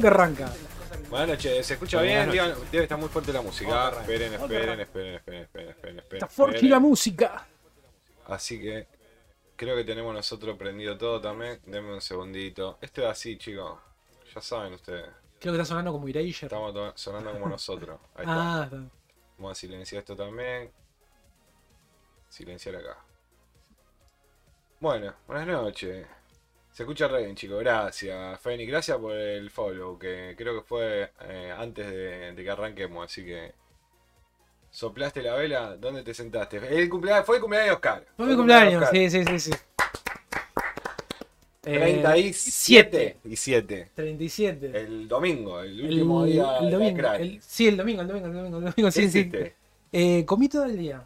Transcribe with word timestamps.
Que 0.00 0.06
arranca. 0.08 0.52
Buenas 1.10 1.28
noches, 1.28 1.66
¿se 1.66 1.74
escucha 1.74 2.02
bien? 2.02 2.30
Digan- 2.30 2.54
Debe 2.70 2.84
estar 2.84 2.98
muy 2.98 3.08
fuerte 3.08 3.32
la 3.32 3.40
música. 3.42 3.90
Esperen, 4.00 4.34
esperen, 4.34 4.80
esperen, 4.80 5.14
esperen, 5.14 5.14
esperen, 5.42 5.68
esperen, 5.70 5.98
esperen. 5.98 6.16
Está 6.22 6.28
fuerte 6.28 6.56
esperen. 6.56 6.70
la 6.70 6.80
música. 6.80 7.46
Así 8.26 8.60
que 8.60 8.86
creo 9.56 9.76
que 9.76 9.84
tenemos 9.84 10.12
nosotros 10.12 10.56
prendido 10.58 10.98
todo 10.98 11.20
también. 11.20 11.60
Denme 11.66 11.94
un 11.94 12.00
segundito. 12.00 12.78
Esto 12.80 13.02
es 13.02 13.08
así, 13.08 13.38
chicos. 13.38 13.78
Ya 14.34 14.40
saben 14.40 14.74
ustedes. 14.74 15.06
Creo 15.38 15.52
que 15.54 15.60
está 15.60 15.64
sonando 15.68 15.92
como 15.92 16.08
Erasure. 16.08 16.46
Estamos 16.46 16.74
to- 16.74 16.92
sonando 16.96 17.32
como 17.32 17.48
nosotros. 17.48 17.98
Ahí 18.16 18.20
está. 18.24 18.60
Ah, 18.60 18.64
está. 18.64 18.76
Vamos 19.38 19.52
a 19.52 19.54
silenciar 19.54 20.00
esto 20.00 20.16
también. 20.16 20.70
Silenciar 22.28 22.76
acá. 22.76 22.98
Bueno, 24.80 25.14
buenas 25.26 25.46
noches. 25.46 26.06
Se 26.76 26.82
escucha 26.82 27.08
re 27.08 27.22
bien, 27.24 27.34
chicos. 27.34 27.58
Gracias, 27.60 28.38
Fénix. 28.38 28.68
Gracias 28.70 28.98
por 28.98 29.14
el 29.16 29.48
follow, 29.50 29.98
que 29.98 30.34
creo 30.36 30.54
que 30.56 30.60
fue 30.60 31.10
eh, 31.22 31.50
antes 31.56 31.86
de, 31.86 32.32
de 32.34 32.44
que 32.44 32.50
arranquemos. 32.50 33.02
Así 33.06 33.24
que. 33.24 33.54
¿Soplaste 34.70 35.22
la 35.22 35.32
vela? 35.36 35.74
¿Dónde 35.78 36.02
te 36.02 36.12
sentaste? 36.12 36.58
El 36.58 36.90
cumpleaños, 36.90 37.24
fue 37.24 37.36
el 37.36 37.40
cumpleaños 37.40 37.68
de 37.70 37.74
Oscar. 37.76 38.04
Fue 38.14 38.26
mi 38.26 38.36
cumpleaños, 38.36 38.84
sí, 38.92 39.08
sí, 39.08 39.24
sí, 39.24 39.40
sí. 39.40 39.50
Eh, 41.64 42.00
37 42.04 43.16
y 43.24 43.36
7. 43.36 43.90
37. 43.94 44.72
El 44.78 45.08
domingo, 45.08 45.62
el 45.62 45.80
El- 45.80 45.86
último 45.92 46.24
día 46.26 46.58
el 46.58 46.70
domingo. 46.70 47.08
el- 47.14 47.40
sí, 47.42 47.68
el 47.68 47.78
domingo, 47.78 48.02
el 48.02 48.08
domingo, 48.08 48.26
el 48.26 48.34
domingo, 48.34 48.58
el 48.58 48.64
domingo, 48.64 48.88
¿Qué 48.90 48.92
sí, 48.92 49.08
sí. 49.10 49.30
Eh, 49.92 50.24
comí 50.26 50.50
todo 50.50 50.66
el 50.66 50.76
día. 50.76 51.02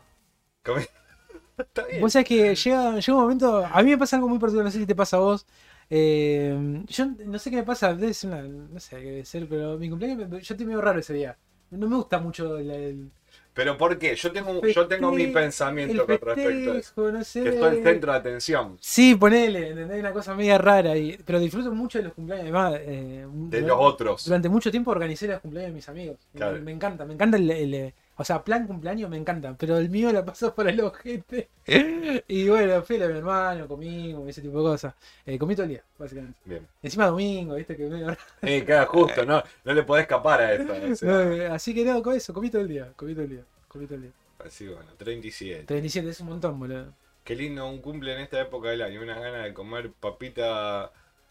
Comí- 0.65 0.89
Está 1.59 1.87
bien. 1.87 2.01
Vos 2.01 2.13
sabés 2.13 2.27
que 2.27 2.55
llega, 2.57 2.95
llega 2.99 3.15
un 3.15 3.23
momento. 3.23 3.65
A 3.65 3.83
mí 3.83 3.91
me 3.91 3.99
pasa 3.99 4.17
algo 4.17 4.29
muy 4.29 4.39
particular, 4.39 4.65
no 4.65 4.71
sé 4.73 4.79
si 4.79 4.87
te 4.87 4.95
pasa 4.97 5.17
a 5.19 5.21
vos. 5.21 5.47
Eh, 5.93 6.85
yo 6.87 7.07
no 7.27 7.39
sé 7.39 7.51
qué 7.51 7.57
me 7.57 7.63
pasa, 7.65 7.93
debe 7.95 8.15
ser 8.15 8.31
una, 8.31 8.43
no 8.43 8.79
sé 8.81 8.97
qué 8.97 9.03
debe 9.07 9.25
ser, 9.25 9.49
pero 9.49 9.77
mi 9.77 9.91
cumpleaños, 9.91 10.31
yo 10.31 10.55
estoy 10.55 10.65
medio 10.67 10.81
raro 10.81 11.01
ese 11.01 11.15
día. 11.15 11.37
No 11.71 11.89
me 11.89 11.97
gusta 11.97 12.19
mucho 12.19 12.59
el, 12.59 12.71
el- 12.71 13.11
Pero 13.55 13.77
¿por 13.77 13.97
qué? 13.99 14.15
Yo 14.17 14.33
tengo, 14.33 14.61
yo 14.67 14.87
tengo 14.89 15.13
mi 15.13 15.27
pensamiento 15.29 16.07
con 16.07 16.19
respecto 16.19 16.41
a 16.49 16.53
eso. 16.53 16.73
festejo, 16.75 17.13
no 17.13 17.25
sé. 17.25 17.43
Que 17.43 17.49
estoy 17.51 17.77
el 17.79 17.85
centro 17.85 18.13
de 18.13 18.19
atención. 18.19 18.77
Sí, 18.81 19.15
ponele, 19.15 19.69
¿entendés? 19.71 20.01
Una 20.01 20.13
cosa 20.13 20.35
media 20.35 20.59
rara. 20.59 20.97
Y, 20.97 21.17
pero 21.25 21.39
disfruto 21.39 21.71
mucho 21.73 21.99
de 21.99 22.05
los 22.05 22.13
cumpleaños. 22.15 22.45
Además, 22.45 22.75
eh, 22.81 23.25
De 23.25 23.27
durante- 23.27 23.61
los 23.63 23.77
otros. 23.81 24.25
Durante 24.25 24.49
mucho 24.49 24.71
tiempo 24.71 24.91
organicé 24.91 25.29
los 25.29 25.41
cumpleaños 25.41 25.71
de 25.71 25.75
mis 25.75 25.89
amigos. 25.89 26.17
Me- 26.33 26.39
Claro. 26.39 26.61
Me, 26.61 26.73
encanta, 26.73 27.05
me 27.05 27.15
encanta 27.15 27.37
el, 27.37 27.51
el, 27.51 27.75
eh, 27.75 27.95
O 28.21 28.25
sea, 28.25 28.45
plan 28.45 28.67
cumpleaños 28.67 29.09
me 29.09 29.17
encanta. 29.17 29.57
Pero 29.59 29.79
el 29.79 29.89
mío 29.89 30.13
la 30.13 30.23
pasó 30.23 30.55
por 30.55 30.69
el 30.69 30.79
ojete. 30.83 31.49
y 32.29 32.49
bueno, 32.51 32.83
fui 32.83 33.03
a 33.03 33.09
mi 33.09 33.17
hermano, 33.17 33.67
comimos, 33.67 34.29
ese 34.29 34.43
tipo 34.43 34.59
de 34.59 34.65
cosas. 34.65 34.95
Eh, 35.25 35.39
comí 35.39 35.55
todo 35.55 35.63
el 35.65 35.71
día, 35.71 35.83
básicamente. 35.99 36.39
Bien. 36.45 36.67
Encima 36.83 37.07
domingo, 37.07 37.55
viste 37.55 37.75
que 37.77 37.89
raro. 37.89 38.17
Eh, 38.43 38.63
queda 38.65 38.85
justo, 38.85 39.25
no, 39.25 39.43
no 39.65 39.73
le 39.73 39.83
podés 39.85 40.03
escapar 40.03 40.41
a 40.43 40.53
esto. 40.53 40.73
o 40.73 40.95
sea. 40.97 41.09
No, 41.11 41.21
eh, 41.33 41.47
Así 41.47 41.75
que 41.75 41.83
no, 41.85 42.03
con 42.03 42.15
eso, 42.15 42.35
comí 42.35 42.51
todo 42.51 42.61
el 42.61 42.69
día. 42.69 42.93
Comí 42.95 43.15
todo 43.15 43.25
el 43.25 43.31
día. 43.31 43.45
Comí 43.69 43.87
todo 43.87 43.95
el 43.97 44.03
día. 44.03 44.13
Así 44.45 44.67
bueno, 44.67 44.91
37. 44.99 45.65
37 45.65 46.11
es 46.11 46.21
un 46.21 46.29
montón, 46.29 46.59
boludo. 46.59 46.93
Qué 47.25 47.35
lindo 47.35 47.67
un 47.69 47.81
cumple 47.81 48.13
en 48.15 48.21
esta 48.21 48.41
época 48.41 48.69
del 48.69 48.83
año. 48.83 49.01
Unas 49.01 49.19
ganas 49.19 49.45
de 49.45 49.55
comer 49.55 49.91
papita 49.93 50.91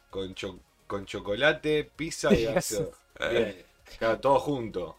con, 0.09 0.33
cho- 0.33 0.59
con 0.87 1.05
chocolate, 1.05 1.87
pizza 1.95 2.33
y 2.33 2.45
gaseosa. 2.53 2.97
Bien. 3.29 3.55
Claro, 3.97 4.19
todo 4.19 4.39
junto. 4.39 4.95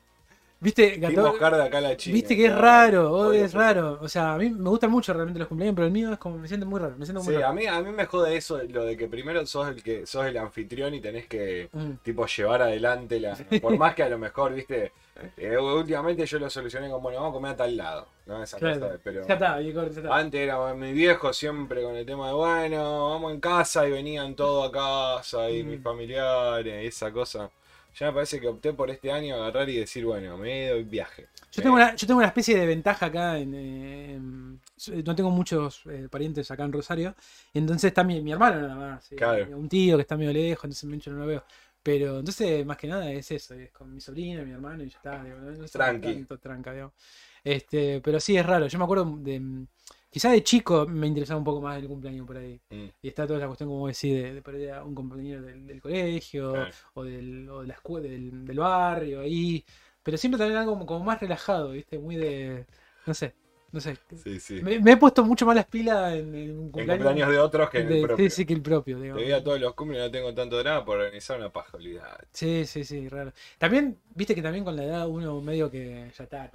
Viste, 0.62 0.96
Gato- 0.98 1.38
de 1.56 1.62
acá 1.64 1.80
la 1.80 1.96
China. 1.96 2.14
Viste 2.14 2.36
que 2.36 2.46
es 2.46 2.54
raro, 2.54 3.10
oh, 3.12 3.32
es 3.32 3.54
raro. 3.54 3.98
O 4.02 4.08
sea, 4.08 4.34
a 4.34 4.36
mí 4.38 4.50
me 4.50 4.68
gustan 4.68 4.90
mucho 4.90 5.12
realmente 5.14 5.38
los 5.38 5.48
cumpleaños, 5.48 5.74
pero 5.74 5.86
el 5.86 5.92
mío 5.92 6.12
es 6.12 6.18
como 6.18 6.36
me 6.36 6.46
siento 6.48 6.66
muy 6.66 6.78
raro. 6.78 6.96
Me 6.98 7.06
siento 7.06 7.22
muy 7.22 7.32
Sí, 7.34 7.40
raro. 7.40 7.48
a 7.50 7.54
mí, 7.54 7.66
a 7.66 7.80
mí 7.80 7.90
me 7.92 8.04
jode 8.04 8.36
eso, 8.36 8.60
lo 8.68 8.84
de 8.84 8.94
que 8.96 9.08
primero 9.08 9.44
sos 9.46 9.68
el 9.68 9.82
que 9.82 10.06
sos 10.06 10.26
el 10.26 10.36
anfitrión 10.36 10.92
y 10.94 11.00
tenés 11.00 11.26
que 11.26 11.70
Mm. 11.72 11.92
tipo 12.02 12.26
llevar 12.26 12.60
adelante 12.60 13.18
la. 13.18 13.36
Por 13.62 13.76
más 13.78 13.94
que 13.94 14.02
a 14.02 14.08
lo 14.10 14.18
mejor, 14.26 14.52
viste. 14.54 14.92
eh, 15.36 15.56
últimamente 15.58 16.24
yo 16.26 16.38
lo 16.38 16.48
solucioné 16.50 16.88
como, 16.88 17.00
bueno, 17.02 17.18
vamos 17.20 17.30
a 17.32 17.34
comer 17.34 17.50
a 17.52 17.56
tal 17.56 17.76
lado. 17.76 18.06
¿no? 18.26 18.42
Esa 18.42 18.58
Claro. 18.58 18.80
cosa 18.80 18.98
pero 19.02 19.26
Ya 19.26 19.34
está, 19.34 19.60
ya 19.60 19.68
está. 19.88 20.16
antes 20.16 20.40
era 20.40 20.72
mi 20.74 20.92
viejo 20.92 21.32
siempre 21.32 21.82
con 21.82 21.96
el 21.96 22.06
tema 22.06 22.28
de, 22.28 22.34
bueno, 22.34 23.10
vamos 23.10 23.32
en 23.32 23.40
casa 23.40 23.86
y 23.88 23.90
venían 23.90 24.34
todos 24.36 24.68
a 24.68 24.72
casa 24.72 25.50
y 25.50 25.62
Mm. 25.64 25.68
mis 25.68 25.82
familiares 25.82 26.84
y 26.84 26.86
esa 26.86 27.10
cosa. 27.12 27.50
Ya 27.98 28.06
me 28.06 28.12
parece 28.12 28.40
que 28.40 28.48
opté 28.48 28.72
por 28.72 28.88
este 28.90 29.10
año 29.12 29.34
agarrar 29.36 29.68
y 29.68 29.76
decir, 29.78 30.04
bueno, 30.04 30.36
me 30.38 30.68
doy 30.68 30.84
viaje. 30.84 31.28
Yo 31.52 31.62
tengo, 31.62 31.74
una, 31.76 31.94
yo 31.96 32.06
tengo 32.06 32.18
una 32.18 32.28
especie 32.28 32.56
de 32.58 32.64
ventaja 32.66 33.06
acá. 33.06 33.38
En, 33.38 33.52
eh, 33.54 34.12
en- 34.14 34.60
no 35.04 35.14
tengo 35.14 35.30
muchos 35.30 35.82
eh, 35.86 36.08
parientes 36.10 36.50
acá 36.50 36.64
en 36.64 36.72
Rosario. 36.72 37.14
Y 37.52 37.58
entonces 37.58 37.88
está 37.88 38.04
mi, 38.04 38.20
mi 38.22 38.32
hermano 38.32 38.60
nada 38.62 38.74
más. 38.76 39.12
eh, 39.12 39.16
Claro. 39.16 39.56
Un 39.58 39.68
tío 39.68 39.96
que 39.96 40.02
está 40.02 40.16
medio 40.16 40.32
lejos, 40.32 40.64
entonces 40.64 40.88
mucho 40.88 41.10
no 41.10 41.18
lo 41.18 41.26
veo. 41.26 41.44
Pero 41.82 42.18
entonces, 42.20 42.64
más 42.64 42.76
que 42.76 42.86
nada, 42.86 43.10
es 43.10 43.30
eso. 43.30 43.54
Es 43.54 43.70
con 43.72 43.92
mi 43.92 44.00
sobrina, 44.00 44.42
mi 44.42 44.52
hermano 44.52 44.82
y 44.84 44.88
ya 44.90 44.96
está. 44.96 45.24
digo, 45.24 45.36
no, 45.38 45.50
no 45.50 45.64
Tranqui. 45.66 46.14
tanto 46.14 46.38
tranca, 46.38 46.72
digamos. 46.72 46.94
Este, 47.42 48.00
pero 48.02 48.20
sí, 48.20 48.36
es 48.36 48.46
raro. 48.46 48.66
Yo 48.66 48.78
me 48.78 48.84
acuerdo 48.84 49.16
de. 49.18 49.66
Quizá 50.10 50.30
de 50.32 50.42
chico 50.42 50.86
me 50.86 51.06
interesaba 51.06 51.38
un 51.38 51.44
poco 51.44 51.60
más 51.60 51.78
el 51.80 51.86
cumpleaños 51.88 52.26
por 52.26 52.36
ahí. 52.36 52.60
Mm. 52.70 52.86
Y 53.02 53.08
está 53.08 53.26
toda 53.26 53.38
la 53.38 53.46
cuestión, 53.46 53.68
como 53.68 53.86
decís, 53.86 54.12
de, 54.12 54.34
de 54.34 54.42
por 54.42 54.54
ahí 54.56 54.68
a 54.68 54.82
un 54.82 54.94
compañero 54.94 55.40
del, 55.42 55.66
del 55.66 55.80
colegio 55.80 56.52
Claro. 56.52 56.70
o, 56.94 57.04
del, 57.04 57.48
o 57.48 57.60
de 57.62 57.68
la 57.68 57.74
escuela, 57.74 58.08
del, 58.08 58.44
del 58.44 58.58
barrio 58.58 59.20
ahí. 59.20 59.64
Pero 60.02 60.16
siempre 60.16 60.38
también 60.38 60.58
algo 60.58 60.72
como, 60.72 60.86
como 60.86 61.04
más 61.04 61.20
relajado, 61.20 61.70
¿viste? 61.70 61.98
Muy 61.98 62.16
de. 62.16 62.66
No 63.06 63.14
sé, 63.14 63.34
no 63.70 63.80
sé. 63.80 63.96
Sí, 64.24 64.40
sí. 64.40 64.60
Me, 64.62 64.80
me 64.80 64.92
he 64.92 64.96
puesto 64.96 65.24
mucho 65.24 65.46
más 65.46 65.54
las 65.54 65.66
pilas 65.66 66.12
en, 66.14 66.34
en 66.34 66.50
un 66.58 66.64
En 66.66 66.70
cumpleaños. 66.72 67.06
cumpleaños 67.06 67.30
de 67.30 67.38
otros 67.38 67.70
que 67.70 67.78
en 67.80 67.88
de- 67.88 68.00
el 68.00 68.06
propio. 68.06 68.30
sí, 68.30 68.36
sí, 68.36 68.46
que 68.46 68.54
el 68.54 68.62
propio, 68.62 68.98
digamos. 68.98 69.20
Debido 69.20 69.38
a 69.38 69.44
todos 69.44 69.60
los 69.60 69.74
cumpleaños 69.74 70.08
no 70.08 70.12
tengo 70.12 70.34
tanto 70.34 70.58
drama 70.58 70.84
por 70.84 70.98
organizar 70.98 71.38
una 71.38 71.52
paja, 71.52 71.76
olvidate. 71.76 72.26
Sí, 72.32 72.64
sí, 72.66 72.82
sí, 72.82 73.08
raro. 73.08 73.32
También, 73.58 73.96
viste 74.14 74.34
que 74.34 74.42
también 74.42 74.64
con 74.64 74.74
la 74.74 74.84
edad 74.84 75.06
uno 75.06 75.40
medio 75.40 75.70
que 75.70 76.10
ya 76.16 76.24
está. 76.24 76.50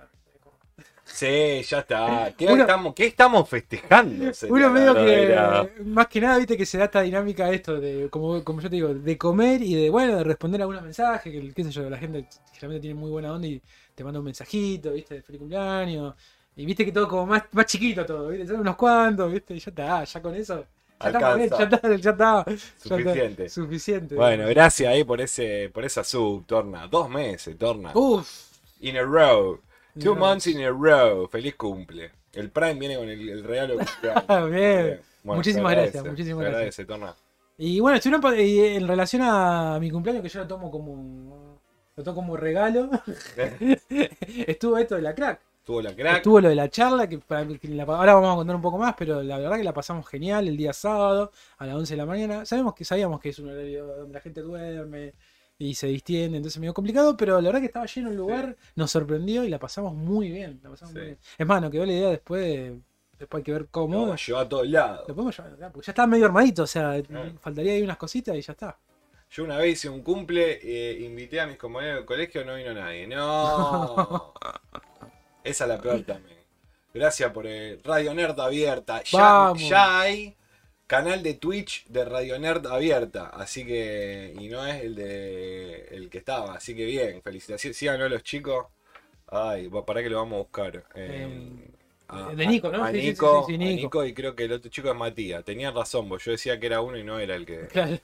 Sí, 1.06 1.62
ya 1.70 1.80
está. 1.80 2.34
¿Qué, 2.36 2.48
Uno- 2.48 2.64
estamos, 2.64 2.94
qué 2.96 3.06
estamos 3.06 3.48
festejando? 3.48 4.32
Uno 4.50 4.70
medio 4.72 4.96
que, 4.96 5.72
más 5.86 6.08
que 6.08 6.20
nada, 6.20 6.38
viste 6.40 6.58
que 6.58 6.66
se 6.66 6.78
da 6.80 6.86
esta 6.86 7.02
dinámica 7.02 7.50
esto, 7.52 7.80
de 7.80 8.10
como, 8.10 8.44
como 8.44 8.60
yo 8.60 8.70
te 8.70 8.76
digo, 8.76 8.94
de 8.94 9.18
comer 9.18 9.62
y 9.62 9.76
de, 9.76 9.90
bueno, 9.90 10.18
de 10.18 10.24
responder 10.24 10.62
algunos 10.62 10.82
mensajes, 10.82 11.32
que 11.32 11.54
qué 11.54 11.64
sé 11.64 11.72
yo, 11.72 11.90
la 11.90 11.98
gente 11.98 12.26
generalmente 12.54 12.82
tiene 12.82 13.00
muy 13.00 13.12
buena 13.12 13.32
onda 13.32 13.48
y 13.48 13.62
te 13.94 14.04
manda 14.04 14.20
un 14.20 14.26
mensajito, 14.26 14.92
viste, 14.94 15.16
de 15.16 15.22
feliz 15.22 15.40
cumpleaños. 15.40 16.16
Y 16.56 16.66
viste 16.66 16.84
que 16.86 16.92
todo 16.92 17.08
como 17.08 17.28
más, 17.28 17.44
más 17.52 17.66
chiquito 17.68 18.06
todo, 18.06 18.30
viste, 18.30 18.48
son 18.48 18.62
unos 18.62 18.76
cuantos, 18.76 19.32
viste, 19.32 19.54
y 19.56 19.60
ya 19.60 19.70
está, 19.70 20.04
ya 20.04 20.22
con 20.22 20.34
eso. 20.36 20.66
Ya 21.00 21.08
está, 21.10 21.34
Alcanza. 21.34 21.58
ya 21.58 21.64
está, 21.66 21.82
ya 21.82 21.96
está. 22.12 22.46
ya 22.46 22.56
está, 22.56 22.58
Suficiente. 22.78 23.50
suficiente. 23.50 24.16
Bueno, 24.16 24.48
gracias 24.48 24.90
ahí 24.92 25.04
por 25.04 25.20
ese 25.22 25.70
por 25.74 25.84
esa 25.86 26.04
sub, 26.04 26.46
Torna. 26.46 26.88
Dos 26.88 27.10
meses, 27.10 27.58
Torna. 27.58 27.92
Uf. 27.94 28.28
In 28.80 28.98
a 28.98 29.02
row. 29.04 29.60
Two 30.00 30.14
No. 30.16 30.20
months 30.22 30.48
in 30.48 30.62
a 30.64 30.70
row. 30.72 31.28
Feliz 31.28 31.56
cumple. 31.56 32.12
El 32.34 32.52
Prime 32.52 32.74
viene 32.76 32.98
con 32.98 33.08
el, 33.08 33.30
el 33.30 33.44
regalo 33.44 33.76
cumpleaños. 33.78 34.26
Bien. 34.52 35.02
Bueno, 35.24 35.38
Muchísimas 35.38 35.72
gracias, 35.72 35.96
agradece, 35.96 36.10
muchísimas 36.12 36.46
gracias. 36.46 36.88
Torna. 36.88 37.16
Y 37.58 37.80
bueno, 37.80 37.98
estuvieron 37.98 38.40
y 38.40 38.60
en 38.60 38.88
relación 38.88 39.22
a 39.24 39.78
mi 39.80 39.90
cumpleaños, 39.90 40.22
que 40.22 40.30
yo 40.30 40.42
lo 40.42 40.48
tomo 40.48 40.70
como. 40.70 41.60
Lo 41.96 42.04
tomo 42.04 42.16
como 42.16 42.36
regalo. 42.38 42.90
Estuvo 44.48 44.78
esto 44.78 44.96
de 44.96 45.02
la 45.02 45.16
crack. 45.16 45.40
Tuvo 45.64 45.82
la 45.82 45.96
crack. 45.96 46.18
Estuvo 46.18 46.40
lo 46.42 46.50
de 46.50 46.56
la 46.56 46.70
charla, 46.70 47.08
que, 47.10 47.18
para 47.18 47.48
que 47.48 47.68
la- 47.70 47.84
ahora 47.84 48.14
vamos 48.14 48.34
a 48.34 48.36
contar 48.36 48.56
un 48.56 48.62
poco 48.62 48.78
más, 48.78 48.94
pero 48.98 49.24
la 49.24 49.38
verdad 49.40 49.58
que 49.58 49.64
la 49.64 49.74
pasamos 49.74 50.08
genial 50.08 50.48
el 50.48 50.58
día 50.58 50.74
sábado 50.74 51.32
a 51.58 51.66
las 51.66 51.76
11 51.76 51.94
de 51.94 51.98
la 51.98 52.06
mañana. 52.06 52.46
Sabemos 52.46 52.76
que 52.76 52.86
sabíamos 52.86 53.20
que 53.20 53.30
es 53.30 53.40
un 53.40 53.50
horario 53.50 53.86
donde 53.88 54.14
la 54.14 54.20
gente 54.20 54.42
duerme 54.42 55.14
y 55.58 55.74
se 55.76 55.88
distiende, 55.88 56.38
entonces 56.38 56.60
medio 56.60 56.74
complicado, 56.74 57.16
pero 57.16 57.40
la 57.40 57.48
verdad 57.48 57.60
que 57.62 57.68
estaba 57.68 57.86
lleno 57.86 58.10
el 58.10 58.18
lugar, 58.18 58.56
nos 58.76 58.92
sorprendió 58.92 59.44
y 59.46 59.50
la 59.50 59.58
pasamos 59.60 59.94
muy 59.94 60.30
bien. 60.32 60.60
La 60.64 60.70
pasamos 60.70 60.92
Sí. 60.94 60.98
muy 60.98 61.06
bien. 61.08 61.18
Es 61.38 61.48
más, 61.48 61.62
nos 61.62 61.72
quedó 61.72 61.86
la 61.86 61.94
idea 61.94 62.10
después, 62.10 62.42
de- 62.44 62.80
después 63.18 63.40
hay 63.40 63.44
que 63.44 63.52
ver 63.54 63.62
Lo 63.62 63.68
cómo. 63.72 64.12
a 64.12 64.16
llevar 64.18 64.46
a 64.46 64.50
todos 64.50 64.68
lados. 64.68 65.06
Lo 65.08 65.16
podemos 65.16 65.38
llevar 65.38 65.72
porque 65.72 65.86
ya 65.86 65.92
está 65.92 66.06
medio 66.08 66.26
armadito, 66.26 66.64
o 66.64 66.68
sea, 66.68 67.02
faltaría 67.40 67.72
ahí 67.74 67.82
unas 67.82 67.98
cositas 67.98 68.36
y 68.36 68.42
ya 68.42 68.52
está. 68.52 68.78
Yo 69.32 69.44
una 69.44 69.58
vez 69.58 69.74
hice 69.74 69.90
un 69.90 70.02
cumple, 70.02 70.60
eh, 70.62 71.00
invité 71.06 71.40
a 71.40 71.48
mis 71.48 71.58
compañeros 71.58 71.98
del 71.98 72.06
colegio, 72.06 72.46
no 72.46 72.56
vino 72.56 72.74
nadie. 72.74 73.08
No. 73.08 74.34
Esa 75.44 75.64
es 75.66 75.70
la 75.70 75.80
peor 75.82 76.02
también. 76.04 76.38
Gracias 76.94 77.32
por 77.32 77.46
el 77.46 77.82
Radio 77.84 78.14
Nerd 78.14 78.40
abierta. 78.40 79.04
Ya, 79.04 79.20
Vamos. 79.20 79.68
ya 79.70 80.00
hay 80.02 80.36
canal 80.88 81.24
de 81.24 81.34
Twitch 81.36 81.86
de 81.88 82.06
Radio 82.06 82.38
Nerd 82.40 82.66
abierta. 82.68 83.28
Así 83.30 83.66
que. 83.66 84.34
Y 84.40 84.48
no 84.50 84.66
es 84.66 84.84
el 84.84 84.96
de 84.96 85.88
el 85.92 86.10
que 86.10 86.18
estaba. 86.20 86.56
Así 86.56 86.76
que 86.76 86.86
bien, 86.86 87.22
felicitaciones. 87.22 87.78
Síganlo 87.78 88.08
los 88.10 88.24
chicos. 88.24 88.68
Ay, 89.28 89.70
para 89.86 90.04
que 90.04 90.10
lo 90.10 90.18
vamos 90.18 90.36
a 90.36 90.40
buscar. 90.40 90.84
Eh, 90.96 91.28
a- 92.08 92.30
de 92.36 92.46
Nico, 92.48 92.70
¿no? 92.70 92.84
A 92.84 92.92
Sí, 92.92 92.98
sí, 92.98 93.02
sí, 93.02 93.10
Nico, 93.10 93.46
sí, 93.48 93.52
sí, 93.52 93.56
a 93.56 93.58
Nico. 93.58 93.82
Nico, 93.82 94.06
y 94.06 94.14
creo 94.14 94.36
que 94.36 94.44
el 94.46 94.52
otro 94.54 94.70
chico 94.70 94.90
es 94.90 94.96
Matías. 94.96 95.44
Tenía 95.44 95.72
razón, 95.72 96.08
vos. 96.08 96.24
Yo 96.24 96.32
decía 96.32 96.60
que 96.60 96.68
era 96.68 96.82
uno 96.82 96.98
y 96.98 97.04
no 97.04 97.20
era 97.20 97.36
el 97.36 97.46
que. 97.46 97.68
Claro. 97.68 98.00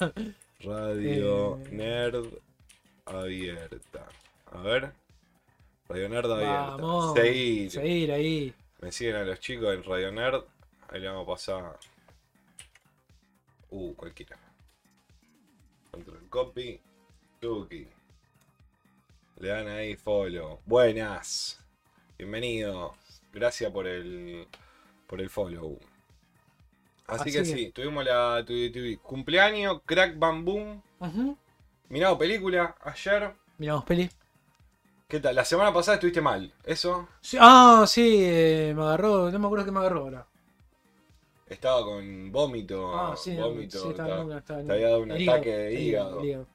Radio 0.62 1.57
Eh. 1.66 1.69
Nerd 1.72 2.25
abierta. 3.06 4.06
A 4.51 4.62
ver. 4.62 4.92
Radio 5.89 6.10
Nerd 6.10 6.31
abierta. 6.31 6.62
Vamos. 6.78 7.13
Seguir. 7.13 7.72
Seguir 7.72 8.12
ahí. 8.12 8.54
Me 8.81 8.92
siguen 8.92 9.16
a 9.18 9.24
los 9.24 9.39
chicos 9.39 9.74
en 9.75 9.83
Radio 9.83 10.12
Nerd. 10.12 10.44
Ahí 10.89 11.00
le 11.00 11.07
vamos 11.07 11.24
a 11.28 11.31
pasar. 11.31 11.78
Uh, 13.71 13.94
cualquiera. 13.95 14.38
Control 15.91 16.27
copy. 16.29 16.79
Tuki. 17.39 17.88
Le 19.39 19.47
dan 19.47 19.68
ahí 19.68 19.95
follow. 19.95 20.59
Buenas. 20.65 21.59
Bienvenido. 22.18 22.94
Gracias 23.33 23.71
por 23.71 23.88
el 23.88 24.47
por 25.07 25.21
el 25.21 25.29
follow. 25.29 25.79
Así, 27.07 27.21
Así 27.21 27.31
que, 27.31 27.38
que- 27.39 27.45
sí, 27.45 27.71
tuvimos 27.71 28.06
la 28.06 28.44
tu- 28.45 28.71
tu- 28.71 29.01
cumpleaños, 29.01 29.81
crack 29.85 30.18
bam 30.18 30.45
boom. 30.45 30.81
Mirado 31.89 32.18
película 32.18 32.75
ayer. 32.81 33.33
Miramos 33.57 33.83
peli. 33.85 34.09
¿Qué 35.07 35.19
tal? 35.19 35.35
La 35.35 35.44
semana 35.44 35.73
pasada 35.73 35.95
estuviste 35.95 36.21
mal. 36.21 36.53
¿Eso? 36.63 37.09
Sí, 37.19 37.38
ah, 37.39 37.83
sí, 37.85 38.18
eh, 38.23 38.73
me 38.75 38.81
agarró, 38.83 39.29
no 39.29 39.39
me 39.39 39.45
acuerdo 39.45 39.65
qué 39.65 39.71
me 39.71 39.79
agarró 39.79 40.01
ahora. 40.01 40.27
Estaba 41.51 41.83
con 41.83 42.31
vómito. 42.31 42.92
Ah, 42.98 43.13
sí, 43.18 43.36
vómito. 43.36 43.77
sí, 43.83 43.89
estaba 43.89 44.24
una- 44.24 44.38
estaba 44.38 44.63
te 44.63 44.71
había 44.71 44.88
dado 44.88 45.01
un 45.01 45.12
ataque 45.12 45.50
de 45.57 45.74
hígado. 45.81 46.24
hígado. 46.25 46.48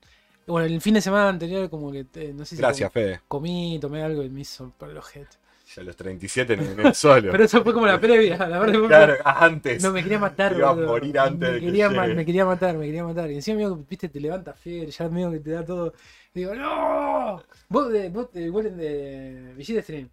Bueno, 0.46 0.66
el 0.72 0.80
fin 0.80 0.94
de 0.94 1.00
semana 1.00 1.28
anterior 1.28 1.68
como 1.68 1.92
que, 1.92 2.06
eh, 2.14 2.32
no 2.34 2.44
sé 2.44 2.56
si 2.56 2.62
Gracias, 2.62 2.88
com- 2.90 2.94
Fede. 3.02 3.20
comí, 3.28 3.78
tomé 3.80 4.02
algo 4.02 4.22
y 4.22 4.30
me 4.30 4.40
hizo 4.40 4.72
por 4.78 4.88
el 4.90 4.96
ojete. 4.96 5.36
Ya 5.74 5.82
a 5.82 5.84
los 5.84 5.96
37 5.96 6.54
en 6.54 6.78
el 6.80 6.94
solo. 6.94 7.32
Pero 7.32 7.44
eso 7.44 7.62
fue 7.64 7.74
como 7.74 7.86
la 7.86 8.00
previa, 8.00 8.38
la 8.48 8.60
verdad 8.60 8.86
claro, 8.86 9.14
antes. 9.24 9.82
No, 9.82 9.90
me 9.92 10.02
quería 10.02 10.20
matar, 10.20 10.54
Iba 10.56 10.70
a 10.70 10.74
morir 10.74 11.18
antes 11.18 11.40
me 11.40 11.54
de 11.54 11.60
que 11.60 11.66
quería, 11.66 11.90
ma- 11.90 12.04
llegue. 12.04 12.14
me 12.14 12.24
quería 12.24 12.44
matar, 12.46 12.76
me 12.78 12.86
quería 12.86 13.04
matar. 13.04 13.30
Y 13.32 13.34
encima, 13.34 13.58
que, 13.58 13.84
viste, 13.88 14.08
te 14.08 14.20
levanta 14.20 14.54
fiebre, 14.54 14.90
ya 14.92 15.08
medio 15.08 15.30
que 15.32 15.40
te 15.40 15.50
da 15.50 15.64
todo. 15.64 15.92
Y 16.32 16.38
digo, 16.40 16.54
¡no! 16.54 17.42
Vos, 17.68 17.90
de, 17.92 18.08
vos 18.10 18.32
de, 18.32 18.48
vos 18.48 18.62
de 18.64 19.52
Vigil 19.56 19.82
Stream. 19.82 20.08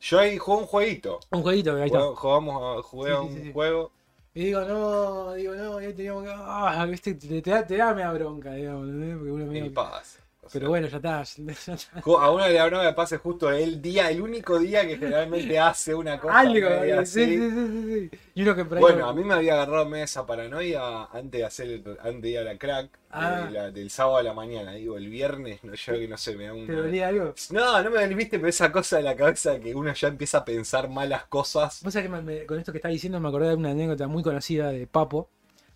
Yo 0.00 0.18
ahí 0.18 0.38
jugué 0.38 0.58
un 0.62 0.66
jueguito. 0.66 1.20
Un 1.30 1.42
jueguito, 1.42 1.76
ahí 1.76 1.84
está. 1.86 2.00
Jugamos 2.00 2.86
jugué 2.86 3.12
a 3.12 3.16
sí, 3.16 3.20
un 3.26 3.34
sí, 3.34 3.42
sí. 3.42 3.52
juego. 3.52 3.92
Y 4.34 4.44
digo, 4.46 4.60
no, 4.62 5.32
digo, 5.34 5.54
no, 5.54 5.80
y 5.80 5.92
teníamos 5.92 6.24
que. 6.24 6.30
Ah, 6.32 6.86
viste, 6.86 7.14
te, 7.14 7.42
te 7.42 7.50
da, 7.50 7.66
te 7.66 7.76
da 7.76 7.94
media 7.94 8.12
bronca, 8.12 8.52
digamos, 8.52 8.84
¿entendés? 8.88 9.16
Porque 9.16 9.32
uno 9.32 9.46
medio 9.46 9.66
Y 9.66 9.70
pasa. 9.70 10.19
Pero 10.52 10.68
bueno, 10.68 10.88
ya 10.88 10.96
está. 10.96 11.22
ya 11.36 11.52
está. 11.74 12.00
ju- 12.02 12.18
A 12.20 12.30
uno 12.30 12.46
le 12.48 12.54
da 12.54 12.68
me 12.70 12.92
pase 12.92 13.18
justo 13.18 13.50
el 13.50 13.80
día, 13.80 14.10
el 14.10 14.20
único 14.20 14.58
día 14.58 14.86
que 14.86 14.96
generalmente 14.96 15.58
hace 15.58 15.94
una 15.94 16.18
cosa. 16.18 16.38
Algo, 16.40 16.68
media 16.70 17.04
sí, 17.06 17.24
sí, 17.24 17.36
sí, 17.50 17.50
sí, 17.50 18.08
sí. 18.10 18.18
Y 18.34 18.42
uno 18.42 18.54
que 18.56 18.64
por 18.64 18.78
ahí. 18.78 18.82
Bueno, 18.82 18.98
no- 19.00 19.08
a 19.10 19.14
mí 19.14 19.22
me 19.24 19.34
había 19.34 19.54
agarrado 19.54 19.86
medio 19.86 20.04
esa 20.04 20.26
paranoia 20.26 21.04
antes 21.12 21.40
de 21.40 21.44
hacer 21.44 21.66
el- 21.68 21.98
antes 22.02 22.22
de 22.22 22.28
ir 22.30 22.38
a 22.38 22.44
la 22.44 22.58
crack 22.58 22.90
Ah. 23.12 23.44
de 23.46 23.50
la- 23.50 23.70
del 23.70 23.90
sábado 23.90 24.18
a 24.18 24.22
la 24.22 24.32
mañana. 24.34 24.72
Digo, 24.72 24.96
el 24.96 25.08
viernes, 25.08 25.62
no, 25.64 25.74
yo 25.74 25.92
que 25.94 26.08
no 26.08 26.16
sé, 26.16 26.36
me 26.36 26.44
da 26.46 26.54
un. 26.54 26.66
¿Te 26.66 26.72
dolía 26.74 27.08
algo? 27.08 27.34
No, 27.50 27.82
no 27.82 27.90
me 27.90 28.06
viste, 28.08 28.38
pero 28.38 28.48
esa 28.48 28.70
cosa 28.72 28.96
de 28.98 29.02
la 29.02 29.16
cabeza 29.16 29.58
que 29.60 29.74
uno 29.74 29.92
ya 29.92 30.08
empieza 30.08 30.38
a 30.38 30.44
pensar 30.44 30.88
malas 30.88 31.24
cosas. 31.24 31.80
Vos 31.82 31.92
sabés 31.92 32.08
que 32.10 32.16
me- 32.22 32.46
con 32.46 32.58
esto 32.58 32.72
que 32.72 32.78
estás 32.78 32.92
diciendo 32.92 33.18
me 33.20 33.28
acordé 33.28 33.48
de 33.48 33.54
una 33.56 33.70
anécdota 33.70 34.06
muy 34.06 34.22
conocida 34.22 34.70
de 34.70 34.86
Papo. 34.86 35.28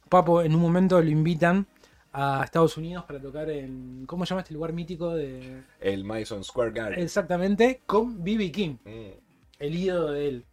Papo 0.09 0.43
en 0.43 0.55
un 0.55 0.61
momento 0.61 1.01
lo 1.01 1.09
invitan 1.11 1.67
a 2.15 2.43
Estados 2.45 2.77
Unidos 2.77 3.05
para 3.05 3.21
tocar 3.21 3.51
en. 3.51 4.05
¿Cómo 4.07 4.25
se 4.25 4.31
llama 4.31 4.43
este 4.43 4.55
lugar 4.55 4.73
mítico 4.73 5.15
de. 5.15 5.63
El 5.81 6.05
Madison 6.05 6.43
Square 6.45 6.71
Garden. 6.71 7.01
Exactamente, 7.01 7.83
con 7.85 8.23
B.B. 8.23 8.51
King, 8.53 8.77
Mm. 8.85 9.11
el 9.59 9.75
ídolo 9.75 10.13
de 10.13 10.29
él. 10.29 10.45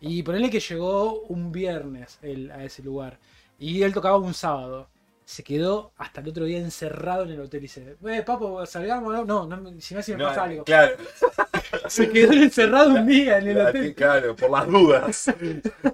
Y 0.00 0.22
ponele 0.22 0.50
que 0.50 0.60
llegó 0.60 1.20
un 1.24 1.52
viernes 1.52 2.18
él 2.22 2.50
a 2.50 2.64
ese 2.64 2.82
lugar. 2.82 3.18
Y 3.58 3.82
él 3.82 3.92
tocaba 3.94 4.16
un 4.18 4.34
sábado. 4.34 4.88
Se 5.26 5.42
quedó 5.42 5.92
hasta 5.96 6.20
el 6.20 6.28
otro 6.28 6.44
día 6.44 6.58
encerrado 6.58 7.22
en 7.24 7.30
el 7.30 7.40
hotel 7.40 7.60
y 7.60 7.62
dice, 7.62 7.96
eh, 8.06 8.22
Papo, 8.26 8.66
salgamos, 8.66 9.12
no, 9.12 9.24
no, 9.24 9.46
no 9.46 9.80
si 9.80 9.94
me, 9.94 10.02
si 10.02 10.12
me 10.12 10.18
No, 10.18 10.24
pasa 10.26 10.42
algo. 10.44 10.64
Claro, 10.64 10.96
Se 11.88 12.08
quedó 12.10 12.32
encerrado 12.32 12.94
un 12.94 13.06
día 13.06 13.38
en 13.38 13.48
el 13.48 13.60
a 13.60 13.72
ti, 13.72 13.78
hotel. 13.78 13.94
claro, 13.94 14.36
por 14.36 14.50
las 14.50 14.66
dudas. 14.68 15.34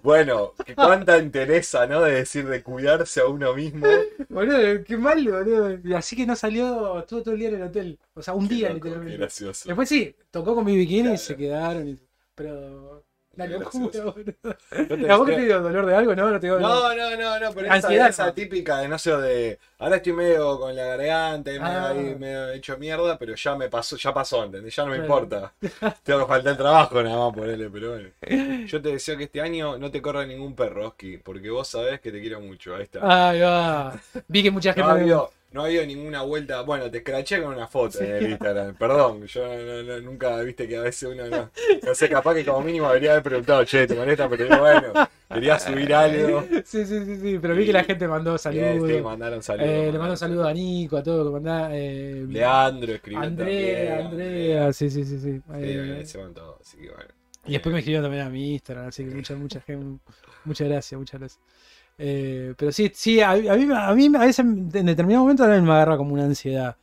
Bueno, 0.03 0.55
que 0.65 0.75
cuánta 0.77 1.19
interesa, 1.19 1.87
¿no? 1.87 2.00
De 2.03 2.15
decir, 2.15 2.47
de 2.47 2.62
cuidarse 2.62 3.21
a 3.21 3.27
uno 3.27 3.55
mismo. 3.55 3.87
Boludo, 4.29 4.85
qué 4.85 4.97
mal, 4.97 5.25
boludo. 5.27 5.79
Y 5.85 5.93
Así 5.94 6.17
que 6.17 6.27
no 6.27 6.37
salió, 6.37 6.99
estuvo 7.00 7.23
todo 7.23 7.35
el 7.35 7.41
día 7.41 7.49
en 7.50 7.55
el 7.56 7.62
hotel. 7.62 7.99
O 8.15 8.23
sea, 8.23 8.35
un 8.35 8.49
Qué 8.49 8.55
día 8.55 8.69
loco, 8.69 8.81
qué 8.81 8.88
literalmente. 8.88 9.19
gracioso. 9.19 9.69
Después 9.69 9.88
sí, 9.88 10.15
tocó 10.31 10.55
con 10.55 10.65
mi 10.65 10.77
bikini 10.77 11.03
Claro. 11.03 11.15
y 11.15 11.19
se 11.19 11.37
quedaron. 11.37 11.88
y- 11.88 11.99
Pero. 12.35 13.05
La 13.37 13.47
locura, 13.47 14.05
boludo. 14.05 14.35
¿A 15.09 15.17
vos 15.17 15.27
decía- 15.27 15.41
te 15.41 15.44
dio 15.47 15.61
dolor 15.62 15.87
de 15.87 15.94
algo? 15.94 16.15
No, 16.17 16.31
no 16.31 16.41
te 16.41 16.47
dio 16.49 16.59
No, 16.59 16.94
no, 16.94 17.17
no, 17.17 17.41
no, 17.41 17.53
pero 17.55 17.67
esa, 17.67 17.75
Ansiedad, 17.75 18.09
esa 18.09 18.27
no. 18.27 18.32
típica 18.35 18.79
de 18.79 18.88
no 18.88 18.99
sé, 18.99 19.17
de 19.17 19.59
ahora 19.79 19.97
estoy 19.97 20.12
medio 20.12 20.59
con 20.59 20.75
la 20.75 20.85
garganta, 20.85 21.50
medio, 21.50 21.62
Ah. 21.65 21.88
ahí, 21.91 22.17
medio 22.19 22.50
hecho 22.50 22.77
mierda, 22.77 23.17
pero 23.17 23.35
ya 23.37 23.55
me 23.55 23.69
pasó, 23.71 23.97
ya 23.97 24.12
pasó, 24.12 24.44
¿entendés? 24.44 24.75
Ya 24.75 24.85
no 24.85 24.91
me 24.91 24.97
Claro. 24.97 25.12
importa. 25.23 25.53
Tengo 26.03 26.21
que 26.21 26.27
faltar 26.27 26.53
el 26.53 26.59
trabajo 26.59 27.03
nada 27.03 27.17
más 27.19 27.35
por 27.37 27.49
él, 27.49 27.71
pero 27.73 27.91
bueno. 27.91 28.67
Yo 28.67 28.82
te 28.82 28.88
deseo 28.91 29.17
que 29.17 29.25
este 29.25 29.41
año 29.41 29.79
no 29.79 29.91
te 29.91 30.03
corra 30.03 30.26
ningún 30.26 30.55
perro, 30.56 30.88
Oski, 30.88 31.19
porque 31.19 31.50
vos 31.50 31.69
sabés 31.69 32.00
que 32.00 32.11
te 32.11 32.21
quiero 32.21 32.41
mucho. 32.41 32.75
Ahí 32.75 32.83
está. 32.83 33.31
Ay, 33.31 33.41
va. 33.41 33.99
Vi 34.26 34.43
que 34.43 34.50
mucha 34.50 34.75
No 34.75 34.85
ha, 34.85 34.88
gente. 34.88 35.00
habido, 35.03 35.33
no 35.52 35.62
ha 35.62 35.67
habido 35.67 35.85
ninguna 35.87 36.23
vuelta. 36.23 36.61
Bueno, 36.62 36.91
te 36.91 36.99
escraché 36.99 37.43
con 37.43 37.55
una 37.55 37.67
foto 37.67 38.00
en 38.00 38.11
el 38.17 38.31
Instagram. 38.31 38.75
Perdón, 38.76 39.26
yo 39.26 39.47
no- 39.47 39.82
no- 39.82 40.00
nunca 40.00 40.41
viste 40.43 40.69
que 40.69 40.76
a 40.76 40.82
veces 40.82 41.08
uno 41.12 41.26
no. 41.29 41.50
No 41.82 41.94
sé, 41.94 42.08
capaz 42.08 42.35
que 42.35 42.44
como 42.44 42.61
mínimo 42.62 42.87
haber 42.87 43.23
preguntado, 43.23 43.64
che, 43.64 43.87
te 43.87 43.94
molesta, 43.94 44.29
pero 44.29 44.47
bueno, 44.61 44.93
quería 45.29 45.58
subir 45.58 45.93
algo. 45.94 46.44
Sí, 46.64 46.85
sí, 46.87 47.05
sí, 47.05 47.17
sí. 47.20 47.38
Pero 47.41 47.55
vi 47.55 47.67
que 47.67 47.73
la 47.73 47.85
gente 47.85 48.06
mandó 48.06 48.38
saludos. 48.38 48.88
Sí, 48.91 49.00
mandaron 49.00 49.43
saludos. 49.43 49.69
Eh, 49.69 49.73
le 49.93 49.99
mando 49.99 49.99
mandaron 49.99 50.11
un 50.12 50.17
saludo 50.17 50.47
a 50.47 50.52
Nico, 50.52 50.97
a 50.97 51.02
todo, 51.02 51.25
que 51.25 51.31
mandá. 51.32 51.70
Eh, 51.73 52.25
Leandro 52.29 52.93
escribió 52.93 53.20
Andrea, 53.20 53.99
también. 53.99 54.06
Andrea, 54.06 54.73
sí, 54.73 54.91
sí, 54.91 55.05
sí. 55.05 55.19
sí. 55.19 55.32
Sí, 55.38 55.43
Eh, 55.55 56.02
se 56.05 56.20
así 56.20 56.76
que 56.79 56.91
bueno. 56.91 57.11
Y 57.47 57.52
después 57.52 57.73
me 57.73 57.79
escribieron 57.79 58.05
también 58.05 58.26
a 58.26 58.31
mi 58.31 58.52
Instagram, 58.52 58.88
así 58.88 59.05
que 59.05 59.14
mucha, 59.14 59.35
mucha 59.35 59.61
gente, 59.62 60.00
muchas 60.44 60.69
gracias, 60.69 60.99
muchas 60.99 61.20
gracias. 61.20 61.41
Eh, 62.02 62.55
pero 62.56 62.73
sí, 62.73 62.91
sí, 62.94 63.20
a, 63.20 63.32
a 63.32 63.37
mí, 63.37 63.69
a 63.70 63.93
mí 63.94 64.06
a 64.17 64.20
veces 64.20 64.38
en 64.38 64.70
determinado 64.70 65.23
momento 65.25 65.43
también 65.43 65.64
me 65.64 65.73
agarra 65.73 65.99
como 65.99 66.14
una 66.14 66.25
ansiedad, 66.25 66.76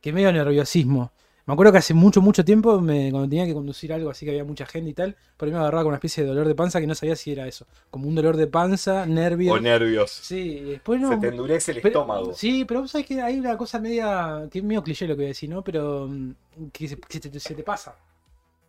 que 0.00 0.12
medio 0.12 0.32
nerviosismo. 0.32 1.12
Me 1.46 1.52
acuerdo 1.52 1.70
que 1.70 1.78
hace 1.78 1.94
mucho, 1.94 2.20
mucho 2.20 2.44
tiempo, 2.44 2.80
me, 2.80 3.12
cuando 3.12 3.28
tenía 3.28 3.46
que 3.46 3.54
conducir 3.54 3.92
algo 3.92 4.10
así 4.10 4.24
que 4.26 4.32
había 4.32 4.42
mucha 4.42 4.66
gente 4.66 4.90
y 4.90 4.94
tal, 4.94 5.14
por 5.36 5.46
ahí 5.46 5.52
me 5.52 5.60
agarraba 5.60 5.84
con 5.84 5.90
una 5.90 5.98
especie 5.98 6.24
de 6.24 6.28
dolor 6.30 6.48
de 6.48 6.56
panza 6.56 6.80
que 6.80 6.88
no 6.88 6.96
sabía 6.96 7.14
si 7.14 7.30
era 7.30 7.46
eso. 7.46 7.64
Como 7.88 8.08
un 8.08 8.16
dolor 8.16 8.36
de 8.36 8.48
panza, 8.48 9.06
nervio. 9.06 9.52
O 9.52 9.60
nervios. 9.60 10.10
Sí, 10.10 10.58
y 10.58 10.70
después 10.72 11.00
no. 11.00 11.10
Se 11.10 11.18
te 11.18 11.28
endurece 11.28 11.70
el 11.70 11.80
pero- 11.82 12.00
estómago. 12.00 12.34
Sí, 12.34 12.64
pero 12.64 12.80
vos 12.80 12.90
sabés 12.90 13.06
que 13.06 13.22
hay 13.22 13.38
una 13.38 13.56
cosa 13.56 13.78
media. 13.78 14.48
que 14.50 14.58
es 14.58 14.64
medio 14.64 14.82
cliché 14.82 15.06
lo 15.06 15.14
que 15.14 15.18
voy 15.18 15.24
a 15.26 15.28
decir, 15.28 15.48
¿no? 15.48 15.62
Pero. 15.62 16.08
mm, 16.10 16.32
que 16.72 16.88
se, 16.88 16.96
que 16.96 17.20
se 17.20 17.30
te- 17.30 17.38
se 17.38 17.54
te 17.54 17.62
pasa. 17.62 17.94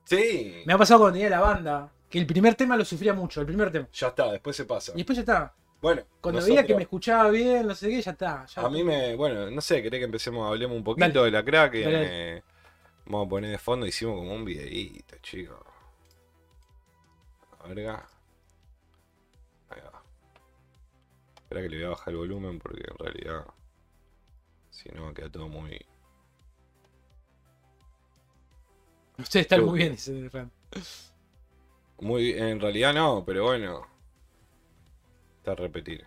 Sí. 0.03 0.57
Me 0.67 0.73
ha 0.73 0.77
pasado 0.77 0.99
cuando 0.99 1.13
tenía 1.15 1.31
la 1.31 1.39
banda, 1.39 1.91
que 2.07 2.19
el 2.19 2.27
primer 2.27 2.53
tema 2.53 2.77
lo 2.77 2.85
sufría 2.85 3.13
mucho, 3.15 3.41
el 3.41 3.47
primer 3.47 3.71
tema. 3.71 3.87
Ya 3.91 4.09
está, 4.09 4.31
después 4.31 4.55
se 4.55 4.65
pasa. 4.65 4.91
Y 4.93 4.97
después 4.97 5.15
ya 5.15 5.21
está. 5.21 5.53
Bueno, 5.81 6.01
Cuando 6.21 6.39
nosotros- 6.39 6.55
veía 6.57 6.65
que 6.67 6.75
me 6.75 6.81
escuchaba 6.83 7.29
bien, 7.29 7.67
no 7.67 7.75
sé 7.75 7.89
qué, 7.89 8.01
ya 8.01 8.11
está. 8.11 8.45
ya 8.47 8.61
A 8.63 8.69
mí 8.69 8.83
me, 8.83 9.15
bueno, 9.15 9.49
no 9.51 9.61
sé, 9.61 9.81
querés 9.83 9.99
que 9.99 10.05
empecemos, 10.05 10.47
hablemos 10.47 10.75
un 10.75 10.83
poquito 10.83 11.07
Dale. 11.07 11.25
de 11.25 11.31
la 11.31 11.45
crack. 11.45 11.71
eh, 11.75 12.43
vamos 13.05 13.27
a 13.27 13.29
poner 13.29 13.51
de 13.51 13.57
fondo, 13.59 13.85
hicimos 13.85 14.15
como 14.17 14.33
un 14.33 14.43
videíto, 14.43 15.15
chicos. 15.21 15.57
A 17.59 17.67
ver 17.67 17.87
acá. 17.89 18.07
Ahí 19.69 19.81
va. 19.81 20.01
Espera 21.43 21.61
que 21.61 21.69
le 21.69 21.77
voy 21.77 21.85
a 21.85 21.89
bajar 21.89 22.09
el 22.13 22.17
volumen 22.17 22.59
porque 22.59 22.83
en 22.89 22.97
realidad. 22.97 23.45
Si 24.71 24.89
no, 24.89 25.13
queda 25.13 25.29
todo 25.31 25.47
muy. 25.47 25.79
Ustedes 29.17 29.45
están 29.45 29.63
muy 29.65 29.79
bien, 29.79 29.91
dice 29.93 30.29
Fran. 30.29 30.51
Muy. 31.99 32.31
En 32.33 32.59
realidad 32.59 32.93
no, 32.93 33.23
pero 33.25 33.43
bueno. 33.45 33.87
Está 35.47 35.53
a 35.53 35.65
repetir. 35.65 36.03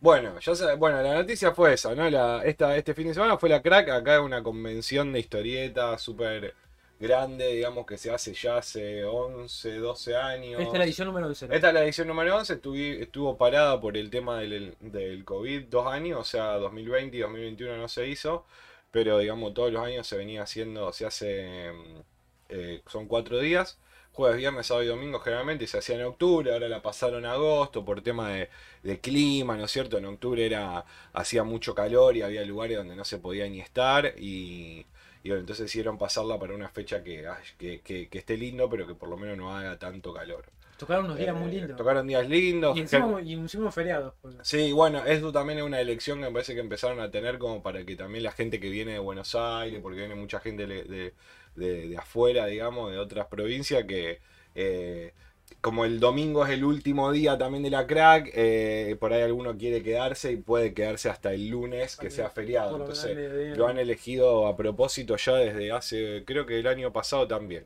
Bueno, 0.00 0.38
ya 0.40 0.74
bueno, 0.76 1.02
la 1.02 1.12
noticia 1.16 1.52
fue 1.52 1.74
esa, 1.74 1.94
¿no? 1.94 2.08
La, 2.08 2.42
esta, 2.46 2.74
este 2.78 2.94
fin 2.94 3.08
de 3.08 3.12
semana 3.12 3.36
fue 3.36 3.50
la 3.50 3.60
crack, 3.60 3.90
acá 3.90 4.22
una 4.22 4.42
convención 4.42 5.12
de 5.12 5.20
historieta 5.20 5.98
súper 5.98 6.54
grande, 6.98 7.48
digamos 7.48 7.84
que 7.84 7.98
se 7.98 8.10
hace 8.10 8.32
ya 8.32 8.56
hace 8.56 9.04
11, 9.04 9.74
12 9.76 10.16
años. 10.16 10.62
Esta 10.62 10.72
es 10.72 10.78
la 10.78 10.84
edición 10.86 11.08
número 11.08 11.26
11. 11.26 11.48
¿no? 11.48 11.54
Esta 11.54 11.68
es 11.68 11.74
la 11.74 11.84
edición 11.84 12.08
número 12.08 12.36
11, 12.38 12.62
estuvi- 12.62 13.02
estuvo 13.02 13.36
parada 13.36 13.78
por 13.82 13.98
el 13.98 14.08
tema 14.08 14.38
del, 14.40 14.74
del 14.80 15.22
COVID 15.26 15.64
dos 15.64 15.86
años, 15.88 16.18
o 16.20 16.24
sea, 16.24 16.54
2020 16.54 17.18
y 17.18 17.20
2021 17.20 17.76
no 17.76 17.88
se 17.88 18.06
hizo, 18.08 18.46
pero 18.90 19.18
digamos 19.18 19.52
todos 19.52 19.70
los 19.70 19.84
años 19.84 20.06
se 20.06 20.16
venía 20.16 20.42
haciendo, 20.42 20.90
se 20.94 21.04
hace, 21.04 21.70
mm, 21.70 22.00
eh, 22.48 22.82
son 22.86 23.06
cuatro 23.06 23.38
días, 23.40 23.78
jueves, 24.16 24.38
viernes, 24.38 24.66
sábado 24.66 24.84
y 24.84 24.88
domingo 24.88 25.20
generalmente, 25.20 25.64
y 25.64 25.66
se 25.68 25.78
hacía 25.78 25.96
en 25.96 26.02
octubre, 26.04 26.52
ahora 26.52 26.68
la 26.68 26.82
pasaron 26.82 27.24
a 27.26 27.32
agosto 27.32 27.84
por 27.84 28.02
tema 28.02 28.30
de, 28.30 28.48
de 28.82 29.00
clima, 29.00 29.56
¿no 29.56 29.64
es 29.66 29.70
cierto? 29.70 29.98
En 29.98 30.06
octubre 30.06 30.44
era, 30.44 30.84
hacía 31.12 31.44
mucho 31.44 31.74
calor 31.74 32.16
y 32.16 32.22
había 32.22 32.44
lugares 32.44 32.76
donde 32.78 32.96
no 32.96 33.04
se 33.04 33.18
podía 33.18 33.48
ni 33.48 33.60
estar 33.60 34.14
y... 34.18 34.86
Y 35.22 35.28
bueno, 35.30 35.40
entonces 35.40 35.64
decidieron 35.66 35.98
pasarla 35.98 36.38
para 36.38 36.54
una 36.54 36.68
fecha 36.68 37.02
que, 37.02 37.26
ay, 37.26 37.42
que, 37.58 37.80
que- 37.80 38.08
que 38.08 38.18
esté 38.18 38.36
lindo, 38.36 38.70
pero 38.70 38.86
que 38.86 38.94
por 38.94 39.08
lo 39.08 39.16
menos 39.16 39.36
no 39.36 39.56
haga 39.56 39.76
tanto 39.76 40.14
calor. 40.14 40.44
Tocaron 40.78 41.06
unos 41.06 41.18
días 41.18 41.30
Eh, 41.34 41.38
muy 41.40 41.50
lindos. 41.50 41.76
Tocaron 41.76 42.06
días 42.06 42.28
lindos. 42.28 42.76
Y 42.76 42.80
encima, 42.82 43.20
y 43.22 43.32
encima 43.32 43.72
feriados. 43.72 44.14
pues. 44.22 44.36
Sí, 44.42 44.70
bueno, 44.70 45.04
eso 45.04 45.32
también 45.32 45.58
es 45.58 45.64
una 45.64 45.80
elección 45.80 46.20
que 46.20 46.26
me 46.26 46.30
parece 46.32 46.54
que 46.54 46.60
empezaron 46.60 47.00
a 47.00 47.10
tener 47.10 47.38
como 47.38 47.60
para 47.60 47.84
que 47.84 47.96
también 47.96 48.22
la 48.22 48.30
gente 48.30 48.60
que 48.60 48.68
viene 48.68 48.92
de 48.92 48.98
Buenos 49.00 49.34
Aires, 49.34 49.80
porque 49.82 49.98
viene 49.98 50.14
mucha 50.14 50.38
gente 50.38 50.66
de, 50.68 50.84
de, 50.84 51.14
de- 51.56 51.88
de 51.88 51.96
afuera, 51.96 52.46
digamos, 52.46 52.90
de 52.92 52.98
otras 52.98 53.26
provincias, 53.26 53.84
que, 53.84 54.20
eh, 54.54 55.12
como 55.60 55.84
el 55.84 56.00
domingo 56.00 56.44
es 56.44 56.50
el 56.52 56.64
último 56.64 57.12
día 57.12 57.38
también 57.38 57.62
de 57.62 57.70
la 57.70 57.86
crack, 57.86 58.30
eh, 58.34 58.96
por 59.00 59.12
ahí 59.12 59.22
alguno 59.22 59.56
quiere 59.56 59.82
quedarse 59.82 60.32
y 60.32 60.36
puede 60.36 60.74
quedarse 60.74 61.08
hasta 61.08 61.32
el 61.32 61.48
lunes 61.48 61.96
que 61.96 62.10
sea 62.10 62.30
feriado. 62.30 62.76
Entonces 62.78 63.56
lo 63.56 63.68
han 63.68 63.78
elegido 63.78 64.46
a 64.46 64.56
propósito 64.56 65.16
ya 65.16 65.34
desde 65.34 65.72
hace, 65.72 66.24
creo 66.26 66.46
que 66.46 66.58
el 66.60 66.66
año 66.66 66.92
pasado 66.92 67.26
también. 67.28 67.64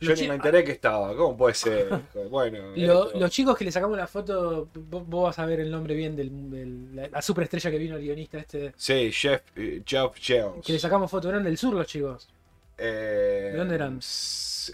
Yo 0.00 0.10
Los 0.10 0.20
ni 0.20 0.28
me 0.28 0.34
enteré 0.36 0.62
que 0.62 0.70
estaba, 0.70 1.16
¿cómo 1.16 1.36
puede 1.36 1.54
ser? 1.54 1.88
Bueno, 2.30 2.58
Lo- 2.76 3.10
los 3.18 3.30
chicos 3.32 3.56
que 3.58 3.64
le 3.64 3.72
sacamos 3.72 3.96
la 3.98 4.06
foto, 4.06 4.68
vos, 4.72 5.04
vos 5.08 5.24
vas 5.24 5.38
a 5.40 5.46
ver 5.46 5.58
el 5.58 5.72
nombre 5.72 5.96
bien 5.96 6.14
del, 6.14 6.50
del- 6.50 6.94
la, 6.94 7.08
la 7.08 7.20
superestrella 7.22 7.68
que 7.68 7.78
vino 7.78 7.96
el 7.96 8.02
guionista 8.02 8.38
este. 8.38 8.72
Sí, 8.76 9.10
Jeff, 9.10 9.42
eh, 9.56 9.82
Jeff 9.84 10.12
Jones. 10.24 10.64
Que 10.64 10.74
le 10.74 10.78
sacamos 10.78 11.10
foto, 11.10 11.28
eran 11.28 11.42
del 11.42 11.58
sur 11.58 11.74
los 11.74 11.86
chicos. 11.88 12.28
Eh, 12.78 13.50
¿De 13.52 13.58
dónde 13.58 13.74
eran? 13.74 14.00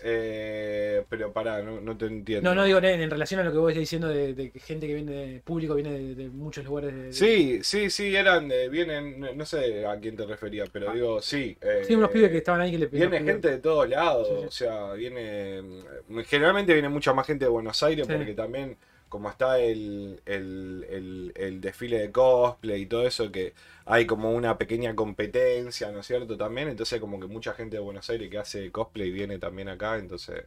eh, 0.03 1.05
pero 1.09 1.33
pará, 1.33 1.63
no, 1.63 1.81
no 1.81 1.97
te 1.97 2.07
entiendo. 2.07 2.49
No, 2.49 2.55
no 2.55 2.65
digo 2.65 2.79
en, 2.79 2.85
en 3.01 3.11
relación 3.11 3.41
a 3.41 3.45
lo 3.45 3.53
que 3.53 3.59
vos 3.59 3.71
estás 3.71 3.81
diciendo 3.81 4.09
de, 4.09 4.35
de 4.35 4.51
gente 4.61 4.87
que 4.87 4.95
viene 4.95 5.13
de 5.13 5.41
público, 5.41 5.75
viene 5.75 5.93
de, 5.93 6.15
de 6.15 6.29
muchos 6.31 6.65
lugares 6.65 6.95
de. 6.95 7.13
Sí, 7.13 7.61
sí, 7.63 7.91
sí, 7.91 8.15
eran, 8.15 8.49
de- 8.49 8.69
vienen, 8.69 9.21
no- 9.37 9.47
sé 9.47 9.87
a 9.87 9.99
quién 10.01 10.17
te 10.17 10.27
refería, 10.27 10.65
pero 10.73 10.93
digo, 10.93 11.21
sí. 11.23 11.57
eh, 11.61 11.83
Sí, 11.87 11.95
unos 11.95 12.11
pibes 12.11 12.31
que 12.31 12.39
estaban 12.39 12.61
ahí 12.61 12.73
que 12.73 12.79
le 12.79 12.87
Viene 12.87 13.21
nos- 13.21 13.29
gente 13.29 13.51
de 13.51 13.59
todos 13.59 13.89
lados, 13.89 14.29
Sí, 14.29 14.35
sí. 14.41 14.47
o 14.47 14.51
sea, 14.51 14.93
viene. 14.95 15.63
mm, 16.09 16.19
Generalmente 16.27 16.73
viene 16.73 16.89
mucha 16.89 17.13
más 17.13 17.27
gente 17.27 17.45
de 17.45 17.51
Buenos 17.51 17.83
Aires 17.83 18.07
Sí. 18.07 18.13
porque 18.13 18.35
también, 18.35 18.77
como 19.09 19.31
está 19.31 19.61
el, 19.61 20.21
el, 20.27 20.87
el- 20.91 21.33
el 21.37 21.61
desfile 21.61 21.99
de 22.01 22.11
cosplay 22.11 22.83
y 22.83 22.87
todo 22.87 23.07
eso, 23.07 23.31
que 23.31 23.55
hay 23.87 24.07
como 24.07 24.33
una 24.33 24.59
pequeña 24.59 24.95
competencia, 24.95 25.91
¿no 25.93 26.01
es 26.01 26.07
cierto? 26.07 26.37
También, 26.37 26.69
entonces, 26.69 27.01
como 27.01 27.21
que 27.21 27.27
mucha 27.27 27.55
gente 27.55 27.77
de 27.77 27.83
Buenos 27.83 28.09
Aires 28.11 28.31
que 28.31 28.39
hace 28.39 28.71
cosplay 28.73 29.11
viene 29.11 29.39
también 29.39 29.69
acá, 29.69 29.99
entonces. 29.99 30.45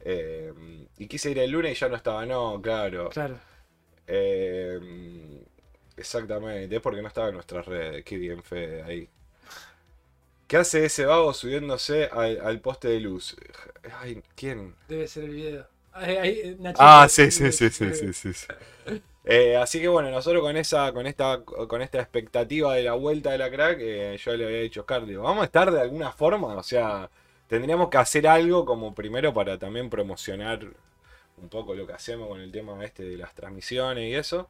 eh, 0.00 0.52
y 0.98 1.08
quise 1.08 1.30
ir 1.32 1.38
el 1.40 1.50
lunes 1.52 1.72
y 1.72 1.80
ya 1.80 1.88
no 1.88 1.96
estaba, 1.96 2.26
no, 2.26 2.60
claro. 2.62 3.10
Claro. 3.10 3.40
Eh, 4.06 4.80
exactamente, 5.96 6.76
es 6.76 6.82
porque 6.82 7.02
no 7.02 7.08
estaba 7.08 7.28
en 7.28 7.34
nuestras 7.34 7.66
redes. 7.66 8.04
Qué 8.04 8.16
bien, 8.18 8.42
Fede, 8.42 8.82
ahí. 8.82 9.08
¿Qué 10.48 10.56
hace 10.56 10.84
ese 10.84 11.06
vago 11.06 11.32
subiéndose 11.34 12.06
al, 12.06 12.40
al 12.40 12.60
poste 12.60 12.88
de 12.88 13.00
luz? 13.00 13.36
Ay, 14.00 14.22
¿quién? 14.36 14.74
Debe 14.88 15.06
ser 15.08 15.24
el 15.24 15.30
video. 15.30 15.66
Nachito. 16.58 16.84
Ah, 16.84 17.08
sí, 17.08 17.30
sí, 17.30 17.50
sí, 17.52 17.70
sí, 17.70 17.92
sí, 17.94 18.12
sí. 18.12 18.32
sí. 18.32 18.46
Eh, 19.26 19.56
así 19.56 19.80
que 19.80 19.88
bueno, 19.88 20.10
nosotros 20.10 20.42
con 20.42 20.56
esa, 20.56 20.92
con 20.92 21.06
esta, 21.06 21.44
con 21.44 21.82
esta 21.82 22.00
expectativa 22.00 22.74
de 22.74 22.84
la 22.84 22.92
vuelta 22.94 23.32
de 23.32 23.38
la 23.38 23.50
crack, 23.50 23.78
eh, 23.80 24.16
yo 24.24 24.36
le 24.36 24.44
había 24.46 24.60
dicho 24.60 24.80
a 24.80 24.82
Oscar, 24.82 25.04
vamos 25.16 25.42
a 25.42 25.46
estar 25.46 25.70
de 25.72 25.80
alguna 25.80 26.12
forma, 26.12 26.54
o 26.56 26.62
sea, 26.62 27.10
tendríamos 27.48 27.90
que 27.90 27.98
hacer 27.98 28.28
algo 28.28 28.64
como 28.64 28.94
primero 28.94 29.34
para 29.34 29.58
también 29.58 29.90
promocionar 29.90 30.60
un 31.38 31.48
poco 31.48 31.74
lo 31.74 31.86
que 31.86 31.92
hacemos 31.94 32.28
con 32.28 32.40
el 32.40 32.52
tema 32.52 32.82
este 32.84 33.04
de 33.04 33.16
las 33.16 33.34
transmisiones 33.34 34.10
y 34.10 34.14
eso. 34.14 34.48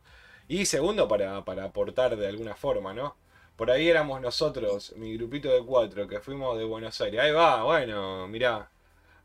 Y 0.48 0.66
segundo, 0.66 1.08
para, 1.08 1.44
para 1.44 1.64
aportar 1.64 2.16
de 2.16 2.28
alguna 2.28 2.54
forma, 2.54 2.94
¿no? 2.94 3.16
Por 3.56 3.70
ahí 3.70 3.88
éramos 3.88 4.20
nosotros, 4.20 4.94
mi 4.96 5.16
grupito 5.16 5.48
de 5.50 5.64
cuatro, 5.64 6.06
que 6.08 6.20
fuimos 6.20 6.58
de 6.58 6.64
Buenos 6.64 7.00
Aires. 7.00 7.20
Ahí 7.20 7.32
va, 7.32 7.64
bueno, 7.64 8.28
mirá. 8.28 8.70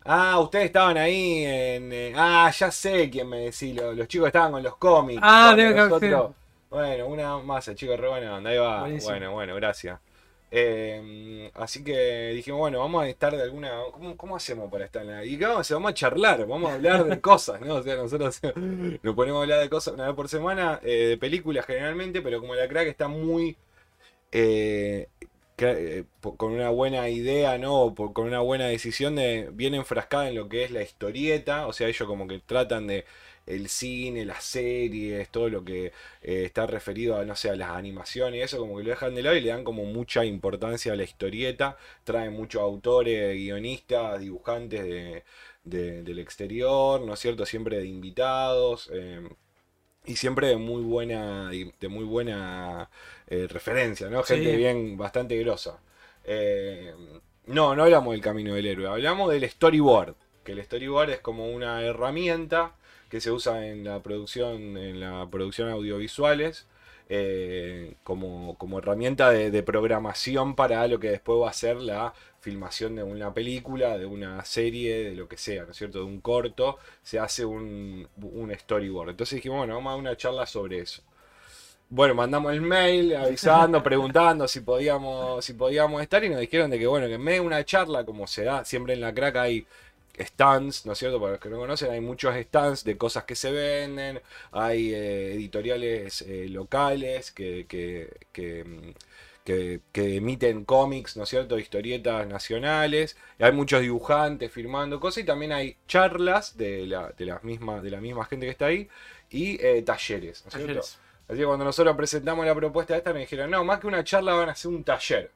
Ah, 0.04 0.40
ustedes 0.40 0.66
estaban 0.66 0.98
ahí 0.98 1.44
en... 1.46 1.92
eh, 1.94 2.14
ah, 2.16 2.52
ya 2.58 2.72
sé 2.72 3.10
quién 3.10 3.30
me 3.30 3.40
decís, 3.40 3.76
lo- 3.76 3.94
los, 3.94 4.08
chicos 4.08 4.28
estaban 4.28 4.52
con 4.52 4.64
los 4.64 4.76
cómics. 4.78 5.22
Ah, 5.24 5.50
con 5.90 6.00
debe. 6.00 6.18
Bueno, 6.70 7.08
una 7.08 7.38
masa, 7.40 7.76
chicos, 7.76 8.00
re 8.00 8.08
buena 8.08 8.36
onda. 8.38 8.50
Ahí 8.50 8.58
va. 8.58 8.80
Buenísimo. 8.82 9.12
Bueno, 9.12 9.32
bueno, 9.34 9.56
gracias. 9.56 10.00
Eh, 10.54 11.50
así 11.54 11.84
que 11.84 12.30
dijimos, 12.36 12.60
bueno, 12.60 12.80
vamos 12.80 13.04
a 13.04 13.08
estar 13.10 13.36
de 13.36 13.42
alguna. 13.44 13.72
¿Cómo, 13.92 14.18
cómo 14.18 14.36
hacemos 14.36 14.70
para 14.72 14.86
estar 14.86 15.02
en 15.04 15.10
la.? 15.12 15.26
Y 15.26 15.38
qué 15.38 15.46
vamos 15.46 15.60
a 15.60 15.62
hacer? 15.62 15.76
Vamos 15.76 15.92
a 15.92 15.94
charlar, 15.94 16.46
vamos 16.48 16.72
a 16.72 16.74
hablar 16.76 17.06
de 17.06 17.22
cosas, 17.22 17.62
¿no? 17.62 17.76
O 17.76 17.84
sea, 17.84 17.96
nosotros 17.96 18.40
nos 19.04 19.16
ponemos 19.16 19.40
a 19.40 19.44
hablar 19.44 19.60
de 19.62 19.70
cosas 19.70 19.94
una 19.94 20.08
vez 20.08 20.16
por 20.16 20.28
semana, 20.30 20.80
eh, 20.84 21.08
de 21.10 21.18
películas 21.18 21.66
generalmente, 21.66 22.22
pero 22.22 22.40
como 22.42 22.56
la 22.56 22.68
crack 22.68 22.88
está 22.88 23.08
muy. 23.08 23.56
eh, 24.32 25.08
eh, 25.70 26.06
con 26.38 26.52
una 26.54 26.70
buena 26.70 27.10
idea, 27.10 27.58
¿no? 27.58 27.82
O 27.82 28.14
con 28.14 28.28
una 28.28 28.40
buena 28.40 28.68
decisión 28.68 29.16
de 29.16 29.50
bien 29.54 29.74
enfrascada 29.76 30.30
en 30.30 30.36
lo 30.36 30.50
que 30.50 30.64
es 30.64 30.72
la 30.72 30.82
historieta, 30.84 31.68
o 31.68 31.74
sea, 31.74 31.88
ellos 31.88 32.08
como 32.08 32.28
que 32.28 32.40
tratan 32.40 32.88
de 32.88 33.06
el 33.48 33.70
cine, 33.70 34.24
las 34.26 34.44
series, 34.44 35.30
todo 35.30 35.50
lo 35.50 35.64
que 35.66 35.88
eh, 36.22 36.44
está 36.46 36.68
referido 36.68 37.18
a, 37.18 37.26
no 37.26 37.36
sé, 37.36 37.50
a 37.50 37.56
las 37.56 37.70
animaciones 37.72 38.40
y 38.40 38.42
eso, 38.44 38.60
como 38.60 38.78
que 38.78 38.84
lo 38.84 38.90
dejan 38.92 39.16
de 39.16 39.24
lado 39.24 39.36
y 39.36 39.42
le 39.42 39.50
dan 39.50 39.64
como 39.64 39.84
mucha 39.86 40.24
importancia 40.26 40.94
a 40.94 40.96
la 40.96 41.04
historieta, 41.04 41.78
traen 42.04 42.34
muchos 42.34 42.62
autores, 42.62 43.36
guionistas, 43.36 44.20
dibujantes 44.20 44.84
de, 44.84 45.24
de- 45.64 46.04
del 46.04 46.20
exterior, 46.20 47.02
¿no 47.02 47.14
es 47.14 47.20
cierto? 47.20 47.46
Siempre 47.46 47.78
de 47.80 47.86
invitados. 47.88 48.90
eh, 48.94 49.22
y 50.06 50.16
siempre 50.16 50.48
de 50.48 50.58
muy 50.58 50.82
buena, 50.84 51.50
de 51.52 51.88
muy 51.88 52.06
buena 52.06 52.90
eh, 53.32 53.48
referencia, 53.50 54.10
¿no? 54.10 54.24
Gente 54.24 54.52
Sí. 54.52 54.58
bien, 54.58 54.98
bastante 54.98 55.38
grosa. 55.40 55.80
Eh, 56.26 56.94
no, 57.48 57.76
no 57.76 57.84
hablamos 57.84 58.14
del 58.14 58.22
camino 58.22 58.54
del 58.56 58.68
héroe, 58.68 58.88
hablamos 58.88 59.32
del 59.32 59.50
storyboard. 59.50 60.16
Que 60.44 60.54
el 60.54 60.64
storyboard 60.64 61.12
es 61.12 61.20
como 61.22 61.50
una 61.50 61.82
herramienta 61.84 62.76
que 63.10 63.22
se 63.22 63.32
usa 63.32 63.68
en 63.68 63.84
la 63.84 64.02
producción, 64.02 64.78
en 64.78 65.00
la 65.00 65.28
producción 65.30 65.70
audiovisuales, 65.70 66.68
eh, 67.10 67.96
como, 68.04 68.58
como 68.58 68.80
herramienta 68.80 69.32
de, 69.32 69.52
de 69.52 69.64
programación 69.64 70.56
para 70.56 70.88
lo 70.88 71.00
que 71.00 71.10
después 71.12 71.40
va 71.42 71.50
a 71.50 71.54
ser 71.54 71.78
la 71.78 72.14
filmación 72.40 72.96
de 72.96 73.04
una 73.04 73.34
película, 73.34 73.98
de 73.98 74.06
una 74.06 74.44
serie, 74.46 75.04
de 75.10 75.16
lo 75.16 75.28
que 75.28 75.38
sea, 75.38 75.66
¿no 75.66 75.72
es 75.72 75.78
cierto? 75.78 76.00
De 76.00 76.06
un 76.06 76.22
corto, 76.22 76.78
se 77.04 77.20
hace 77.20 77.46
un, 77.46 78.08
un 78.22 78.54
storyboard. 78.58 79.10
Entonces 79.12 79.36
dijimos, 79.38 79.60
bueno, 79.60 79.76
vamos 79.76 79.90
a 79.90 79.94
dar 79.94 80.00
una 80.00 80.18
charla 80.18 80.46
sobre 80.46 80.80
eso. 80.80 81.04
Bueno, 81.94 82.16
mandamos 82.16 82.54
el 82.54 82.62
mail 82.62 83.16
avisando, 83.18 83.84
preguntando 83.84 84.48
si 84.48 84.62
podíamos, 84.62 85.44
si 85.44 85.54
podíamos 85.54 86.02
estar 86.02 86.24
y 86.24 86.30
nos 86.30 86.40
dijeron 86.40 86.72
de 86.72 86.80
que 86.80 86.88
bueno, 86.88 87.08
que 87.08 87.16
en 87.16 87.22
medio 87.22 87.42
de 87.42 87.48
una 87.48 87.66
charla, 87.66 88.06
como 88.06 88.28
se 88.28 88.46
da 88.46 88.64
siempre 88.66 88.94
en 88.94 89.02
la 89.02 89.14
crack 89.14 89.36
hay 89.36 89.68
stands, 90.18 90.86
¿no 90.86 90.94
es 90.94 91.00
cierto? 91.00 91.20
Para 91.20 91.34
los 91.34 91.42
que 91.42 91.50
no 91.50 91.58
conocen, 91.58 91.92
hay 91.92 92.00
muchos 92.02 92.34
stands 92.36 92.84
de 92.86 92.98
cosas 92.98 93.26
que 93.26 93.36
se 93.36 93.52
venden, 93.52 94.22
hay 94.52 94.94
eh, 94.94 95.34
editoriales 95.34 96.22
eh, 96.22 96.48
locales 96.50 97.32
que, 97.32 97.66
que, 97.68 98.10
que, 98.32 98.64
mm, 98.64 98.92
que- 99.44 99.82
que 99.92 100.16
emiten 100.18 100.64
cómics, 100.66 101.18
¿no 101.18 101.24
es 101.24 101.30
cierto? 101.30 101.58
Historietas 101.60 102.26
nacionales, 102.28 103.18
y 103.40 103.44
hay 103.44 103.52
muchos 103.52 103.82
dibujantes 103.82 104.50
firmando 104.52 105.00
cosas 105.02 105.24
y 105.24 105.26
también 105.26 105.52
hay 105.52 105.76
charlas 105.88 106.56
de 106.58 106.86
la, 106.88 107.12
de 107.12 107.26
las 107.26 107.44
mismas, 107.44 107.84
de 107.84 107.92
la 107.92 108.00
misma 108.02 108.26
gente 108.26 108.46
que 108.46 108.52
está 108.52 108.68
ahí 108.68 108.88
y 109.30 109.58
eh, 109.66 109.82
talleres, 109.84 110.44
¿no 110.46 110.50
es 110.50 110.56
cierto? 110.56 110.90
Así 111.32 111.40
que 111.40 111.46
cuando 111.46 111.64
nosotros 111.64 111.96
presentamos 111.96 112.46
la 112.46 112.54
propuesta 112.54 112.98
esta, 112.98 113.14
me 113.14 113.22
dijeron, 113.22 113.50
no, 113.50 113.64
más 113.64 113.80
que 113.80 113.88
una 113.88 114.04
charla 114.04 114.34
van 114.34 114.50
a 114.50 114.52
hacer 114.52 114.70
un 114.70 114.84
taller. 114.84 115.32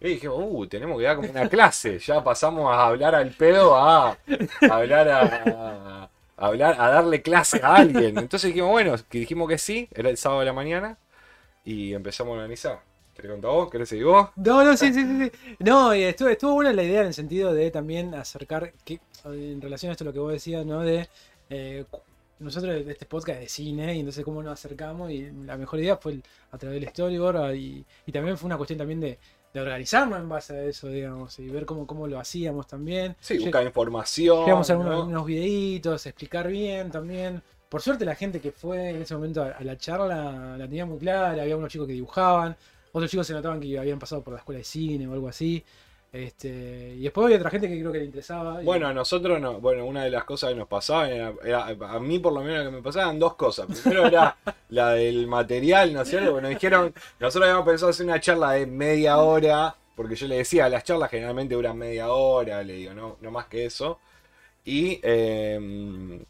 Y 0.00 0.08
dije, 0.08 0.30
uh, 0.30 0.66
tenemos 0.66 0.96
que 0.96 1.04
dar 1.04 1.16
como 1.16 1.28
una 1.28 1.46
clase. 1.50 1.98
Ya 1.98 2.24
pasamos 2.24 2.72
a 2.72 2.86
hablar 2.86 3.14
al 3.14 3.32
pedo 3.32 3.76
a, 3.76 4.12
a 4.12 4.16
hablar 4.62 5.06
a, 5.10 6.08
a 6.38 6.46
hablar, 6.46 6.80
a 6.80 6.88
darle 6.88 7.20
clase 7.20 7.60
a 7.62 7.74
alguien. 7.74 8.16
Entonces 8.16 8.48
dijimos, 8.48 8.70
bueno, 8.70 8.94
que 9.10 9.18
dijimos 9.18 9.46
que 9.46 9.58
sí, 9.58 9.90
era 9.92 10.08
el 10.08 10.16
sábado 10.16 10.40
de 10.40 10.46
la 10.46 10.54
mañana, 10.54 10.96
y 11.66 11.92
empezamos 11.92 12.32
a 12.32 12.36
organizar. 12.36 12.80
¿Querés 13.14 13.32
contar 13.32 13.50
vos? 13.50 13.70
¿Querés 13.70 13.90
seguir 13.90 14.06
vos? 14.06 14.30
No, 14.36 14.64
no, 14.64 14.74
sí, 14.74 14.90
sí, 14.94 15.02
sí. 15.02 15.24
sí. 15.24 15.56
No, 15.58 15.94
y 15.94 16.02
estuvo, 16.02 16.30
estuvo 16.30 16.54
buena 16.54 16.72
la 16.72 16.82
idea 16.82 17.02
en 17.02 17.08
el 17.08 17.14
sentido 17.14 17.52
de 17.52 17.70
también 17.70 18.14
acercar, 18.14 18.72
que, 18.86 19.00
en 19.26 19.60
relación 19.60 19.90
a 19.90 19.92
esto 19.92 20.04
lo 20.04 20.14
que 20.14 20.18
vos 20.18 20.32
decías, 20.32 20.64
¿no? 20.64 20.80
De 20.80 21.10
eh, 21.50 21.84
nosotros 22.38 22.84
de 22.84 22.92
este 22.92 23.06
podcast 23.06 23.40
de 23.40 23.48
cine, 23.48 23.94
y 23.96 24.00
entonces 24.00 24.24
cómo 24.24 24.42
nos 24.42 24.52
acercamos, 24.52 25.10
y 25.10 25.30
la 25.44 25.56
mejor 25.56 25.80
idea 25.80 25.96
fue 25.96 26.12
el- 26.12 26.22
a 26.50 26.58
través 26.58 26.80
del 26.80 26.88
storyboard, 26.90 27.36
ah, 27.36 27.54
y, 27.54 27.84
y 28.06 28.12
también 28.12 28.36
fue 28.36 28.46
una 28.46 28.56
cuestión 28.56 28.78
también 28.78 29.00
de, 29.00 29.18
de 29.54 29.60
organizarnos 29.60 30.18
en 30.18 30.28
base 30.28 30.54
a 30.54 30.64
eso, 30.64 30.88
digamos, 30.88 31.38
y 31.38 31.48
ver 31.48 31.64
cómo, 31.64 31.86
cómo 31.86 32.06
lo 32.06 32.18
hacíamos 32.20 32.66
también. 32.66 33.16
Sí, 33.20 33.38
buscar 33.38 33.64
información. 33.64 34.44
Llegamos 34.44 34.68
a 34.70 34.74
hacer 34.74 34.76
unos, 34.86 34.98
¿no? 34.98 35.06
unos 35.06 35.26
videitos, 35.26 36.04
explicar 36.06 36.48
bien 36.48 36.90
también. 36.90 37.42
Por 37.68 37.80
suerte 37.80 38.04
la 38.04 38.14
gente 38.14 38.40
que 38.40 38.52
fue 38.52 38.90
en 38.90 39.02
ese 39.02 39.14
momento 39.14 39.42
a, 39.42 39.48
a 39.52 39.64
la 39.64 39.76
charla 39.76 40.56
la 40.56 40.64
tenía 40.66 40.86
muy 40.86 40.98
clara, 40.98 41.42
había 41.42 41.56
unos 41.56 41.72
chicos 41.72 41.86
que 41.86 41.94
dibujaban, 41.94 42.54
otros 42.92 43.10
chicos 43.10 43.26
se 43.26 43.32
notaban 43.32 43.58
que 43.60 43.78
habían 43.78 43.98
pasado 43.98 44.22
por 44.22 44.34
la 44.34 44.38
escuela 44.40 44.58
de 44.58 44.64
cine 44.64 45.06
o 45.08 45.12
algo 45.14 45.28
así. 45.28 45.64
Este, 46.12 46.94
y 46.96 47.02
después 47.02 47.26
había 47.26 47.36
otra 47.36 47.50
gente 47.50 47.68
que 47.68 47.78
creo 47.78 47.92
que 47.92 47.98
le 47.98 48.04
interesaba. 48.06 48.62
y- 48.62 48.64
Bueno, 48.64 48.86
a 48.86 48.94
nosotros 48.94 49.38
no. 49.40 49.60
Bueno, 49.60 49.84
una 49.84 50.04
de 50.04 50.10
las 50.10 50.24
cosas 50.24 50.50
que 50.50 50.56
nos 50.56 50.68
pasaba 50.68 51.10
era, 51.10 51.34
era- 51.44 51.66
a 51.66 52.00
mí 52.00 52.18
por 52.18 52.32
lo 52.32 52.42
menos 52.42 52.64
que 52.64 52.70
me 52.70 52.82
pasaban 52.82 53.18
dos 53.18 53.34
cosas. 53.34 53.66
Primero 53.66 54.06
era 54.06 54.36
la 54.70 54.92
del 54.92 55.26
material, 55.26 55.92
¿no 55.92 56.02
es 56.02 56.08
cierto? 56.08 56.40
Nos 56.40 56.48
dijeron, 56.50 56.94
nosotros 57.20 57.48
habíamos 57.48 57.66
pensado 57.68 57.90
hacer 57.90 58.06
una 58.06 58.20
charla 58.20 58.52
de 58.52 58.66
media 58.66 59.18
hora, 59.18 59.74
porque 59.94 60.14
yo 60.14 60.26
le 60.26 60.36
decía, 60.38 60.68
las 60.70 60.84
charlas 60.84 61.10
generalmente 61.10 61.54
duran 61.54 61.76
media 61.76 62.10
hora, 62.10 62.62
le 62.62 62.74
digo, 62.74 62.94
no, 62.94 63.16
no 63.20 63.30
más 63.30 63.46
que 63.46 63.66
eso. 63.66 63.98
Y 64.64 64.98
eh, 65.02 66.24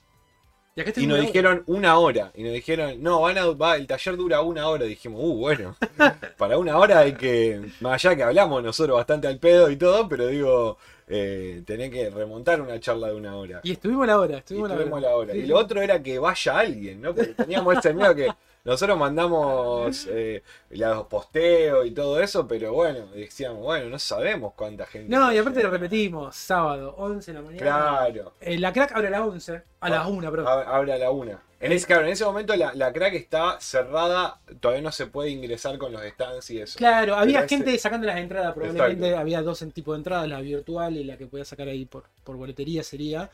Y 0.77 0.81
acá 0.83 0.93
Y 0.97 1.07
nos 1.07 1.19
una- 1.19 1.27
dijeron 1.27 1.63
una 1.67 1.99
hora. 1.99 2.31
Y 2.35 2.43
nos 2.43 2.53
dijeron, 2.53 3.03
no, 3.03 3.23
van 3.23 3.39
a, 3.39 3.47
va, 3.47 3.77
el 3.77 3.87
taller 3.87 4.17
dura 4.17 4.43
una 4.43 4.69
hora. 4.69 4.85
Dijimos, 4.85 5.21
uh, 5.25 5.35
bueno, 5.39 5.75
para 6.37 6.59
una 6.59 6.77
hora 6.77 6.99
hay 7.01 7.15
que, 7.15 7.63
más 7.81 7.95
allá 8.05 8.15
que 8.15 8.23
hablamos 8.23 8.63
nosotros 8.63 8.95
bastante 8.97 9.27
al 9.27 9.39
pedo 9.39 9.71
y 9.71 9.77
todo, 9.77 10.07
pero 10.07 10.27
digo, 10.27 10.77
eh, 11.09 11.63
tenés 11.67 11.91
que 11.91 12.11
remontar 12.11 12.61
una 12.61 12.79
charla 12.79 13.09
de 13.09 13.15
una 13.15 13.37
hora. 13.37 13.61
Y 13.65 13.73
estuvimos 13.73 14.07
la 14.07 14.21
hora, 14.21 14.35
Y 14.35 14.39
estuvimos, 14.39 14.71
estuvimos 14.71 15.01
la 15.01 15.09
la 15.09 15.15
hora. 15.17 15.25
hora. 15.29 15.33
Sí, 15.33 15.39
Y 15.41 15.47
lo 15.47 15.57
otro 15.59 15.81
era 15.81 16.03
que 16.03 16.19
vaya 16.19 16.59
alguien, 16.59 17.01
¿no? 17.01 17.15
Porque 17.15 17.33
teníamos 17.33 17.79
ese 17.79 17.95
miedo 17.95 18.15
que 18.15 18.29
nosotros 18.67 18.99
mandamos 18.99 20.07
eh, 20.11 20.43
los 20.71 21.07
posteos 21.07 21.87
y 21.87 21.93
todo 21.93 22.21
eso, 22.21 22.47
pero 22.47 22.73
bueno, 22.73 23.07
decíamos, 23.15 23.61
bueno, 23.63 23.89
no 23.89 23.99
sabemos 23.99 24.53
cuánta 24.55 24.85
gente. 24.87 25.09
No, 25.09 25.33
y 25.33 25.39
aparte 25.39 25.63
lo 25.63 25.71
repetimos, 25.71 26.37
sábado, 26.37 26.95
11 26.99 27.33
de 27.33 27.39
la 27.39 27.45
mañana. 27.45 27.63
Claro. 27.63 28.33
Eh, 28.41 28.59
la 28.59 28.73
crack 28.73 28.93
abre 28.93 29.09
a 29.09 29.11
las 29.13 29.21
11, 29.21 29.63
a 29.81 29.89
las 29.89 30.01
Ah, 30.01 30.09
1, 30.09 30.31
perdón. 30.31 30.47
Ab- 30.47 30.65
Abre 30.67 30.93
a 30.93 30.99
la 30.99 31.11
una. 31.11 31.41
En 31.59 31.73
ese, 31.73 31.87
claro, 31.87 32.03
en 32.05 32.11
ese 32.11 32.25
momento 32.27 32.55
la, 32.55 32.75
la 32.75 32.93
crack 32.93 33.15
está 33.15 33.59
cerrada, 33.61 34.41
todavía 34.61 34.83
no 34.83 34.93
se 34.93 35.07
puede 35.07 35.31
ingresar 35.31 35.79
con 35.79 35.91
los 35.91 36.03
stands 36.03 36.51
y 36.51 36.61
eso. 36.61 36.77
Claro, 36.77 37.15
había 37.15 37.49
gente 37.49 37.79
sacando 37.79 38.07
las 38.07 38.19
entradas, 38.19 38.53
probablemente 38.53 39.07
Exacto. 39.07 39.21
había 39.21 39.41
dos 39.43 39.63
en 39.63 39.73
tipo 39.73 39.93
de 39.93 39.99
entradas, 39.99 40.29
la 40.29 40.41
virtual 40.41 40.99
y 40.99 41.05
la 41.05 41.17
que 41.17 41.27
podía 41.27 41.47
sacar 41.47 41.69
ahí 41.69 41.87
por, 41.87 42.05
por 42.25 42.37
boletería 42.37 42.83
sería. 42.83 43.31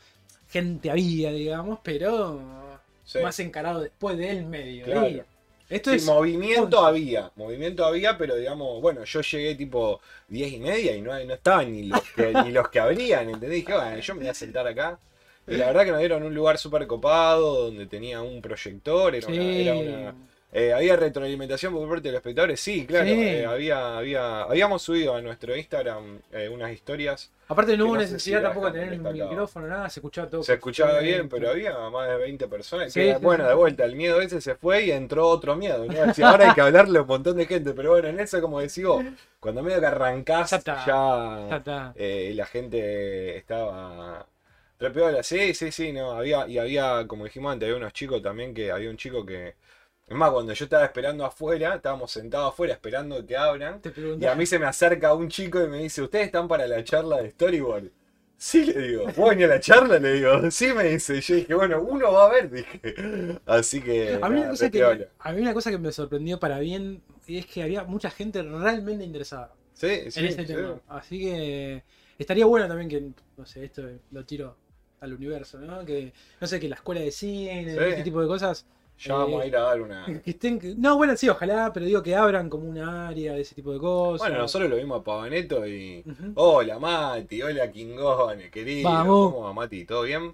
Gente 0.47 0.89
había, 0.91 1.31
digamos, 1.31 1.79
pero 1.83 2.72
Sí. 3.05 3.19
más 3.19 3.39
encarado 3.39 3.81
después 3.81 4.17
del 4.17 4.45
medio. 4.45 4.85
Claro. 4.85 5.25
Esto 5.69 5.89
Sí, 5.91 5.95
es. 5.95 6.05
movimiento 6.05 6.79
11. 6.79 6.87
había, 6.89 7.31
movimiento 7.35 7.85
había, 7.85 8.17
pero 8.17 8.35
digamos, 8.35 8.81
bueno, 8.81 9.03
yo 9.05 9.21
llegué 9.21 9.55
tipo 9.55 10.01
10 10.27 10.53
y 10.53 10.59
media 10.59 10.95
y 10.95 11.01
no, 11.01 11.11
no 11.23 11.33
estaban 11.33 11.71
ni 11.71 11.83
los 11.87 12.01
que, 12.15 12.33
ni 12.45 12.51
los 12.51 12.69
que 12.69 12.79
abrían, 12.79 13.23
¿entendés? 13.29 13.51
Dije, 13.65 13.73
bueno, 13.73 13.97
yo 13.99 14.13
me 14.13 14.19
voy 14.21 14.29
a 14.29 14.33
sentar 14.33 14.67
acá. 14.67 14.99
Y 15.47 15.55
la 15.55 15.67
verdad 15.67 15.83
que 15.85 15.91
nos 15.91 15.99
dieron 15.99 16.23
un 16.23 16.33
lugar 16.35 16.57
súper 16.57 16.85
copado, 16.87 17.65
donde 17.65 17.85
tenía 17.87 18.21
un 18.21 18.41
proyector, 18.41 19.15
era 19.15 19.27
una, 19.27 19.43
era 19.43 19.75
una- 19.75 20.15
eh, 20.53 20.71
había 20.71 20.95
retroalimentación 20.95 21.73
por 21.73 21.89
parte 21.89 22.03
de 22.09 22.11
los 22.11 22.19
espectadores, 22.19 22.59
sí, 22.59 22.85
claro, 22.85 23.07
Sí. 23.07 23.11
eh, 23.11 23.45
había, 23.45 23.97
había, 23.97 24.41
habíamos 24.43 24.81
subido 24.83 25.15
a 25.15 25.21
nuestro 25.21 25.55
Instagram 25.55 26.19
eh, 26.31 26.47
unas 26.47 26.71
historias, 26.71 27.31
Aparte, 27.47 27.75
no 27.75 27.85
hubo 27.87 27.97
necesidad 27.97 28.41
tampoco 28.41 28.71
de 28.71 28.79
tener 28.79 28.99
un 29.01 29.13
micrófono, 29.13 29.67
nada, 29.67 29.89
se 29.89 29.99
escuchaba 29.99 30.29
todo. 30.29 30.43
se 30.43 30.53
escuchaba 30.53 30.99
bien, 30.99 31.27
pero 31.27 31.49
había 31.49 31.77
más 31.89 32.07
de 32.07 32.15
20 32.17 32.47
personas, 32.47 32.93
Sí, 32.93 33.01
que 33.01 33.15
sí, 33.15 33.19
bueno, 33.21 33.47
de 33.47 33.53
vuelta, 33.53 33.83
el 33.83 33.95
miedo 33.95 34.21
ese 34.21 34.39
se 34.41 34.55
fue 34.55 34.85
y 34.85 34.91
entró 34.91 35.27
otro 35.27 35.55
miedo, 35.55 35.85
ahora 36.23 36.47
hay 36.49 36.53
que 36.53 36.61
hablarle 36.61 36.99
a 36.99 37.01
un 37.01 37.07
montón 37.07 37.35
de 37.37 37.45
gente, 37.45 37.73
pero 37.73 37.91
bueno, 37.91 38.07
en 38.07 38.19
eso 38.19 38.39
como 38.41 38.59
decís 38.61 38.85
vos, 38.85 39.03
cuando 39.39 39.61
medio 39.61 39.79
que 39.81 39.85
arrancás 39.87 40.51
Ya 40.51 40.57
está, 40.57 40.85
ya, 40.85 41.47
Ya 41.49 41.57
está. 41.57 41.93
eh, 41.95 42.31
la 42.35 42.45
gente 42.45 43.37
estaba 43.37 44.25
repiola. 44.79 45.23
Sí, 45.23 45.53
sí, 45.53 45.71
sí, 45.71 45.91
no, 45.93 46.11
había, 46.11 46.47
y 46.47 46.57
había, 46.57 47.05
como 47.07 47.25
dijimos 47.25 47.53
antes, 47.53 47.67
había 47.67 47.77
unos 47.77 47.93
chicos 47.93 48.21
también 48.21 48.53
que 48.53 48.71
había 48.71 48.89
un 48.89 48.97
chico 48.97 49.25
que. 49.25 49.55
Es 50.13 50.19
más, 50.19 50.29
cuando 50.29 50.53
yo 50.53 50.65
estaba 50.65 50.85
esperando 50.85 51.25
afuera, 51.25 51.73
estábamos 51.73 52.11
sentados 52.11 52.53
afuera 52.53 52.73
esperando 52.73 53.25
que 53.25 53.35
abran. 53.35 53.81
Te 53.81 53.91
Y 54.19 54.25
a 54.27 54.35
mí 54.35 54.45
se 54.45 54.59
me 54.59 54.67
acerca 54.67 55.11
un 55.15 55.27
chico 55.27 55.59
y 55.59 55.67
me 55.67 55.79
dice, 55.79 56.03
¿ustedes 56.03 56.27
están 56.27 56.47
para 56.47 56.67
la 56.67 56.83
charla 56.83 57.19
de 57.19 57.31
Storyboard? 57.31 57.89
Sí, 58.37 58.63
le 58.65 58.79
digo. 58.89 59.05
¿Vos 59.17 59.29
venís 59.31 59.45
a 59.45 59.47
la 59.47 59.59
charla? 59.59 59.97
Le 59.97 60.13
digo. 60.13 60.51
Sí, 60.51 60.71
me 60.71 60.83
dice. 60.83 61.17
Y 61.17 61.21
yo 61.21 61.35
dije, 61.35 61.55
bueno, 61.55 61.81
uno 61.81 62.13
va 62.13 62.27
a 62.27 62.29
ver, 62.31 62.51
dije. 62.51 63.39
Así 63.47 63.81
que. 63.81 64.19
A 64.21 64.29
mí, 64.29 64.39
una 64.39 64.49
cosa 64.49 64.69
que, 64.69 65.07
a 65.17 65.31
mí 65.31 65.41
una 65.41 65.53
cosa 65.55 65.71
que 65.71 65.79
me 65.79 65.91
sorprendió 65.91 66.39
para 66.39 66.59
bien 66.59 67.01
es 67.27 67.47
que 67.47 67.63
había 67.63 67.83
mucha 67.83 68.11
gente 68.11 68.43
realmente 68.43 69.03
interesada 69.03 69.51
Sí, 69.73 70.11
sí, 70.11 70.19
en 70.19 70.25
este 70.27 70.45
sí. 70.45 70.53
tema. 70.53 70.79
Así 70.89 71.21
que 71.21 71.83
estaría 72.19 72.45
bueno 72.45 72.67
también 72.67 72.87
que, 72.87 73.01
no 73.35 73.45
sé, 73.47 73.65
esto 73.65 73.81
lo 74.11 74.23
tiro 74.25 74.57
al 74.99 75.11
universo, 75.11 75.59
¿no? 75.59 75.83
Que, 75.83 76.13
no 76.39 76.45
sé, 76.45 76.59
que 76.59 76.69
la 76.69 76.75
escuela 76.75 77.01
de 77.01 77.09
cine, 77.09 77.61
este 77.61 78.03
tipo 78.03 78.21
de 78.21 78.27
cosas. 78.27 78.67
Ya 78.99 79.15
vamos 79.15 79.41
a 79.41 79.45
ir 79.47 79.55
a 79.57 79.61
dar 79.61 79.81
una. 79.81 80.05
Que 80.23 80.31
estén, 80.31 80.59
que- 80.59 80.75
no, 80.77 80.95
bueno, 80.97 81.17
sí, 81.17 81.27
ojalá, 81.27 81.71
pero 81.73 81.85
digo 81.85 82.01
que 82.01 82.15
abran 82.15 82.49
como 82.49 82.65
un 82.69 82.77
área 82.77 83.33
de 83.33 83.41
ese 83.41 83.55
tipo 83.55 83.73
de 83.73 83.79
cosas. 83.79 84.27
Bueno, 84.27 84.41
nosotros 84.43 84.69
lo 84.69 84.77
vimos 84.77 85.01
a 85.01 85.03
Pavaneto 85.03 85.67
y. 85.67 86.03
Hola 86.35 86.79
Mati, 86.79 87.41
hola 87.41 87.69
Kingone, 87.71 88.49
querido. 88.49 88.89
Vamos. 88.89 89.33
¿Cómo 89.33 89.45
va 89.45 89.53
Mati? 89.53 89.85
¿Todo 89.85 90.03
bien? 90.03 90.33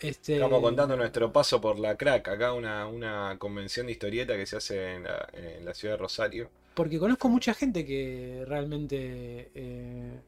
Este, 0.00 0.34
Estamos 0.34 0.60
contando 0.60 0.96
nuestro 0.96 1.32
paso 1.32 1.60
por 1.60 1.78
la 1.78 1.96
crack, 1.96 2.26
acá 2.26 2.52
una, 2.54 2.88
una 2.88 3.36
convención 3.38 3.86
de 3.86 3.92
historieta 3.92 4.34
que 4.36 4.46
se 4.46 4.56
hace 4.56 4.94
en 4.94 5.04
la, 5.04 5.28
en 5.32 5.64
la 5.64 5.74
ciudad 5.74 5.94
de 5.94 5.98
Rosario. 5.98 6.50
Porque 6.74 6.98
conozco 6.98 7.28
mucha 7.28 7.54
gente 7.54 7.84
que 7.86 8.42
realmente 8.48 9.50
eh, 9.54 10.18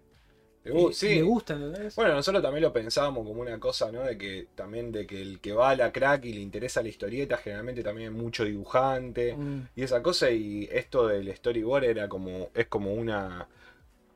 Uh, 0.66 0.88
eh, 0.88 0.92
sí. 0.94 1.08
le 1.16 1.22
gusta, 1.22 1.54
¿entendés? 1.54 1.94
Bueno, 1.96 2.14
nosotros 2.14 2.42
también 2.42 2.62
lo 2.62 2.72
pensábamos 2.72 3.26
como 3.26 3.40
una 3.42 3.58
cosa, 3.60 3.92
¿no? 3.92 4.02
De 4.02 4.16
que 4.16 4.46
también 4.54 4.92
de 4.92 5.06
que 5.06 5.20
el 5.20 5.40
que 5.40 5.52
va 5.52 5.70
a 5.70 5.76
la 5.76 5.92
crack 5.92 6.24
y 6.24 6.32
le 6.32 6.40
interesa 6.40 6.82
la 6.82 6.88
historieta, 6.88 7.36
generalmente 7.36 7.82
también 7.82 8.12
es 8.12 8.18
mucho 8.18 8.44
dibujante 8.44 9.34
Mm. 9.36 9.68
y 9.76 9.82
esa 9.82 10.02
cosa, 10.02 10.30
y 10.30 10.68
esto 10.72 11.06
del 11.08 11.34
storyboard 11.34 11.84
era 11.84 12.08
como, 12.08 12.50
es 12.54 12.66
como 12.66 12.94
una 12.94 13.46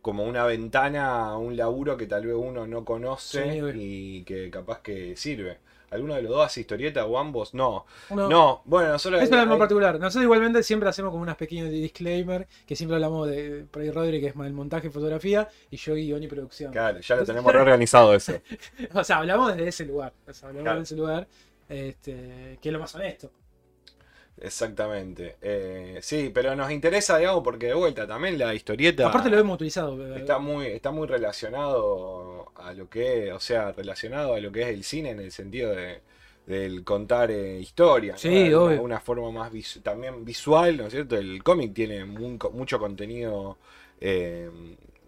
como 0.09 0.25
una 0.25 0.47
ventana 0.47 1.27
a 1.29 1.37
un 1.37 1.55
laburo 1.55 1.99
que 1.99 2.07
tal 2.07 2.25
vez 2.25 2.35
uno 2.35 2.67
no 2.67 2.83
conoce 2.83 3.43
Sí, 3.53 3.61
y 3.75 4.25
que 4.25 4.51
capaz 4.51 4.81
que 4.81 5.15
sirve. 5.19 5.59
¿Alguno 5.91 6.15
de 6.15 6.23
los 6.23 6.31
dos 6.33 6.47
hace 6.47 6.61
historieta 6.61 7.05
o 7.05 7.19
ambos? 7.19 7.53
No. 7.53 7.85
No, 8.09 8.63
bueno, 8.65 8.93
nosotros 8.93 9.23
es 9.23 9.31
algo 9.33 9.53
hay- 9.53 9.59
particular. 9.59 10.01
Nosotros 10.01 10.23
igualmente 10.25 10.63
siempre 10.63 10.89
hacemos 10.89 11.11
como 11.11 11.23
unos 11.25 11.37
pequeños 11.37 11.69
disclaimer, 11.71 12.47
que 12.67 12.75
siempre 12.75 12.95
hablamos 12.97 13.29
de, 13.29 13.67
por 13.71 13.83
ahí 13.83 13.91
Rodri, 13.91 14.19
que 14.19 14.29
es 14.29 14.35
el 14.37 14.53
montaje 14.55 14.87
y 14.87 14.91
fotografía, 14.91 15.47
y 15.71 15.77
yo 15.77 15.95
guion 15.95 16.23
y 16.23 16.27
producción. 16.29 16.73
Claro, 16.73 17.01
ya 17.01 17.15
lo 17.17 17.21
Entonces- 17.23 17.27
tenemos 17.27 17.53
reorganizado 17.53 18.15
eso. 18.15 18.33
O 18.95 19.05
sea, 19.05 19.19
hablamos 19.19 19.55
desde 19.55 19.69
ese 19.69 19.85
lugar. 19.85 20.15
O 20.27 20.33
sea, 20.33 20.49
hablamos 20.49 20.65
Claro. 20.65 20.81
desde 20.81 20.95
ese 20.95 21.01
lugar, 21.03 21.29
este, 21.69 22.59
que 22.63 22.69
es 22.69 22.73
lo 22.73 22.79
más 22.81 22.95
honesto. 22.95 23.31
Exactamente. 24.41 25.37
Eh, 25.43 25.99
sí, 26.03 26.31
pero 26.33 26.55
nos 26.57 26.71
interesa, 26.71 27.19
digamos, 27.19 27.43
porque 27.43 27.67
de 27.67 27.75
vuelta 27.75 28.07
también 28.07 28.39
la 28.39 28.55
historieta 28.55 29.09
Aparte 29.09 29.31
lo 29.31 29.39
hemos 29.39 29.55
utilizado. 29.57 29.97
pero- 29.97 30.17
está 30.17 30.39
muy, 30.39 30.67
está 30.67 30.91
muy 30.91 31.07
relacionado 31.09 32.53
a 32.57 32.73
lo 32.73 32.89
que 32.89 33.29
es, 33.29 33.33
o 33.35 33.41
sea, 33.41 33.73
relacionado 33.73 34.35
a 34.35 34.41
lo 34.41 34.51
que 34.53 34.63
es 34.63 34.69
el 34.69 34.85
cine 34.85 35.11
en 35.11 35.21
el 35.21 35.33
sentido 35.33 35.75
de 35.75 36.01
del 36.47 36.83
contar 36.83 37.31
eh, 37.31 37.59
historia, 37.61 38.13
¿no? 38.13 38.19
Sí, 38.19 38.31
De 38.31 38.57
una, 38.57 38.65
obvio. 38.65 38.83
una 38.83 39.01
forma 39.01 39.31
más 39.31 39.53
visu- 39.53 39.83
también 39.83 40.25
visual, 40.25 40.79
¿no 40.79 40.87
es 40.87 40.93
cierto? 40.95 41.15
El 41.19 41.43
cómic 41.43 41.75
tiene 41.75 42.07
muy 42.07 42.39
mucho 42.55 42.79
contenido 42.79 43.59
eh, 44.01 44.49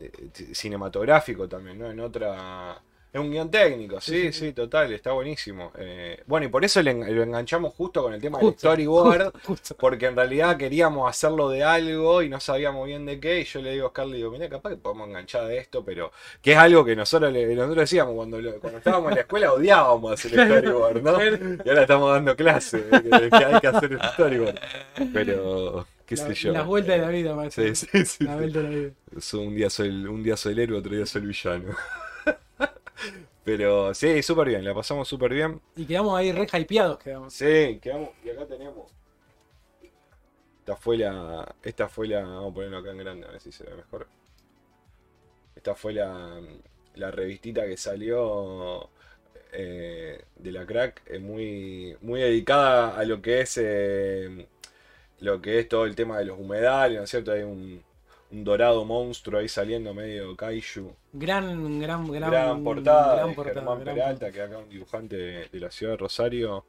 eh, 0.00 0.10
cinematográfico 0.52 1.48
también, 1.48 1.78
¿no? 1.78 1.90
En 1.90 1.98
otra 2.00 2.78
es 3.12 3.20
un 3.20 3.30
guion 3.30 3.50
técnico, 3.50 4.00
Sí, 4.00 4.12
sí, 4.12 4.22
sí, 4.22 4.32
sí, 4.32 4.46
sí. 4.46 4.52
total, 4.52 4.92
está 4.92 5.10
buenísimo. 5.12 5.72
Eh, 5.76 6.22
bueno, 6.26 6.46
y 6.46 6.48
por 6.48 6.64
eso 6.64 6.80
le 6.82 6.94
lo 6.94 7.22
enganchamos 7.24 7.74
justo 7.74 8.02
con 8.04 8.14
el 8.14 8.20
tema 8.20 8.38
del 8.38 8.46
Justo, 8.48 8.60
storyboard, 8.68 9.22
justo, 9.32 9.40
justo. 9.44 9.76
porque 9.78 10.06
en 10.06 10.14
realidad 10.16 10.56
queríamos 10.56 11.10
hacerlo 11.10 11.48
de 11.48 11.64
algo 11.64 12.22
y 12.22 12.28
no 12.28 12.38
sabíamos 12.38 12.86
bien 12.86 13.04
de 13.06 13.18
qué. 13.18 13.40
Y 13.40 13.44
yo 13.44 13.60
le 13.62 13.72
digo 13.72 13.84
a 13.84 13.86
Oscar, 13.88 14.06
le 14.06 14.18
digo, 14.18 14.30
mira, 14.30 14.48
capaz 14.48 14.70
que 14.70 14.76
podemos 14.76 15.08
enganchar 15.08 15.46
de 15.48 15.58
esto, 15.58 15.84
pero 15.84 16.12
que 16.40 16.52
es 16.52 16.58
algo 16.58 16.84
que 16.84 16.94
nosotros, 16.94 17.32
le- 17.32 17.52
nosotros 17.54 17.78
decíamos 17.78 18.14
cuando, 18.14 18.40
lo- 18.40 18.60
cuando 18.60 18.78
estábamos 18.78 19.08
en 19.10 19.14
la 19.16 19.20
escuela, 19.22 19.52
odiábamos 19.52 20.12
hacer 20.12 20.30
Claro, 20.30 20.58
storyboard, 20.60 21.02
¿no? 21.02 21.24
Y 21.64 21.68
ahora 21.68 21.82
estamos 21.82 22.12
dando 22.12 22.36
clases 22.36 22.90
de 22.90 23.02
que, 23.30 23.36
hay 23.44 23.60
que 23.60 23.66
hacer 23.66 23.98
storyboard. 24.12 24.60
Pero, 25.12 25.86
qué 26.06 26.14
La- 26.16 26.26
sé 26.26 26.34
yo. 26.34 26.52
Las 26.52 26.66
vueltas 26.66 26.94
de 26.96 27.02
la 27.02 27.08
vida, 27.08 27.34
maestro. 27.34 27.64
Sí, 27.74 27.86
sí, 27.90 28.04
sí. 28.06 28.24
La 28.24 28.36
vuelta 28.36 28.58
de 28.60 28.64
la 28.64 28.70
vida. 28.70 28.90
Un, 29.34 29.54
día 29.56 29.68
soy 29.70 29.88
el, 29.88 30.08
un 30.08 30.22
día 30.22 30.36
soy 30.36 30.52
el 30.52 30.58
héroe, 30.60 30.78
otro 30.78 30.94
día 30.94 31.06
soy 31.06 31.22
el 31.22 31.28
villano. 31.28 31.74
Pero 33.44 33.94
sí, 33.94 34.22
súper 34.22 34.48
bien, 34.48 34.64
la 34.64 34.74
pasamos 34.74 35.08
súper 35.08 35.32
bien. 35.32 35.60
Y 35.76 35.86
quedamos 35.86 36.18
ahí 36.18 36.32
re 36.32 36.46
hypeados, 36.52 36.98
quedamos. 36.98 37.32
Sí, 37.32 37.78
quedamos, 37.82 38.10
y 38.24 38.30
acá 38.30 38.46
tenemos. 38.46 38.92
Esta 40.60 40.76
fue 40.76 40.98
la. 40.98 41.54
Esta 41.62 41.88
fue 41.88 42.08
la. 42.08 42.20
Vamos 42.20 42.52
a 42.52 42.54
ponerlo 42.54 42.78
acá 42.78 42.90
en 42.90 42.98
grande 42.98 43.26
a 43.26 43.30
ver 43.32 43.40
si 43.40 43.50
se 43.50 43.64
ve 43.64 43.74
mejor. 43.74 44.06
Esta 45.56 45.74
fue 45.74 45.92
la, 45.94 46.40
la 46.94 47.10
revistita 47.10 47.66
que 47.66 47.76
salió 47.76 48.90
eh, 49.52 50.22
de 50.36 50.52
la 50.52 50.64
crack, 50.64 51.02
eh, 51.06 51.18
muy, 51.18 51.96
muy 52.02 52.20
dedicada 52.20 52.96
a 52.96 53.04
lo 53.04 53.20
que 53.20 53.40
es 53.40 53.58
eh, 53.60 54.46
lo 55.18 55.42
que 55.42 55.58
es 55.58 55.68
todo 55.68 55.86
el 55.86 55.96
tema 55.96 56.18
de 56.18 56.26
los 56.26 56.38
humedales, 56.38 56.98
¿no 56.98 57.04
es 57.04 57.10
cierto? 57.10 57.32
Hay 57.32 57.42
un, 57.42 57.82
un 58.32 58.44
dorado 58.44 58.84
monstruo 58.84 59.40
ahí 59.40 59.48
saliendo 59.48 59.92
medio 59.92 60.36
kaiju. 60.36 60.92
Gran, 61.12 61.80
gran, 61.80 62.06
gran, 62.10 62.30
Gran, 62.30 62.64
portada 62.64 63.16
gran 63.16 63.28
de 63.28 63.34
portada, 63.34 63.54
Germán 63.54 63.80
gran 63.80 63.94
Peralta, 63.96 64.30
que 64.30 64.42
acá 64.42 64.58
un 64.58 64.68
dibujante 64.68 65.16
de, 65.16 65.48
de 65.48 65.60
la 65.60 65.70
ciudad 65.70 65.92
de 65.92 65.96
Rosario, 65.96 66.64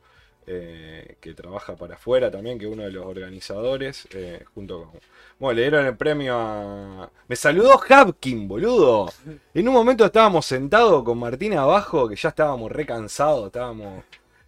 eh, 0.47 1.17
que 1.21 1.35
trabaja 1.35 1.75
para 1.75 1.95
afuera 1.95 2.31
también, 2.31 2.57
que 2.57 2.65
es 2.65 2.71
uno 2.71 2.83
de 2.83 2.91
los 2.91 3.05
organizadores, 3.05 4.07
eh, 4.11 4.43
junto 4.55 4.85
con... 4.85 4.99
Bueno, 5.39 5.55
le 5.55 5.61
dieron 5.61 5.85
el 5.85 5.95
premio 5.95 6.35
a... 6.35 7.09
Me 7.27 7.35
saludó 7.35 7.79
Hapkin, 7.87 8.47
boludo. 8.47 9.11
En 9.53 9.67
un 9.67 9.73
momento 9.73 10.03
estábamos 10.05 10.45
sentados 10.45 11.03
con 11.03 11.19
Martina 11.19 11.61
abajo, 11.61 12.07
que 12.07 12.15
ya 12.15 12.29
estábamos 12.29 12.71
re 12.71 12.85
cansados, 12.85 13.47
estábamos... 13.47 14.03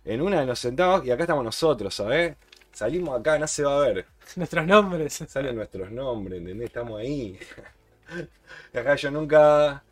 En 0.05 0.21
una 0.21 0.43
nos 0.45 0.59
sentamos 0.59 1.05
y 1.05 1.11
acá 1.11 1.23
estamos 1.23 1.45
nosotros, 1.45 1.93
¿sabes? 1.93 2.35
Salimos 2.73 3.19
acá, 3.19 3.37
no 3.39 3.47
se 3.47 3.63
va 3.63 3.77
a 3.77 3.79
ver. 3.87 4.05
Nuestros 4.35 4.65
nombres. 4.65 5.13
Salen 5.27 5.55
nuestros 5.55 5.91
nombres, 5.91 6.39
¿entendés? 6.39 6.67
Estamos 6.67 6.99
ahí. 6.99 7.39
Acá 8.73 8.95
yo 8.95 9.11
nunca 9.11 9.83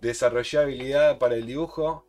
desarrollé 0.00 0.58
habilidad 0.58 1.18
para 1.18 1.34
el 1.36 1.46
dibujo. 1.46 2.04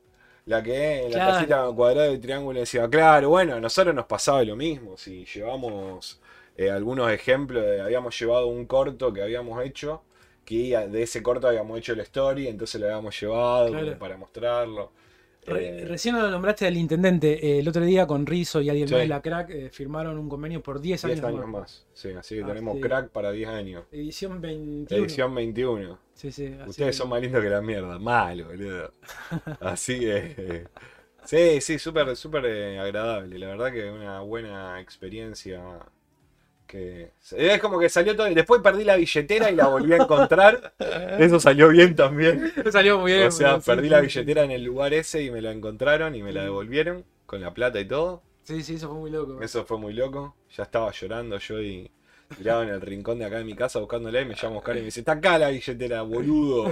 La 0.46 0.64
que 0.64 1.04
en 1.04 1.12
la 1.12 1.18
Claro. 1.18 1.34
casita 1.34 1.66
cuadrada 1.76 2.08
del 2.08 2.22
triángulo 2.22 2.60
decía, 2.62 2.90
claro, 2.90 3.30
bueno, 3.30 3.56
a 3.56 3.60
nosotros 3.60 3.94
nos 3.94 4.06
pasaba 4.06 4.44
lo 4.44 4.56
mismo. 4.56 4.96
Si 4.98 5.26
llevamos 5.26 6.22
eh, 6.56 6.72
algunos 6.72 7.12
ejemplos, 7.12 7.66
de- 7.66 7.82
habíamos 7.82 8.18
llevado 8.20 8.48
un 8.48 8.66
corto 8.66 9.12
que 9.14 9.22
habíamos 9.22 9.64
hecho, 9.66 10.04
que 10.46 10.78
de 10.78 11.04
ese 11.04 11.22
corto 11.22 11.48
habíamos 11.50 11.78
hecho 11.80 11.96
la 11.96 12.04
story, 12.04 12.48
entonces 12.48 12.80
lo 12.80 12.88
habíamos 12.88 13.20
llevado 13.20 13.70
Claro. 13.72 14.00
para 14.00 14.18
mostrarlo. 14.18 14.92
Re- 15.48 15.82
Eh, 15.84 15.86
recién 15.86 16.16
lo 16.16 16.30
nombraste 16.30 16.68
al 16.68 16.76
intendente. 16.78 17.34
eh, 17.46 17.60
el 17.60 17.68
otro 17.68 17.84
día 17.84 18.06
con 18.06 18.26
Rizzo 18.26 18.62
y 18.62 18.70
alguien 18.70 18.88
Sí. 18.88 18.94
más 18.94 19.02
de 19.02 19.08
la 19.08 19.22
crack 19.22 19.50
eh, 19.50 19.70
firmaron 19.72 20.18
un 20.18 20.28
convenio 20.30 20.62
por 20.62 20.80
10 20.82 21.02
10 21.04 21.18
años, 21.20 21.26
años 21.26 21.48
más. 21.48 21.62
más. 21.62 21.88
Sí, 21.94 22.10
así 22.18 22.36
que 22.36 22.44
Ah, 22.44 22.48
tenemos 22.48 22.76
sí. 22.76 22.82
crack 22.82 23.10
para 23.10 23.32
10 23.32 23.48
años. 23.50 23.86
Edición 23.92 24.42
21. 24.42 25.04
Edición 25.06 25.34
21. 25.36 26.00
Sí, 26.14 26.32
sí, 26.32 26.48
así 26.60 26.70
Ustedes 26.70 26.90
que- 26.92 26.94
son 26.98 27.10
más 27.10 27.22
lindos 27.22 27.42
que 27.42 27.50
la 27.50 27.62
mierda. 27.62 27.98
Malo, 28.00 28.46
boludo. 28.48 28.92
Así 29.62 30.00
que. 30.00 30.68
Sí, 31.24 31.62
sí, 31.62 31.78
súper, 31.80 32.16
súper 32.16 32.46
agradable. 32.80 33.38
La 33.38 33.48
verdad 33.48 33.72
que 33.72 33.90
una 33.92 34.22
buena 34.22 34.80
experiencia. 34.82 35.62
Que 36.68 37.12
es 37.32 37.60
como 37.60 37.80
que 37.80 37.90
salió 37.90 38.16
todo. 38.16 38.28
Después 38.28 38.62
perdí 38.62 38.84
la 38.84 38.98
billetera 38.98 39.50
y 39.50 39.56
la 39.56 39.68
volví 39.68 39.94
a 39.94 39.98
encontrar. 39.98 40.74
Eso 41.20 41.40
salió 41.40 41.70
bien 41.70 41.96
también. 41.96 42.54
Salió 42.72 43.00
muy 43.00 43.14
bien. 43.14 43.28
O 43.28 43.32
sea, 43.32 43.60
perdí 43.60 43.86
sí, 43.86 43.90
la 43.90 44.00
sí. 44.02 44.06
billetera 44.08 44.44
en 44.44 44.52
el 44.52 44.64
lugar 44.64 44.94
ese 44.94 45.24
y 45.24 45.32
me 45.32 45.42
la 45.42 45.52
encontraron 45.52 46.14
y 46.16 46.22
me 46.22 46.34
la 46.34 46.44
devolvieron 46.44 47.06
con 47.26 47.42
la 47.42 47.54
plata 47.54 47.80
y 47.80 47.86
todo. 47.86 48.22
Sí, 48.44 48.64
sí, 48.64 48.76
eso 48.76 48.90
fue 48.90 48.98
muy 48.98 49.12
loco. 49.12 49.42
Eso 49.42 49.66
fue 49.66 49.78
muy 49.78 49.94
loco. 49.94 50.36
Ya 50.56 50.64
estaba 50.64 50.92
llorando 50.92 51.38
yo 51.38 51.62
y 51.62 51.90
tirado 52.36 52.64
en 52.64 52.70
el 52.70 52.82
rincón 52.82 53.20
de 53.20 53.26
acá 53.26 53.38
de 53.38 53.44
mi 53.44 53.56
casa 53.56 53.80
buscándola 53.80 54.22
y 54.22 54.26
me 54.26 54.36
llama 54.36 54.58
Oscar 54.58 54.76
y 54.76 54.80
me 54.80 54.86
dice, 54.86 55.00
está 55.02 55.14
acá 55.14 55.38
la 55.38 55.50
billetera, 55.50 56.02
boludo. 56.02 56.72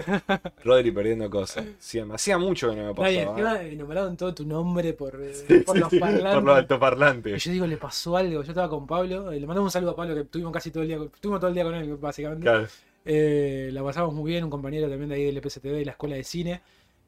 Rodri 0.63 0.91
perdiendo 0.91 1.29
cosas. 1.29 1.65
Sí, 1.79 2.01
me 2.01 2.15
hacía 2.15 2.37
mucho 2.37 2.69
que 2.69 2.75
no 2.75 2.87
me 2.87 2.93
pasaba. 2.93 3.09
encima 3.11 3.61
eh, 3.61 3.75
nombraron 3.75 4.17
todo 4.17 4.33
tu 4.33 4.45
nombre 4.45 4.93
por, 4.93 5.21
eh, 5.21 5.33
Sí, 5.33 5.59
por 5.59 5.75
sí, 5.75 5.81
los 5.81 5.93
parlantes. 5.93 6.33
por 6.33 6.43
los 6.43 6.55
Y 6.55 6.59
altoparlantes. 6.59 7.43
yo 7.43 7.51
digo, 7.51 7.67
le 7.67 7.77
pasó 7.77 8.17
algo. 8.17 8.43
Yo 8.43 8.49
estaba 8.51 8.69
con 8.69 8.85
Pablo, 8.85 9.31
eh, 9.31 9.39
le 9.39 9.47
mandamos 9.47 9.69
un 9.69 9.71
saludo 9.71 9.91
a 9.91 9.95
Pablo 9.95 10.13
que 10.15 10.21
estuvimos 10.21 10.51
casi 10.51 10.71
todo 10.71 10.83
el 10.83 10.89
día, 10.89 10.97
estuvimos 10.97 11.39
todo 11.39 11.49
el 11.49 11.55
día 11.55 11.63
con 11.63 11.75
él, 11.75 11.95
básicamente. 11.95 12.43
Claro. 12.43 12.67
Eh, 13.07 13.69
la 13.71 13.83
pasamos 13.83 14.13
muy 14.13 14.31
bien, 14.31 14.43
un 14.43 14.49
compañero 14.49 14.89
también 14.89 15.09
de 15.09 15.15
ahí 15.15 15.23
del 15.25 15.37
EPCTV 15.37 15.71
de 15.73 15.85
la 15.85 15.91
escuela 15.91 16.15
de 16.15 16.23
cine. 16.23 16.61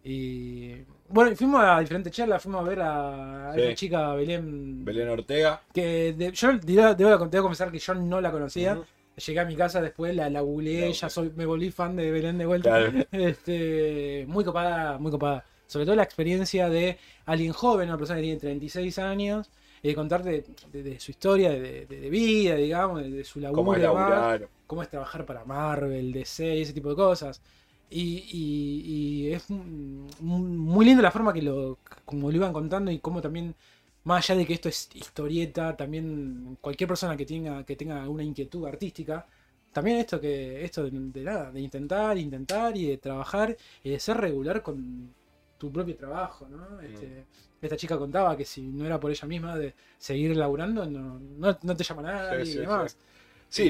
Y 0.10 0.74
bueno, 1.10 1.36
fuimos 1.36 1.62
a 1.64 1.82
diferentes 1.82 2.14
charlas, 2.14 2.42
fuimos 2.42 2.62
a 2.66 2.70
ver 2.70 2.80
a, 2.82 3.50
a 3.52 3.54
Sí. 3.54 3.62
esa 3.62 3.76
chica 3.76 4.14
Belén. 4.14 4.86
Belén 4.86 5.10
Ortega. 5.10 5.62
Que 5.74 6.14
de- 6.14 6.32
yo 6.32 6.58
debo, 6.64 6.94
debo, 6.96 7.26
debo 7.28 7.44
confesar 7.44 7.72
que 7.72 7.80
yo 7.80 7.94
no 7.94 8.22
la 8.22 8.32
conocía. 8.32 8.80
Llegué 9.26 9.40
a 9.40 9.46
mi 9.46 9.56
casa 9.56 9.82
después, 9.82 10.16
la, 10.16 10.30
la 10.30 10.42
googleé, 10.42 10.88
La 10.88 10.92
ya 10.94 11.10
soy, 11.10 11.32
me 11.36 11.46
volví 11.46 11.72
fan 11.72 11.96
de 11.98 12.10
Belén 12.12 12.38
de 12.38 12.46
vuelta. 12.46 12.70
Claro. 12.70 13.06
Este, 13.12 14.26
muy 14.30 14.46
copada, 14.46 14.98
muy 14.98 15.12
copada. 15.12 15.44
Sobre 15.66 15.86
todo 15.86 15.96
la 15.96 16.04
experiencia 16.04 16.70
de 16.70 16.98
alguien 17.26 17.52
joven, 17.52 17.90
una 17.90 17.98
persona 17.98 18.20
que 18.20 18.24
tiene 18.28 18.40
36 18.40 18.98
años, 19.00 19.50
y 19.82 19.90
de 19.90 19.96
contarte 19.96 20.46
de, 20.72 20.84
de 20.84 21.00
su 21.02 21.12
historia, 21.12 21.50
de, 21.50 21.86
de- 21.86 22.00
de 22.00 22.10
vida, 22.10 22.56
digamos, 22.56 23.02
de, 23.04 23.24
su 23.26 23.42
laburo, 23.42 23.58
Cómo 23.62 23.74
es 23.76 23.82
laburar. 23.82 24.48
cómo 24.68 24.82
es 24.84 24.90
trabajar 24.90 25.26
para 25.26 25.44
Marvel, 25.44 26.14
DC 26.14 26.56
y 26.56 26.62
ese 26.62 26.72
tipo 26.74 26.90
de 26.90 26.96
cosas. 26.96 27.42
Y, 27.90 28.02
y- 28.32 29.28
y 29.30 29.34
es 29.34 29.50
mm, 29.50 30.08
muy 30.22 30.86
lindo 30.86 31.02
la 31.02 31.12
forma 31.12 31.34
que 31.34 31.42
lo, 31.42 31.80
como 32.06 32.30
lo 32.32 32.36
iban 32.38 32.54
contando 32.54 32.92
y 32.92 33.00
cómo 33.00 33.22
también, 33.22 33.56
más 34.04 34.30
allá 34.30 34.40
de 34.40 34.46
que 34.46 34.54
esto 34.54 34.70
es 34.70 34.90
historieta, 34.94 35.76
también 35.78 36.58
cualquier 36.62 36.88
persona 36.88 37.16
que 37.18 37.26
tenga, 37.26 37.64
que 37.66 37.76
tenga 37.76 38.02
alguna 38.04 38.24
inquietud 38.24 38.66
artística, 38.68 39.26
también 39.72 39.98
esto 39.98 40.20
que, 40.20 40.64
esto 40.66 40.84
de, 40.84 40.92
de 40.92 41.22
nada, 41.24 41.52
de 41.52 41.62
intentar, 41.62 42.18
intentar 42.18 42.76
y 42.78 42.88
de 42.88 42.98
trabajar 42.98 43.56
y 43.84 43.90
de 43.92 44.00
ser 44.00 44.18
regular 44.18 44.62
con 44.64 45.14
tu 45.58 45.72
propio 45.72 45.96
trabajo, 45.98 46.48
¿no? 46.48 46.80
Este, 46.82 47.26
Esta 47.62 47.76
chica 47.78 47.98
contaba 47.98 48.36
que 48.38 48.46
si 48.46 48.62
no 48.62 48.86
era 48.86 49.00
por 49.00 49.12
ella 49.12 49.28
misma 49.28 49.56
de 49.58 49.74
seguir 49.98 50.36
laburando, 50.38 50.86
no, 50.86 51.20
no, 51.20 51.58
no 51.62 51.76
te 51.76 51.84
llama 51.84 52.04
nadie 52.04 52.46
Sí, 52.46 52.52
y 52.52 52.54
sí, 52.54 52.60
demás. 52.60 52.94
Sí, 52.94 52.98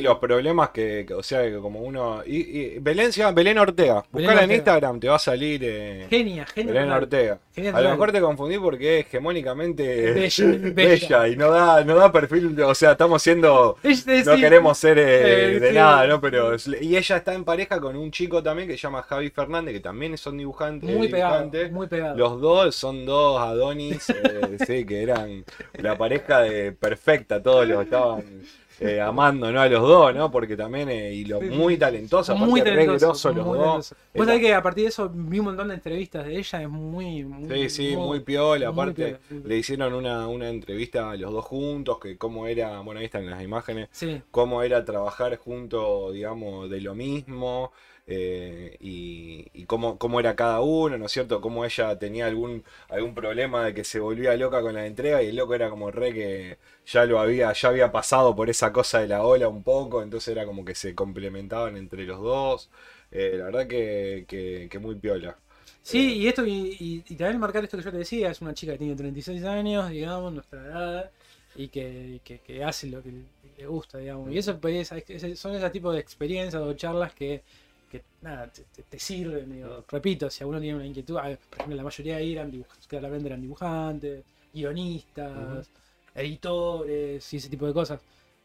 los 0.02 0.18
problemas 0.18 0.70
que, 0.72 1.06
que- 1.08 1.13
o 1.13 1.24
sea, 1.24 1.44
que 1.44 1.58
como 1.58 1.80
uno... 1.82 2.22
Y, 2.26 2.38
y 2.38 2.80
Belén 2.80 3.12
se 3.13 3.20
llama 3.22 3.32
Belén 3.34 3.58
Ortega. 3.58 4.04
Buscala 4.12 4.34
en 4.34 4.38
Ortega. 4.40 4.56
Instagram, 4.56 5.00
te 5.00 5.08
va 5.08 5.16
a 5.16 5.20
salir 5.20 5.62
eh, 5.63 6.08
Genia, 6.10 6.46
genia. 6.48 6.74
Belén 6.74 6.88
total. 6.90 7.04
Ortega. 7.04 7.40
Genia 7.56 7.70
A 7.70 7.74
lo 7.74 7.78
total. 7.80 7.92
mejor 7.94 8.12
te 8.12 8.22
confundí 8.22 8.58
porque 8.58 9.00
es 9.00 9.06
hegemónicamente 9.06 10.12
Bella, 10.12 10.46
bella, 10.74 11.20
bella. 11.20 11.28
y 11.30 11.36
no 11.38 11.52
da, 11.52 11.84
no 11.84 11.96
da 11.96 12.12
perfil, 12.12 12.60
o 12.62 12.76
sea, 12.76 12.92
estamos 12.94 13.22
siendo... 13.22 13.78
Es- 13.84 14.06
No 14.08 14.36
sí. 14.36 14.42
queremos 14.42 14.78
ser 14.78 14.98
eh, 15.00 15.56
Eh, 15.56 15.60
de 15.60 15.70
sí. 15.70 15.76
nada, 15.76 16.06
¿no? 16.08 16.20
Pero 16.20 16.56
y 16.82 16.98
ella 16.98 17.18
está 17.18 17.34
en 17.34 17.44
pareja 17.46 17.80
con 17.80 17.96
un 17.96 18.12
chico 18.12 18.42
también 18.44 18.68
que 18.68 18.76
se 18.76 18.82
llama 18.82 19.04
Javi 19.04 19.30
Fernández, 19.30 19.74
que 19.76 19.80
también 19.80 20.18
son 20.18 20.38
dibujantes. 20.38 20.90
Muy 20.90 21.08
pegado, 21.08 21.34
dibujantes. 21.36 21.72
muy 21.72 21.88
pegado. 21.88 22.18
Los 22.18 22.42
dos 22.42 22.76
son 22.76 23.06
dos 23.06 23.40
Adonis, 23.40 24.10
eh, 24.10 24.58
sí, 24.66 24.86
que 24.86 25.04
eran 25.04 25.46
la 25.74 25.98
pareja 25.98 26.42
de 26.42 26.72
perfecta, 26.74 27.42
todos 27.42 27.68
los 27.68 27.84
estaban 27.84 28.42
eh, 28.80 29.02
amando, 29.02 29.52
¿no? 29.52 29.62
A 29.62 29.68
los 29.70 29.82
dos, 29.82 30.13
¿no? 30.16 30.30
Porque 30.32 30.56
también, 30.56 30.90
eh, 30.90 31.13
y 31.13 31.26
lo 31.26 31.42
muy 31.42 31.78
talentosos, 31.78 32.30
aparte 32.36 32.46
muy 32.46 32.62
talentoso, 32.62 33.32
los 33.34 33.46
muy 33.46 33.58
dos. 33.58 33.96
Vos 34.13 34.26
sabés 34.26 34.42
que 34.42 34.54
a 34.54 34.62
partir 34.62 34.84
de 34.84 34.90
eso 34.90 35.10
vi 35.13 35.40
un 35.40 35.46
montón 35.46 35.70
de 35.70 35.76
entrevistas 35.76 36.26
de 36.26 36.38
ella, 36.38 36.62
es 36.62 36.70
muy... 36.70 37.24
muy 37.26 37.48
Sí, 37.50 37.70
sí, 37.70 37.96
muy 37.98 38.20
piola. 38.22 38.72
muy 38.72 38.74
Aparte, 38.74 38.94
piola, 38.94 39.20
muy 39.30 39.42
piola. 39.42 39.48
le 39.48 39.58
hicieron 39.58 39.94
una, 39.94 40.28
una 40.28 40.50
entrevista 40.50 41.12
a 41.12 41.16
los 41.18 41.32
dos 41.32 41.46
juntos, 41.46 42.00
que 42.00 42.18
cómo 42.18 42.48
era, 42.48 42.80
bueno, 42.82 43.00
ahí 43.00 43.06
están 43.06 43.30
las 43.30 43.42
imágenes, 43.44 43.90
Sí, 43.92 44.22
cómo 44.32 44.62
era 44.63 44.84
trabajar 44.86 45.38
juntos, 45.38 46.13
digamos, 46.13 46.70
de 46.70 46.82
lo 46.82 46.96
mismo, 46.96 47.72
eh, 48.08 48.78
y, 48.80 49.48
y 49.54 49.65
cómo, 49.65 49.98
cómo 50.00 50.20
era 50.20 50.36
cada 50.36 50.62
uno, 50.62 50.98
¿no 50.98 51.06
es 51.06 51.12
cierto? 51.12 51.41
Cómo 51.41 51.65
ella 51.65 51.98
tenía 52.00 52.26
algún, 52.28 52.63
algún 52.89 53.13
problema 53.15 53.65
de 53.65 53.74
que 53.74 53.84
se 53.84 54.00
volvía 54.00 54.36
loca 54.38 54.62
con 54.62 54.74
la 54.76 54.86
entrega, 54.86 55.22
y 55.24 55.28
el 55.28 55.36
loco 55.36 55.54
era 55.56 55.70
como 55.70 55.91
re 55.91 56.13
que 56.13 56.58
ya 56.86 57.06
lo 57.06 57.20
había, 57.20 57.52
ya 57.54 57.70
había 57.70 57.91
pasado 57.91 58.36
por 58.36 58.50
esa 58.50 58.72
cosa 58.74 59.00
de 59.00 59.08
la 59.08 59.24
ola 59.24 59.48
un 59.50 59.63
poco, 59.63 60.02
entonces 60.04 60.30
era 60.30 60.46
como 60.46 60.63
que 60.65 60.76
se 60.76 60.96
complementaban 60.96 61.78
entre 61.78 62.06
los 62.06 62.20
dos. 62.22 62.70
Eh, 63.12 63.36
la 63.38 63.46
verdad 63.46 63.67
que, 63.67 64.26
que, 64.28 64.67
que 64.70 64.80
muy 64.80 64.96
piola. 64.96 65.38
Sí, 65.82 66.17
y 66.17 66.28
esto, 66.28 66.46
y, 66.46 66.52
y- 66.80 67.04
y 67.08 67.15
también 67.15 67.39
marcar 67.39 67.63
esto 67.63 67.78
que 67.78 67.84
yo 67.84 67.91
te 67.91 67.98
decía, 68.00 68.30
es 68.32 68.41
una 68.41 68.54
chica 68.54 68.74
que 68.74 68.80
tiene 68.80 68.96
36 68.96 69.43
años, 69.43 69.89
digamos, 69.89 70.34
nuestra 70.34 70.62
edad, 70.65 71.12
y 71.56 71.70
que, 71.70 72.20
que- 72.24 72.39
que 72.39 72.63
hace 72.63 72.88
lo 72.88 73.02
que 73.02 73.12
le 73.58 73.67
gusta, 73.67 73.98
digamos. 73.98 74.32
Y 74.32 74.38
eso 74.38 74.60
pues, 74.60 74.91
es- 74.91 75.10
es- 75.24 75.39
son 75.39 75.56
ese 75.56 75.70
tipo 75.70 75.91
de 75.91 76.00
experiencias 76.00 76.62
o 76.62 76.74
charlas 76.74 77.13
que, 77.13 77.43
que, 77.91 78.02
nada, 78.21 78.47
te, 78.52 78.63
te- 78.84 79.00
sirven. 79.00 79.52
digo. 79.52 79.84
Repito, 79.89 80.30
si 80.30 80.43
alguno 80.43 80.60
tiene 80.60 80.76
una 80.76 80.86
inquietud, 80.86 81.15
por 81.15 81.26
ejemplo, 81.58 81.76
la 81.76 81.84
mayoría 81.84 82.19
eran 82.19 82.52
dibujantes, 82.52 82.88
claramente 82.88 83.28
eran 83.28 83.41
dibujantes, 83.41 84.23
guionistas, 84.54 85.69
editores 86.15 87.34
y 87.34 87.38
ese 87.38 87.50
tipo 87.50 87.67
de 87.67 87.73
cosas. 87.73 88.00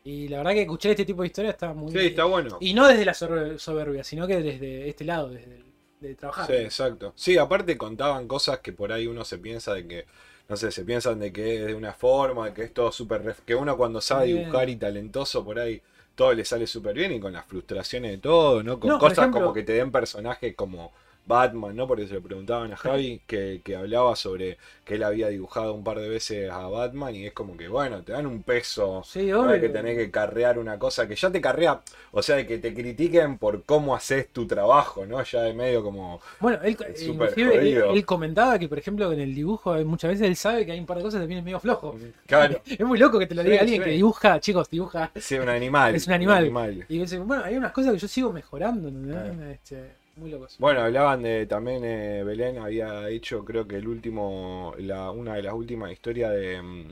Y 0.04 0.28
la 0.28 0.38
verdad 0.38 0.52
que 0.52 0.62
escuchar 0.62 0.90
este 0.92 1.04
tipo 1.04 1.22
de 1.22 1.28
historias 1.28 1.54
está 1.54 1.72
muy 1.72 1.92
Sí, 1.92 1.98
está 1.98 2.24
bueno. 2.24 2.58
Y 2.60 2.74
no 2.74 2.88
desde 2.88 3.04
la 3.04 3.14
sober- 3.14 3.58
soberbia, 3.58 4.02
sino 4.04 4.26
que 4.26 4.36
desde 4.42 4.88
este 4.88 5.04
lado, 5.04 5.30
desde 5.30 5.56
el 5.56 5.64
de 6.00 6.14
trabajar. 6.16 6.48
Sí, 6.48 6.54
exacto. 6.54 7.12
Sí, 7.14 7.38
aparte 7.38 7.78
contaban 7.78 8.26
cosas 8.26 8.58
que 8.58 8.72
por 8.72 8.92
ahí 8.92 9.06
uno 9.06 9.24
se 9.24 9.38
piensa 9.38 9.74
de 9.74 9.86
que, 9.86 10.06
no 10.48 10.56
sé, 10.56 10.72
se 10.72 10.84
piensan 10.84 11.20
de 11.20 11.32
que 11.32 11.60
es 11.60 11.66
de 11.66 11.74
una 11.74 11.92
forma, 11.92 12.46
de 12.48 12.54
que 12.54 12.64
es 12.64 12.74
todo 12.74 12.90
súper... 12.90 13.36
Que 13.46 13.54
uno 13.54 13.76
cuando 13.76 14.00
sabe 14.00 14.26
Bien. 14.26 14.38
dibujar 14.38 14.68
y 14.68 14.76
talentoso 14.76 15.44
por 15.44 15.60
ahí, 15.60 15.80
todo 16.14 16.32
le 16.34 16.44
sale 16.44 16.66
súper 16.66 16.94
bien 16.94 17.12
y 17.12 17.20
con 17.20 17.32
las 17.32 17.44
frustraciones 17.46 18.10
de 18.12 18.18
todo, 18.18 18.62
¿no? 18.62 18.78
Con 18.80 18.90
No, 18.90 18.98
cosas 18.98 19.18
ejemplo- 19.18 19.40
como 19.40 19.52
que 19.52 19.62
te 19.62 19.72
den 19.72 19.90
personajes 19.90 20.54
como 20.54 20.92
Batman, 21.26 21.74
¿no? 21.76 21.86
Porque 21.86 22.06
se 22.06 22.14
le 22.14 22.20
preguntaban 22.20 22.72
a 22.72 22.76
Javi 22.76 23.22
que, 23.26 23.60
que 23.64 23.76
hablaba 23.76 24.16
sobre 24.16 24.58
que 24.84 24.94
él 24.96 25.02
había 25.04 25.28
dibujado 25.28 25.72
un 25.74 25.84
par 25.84 25.98
de 26.00 26.08
veces 26.08 26.50
a 26.50 26.66
Batman 26.68 27.14
y 27.14 27.26
es 27.26 27.32
como 27.32 27.56
que, 27.56 27.68
bueno, 27.68 28.02
te 28.02 28.12
dan 28.12 28.26
un 28.26 28.42
peso. 28.42 29.02
Sí, 29.04 29.26
¿no? 29.26 29.42
obvio. 29.42 29.60
que 29.60 29.68
tenés 29.68 29.96
que 29.96 30.10
carrear 30.10 30.58
una 30.58 30.78
cosa 30.78 31.06
que 31.06 31.14
ya 31.14 31.30
te 31.30 31.40
carrea, 31.40 31.80
o 32.10 32.22
sea, 32.22 32.36
de 32.36 32.46
que 32.46 32.58
te 32.58 32.74
critiquen 32.74 33.38
por 33.38 33.62
cómo 33.64 33.94
haces 33.94 34.28
tu 34.32 34.46
trabajo, 34.46 35.06
¿no? 35.06 35.22
Ya 35.22 35.42
de 35.42 35.54
medio 35.54 35.82
como... 35.82 36.20
Bueno, 36.40 36.58
él, 36.62 36.76
Es 36.80 37.02
eh, 37.02 37.06
súper 37.06 37.28
inclusive 37.30 37.54
él, 37.54 37.60
jodido. 37.60 37.90
él 37.92 38.04
comentaba 38.04 38.58
que, 38.58 38.68
por 38.68 38.78
ejemplo, 38.78 39.12
en 39.12 39.20
el 39.20 39.34
dibujo 39.34 39.76
eh, 39.76 39.84
muchas 39.84 40.10
veces 40.10 40.26
él 40.26 40.36
sabe 40.36 40.66
que 40.66 40.72
hay 40.72 40.80
un 40.80 40.86
par 40.86 40.96
de 40.98 41.04
cosas 41.04 41.18
que 41.18 41.22
también 41.22 41.38
es 41.38 41.44
medio 41.44 41.60
flojo. 41.60 41.96
Claro. 42.26 42.60
Es 42.66 42.80
muy 42.80 42.98
loco 42.98 43.18
que 43.18 43.26
te 43.26 43.34
lo 43.34 43.42
Sí, 43.42 43.48
diga 43.48 43.60
alguien 43.60 43.80
sí. 43.80 43.84
que 43.84 43.90
dibuja, 43.94 44.40
chicos, 44.40 44.68
dibuja. 44.70 45.10
Sí, 45.16 45.36
un 45.38 45.48
animal. 45.48 45.94
Es 45.94 46.06
un 46.06 46.14
animal. 46.14 46.84
Y 46.88 46.98
dice, 46.98 47.18
bueno, 47.18 47.44
hay 47.44 47.56
unas 47.56 47.72
cosas 47.72 47.92
que 47.92 47.98
yo 47.98 48.08
sigo 48.08 48.32
mejorando. 48.32 48.90
Claro. 48.90 49.50
Este, 49.50 50.01
muy. 50.16 50.34
Bueno, 50.58 50.80
hablaban 50.82 51.22
de 51.22 51.46
también 51.46 51.84
eh, 51.84 52.22
Belén 52.24 52.58
había 52.58 53.08
hecho, 53.08 53.44
creo 53.44 53.66
que 53.66 53.76
el 53.76 53.88
último, 53.88 54.74
la, 54.78 55.10
una 55.10 55.34
de 55.34 55.42
las 55.42 55.54
últimas 55.54 55.90
historias 55.92 56.32
de, 56.32 56.60
mm, 56.62 56.84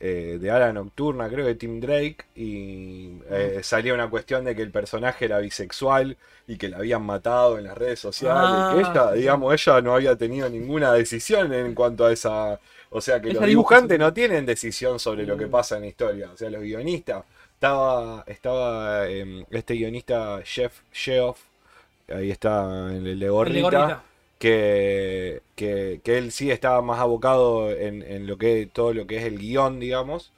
eh, 0.00 0.38
de 0.40 0.50
Ala 0.50 0.72
Nocturna, 0.72 1.28
creo 1.28 1.46
que 1.46 1.54
Tim 1.54 1.80
Drake, 1.80 2.18
y 2.34 3.20
eh, 3.30 3.60
salía 3.62 3.94
una 3.94 4.10
cuestión 4.10 4.44
de 4.44 4.54
que 4.54 4.62
el 4.62 4.70
personaje 4.70 5.24
era 5.26 5.38
bisexual 5.38 6.16
y 6.46 6.56
que 6.58 6.68
la 6.68 6.78
habían 6.78 7.02
matado 7.04 7.58
en 7.58 7.64
las 7.64 7.78
redes 7.78 8.00
sociales. 8.00 8.42
Ah, 8.44 8.72
que 8.74 8.80
ella, 8.80 9.12
sí. 9.12 9.18
digamos, 9.20 9.52
ella 9.54 9.80
no 9.80 9.94
había 9.94 10.16
tenido 10.16 10.48
ninguna 10.50 10.92
decisión 10.92 11.52
en 11.54 11.74
cuanto 11.74 12.04
a 12.06 12.12
esa. 12.12 12.60
O 12.90 13.00
sea, 13.00 13.20
que 13.20 13.28
los 13.32 13.44
dibuja 13.46 13.46
dibujantes 13.46 13.98
no 13.98 14.12
tienen 14.12 14.46
decisión 14.46 14.98
sobre 14.98 15.26
lo 15.26 15.36
que 15.36 15.46
Mm. 15.46 15.50
pasa 15.50 15.76
en 15.76 15.82
la 15.82 15.88
historia. 15.88 16.30
O 16.32 16.36
sea, 16.36 16.50
los 16.50 16.62
guionistas. 16.62 17.24
Estaba, 17.54 18.24
estaba 18.26 19.08
em, 19.08 19.44
este 19.50 19.74
guionista 19.74 20.42
Jeff 20.44 20.80
Sheoff, 20.92 21.40
ahí 22.08 22.30
está 22.30 22.92
el 22.94 23.18
de 23.20 23.28
El 23.42 23.52
de 23.52 23.60
Gorrita, 23.60 23.62
gorrita. 23.62 24.04
que, 24.38 25.42
que, 25.56 26.00
que 26.04 26.18
él 26.18 26.32
sí 26.32 26.50
estaba 26.50 26.82
más 26.82 27.00
abocado 27.00 27.70
en, 27.72 28.02
en 28.02 28.26
lo 28.26 28.38
que 28.38 28.66
todo 28.72 28.92
lo 28.94 29.06
que 29.06 29.18
es 29.18 29.24
el 29.24 29.38
guion, 29.38 29.80
digamos. 29.80 30.32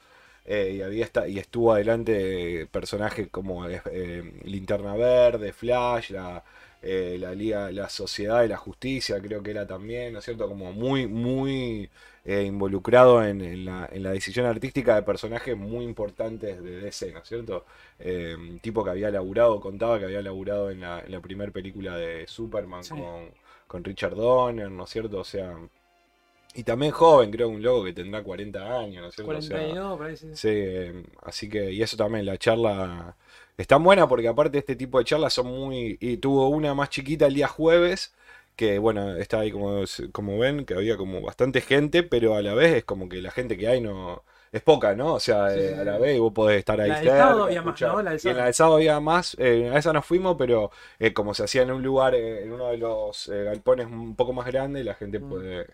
eh, 0.45 0.75
y 0.79 0.83
había 0.83 1.09
y 1.29 1.39
estuvo 1.39 1.73
adelante 1.73 2.67
personajes 2.71 3.29
como 3.31 3.69
eh, 3.69 3.83
eh, 3.91 4.33
Linterna 4.45 4.95
Verde, 4.95 5.53
Flash, 5.53 6.11
la, 6.11 6.45
eh, 6.83 7.17
la 7.21 7.35
Liga, 7.35 7.71
la 7.73 7.89
Sociedad 7.89 8.43
de 8.43 8.49
la 8.49 8.57
Justicia, 8.57 9.21
creo 9.21 9.43
que 9.43 9.51
era 9.53 9.67
también, 9.67 10.13
¿no 10.13 10.21
es 10.21 10.25
cierto? 10.25 10.49
Como 10.49 10.73
muy, 10.73 11.07
muy 11.09 11.91
eh, 12.27 12.43
involucrado 12.45 13.25
en, 13.25 13.41
en 13.43 13.65
la, 13.65 13.89
en 13.93 14.03
la 14.05 14.11
decisión 14.13 14.47
artística 14.47 14.97
de 14.97 15.03
personajes 15.05 15.57
muy 15.57 15.85
importantes 15.85 16.63
de 16.63 16.81
DC, 16.81 17.13
¿no 17.13 17.21
es 17.21 17.29
cierto? 17.29 17.67
Eh, 18.01 18.37
un 18.39 18.61
tipo 18.61 18.85
que 18.85 18.91
había 18.91 19.11
laburado, 19.11 19.61
contaba 19.61 19.99
que 19.99 20.07
había 20.07 20.23
laburado 20.23 20.71
en 20.71 20.81
la, 20.83 21.01
en 21.01 21.13
la 21.13 21.21
primera 21.21 21.53
película 21.53 21.97
de 21.97 22.27
Superman 22.29 22.83
Sí. 22.83 22.95
con, 22.95 23.33
con 23.69 23.85
Richard 23.85 24.15
Donner, 24.17 24.71
¿no 24.71 24.85
es 24.85 24.91
cierto? 24.91 25.21
O 25.21 25.25
sea, 25.25 25.57
y 26.55 26.65
también 26.65 26.93
joven, 26.93 27.31
creo, 27.31 27.49
un 27.49 27.63
loco 27.63 27.85
que 27.85 27.93
tendrá 27.93 28.23
40 28.23 28.79
años, 28.81 29.03
¿no 29.03 29.09
es 29.09 29.15
cierto? 29.15 29.37
O 29.39 29.43
sea, 29.43 29.59
42, 29.59 29.99
parece. 29.99 30.37
Sí, 30.37 30.49
eh, 30.51 31.05
así 31.23 31.49
que, 31.51 31.71
y 31.73 31.83
eso 31.83 31.97
también, 31.97 32.25
la 32.27 32.39
charla 32.39 33.17
es 33.59 33.67
tan 33.67 33.83
buena 33.85 34.09
porque 34.09 34.29
aparte 34.29 34.59
este 34.59 34.77
tipo 34.77 34.99
de 34.99 35.05
charlas 35.05 35.35
son 35.35 35.47
muy... 35.49 35.99
Y 36.01 36.17
tuvo 36.19 36.49
una 36.49 36.75
más 36.75 36.91
chiquita 36.91 37.27
el 37.27 37.35
día 37.35 37.49
jueves, 37.49 38.15
que 38.57 38.79
bueno, 38.79 39.17
está 39.17 39.41
ahí 39.41 39.53
como, 39.53 39.85
como 40.13 40.39
ven, 40.39 40.65
que 40.65 40.75
había 40.75 40.97
como 40.97 41.21
bastante 41.21 41.61
gente, 41.61 42.03
pero 42.03 42.35
a 42.35 42.43
la 42.43 42.55
vez 42.55 42.75
es 42.77 42.85
como 42.85 43.09
que 43.09 43.23
la 43.23 43.31
gente 43.31 43.57
que 43.57 43.69
hay 43.69 43.81
no... 43.81 44.25
Es 44.53 44.63
poca, 44.63 44.95
¿no? 44.95 45.15
O 45.15 45.21
sea, 45.21 45.51
Sí, 45.51 45.59
eh, 45.61 45.77
a 45.79 45.85
la 45.85 45.99
vez 45.99 46.19
vos 46.19 46.33
podés 46.33 46.59
estar 46.61 46.81
ahí 46.81 46.89
La 46.89 47.01
del 47.01 47.09
sábado 47.09 47.45
había 47.45 47.63
más. 47.63 47.81
¿no? 47.83 48.03
La 48.03 48.11
del 48.13 48.21
Y 48.25 48.29
en 48.29 48.37
la 48.39 48.45
del 48.45 48.55
sábado 48.55 48.77
había 48.77 49.01
más, 49.01 49.37
eh, 49.39 49.71
a 49.75 49.79
esa 49.79 49.93
nos 49.93 50.07
fuimos, 50.07 50.37
pero 50.39 50.71
eh, 50.99 51.13
como 51.13 51.35
se 51.35 51.45
hacía 51.45 51.63
en 51.63 51.73
un 51.73 51.83
lugar, 51.83 52.15
en 52.15 52.53
uno 52.53 52.69
de 52.69 52.79
los 52.79 53.29
galpones 53.29 53.87
un 53.87 54.17
poco 54.17 54.33
más 54.33 54.47
grande, 54.47 54.85
la 54.85 54.95
gente 54.95 55.19
Mm. 55.19 55.29
puede, 55.29 55.67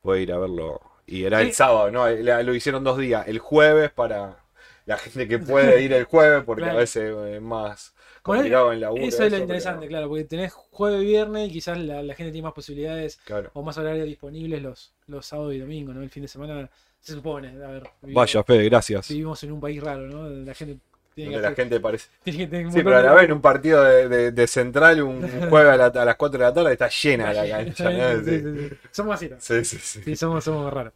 puede 0.00 0.22
ir 0.22 0.32
a 0.32 0.38
verlo. 0.38 0.80
Y 1.06 1.24
era 1.24 1.40
Sí. 1.40 1.46
el 1.48 1.52
sábado, 1.54 1.90
¿no? 1.90 2.08
La- 2.08 2.42
Lo 2.42 2.54
hicieron 2.54 2.84
dos 2.84 2.98
días. 2.98 3.26
El 3.28 3.38
jueves 3.38 3.90
para 3.92 4.38
la 4.86 4.98
gente 4.98 5.28
que 5.28 5.38
puede 5.38 5.82
ir 5.82 5.92
el 5.92 6.04
jueves, 6.04 6.42
porque 6.44 6.62
Claro. 6.62 6.78
a 6.78 6.80
veces 6.80 7.14
es 7.34 7.42
más 7.42 7.91
Complicado 8.22 8.72
en 8.72 8.82
Eso 9.02 9.24
es 9.24 9.32
lo 9.32 9.38
interesante, 9.38 9.88
claro, 9.88 10.08
porque 10.08 10.24
tenés 10.24 10.52
jueves 10.52 11.02
y 11.02 11.06
viernes 11.06 11.48
y 11.48 11.52
quizás 11.52 11.78
la, 11.78 12.02
la 12.02 12.14
gente 12.14 12.30
tiene 12.32 12.44
más 12.44 12.54
posibilidades 12.54 13.18
Claro. 13.24 13.50
o 13.54 13.62
más 13.62 13.76
horarios 13.78 14.06
disponibles 14.06 14.62
los, 14.62 14.92
los 15.08 15.26
sábados 15.26 15.54
y 15.54 15.58
domingos, 15.58 15.94
¿no? 15.94 16.02
El 16.02 16.10
fin 16.10 16.22
de 16.22 16.28
semana 16.28 16.70
se 17.00 17.14
supone, 17.14 17.48
a 17.48 17.68
ver, 17.68 17.82
vivimos, 18.00 18.22
Vaya, 18.22 18.44
Fede, 18.44 18.64
gracias. 18.68 19.08
vivimos 19.08 19.42
en 19.42 19.52
un 19.52 19.60
país 19.60 19.82
raro, 19.82 20.02
¿no? 20.06 20.28
La 20.28 20.54
gente 20.54 20.78
tiene 21.14 21.32
que, 21.32 21.40
la 21.40 21.52
gente 21.52 21.80
parece. 21.80 22.08
tiene 22.22 22.38
que 22.38 22.46
tener 22.46 22.66
un 22.66 22.72
Sí, 22.72 22.82
pero 22.84 22.96
a 22.96 23.02
la 23.02 23.12
vez 23.12 23.24
en 23.24 23.32
un 23.32 23.40
partido 23.42 23.82
de, 23.82 24.08
de- 24.08 24.30
de 24.30 24.46
central, 24.46 25.02
un 25.02 25.24
un 25.24 25.48
jueves 25.50 25.72
a, 25.72 25.76
la- 25.76 25.86
a 26.02 26.04
las 26.04 26.16
4 26.16 26.38
de 26.38 26.44
la 26.44 26.54
tarde, 26.54 26.72
está 26.72 26.88
llena 26.88 27.32
la 27.32 27.48
cancha. 27.48 27.90
¿no? 27.90 28.24
Sí, 28.24 28.24
Sí, 28.24 28.40
sí, 28.40 28.68
sí. 28.68 28.76
Somos 28.92 29.14
así, 29.16 29.28
¿no? 29.28 29.36
sí, 29.40 29.64
sí. 29.64 29.78
sí. 29.78 30.00
Sí, 30.04 30.16
somos, 30.16 30.44
somos 30.44 30.72
raros. 30.72 30.92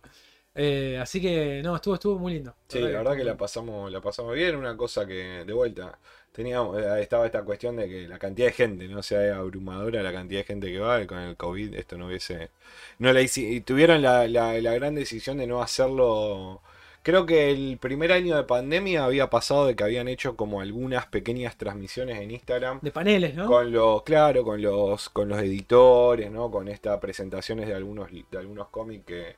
Eh, 0.59 0.99
así 1.03 1.21
que, 1.21 1.61
no, 1.63 1.77
estuvo, 1.77 1.95
estuvo 1.97 2.19
muy 2.19 2.33
lindo. 2.35 2.55
Sí, 2.69 2.79
la 2.81 2.89
verdad 2.99 3.15
que 3.17 3.25
la 3.25 3.37
pasamos, 3.37 3.93
la 3.93 4.01
pasamos 4.01 4.35
bien, 4.35 4.57
una 4.57 4.75
cosa 4.77 5.05
que 5.07 5.45
de 5.45 5.53
vuelta 5.53 5.99
teníamos, 6.37 6.79
eh, 6.79 7.01
estaba 7.01 7.25
esta 7.25 7.43
cuestión 7.43 7.77
de 7.77 7.89
que 7.89 8.07
la 8.07 8.19
cantidad 8.19 8.49
de 8.49 8.53
gente, 8.53 8.87
no 8.89 8.99
o 8.99 9.03
sea, 9.03 9.27
es 9.27 9.33
abrumadora 9.33 10.03
la 10.03 10.13
cantidad 10.13 10.41
de 10.41 10.45
gente 10.45 10.71
que 10.71 10.79
va, 10.79 11.05
con 11.07 11.19
el 11.19 11.37
COVID 11.37 11.75
esto 11.75 11.97
no 11.97 12.07
hubiese, 12.09 12.51
no 12.99 13.13
la 13.13 13.23
y 13.23 13.61
tuvieron 13.63 14.03
la, 14.03 14.29
la, 14.29 14.61
la 14.61 14.75
gran 14.75 14.95
decisión 14.95 15.39
de 15.39 15.47
no 15.47 15.63
hacerlo. 15.63 16.61
Creo 17.03 17.25
que 17.25 17.51
el 17.51 17.79
primer 17.79 18.13
año 18.13 18.37
de 18.37 18.43
pandemia 18.45 19.05
había 19.05 19.31
pasado 19.31 19.67
de 19.67 19.77
que 19.77 19.85
habían 19.85 20.09
hecho 20.09 20.37
como 20.37 20.61
algunas 20.61 21.07
pequeñas 21.07 21.57
transmisiones 21.57 22.21
en 22.21 22.33
Instagram 22.33 22.81
De 22.83 22.91
paneles, 22.91 23.35
¿no? 23.35 23.47
con 23.47 23.73
los, 23.73 24.03
claro, 24.03 24.45
con 24.45 24.61
los, 24.61 25.09
con 25.11 25.29
los 25.29 25.39
editores, 25.39 26.31
¿no? 26.31 26.51
Con 26.51 26.69
estas 26.69 26.99
presentaciones 26.99 27.69
de 27.69 27.75
algunos, 27.75 28.11
de 28.11 28.39
algunos 28.39 28.69
cómics 28.69 29.05
que, 29.07 29.37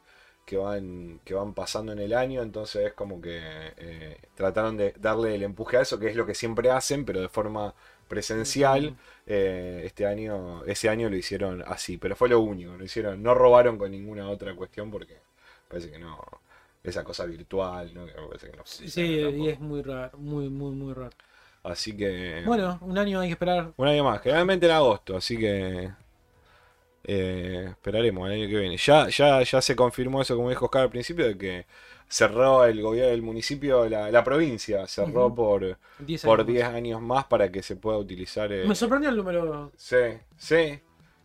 que 0.48 0.56
van, 0.56 1.20
que 1.26 1.34
van 1.34 1.52
pasando 1.52 1.92
en 1.92 1.98
el 1.98 2.14
año. 2.14 2.40
Entonces 2.40 2.86
es 2.86 2.92
como 2.94 3.20
que 3.20 3.38
eh, 3.76 4.16
trataron 4.34 4.78
de 4.78 4.94
darle 4.98 5.34
el 5.34 5.42
empuje 5.42 5.76
a 5.76 5.82
eso, 5.82 5.98
que 5.98 6.08
es 6.08 6.16
lo 6.16 6.24
que 6.24 6.34
siempre 6.34 6.70
hacen, 6.70 7.04
pero 7.04 7.20
de 7.20 7.28
forma 7.28 7.74
presencial. 8.08 8.96
Eh, 9.26 9.82
este 9.84 10.06
año, 10.06 10.64
ese 10.64 10.88
año 10.88 11.10
lo 11.10 11.16
hicieron 11.16 11.62
así, 11.66 11.98
pero 11.98 12.16
fue 12.16 12.30
lo 12.30 12.40
único. 12.40 12.72
Lo 12.72 12.82
hicieron, 12.82 13.22
no 13.22 13.34
robaron 13.34 13.76
con 13.76 13.90
ninguna 13.90 14.30
otra 14.30 14.54
cuestión 14.56 14.90
porque 14.90 15.18
parece 15.68 15.90
que 15.90 15.98
no. 15.98 16.18
Esa 16.82 17.04
cosa 17.04 17.26
virtual, 17.26 17.92
¿no? 17.92 18.06
Que 18.06 18.18
me 18.18 18.26
parece 18.28 18.50
que 18.50 18.56
no 18.56 18.62
Sí, 18.64 19.02
y 19.02 19.48
es 19.48 19.60
muy 19.60 19.82
raro, 19.82 20.16
muy, 20.16 20.48
muy, 20.48 20.70
muy 20.70 20.94
raro. 20.94 21.14
Así 21.62 21.94
que. 21.94 22.42
Bueno, 22.46 22.78
un 22.80 22.96
año 22.96 23.20
hay 23.20 23.28
que 23.28 23.32
esperar. 23.32 23.74
Un 23.76 23.86
año 23.86 24.02
más, 24.02 24.22
generalmente 24.22 24.64
en 24.64 24.72
agosto, 24.72 25.16
así 25.18 25.36
que 25.36 25.90
eh, 27.04 27.66
esperaremos 27.70 28.28
el 28.28 28.34
año 28.40 28.48
que 28.48 28.58
viene. 28.58 28.76
Ya, 28.76 29.08
ya, 29.08 29.42
ya 29.42 29.60
se 29.62 29.76
confirmó 29.76 30.22
eso, 30.22 30.36
como 30.36 30.50
dijo 30.50 30.66
Oscar 30.66 30.82
al 30.82 30.90
principio, 30.90 31.26
de 31.26 31.36
que 31.38 31.66
cerró 32.08 32.64
el 32.64 32.80
gobierno 32.82 33.10
del 33.10 33.22
municipio, 33.22 33.88
la, 33.88 34.10
la 34.10 34.24
provincia 34.24 34.86
cerró 34.86 35.34
por, 35.34 35.76
10 35.98 36.24
por 36.24 36.38
años. 36.38 36.46
10 36.46 36.64
años 36.64 37.00
más 37.02 37.24
para 37.26 37.50
que 37.50 37.62
se 37.62 37.76
pueda 37.76 37.98
utilizar. 37.98 38.50
eh, 38.52 38.66
Me 38.66 38.74
sorprendió 38.74 39.10
el 39.10 39.16
número 39.16 39.70
Sí, 39.76 39.96
sí, 40.36 40.80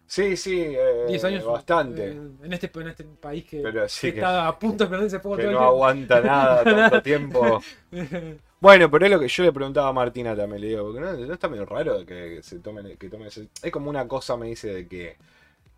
sí, 0.07 0.37
sí, 0.37 0.61
eh, 0.61 1.05
10 1.07 1.23
años. 1.23 1.45
bastante. 1.45 2.09
eh, 2.09 2.17
en, 2.43 2.53
este, 2.53 2.71
en 2.79 2.87
este 2.87 3.03
país 3.05 3.45
que, 3.45 3.61
Pero 3.61 3.87
sí 3.89 4.07
que 4.07 4.13
que- 4.13 4.19
está 4.19 4.47
a 4.47 4.59
punto 4.59 4.83
de 4.83 4.89
perderse 4.89 5.19
fuego 5.19 5.37
que 5.37 5.43
todo 5.43 5.53
no 5.53 5.59
aguanta 5.61 6.21
nada 6.21 6.63
tanto 6.63 7.01
tiempo. 7.01 7.61
Bueno, 8.59 8.89
pero 8.89 9.05
es 9.05 9.11
lo 9.11 9.19
que 9.19 9.27
yo 9.27 9.43
le 9.43 9.51
preguntaba 9.51 9.89
a 9.89 9.93
Martina 9.93 10.35
también, 10.35 10.61
le 10.61 10.67
digo, 10.69 10.85
porque 10.85 11.01
no, 11.01 11.11
no 11.13 11.33
está 11.33 11.49
medio 11.49 11.65
raro 11.65 12.05
que 12.05 12.41
se 12.41 12.59
tomen, 12.59 12.95
que 12.97 13.09
tomen 13.09 13.27
ese- 13.27 13.49
Es 13.61 13.71
como 13.71 13.89
una 13.89 14.07
cosa, 14.07 14.37
me 14.37 14.47
dice, 14.47 14.73
de 14.73 14.87
que, 14.87 15.17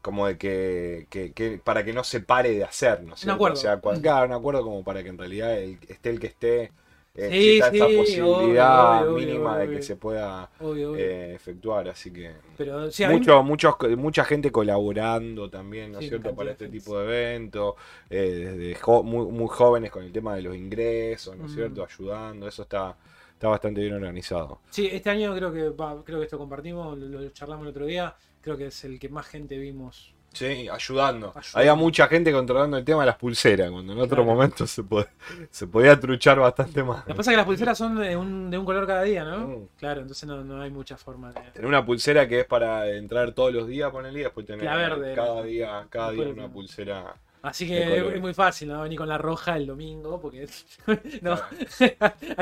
como 0.06 0.28
de 0.28 0.38
que, 0.38 1.08
que, 1.10 1.34
que 1.34 1.58
para 1.60 1.84
que 1.84 1.94
no 1.94 2.04
se 2.04 2.22
pare 2.22 2.52
de 2.52 2.64
hacer, 2.64 3.04
¿no 3.04 3.16
es 3.16 3.20
cierto? 3.22 3.36
acuerdo. 3.36 3.54
O 3.54 3.62
sea, 3.62 3.78
cual- 3.82 4.02
claro, 4.02 4.26
un 4.28 4.34
acuerdo 4.34 4.64
como 4.64 4.84
para 4.84 5.04
que 5.04 5.10
en 5.10 5.18
realidad 5.18 5.58
el- 5.58 5.80
esté 5.88 6.10
el 6.12 6.20
que 6.20 6.28
esté, 6.28 6.72
eh, 7.16 7.36
Sí, 7.42 7.62
esa 7.62 7.72
sí, 7.72 7.94
posibilidad 7.96 9.00
obvio, 9.00 9.14
obvio, 9.16 9.16
mínima 9.16 9.58
de 9.58 9.70
que 9.72 9.82
se 9.82 9.96
pueda 9.96 10.50
eh, 10.94 11.34
efectuar, 11.36 11.90
así 11.90 12.12
que... 12.14 12.34
Pero 12.58 12.92
sí, 12.92 13.04
a 13.04 13.10
mí- 13.10 13.16
Mucho, 13.16 13.44
muchos, 13.44 13.76
mucha 13.98 14.24
gente 14.26 14.52
colaborando 14.52 15.50
también, 15.50 15.92
¿no 15.92 16.00
es 16.00 16.08
cierto? 16.08 16.36
Para 16.36 16.52
este 16.52 16.68
tipo 16.70 16.98
de 17.00 17.06
eventos, 17.06 17.76
eh, 18.10 18.56
desde 18.58 18.76
jo- 18.76 19.04
muy, 19.04 19.26
muy 19.32 19.48
jóvenes 19.50 19.92
con 19.92 20.04
el 20.04 20.12
tema 20.12 20.36
de 20.36 20.42
los 20.44 20.56
ingresos, 20.56 21.36
¿no 21.38 21.46
es 21.46 21.52
Mm. 21.52 21.56
cierto? 21.56 21.84
Ayudando, 21.84 22.48
eso 22.48 22.64
está, 22.64 22.98
está 23.34 23.48
bastante 23.50 23.82
bien 23.82 23.94
organizado. 23.94 24.60
Sí, 24.70 24.88
este 24.92 25.10
año 25.10 25.34
creo 25.36 25.54
que 25.54 25.70
va, 25.70 26.04
creo 26.04 26.20
que 26.20 26.26
esto 26.26 26.38
compartimos, 26.38 26.98
lo, 26.98 27.22
lo 27.22 27.30
charlamos 27.30 27.64
el 27.64 27.70
otro 27.70 27.86
día, 27.86 28.14
creo 28.46 28.58
que 28.58 28.68
es 28.68 28.84
el 28.86 29.00
que 29.00 29.10
más 29.10 29.26
gente 29.28 29.58
vimos. 29.58 30.14
Sí, 30.32 30.68
ayudando. 30.70 31.30
Ayudando. 31.30 31.42
Había 31.54 31.76
mucha 31.76 32.08
gente 32.08 32.32
controlando 32.32 32.78
el 32.78 32.84
tema 32.86 33.00
de 33.02 33.06
las 33.08 33.16
pulseras, 33.16 33.72
cuando 33.72 33.94
en 33.94 34.00
otro 34.00 34.18
Claro. 34.18 34.26
momento 34.26 34.68
se, 34.68 34.84
pod- 34.84 35.08
se 35.50 35.66
podía 35.66 36.00
truchar 36.00 36.38
bastante 36.40 36.84
más. 36.84 37.00
Lo 37.00 37.06
que 37.06 37.16
pasa 37.16 37.32
es 37.32 37.34
que 37.34 37.38
las 37.38 37.46
pulseras 37.46 37.78
son 37.78 37.96
de 37.98 38.16
un, 38.16 38.52
de 38.52 38.58
un 38.58 38.66
color 38.66 38.86
cada 38.86 39.02
día, 39.04 39.24
¿no? 39.24 39.48
Mm. 39.48 39.68
Claro, 39.78 40.02
entonces 40.02 40.28
no, 40.28 40.44
no 40.44 40.62
hay 40.62 40.70
mucha 40.70 40.98
forma 40.98 41.32
de... 41.32 41.40
Tener 41.54 41.66
una 41.66 41.86
pulsera 41.86 42.28
que 42.28 42.42
es 42.42 42.46
para 42.46 42.88
entrar 42.92 43.32
todos 43.32 43.52
los 43.54 43.66
días, 43.68 43.90
ponerle 43.92 44.20
y 44.20 44.24
después 44.24 44.46
tener 44.46 44.64
La 44.66 44.76
verde, 44.76 45.16
cada 45.16 45.42
día, 45.42 45.88
cada 45.90 46.12
día 46.12 46.28
una 46.28 46.48
pulsera. 46.50 47.16
Así 47.42 47.66
que 47.68 48.16
es, 48.16 48.20
muy 48.20 48.34
fácil, 48.34 48.68
¿no? 48.70 48.82
Venir 48.82 48.98
con 48.98 49.08
la 49.08 49.18
roja 49.18 49.56
el 49.56 49.66
domingo, 49.68 50.20
porque... 50.20 50.48
no, 51.22 51.40
hay, 51.80 51.96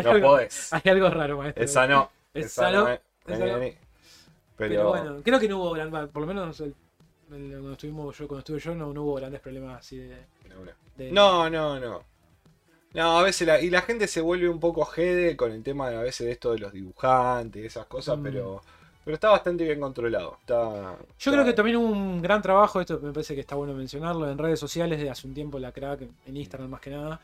No 0.03 0.09
algo, 0.11 0.27
podés. 0.29 0.73
hay 0.73 0.81
algo 0.91 1.09
raro, 1.11 1.37
maestro. 1.37 1.63
Esa 1.63 1.85
no. 1.87 2.09
Esa 2.33 2.71
no, 2.71 2.89
esa 2.89 3.45
no. 3.45 3.59
vení. 3.59 3.75
Pero, 4.69 4.91
Pero, 4.93 5.03
bueno, 5.03 5.21
creo 5.23 5.39
que 5.39 5.47
no 5.49 5.57
hubo 5.59 5.71
gran, 5.71 5.89
por 6.09 6.21
lo 6.21 6.27
menos 6.27 6.59
el- 6.61 6.75
el- 7.31 7.49
cuando 7.51 7.71
estuvimos 7.73 8.17
yo, 8.17 8.27
cuando 8.27 8.39
estuve 8.39 8.59
yo, 8.59 8.75
no, 8.75 8.93
no 8.93 9.03
hubo 9.03 9.15
grandes 9.15 9.39
problemas 9.41 9.79
así 9.79 9.97
de... 9.97 10.15
de- 10.97 11.11
No, 11.11 11.49
no, 11.49 11.79
no. 11.79 12.01
No, 12.93 13.17
a 13.19 13.23
veces 13.23 13.47
la, 13.47 13.59
y 13.59 13.69
la 13.71 13.81
gente 13.81 14.07
se 14.07 14.21
vuelve 14.21 14.47
un 14.47 14.59
poco 14.59 14.85
jede 14.85 15.35
con 15.35 15.51
el 15.51 15.63
tema 15.63 15.89
de 15.89 15.95
a 15.97 16.01
veces 16.01 16.27
de 16.27 16.33
esto 16.33 16.51
de 16.51 16.59
los 16.59 16.71
dibujantes 16.71 17.63
y 17.63 17.65
esas 17.65 17.87
cosas, 17.87 18.17
Mm. 18.19 18.23
pero 18.23 18.61
pero 19.05 19.15
está 19.15 19.31
bastante 19.31 19.65
bien 19.65 19.81
controlado. 19.81 20.37
Está, 20.39 20.55
Yo 20.55 20.97
está- 21.17 21.31
creo 21.31 21.43
que 21.43 21.51
también 21.53 21.75
hubo 21.75 21.87
un 21.89 22.21
gran 22.21 22.41
trabajo, 22.41 22.79
esto 22.79 22.99
me 23.01 23.11
parece 23.11 23.35
que 23.35 23.41
está 23.41 23.55
bueno 23.55 23.73
mencionarlo, 23.73 24.29
en 24.31 24.37
redes 24.37 24.59
sociales 24.61 24.97
de 25.01 25.09
hace 25.09 25.27
un 25.27 25.33
tiempo, 25.33 25.59
la 25.59 25.73
crack, 25.73 26.03
en 26.25 26.37
Instagram 26.37 26.69
más 26.69 26.79
que 26.79 26.91
nada, 26.91 27.19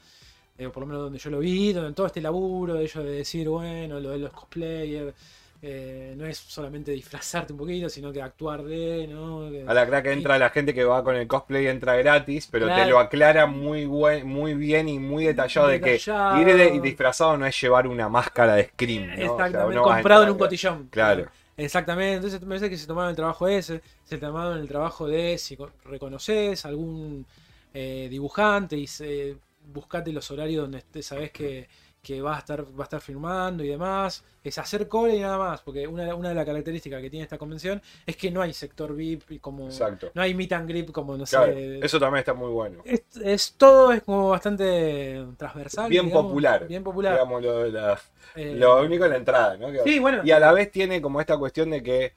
eh, 0.58 0.68
por 0.68 0.82
lo 0.82 0.88
menos 0.88 1.04
donde 1.04 1.20
yo 1.20 1.30
lo 1.30 1.40
vi, 1.40 1.72
donde 1.72 1.94
todo 1.94 2.08
este 2.08 2.20
laburo 2.20 2.74
de 2.74 2.84
ellos 2.84 3.02
de 3.02 3.12
decir, 3.12 3.48
bueno, 3.48 3.98
lo 4.02 4.10
de 4.10 4.18
los 4.18 4.34
cosplayers, 4.34 5.14
eh, 5.62 6.14
no 6.18 6.26
es 6.26 6.38
solamente 6.38 6.92
disfrazarte 6.92 7.54
un 7.54 7.60
poquito, 7.60 7.90
sino 7.90 8.12
que 8.14 8.22
actuar 8.22 8.64
de, 8.64 9.08
¿no? 9.08 9.50
A 9.68 9.74
la 9.74 9.86
crack 9.86 10.06
entra 10.08 10.38
la 10.40 10.50
gente 10.50 10.74
que 10.74 10.84
va 10.84 11.04
con 11.04 11.16
el 11.16 11.28
cosplay 11.28 11.68
entra 11.68 11.96
gratis, 11.96 12.48
pero 12.52 12.68
te 12.74 12.86
lo 12.86 13.00
aclara 13.00 13.46
muy 13.46 13.86
buen, 13.86 14.28
muy 14.28 14.54
bien 14.54 14.88
y 14.90 15.00
muy 15.00 15.26
detallado 15.26 15.68
Muy 15.68 15.78
de 15.80 15.82
que 15.82 15.96
ir 16.30 16.48
de- 16.48 16.70
y 16.70 16.80
disfrazado 16.80 17.38
no 17.38 17.46
es 17.46 17.60
llevar 17.62 17.88
una 17.88 18.10
máscara 18.10 18.56
de 18.56 18.66
Scream, 18.66 19.08
¿no? 19.08 19.14
O 19.14 19.18
sea, 19.18 19.26
Exactamente, 19.26 19.82
comprado 19.82 20.24
en 20.24 20.30
un 20.32 20.38
cotillón. 20.38 20.88
Claro. 20.90 21.26
Exactamente, 21.58 22.16
entonces 22.16 22.42
me 22.42 22.48
parece 22.48 22.70
que 22.70 22.78
se 22.78 22.88
tomaron 22.88 23.10
el 23.10 23.16
trabajo 23.18 23.48
ese, 23.48 23.82
se 24.04 24.18
tomaron 24.18 24.60
el 24.60 24.68
trabajo 24.68 25.08
de 25.08 25.38
si 25.38 25.58
co- 25.58 25.72
reconoces 25.84 26.64
algún 26.66 27.26
eh, 27.74 28.08
dibujante 28.10 28.78
y 28.78 28.88
se, 28.88 29.36
buscate 29.74 30.12
los 30.14 30.32
horarios 30.32 30.62
donde 30.64 30.82
te 30.82 31.04
sabes 31.04 31.32
que, 31.32 31.68
que 32.02 32.22
va 32.22 32.36
a 32.36 32.40
estar, 32.40 32.64
va 32.64 32.82
a 32.82 32.84
estar 32.84 33.02
firmando 33.02 33.64
y 33.64 33.68
demás. 33.68 34.24
Es 34.42 34.58
hacer 34.58 34.88
cola 34.88 35.14
y 35.14 35.20
nada 35.20 35.38
más, 35.38 35.62
porque 35.62 35.86
una, 35.86 36.16
una 36.16 36.30
de 36.30 36.36
las 36.36 36.46
características 36.46 37.02
que 37.02 37.10
tiene 37.10 37.24
esta 37.24 37.38
convención 37.38 37.82
es 38.06 38.16
que 38.16 38.32
no 38.32 38.42
hay 38.42 38.54
sector 38.54 38.96
VIP 38.96 39.42
como 39.42 39.66
Exacto. 39.66 40.10
no 40.14 40.22
hay 40.22 40.34
meet 40.34 40.54
and 40.54 40.68
grip 40.70 40.92
como 40.92 41.18
no 41.18 41.26
Claro, 41.26 41.54
sé. 41.54 41.80
eso 41.86 42.00
también 42.00 42.20
está 42.20 42.34
muy 42.34 42.50
bueno. 42.50 42.82
Es, 42.86 43.04
es- 43.22 43.54
todo 43.58 43.92
es 43.92 44.02
como 44.04 44.30
bastante 44.30 45.26
transversal. 45.38 45.90
Bien 45.90 46.06
digamos, 46.06 46.28
popular. 46.28 46.68
Bien 46.68 46.84
popular. 46.84 47.14
Digamos, 47.14 47.44
lo, 47.44 47.66
la- 47.68 48.00
Eh, 48.36 48.56
lo 48.56 48.82
único 48.82 49.04
es 49.04 49.10
la 49.12 49.18
entrada, 49.18 49.58
¿no? 49.58 49.72
Que- 49.72 49.84
sí, 49.84 50.00
bueno. 50.00 50.22
Y 50.24 50.32
a 50.32 50.40
la 50.40 50.54
vez 50.54 50.72
tiene 50.72 51.02
como 51.02 51.20
esta 51.20 51.38
cuestión 51.38 51.70
de 51.72 51.84
que 51.84 52.14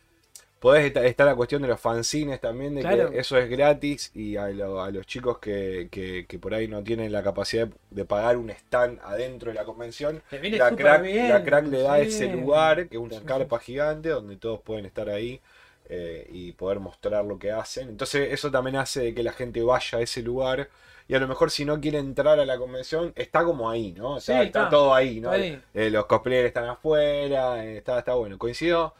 podés 0.62 0.86
estar, 0.86 1.04
está 1.04 1.24
la 1.24 1.34
cuestión 1.34 1.60
de 1.60 1.68
los 1.68 1.80
fanzines 1.80 2.40
también, 2.40 2.74
de 2.76 2.82
Claro. 2.82 3.10
que 3.10 3.18
eso 3.18 3.36
es 3.36 3.50
gratis 3.50 4.12
y 4.14 4.36
a, 4.36 4.48
lo- 4.48 4.80
a 4.82 4.90
los 4.92 5.04
chicos 5.06 5.38
que, 5.38 5.88
que- 5.90 6.24
que 6.26 6.38
por 6.38 6.54
ahí 6.54 6.68
no 6.68 6.82
tienen 6.84 7.10
la 7.12 7.22
capacidad 7.22 7.66
de, 7.66 7.74
de 7.90 8.04
pagar 8.04 8.36
un 8.36 8.48
stand 8.50 9.00
adentro 9.04 9.50
de 9.50 9.54
la 9.56 9.64
convención, 9.64 10.22
la 10.30 10.70
crack, 10.76 11.02
bien, 11.02 11.28
la 11.28 11.42
crack 11.44 11.66
le 11.66 11.82
da 11.82 11.96
sí. 11.96 12.02
ese 12.08 12.28
lugar, 12.32 12.88
que 12.88 12.96
es 12.96 13.02
una 13.02 13.20
carpa 13.22 13.58
gigante 13.58 14.10
donde 14.10 14.36
todos 14.36 14.60
pueden 14.60 14.86
estar 14.86 15.10
ahí 15.10 15.40
eh, 15.88 16.26
y 16.32 16.52
poder 16.52 16.78
mostrar 16.80 17.24
lo 17.24 17.38
que 17.38 17.50
hacen. 17.50 17.88
Entonces 17.88 18.32
eso 18.32 18.50
también 18.50 18.76
hace 18.76 19.00
de 19.02 19.14
que 19.14 19.22
la 19.24 19.32
gente 19.32 19.62
vaya 19.62 19.98
a 19.98 20.00
ese 20.00 20.22
lugar. 20.22 20.68
Y 21.08 21.14
a 21.14 21.18
lo 21.18 21.26
mejor 21.28 21.50
si 21.50 21.64
no 21.64 21.80
quiere 21.80 21.98
entrar 21.98 22.38
a 22.38 22.46
la 22.46 22.56
convención, 22.56 23.12
está 23.16 23.44
como 23.44 23.68
ahí, 23.68 23.92
¿no? 23.92 24.18
Está, 24.18 24.34
Sí, 24.40 24.46
está 24.46 24.60
está. 24.60 24.70
todo 24.70 24.94
ahí, 24.94 25.20
¿no? 25.20 25.30
Ahí. 25.30 25.60
Eh, 25.74 25.90
los 25.90 26.06
cosplayers 26.06 26.46
están 26.46 26.66
afuera, 26.66 27.64
eh, 27.64 27.78
está, 27.78 27.98
está 27.98 28.14
bueno. 28.14 28.38
Coincido 28.38 28.94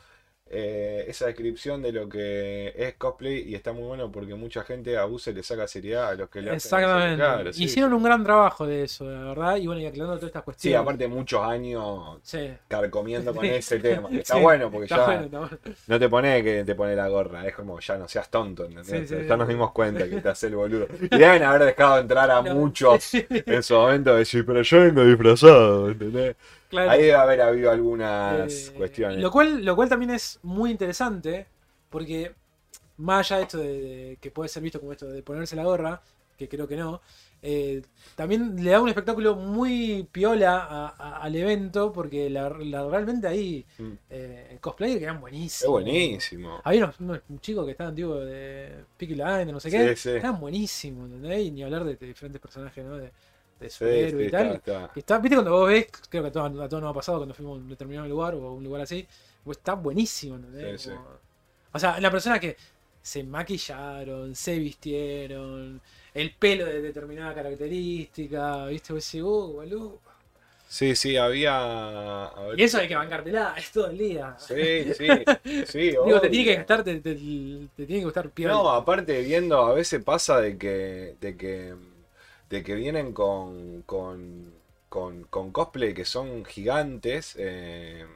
eh, 0.55 1.07
esa 1.09 1.27
descripción 1.27 1.81
de 1.81 1.93
lo 1.93 2.09
que 2.11 2.75
es 2.77 2.95
cosplay 2.97 3.49
y 3.49 3.55
está 3.55 3.73
muy 3.73 3.85
bueno 3.85 4.13
porque 4.13 4.35
mucha 4.35 4.63
gente 4.65 4.99
abusa 4.99 5.31
y 5.31 5.35
le 5.35 5.43
saca 5.43 5.67
seriedad 5.67 6.09
a 6.11 6.15
los 6.15 6.29
que 6.29 6.43
le 6.43 6.51
hacen 6.51 6.57
Exactamente. 6.57 7.17
Claro, 7.17 7.53
sí, 7.55 7.65
Hicieron 7.65 7.91
sí. 7.91 7.97
un 7.97 8.03
gran 8.03 8.23
trabajo 8.23 8.67
de 8.67 8.85
eso, 8.85 9.05
la 9.11 9.21
verdad. 9.25 9.57
Y 9.57 9.67
bueno, 9.67 9.81
y 9.81 9.87
aclarando 9.87 10.17
todas 10.17 10.29
estas 10.29 10.43
Sí, 10.43 10.45
cuestiones. 10.45 10.81
aparte 10.81 11.09
muchos 11.09 11.43
años 11.43 12.19
Sí. 12.23 12.51
carcomiendo 12.69 13.35
con 13.35 13.45
Sí. 13.47 13.51
ese 13.51 13.79
tema. 13.79 14.11
Está 14.13 14.35
Sí, 14.37 14.41
bueno 14.43 14.71
porque 14.71 14.85
Está 14.85 14.97
ya 14.99 15.05
bueno, 15.07 15.23
está 15.25 15.39
bueno. 15.39 15.59
no 15.87 15.99
te 15.99 16.09
pone 16.11 16.43
que 16.45 16.65
te 16.65 16.75
pone 16.75 16.97
la 16.97 17.09
gorra, 17.09 17.47
es 17.47 17.55
como 17.55 17.81
ya 17.81 17.97
no 17.97 18.07
seas 18.07 18.31
tonto, 18.31 18.67
¿entendés? 18.67 19.09
Sí, 19.09 19.17
sí, 19.17 19.23
ya 19.27 19.33
sí. 19.33 19.39
nos 19.39 19.49
dimos 19.49 19.73
cuenta 19.73 20.09
que 20.09 20.21
te 20.21 20.29
hace 20.29 20.49
el 20.49 20.57
boludo. 20.57 20.87
Y 21.11 21.17
deben 21.17 21.43
haber 21.45 21.65
dejado 21.65 21.99
entrar 21.99 22.31
a 22.31 22.43
No, 22.43 22.55
muchos 22.55 23.03
sí, 23.05 23.25
en 23.31 23.63
su 23.63 23.75
momento 23.75 24.13
de 24.13 24.19
decir, 24.19 24.45
pero 24.45 24.61
yo 24.61 24.81
vengo 24.81 25.03
disfrazado, 25.05 25.91
¿entendés? 25.91 26.37
Claro. 26.73 26.91
Ahí 26.91 27.03
debe 27.03 27.15
haber 27.15 27.41
habido 27.43 27.71
algunas 27.71 28.69
Eh, 28.69 28.73
cuestiones. 28.77 29.19
Lo 29.19 29.31
cual, 29.31 29.65
lo 29.65 29.77
cual 29.77 29.89
también 29.89 30.11
es 30.11 30.41
muy 30.43 30.71
interesante, 30.71 31.47
porque 31.91 32.33
más 32.97 33.31
allá 33.31 33.37
de 33.39 33.43
esto 33.45 33.59
de, 33.59 33.69
de 33.83 34.19
que 34.21 34.31
puede 34.31 34.49
ser 34.49 34.63
visto 34.63 34.81
como 34.81 34.93
esto 34.93 35.07
de 35.07 35.23
ponerse 35.23 35.55
la 35.55 35.65
gorra, 35.65 36.03
que 36.37 36.49
creo 36.49 36.67
que 36.67 36.77
no, 36.77 37.01
eh, 37.45 37.83
también 38.17 38.57
le 38.65 38.71
da 38.71 38.81
un 38.81 38.89
espectáculo 38.89 39.35
muy 39.37 40.09
piola 40.13 40.59
a- 40.59 40.89
a- 40.97 41.17
al 41.23 41.35
evento, 41.37 41.93
porque 41.93 42.31
la, 42.31 42.49
la- 42.51 42.89
realmente 42.89 43.27
ahí 43.29 43.65
Mm. 43.79 43.93
eh, 44.11 44.59
cosplayer 44.61 44.99
que 44.99 45.05
eran 45.05 45.17
Es 45.17 45.21
buenísimos. 45.23 45.73
buenísimo. 45.73 46.61
Había 46.65 46.85
unos, 46.85 47.01
unos 47.01 47.21
chicos 47.41 47.65
que 47.67 47.73
estaban 47.73 47.95
tipo 47.95 48.15
de 48.17 48.85
Peaky 48.97 49.15
Blinders, 49.15 49.53
no 49.53 49.61
sé 49.61 49.71
Sí, 49.71 49.77
qué, 49.77 49.97
sí. 49.97 50.11
estaban 50.11 50.41
buenísimos, 50.41 51.07
¿entendés? 51.07 51.41
Y 51.47 51.51
ni 51.51 51.63
hablar 51.63 51.85
de, 51.85 51.97
de 51.97 52.07
diferentes 52.07 52.41
personajes, 52.41 52.85
¿no? 52.85 52.97
De, 52.97 53.13
de 53.63 53.71
superhéroe 53.71 54.23
sí, 54.23 54.29
y 54.29 54.31
tal. 54.31 54.47
está, 54.55 54.73
está. 54.83 54.93
Que 54.93 55.01
está, 55.01 55.19
viste 55.19 55.37
cuando 55.37 55.53
vos 55.53 55.69
ves, 55.69 55.87
creo 56.09 56.23
que 56.23 56.29
a 56.29 56.33
todos, 56.33 56.61
a 56.61 56.69
todos 56.69 56.83
nos 56.83 56.91
ha 56.91 56.95
pasado 56.95 57.19
cuando 57.19 57.35
fuimos 57.35 57.59
a 57.59 57.63
un 57.63 57.69
determinado 57.69 58.09
lugar 58.09 58.35
o 58.35 58.47
a 58.47 58.53
un 58.53 58.65
lugar 58.65 58.83
así, 58.83 59.07
pues 59.45 59.59
está 59.59 59.75
buenísimo. 59.75 60.39
Como- 60.39 61.07
O 61.73 61.79
sea, 61.79 61.99
la 62.01 62.11
persona 62.11 62.39
que 62.39 62.57
se 63.01 63.25
maquillaron, 63.25 64.35
se 64.35 64.59
vistieron, 64.59 65.81
el 66.15 66.35
pelo 66.35 66.67
de 66.67 66.83
determinada 66.83 67.35
característica, 67.35 68.67
viste, 68.67 68.93
vos 68.93 69.05
decís, 69.05 69.23
uh, 69.23 69.53
boludo. 69.55 69.99
Sí, 70.69 70.95
sí, 70.97 71.17
había. 71.19 72.25
a 72.29 72.47
ver- 72.47 72.59
Y 72.61 72.63
eso 72.63 72.79
hay 72.79 72.89
que 72.89 72.95
bancártela, 72.97 73.55
es 73.59 73.71
todo 73.73 73.89
el 73.89 73.99
día. 73.99 74.35
Sí, 74.39 74.55
sí, 74.95 75.07
sí. 75.67 75.79
Digo, 75.91 76.19
te 76.21 76.31
tiene 76.31 76.45
que 76.47 76.55
gastar, 76.57 76.83
te, 76.83 76.95
te- 77.01 77.15
te 77.15 77.87
tiene 77.87 78.01
que 78.01 78.05
gustar. 78.05 78.31
No, 78.39 78.71
aparte 78.71 79.21
viendo, 79.21 79.59
a 79.59 79.75
veces 79.75 80.03
pasa 80.03 80.41
de 80.41 80.57
que. 80.57 81.17
de 81.21 81.37
que. 81.37 81.75
De 82.53 82.63
que 82.63 82.75
vienen 82.75 83.13
con. 83.15 83.83
con. 83.83 84.55
con, 84.89 85.53
cosplay 85.53 85.95
que 85.95 86.05
son 86.05 86.45
gigantes. 86.45 87.35
eh, 87.39 88.07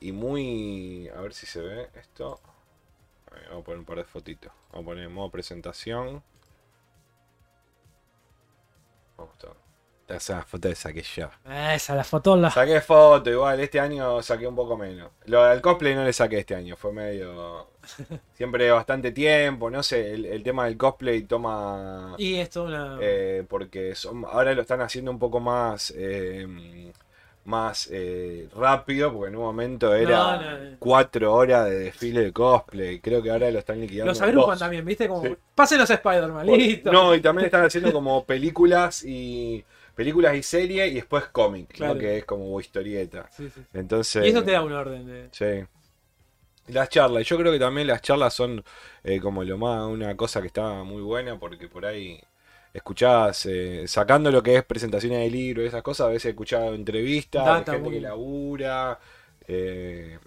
y 0.00 0.12
muy. 0.12 1.08
A 1.08 1.20
ver 1.20 1.34
si 1.34 1.46
se 1.46 1.60
ve 1.60 1.90
esto. 1.96 2.40
Ver, 3.32 3.48
Vamos 3.48 3.62
a 3.62 3.64
poner 3.64 3.78
un 3.80 3.84
par 3.86 3.98
de 3.98 4.04
fotitos. 4.04 4.52
Vamos 4.72 4.84
a 4.84 4.90
poner 4.90 5.04
en 5.04 5.12
modo 5.12 5.30
presentación. 5.30 6.22
Vamos 9.16 9.34
a 9.44 9.69
mostrar. 10.14 10.40
Esa 10.40 10.42
foto 10.42 10.68
de 10.68 10.74
saqué 10.74 11.02
yo. 11.02 11.30
Esa, 11.44 11.94
la 11.94 12.04
fotola. 12.04 12.50
Saqué 12.50 12.80
foto, 12.80 13.30
igual, 13.30 13.60
este 13.60 13.78
año 13.80 14.22
saqué 14.22 14.46
un 14.46 14.56
poco 14.56 14.76
menos. 14.76 15.10
Lo 15.26 15.44
del 15.44 15.60
cosplay 15.60 15.94
no 15.94 16.04
le 16.04 16.12
saqué 16.12 16.38
este 16.40 16.54
año, 16.54 16.76
fue 16.76 16.92
medio. 16.92 17.68
Siempre 18.34 18.70
bastante 18.70 19.12
tiempo, 19.12 19.70
no 19.70 19.82
sé, 19.82 20.12
el, 20.14 20.26
el 20.26 20.42
tema 20.42 20.64
del 20.66 20.76
cosplay 20.76 21.22
toma. 21.22 22.14
Y 22.18 22.36
esto 22.36 22.64
una. 22.64 22.98
eh, 23.00 23.44
porque 23.48 23.94
son, 23.94 24.24
ahora 24.24 24.52
lo 24.54 24.62
están 24.62 24.80
haciendo 24.80 25.10
un 25.10 25.18
poco 25.18 25.40
más. 25.40 25.92
eh, 25.96 26.92
más 27.44 27.88
eh, 27.90 28.48
rápido, 28.54 29.12
porque 29.12 29.30
en 29.30 29.36
un 29.36 29.42
momento 29.42 29.94
era 29.94 30.18
No, 30.18 30.36
no, 30.42 30.58
no. 30.58 30.76
cuatro 30.78 31.34
horas 31.34 31.64
de 31.66 31.78
desfile 31.78 32.22
de 32.24 32.32
cosplay. 32.32 33.00
Creo 33.00 33.22
que 33.22 33.30
ahora 33.30 33.50
lo 33.50 33.58
están 33.58 33.80
liquidando. 33.80 34.10
los 34.10 34.20
agrupan 34.20 34.58
también, 34.58 34.84
viste, 34.84 35.08
como. 35.08 35.22
Sí. 35.22 35.36
A 35.56 35.64
Spider-Man, 35.64 36.46
listo. 36.46 36.92
No, 36.92 37.14
y 37.14 37.20
también 37.20 37.46
están 37.46 37.64
haciendo 37.64 37.92
como 37.92 38.24
películas 38.24 39.04
y. 39.04 39.64
películas 40.00 40.34
y 40.34 40.42
series 40.42 40.92
y 40.92 40.94
después 40.94 41.26
cómic, 41.26 41.72
¿no? 41.72 41.76
Claro. 41.76 41.98
que 41.98 42.16
es 42.16 42.24
como 42.24 42.58
historieta. 42.58 43.28
Sí, 43.30 43.50
sí. 43.50 43.60
Entonces. 43.74 44.24
Y 44.24 44.30
eso 44.30 44.42
te 44.42 44.52
da 44.52 44.62
un 44.62 44.72
orden 44.72 45.06
de. 45.06 45.28
Sí. 45.30 45.68
Las 46.72 46.88
charlas, 46.88 47.26
yo 47.26 47.36
creo 47.36 47.52
que 47.52 47.58
también 47.58 47.86
las 47.86 48.00
charlas 48.00 48.32
son 48.32 48.64
eh, 49.04 49.20
como 49.20 49.44
lo 49.44 49.58
más, 49.58 49.86
una 49.86 50.16
cosa 50.16 50.40
que 50.40 50.46
está 50.46 50.84
muy 50.84 51.02
buena 51.02 51.38
porque 51.38 51.68
por 51.68 51.84
ahí 51.84 52.18
escuchás, 52.72 53.44
eh, 53.44 53.86
sacando 53.86 54.30
lo 54.30 54.42
que 54.42 54.56
es 54.56 54.64
presentaciones 54.64 55.18
de 55.18 55.30
libros 55.30 55.64
y 55.64 55.68
esas 55.68 55.82
cosas, 55.82 56.06
a 56.06 56.10
veces 56.10 56.26
he 56.26 56.30
escuchado 56.30 56.74
entrevistas 56.74 57.44
Data 57.44 57.72
de 57.72 57.78
gente 57.78 57.90
que 57.90 58.00
labura, 58.00 58.98
eh, 59.48 60.18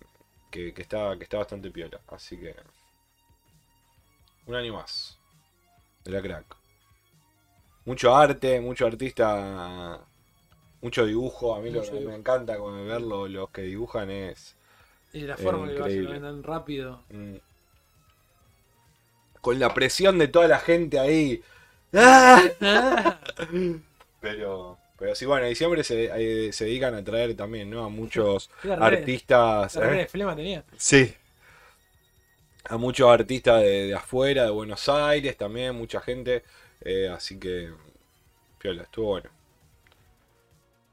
que, 0.51 0.71
que 0.71 0.81
está, 0.83 1.17
que 1.17 1.23
está 1.23 1.39
bastante 1.39 1.71
piola. 1.71 1.99
Así 2.09 2.38
que 2.38 2.53
un 4.45 4.53
año 4.53 4.73
más 4.73 5.17
de 6.03 6.12
la 6.12 6.21
crack. 6.21 6.62
Mucho 7.86 8.15
arte, 8.15 8.62
mucho 8.62 8.86
artista, 8.86 10.00
mucho 10.82 11.06
dibujo. 11.06 11.56
A 11.56 11.60
mí 11.60 11.69
lo 11.69 11.82
que 11.82 12.00
me 12.00 12.15
encanta 12.15 12.58
como 12.58 12.84
verlo, 12.86 13.28
los 13.28 13.50
que 13.50 13.63
dibujan 13.63 14.10
es... 14.10 14.56
Y 15.12 15.22
la 15.22 15.38
forma 15.38 15.67
que 15.67 15.74
lo 15.74 15.86
hacen 15.86 16.43
rápido. 16.43 17.02
Mm. 17.10 17.36
Con 19.41 19.60
la 19.60 19.74
presión 19.74 20.17
de 20.17 20.28
toda 20.28 20.48
la 20.48 20.60
gente 20.60 20.98
ahí. 21.00 21.43
¡Ah! 21.93 22.41
Pero, 24.22 24.78
pero 24.98 25.15
sí, 25.15 25.26
bueno, 25.26 25.43
en 25.43 25.50
diciembre 25.50 25.84
se, 25.84 26.06
eh, 26.15 26.54
se 26.54 26.63
dedican 26.63 26.96
a 26.96 27.04
traer 27.04 27.36
también, 27.36 27.69
¿no? 27.69 27.84
A 27.84 27.89
muchos 27.89 28.50
artistas. 28.80 29.76
¿eh? 29.76 29.82
de 29.82 30.08
flema 30.08 30.34
tenía. 30.34 30.63
Sí. 30.78 31.13
A 32.69 32.78
muchos 32.78 33.10
artistas 33.10 33.62
de, 33.62 33.88
de 33.88 33.93
afuera, 33.93 34.46
de 34.46 34.52
Buenos 34.52 34.88
Aires 34.88 35.36
también, 35.36 35.76
mucha 35.76 36.00
gente. 36.00 36.46
Eh, 36.86 37.10
así 37.10 37.39
que, 37.39 37.72
piola, 38.60 38.84
estuvo 38.84 39.08
bueno. 39.10 39.30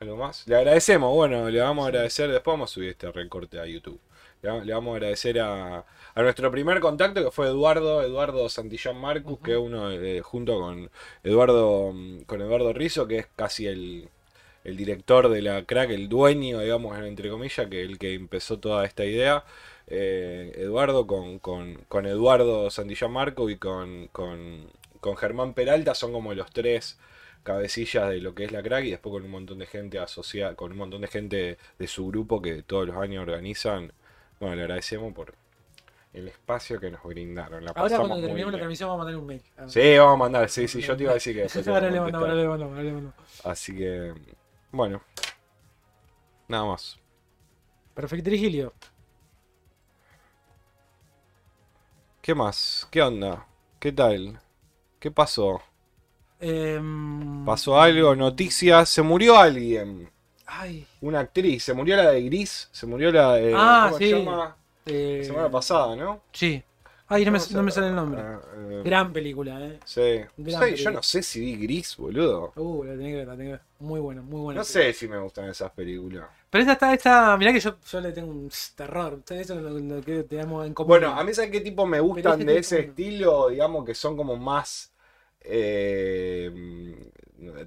¿Algo 0.00 0.16
más? 0.16 0.46
Le 0.48 0.56
agradecemos, 0.56 1.14
bueno, 1.14 1.48
le 1.50 1.60
vamos 1.60 1.84
a 1.84 1.88
agradecer, 1.88 2.30
después 2.30 2.54
vamos 2.54 2.70
a 2.70 2.74
subir 2.74 2.88
este 2.90 3.10
recorte 3.12 3.60
a 3.60 3.66
YouTube. 3.66 4.00
Le, 4.42 4.50
va- 4.50 4.64
le 4.64 4.72
vamos 4.72 4.92
a 4.92 4.96
agradecer 4.96 5.38
a, 5.40 5.84
a 6.14 6.22
nuestro 6.22 6.50
primer 6.50 6.80
contacto 6.80 7.22
que 7.22 7.30
fue 7.30 7.46
Eduardo, 7.48 8.02
Eduardo 8.02 8.48
Santillán 8.48 8.96
Marcus, 8.98 9.38
que 9.40 9.52
es 9.52 9.58
uno 9.58 9.90
eh, 9.90 10.20
junto 10.22 10.58
con 10.58 10.90
Eduardo, 11.22 11.92
con 12.26 12.40
Eduardo 12.40 12.72
Rizzo, 12.72 13.06
que 13.06 13.18
es 13.18 13.26
casi 13.36 13.66
el, 13.66 14.08
el 14.64 14.76
director 14.78 15.28
de 15.28 15.42
la 15.42 15.64
crack, 15.66 15.90
el 15.90 16.08
dueño, 16.08 16.60
digamos, 16.60 16.98
entre 17.00 17.28
comillas, 17.30 17.68
que 17.68 17.82
el 17.82 17.98
que 17.98 18.14
empezó 18.14 18.58
toda 18.58 18.86
esta 18.86 19.04
idea. 19.04 19.44
Eh, 19.88 20.52
Eduardo 20.56 21.06
con, 21.06 21.38
con, 21.40 21.74
con 21.88 22.06
Eduardo 22.06 22.70
Santillán 22.70 23.12
Marco 23.12 23.50
y 23.50 23.56
con, 23.58 24.08
con, 24.12 24.68
con 25.00 25.16
Germán 25.16 25.54
Peralta 25.54 25.94
son 25.94 26.12
como 26.12 26.34
los 26.34 26.50
tres 26.50 26.98
cabecillas 27.42 28.08
de 28.08 28.20
lo 28.20 28.34
que 28.34 28.44
es 28.44 28.52
la 28.52 28.62
crack 28.62 28.84
y 28.84 28.90
después 28.90 29.12
con 29.12 29.24
un 29.24 29.30
montón 29.30 29.58
de 29.58 29.66
gente 29.66 29.98
asociada, 29.98 30.54
con 30.54 30.72
un 30.72 30.78
montón 30.78 31.00
de 31.00 31.08
gente 31.08 31.58
de 31.78 31.86
su 31.86 32.06
grupo 32.06 32.42
que 32.42 32.62
todos 32.62 32.86
los 32.86 32.96
años 32.96 33.22
organizan. 33.22 33.92
Bueno, 34.38 34.56
le 34.56 34.62
agradecemos 34.62 35.12
por 35.12 35.34
el 36.12 36.28
espacio 36.28 36.80
que 36.80 36.90
nos 36.90 37.02
brindaron. 37.02 37.64
La 37.64 37.72
Ahora 37.72 37.98
cuando 37.98 38.20
terminemos 38.20 38.52
la 38.52 38.58
transmisión 38.58 38.88
vamos 38.88 39.02
a 39.02 39.04
mandar 39.04 39.20
un 39.20 39.26
mail. 39.26 39.42
Ah. 39.56 39.68
Sí, 39.68 39.96
vamos 39.96 40.14
a 40.14 40.16
mandar, 40.16 40.48
sí, 40.48 40.68
sí, 40.68 40.80
yo 40.80 40.96
te 40.96 41.04
iba 41.04 41.12
a 41.12 41.14
decir 41.14 41.34
que 41.34 41.46
te 41.46 41.70
ahora 41.70 41.90
le 41.90 41.98
ahora 41.98 42.44
ahora. 42.44 43.12
Así 43.44 43.76
que, 43.76 44.12
bueno, 44.70 45.02
nada 46.48 46.64
más. 46.64 46.98
Perfecto, 47.94 48.30
Virgilio. 48.30 48.72
¿Qué 52.22 52.34
más? 52.34 52.86
¿Qué 52.90 53.02
onda? 53.02 53.46
¿Qué 53.78 53.92
tal? 53.92 54.40
¿Qué 55.00 55.10
pasó? 55.10 55.60
Em, 56.40 57.44
¿Pasó 57.44 57.80
algo? 57.80 58.14
¿Noticias? 58.14 58.88
¿Se 58.88 59.02
murió 59.02 59.36
alguien? 59.38 60.10
Ay. 60.46 60.86
Una 61.00 61.20
actriz, 61.20 61.62
se 61.64 61.74
murió 61.74 61.96
la 61.96 62.10
de 62.10 62.22
Gris, 62.22 62.68
se 62.72 62.86
murió 62.86 63.12
la 63.12 63.34
de. 63.34 63.54
Ah, 63.56 63.90
¿Cómo 63.90 63.98
sí. 63.98 64.10
se 64.10 64.18
llama? 64.24 64.56
eh, 64.86 65.18
La 65.20 65.24
semana 65.24 65.50
pasada, 65.50 65.96
¿no? 65.96 66.22
Sí. 66.32 66.62
Ay, 67.08 67.24
no 67.24 67.32
me, 67.32 67.38
¿Cómo 67.38 67.48
se 67.48 67.54
no 67.54 67.62
me 67.62 67.70
sale 67.72 67.88
el 67.88 67.94
nombre. 67.96 68.20
Ah, 68.22 68.40
eh, 68.56 68.82
Gran 68.84 69.12
película, 69.12 69.60
eh. 69.66 69.80
sí. 69.84 70.20
Gran 70.36 70.68
Sí, 70.68 70.76
yo 70.76 70.90
no 70.90 71.02
sé 71.02 71.22
si 71.22 71.40
vi 71.40 71.56
Gris, 71.56 71.96
boludo. 71.96 72.52
Uh, 72.56 72.84
la 72.84 72.92
tenés 72.92 73.08
que 73.08 73.16
ver, 73.16 73.26
la 73.28 73.32
tenés 73.36 73.46
que 73.46 73.52
ver. 73.52 73.60
Muy 73.80 74.00
buena, 74.00 74.22
muy 74.22 74.40
buena. 74.40 74.60
No 74.60 74.64
película. 74.66 74.84
sé 74.84 74.92
si 74.92 75.08
me 75.08 75.18
gustan 75.18 75.48
esas 75.48 75.70
películas. 75.72 76.26
Pero 76.50 76.62
esta 76.62 76.72
está, 76.72 76.92
esta, 76.94 77.36
mirá 77.36 77.52
que 77.52 77.60
yo, 77.60 77.76
yo 77.90 78.00
le 78.00 78.12
tengo 78.12 78.30
un 78.32 78.50
terror. 78.74 79.20
Eso 79.30 79.54
es 79.54 79.62
lo, 79.62 79.70
lo 79.70 80.00
que 80.02 80.24
tenemos 80.24 80.66
en 80.66 80.74
común. 80.74 80.88
Bueno, 80.88 81.08
a 81.14 81.22
mí 81.22 81.32
saben 81.32 81.52
qué 81.52 81.60
tipo 81.60 81.86
me 81.86 82.00
gustan 82.00 82.40
este 82.40 82.52
de 82.52 82.58
ese 82.58 82.74
no. 82.82 82.88
estilo, 82.88 83.48
digamos 83.50 83.84
que 83.84 83.94
son 83.94 84.16
como 84.16 84.36
más 84.36 84.92
eh, 85.42 86.50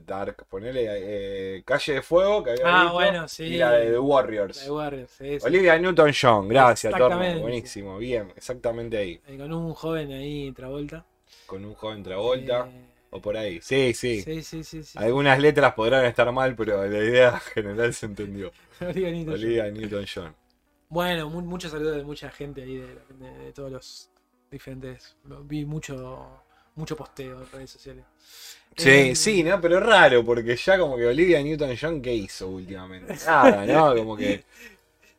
dark, 0.06 0.46
ponele 0.50 0.86
eh, 0.90 1.64
Calle 1.66 1.94
de 1.94 2.02
Fuego, 2.02 2.44
que 2.44 2.52
había 2.52 2.64
Ah, 2.66 2.82
visto, 2.84 2.94
bueno, 2.94 3.28
sí. 3.28 3.44
y 3.46 3.58
la 3.58 3.72
de 3.72 3.92
The 3.92 4.00
Warriors. 4.00 4.58
La 4.58 4.64
de 4.64 4.72
Warriors, 4.72 5.12
sí, 5.12 5.40
sí. 5.40 5.46
Olivia 5.46 5.78
Newton-John, 5.80 6.48
gracias, 6.48 6.94
Torno, 6.96 7.18
buenísimo, 7.40 7.98
bien, 7.98 8.32
exactamente 8.36 8.98
ahí, 8.98 9.18
Con 9.38 9.52
un 9.54 9.74
joven 9.74 10.12
ahí, 10.12 10.52
Travolta. 10.52 11.06
con 11.46 11.66
un 11.66 11.74
joven 11.74 12.04
Travolta, 12.04 12.68
Eh, 12.70 12.93
o 13.14 13.22
por 13.22 13.38
ahí, 13.38 13.60
sí, 13.62 13.94
sí, 13.94 14.22
sí, 14.24 14.44
sí, 14.44 14.64
sí. 14.64 14.84
sí. 14.84 15.00
algunas 15.00 15.40
letras 15.40 15.74
podrán 15.74 16.06
estar 16.06 16.32
mal, 16.32 16.56
pero 16.56 16.86
la 16.86 16.98
idea 16.98 17.40
general 17.54 17.94
se 17.94 18.06
entendió, 18.08 18.52
Olivia 18.82 19.12
Newton-John. 19.12 19.34
Olivia 19.34 19.72
Newton-John. 19.72 20.36
Bueno, 20.90 21.30
mu- 21.30 21.42
muchos 21.42 21.72
saludos 21.72 21.98
de 21.98 22.04
mucha 22.04 22.30
gente 22.32 22.62
ahí, 22.64 22.78
de, 22.78 22.88
de- 23.20 23.38
de 23.46 23.54
todos 23.54 23.72
los 23.72 24.10
diferentes. 24.52 25.16
Vi 25.46 25.66
mucho 25.66 26.44
mucho 26.76 26.96
posteo 26.98 27.42
en 27.44 27.52
redes 27.52 27.70
sociales. 27.72 28.06
Sí, 28.76 28.90
Eh, 28.90 29.16
sí, 29.16 29.44
¿no? 29.44 29.62
Pero 29.62 29.80
raro, 29.80 30.24
porque 30.26 30.56
ya 30.56 30.80
como 30.80 30.98
que 30.98 31.06
Olivia 31.06 31.42
Newton-John, 31.42 32.02
¿qué 32.02 32.14
hizo 32.16 32.48
últimamente? 32.50 33.14
Nada, 33.26 33.66
¿no? 33.66 33.96
Como 33.96 34.18
que 34.18 34.44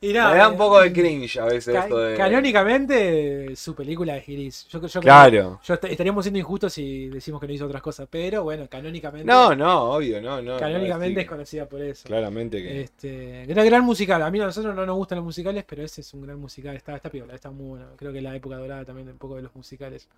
Y 0.01 0.13
nada, 0.13 0.33
me 0.33 0.37
da 0.39 0.49
un 0.49 0.55
eh, 0.55 0.59
poco 0.59 0.81
de 0.81 0.93
cringe 0.93 1.39
a 1.39 1.47
veces 1.47 1.75
esto 1.75 1.99
de... 1.99 2.15
Canónicamente, 2.17 3.57
su 3.57 3.75
película 3.75 4.17
es 4.17 4.27
gris. 4.27 4.67
Yo, 4.69 4.81
yo 4.81 4.89
creo- 4.89 5.03
Claro. 5.03 5.61
yo 5.65 5.75
est- 5.75 5.85
estaríamos 5.85 6.25
siendo 6.25 6.39
injustos 6.39 6.73
si 6.75 7.09
decimos 7.09 7.41
que 7.41 7.47
no 7.47 7.53
hizo 7.55 7.65
otras 7.67 7.81
cosas, 7.81 8.07
pero 8.11 8.43
bueno, 8.45 8.67
canónicamente. 8.69 9.25
No, 9.27 9.55
no, 9.55 9.93
obvio, 9.93 10.21
no, 10.21 10.43
no. 10.43 10.59
canónicamente 10.59 11.15
no, 11.15 11.21
es 11.23 11.27
conocida 11.29 11.67
por 11.67 11.81
eso. 11.83 12.07
Claramente 12.07 12.63
que... 12.63 12.83
Este, 12.83 13.47
gran, 13.47 13.65
gran 13.67 13.85
musical. 13.85 14.23
A 14.23 14.31
mí 14.31 14.41
a 14.41 14.45
nosotros 14.47 14.75
no 14.75 14.85
nos 14.85 14.97
gustan 14.97 15.17
los 15.17 15.25
musicales, 15.25 15.65
pero 15.67 15.83
ese 15.83 16.03
es 16.03 16.13
un 16.13 16.23
gran 16.23 16.39
musical. 16.39 16.77
Está, 16.77 16.97
está 16.97 17.11
piola, 17.11 17.35
está 17.35 17.51
muy 17.51 17.69
bueno. 17.69 17.87
Creo 17.97 18.13
que 18.13 18.21
la 18.21 18.37
época 18.37 18.57
dorada 18.59 18.85
también 18.85 19.09
un 19.09 19.17
poco 19.19 19.37
de 19.37 19.43
los 19.43 19.55
musicales. 19.55 20.09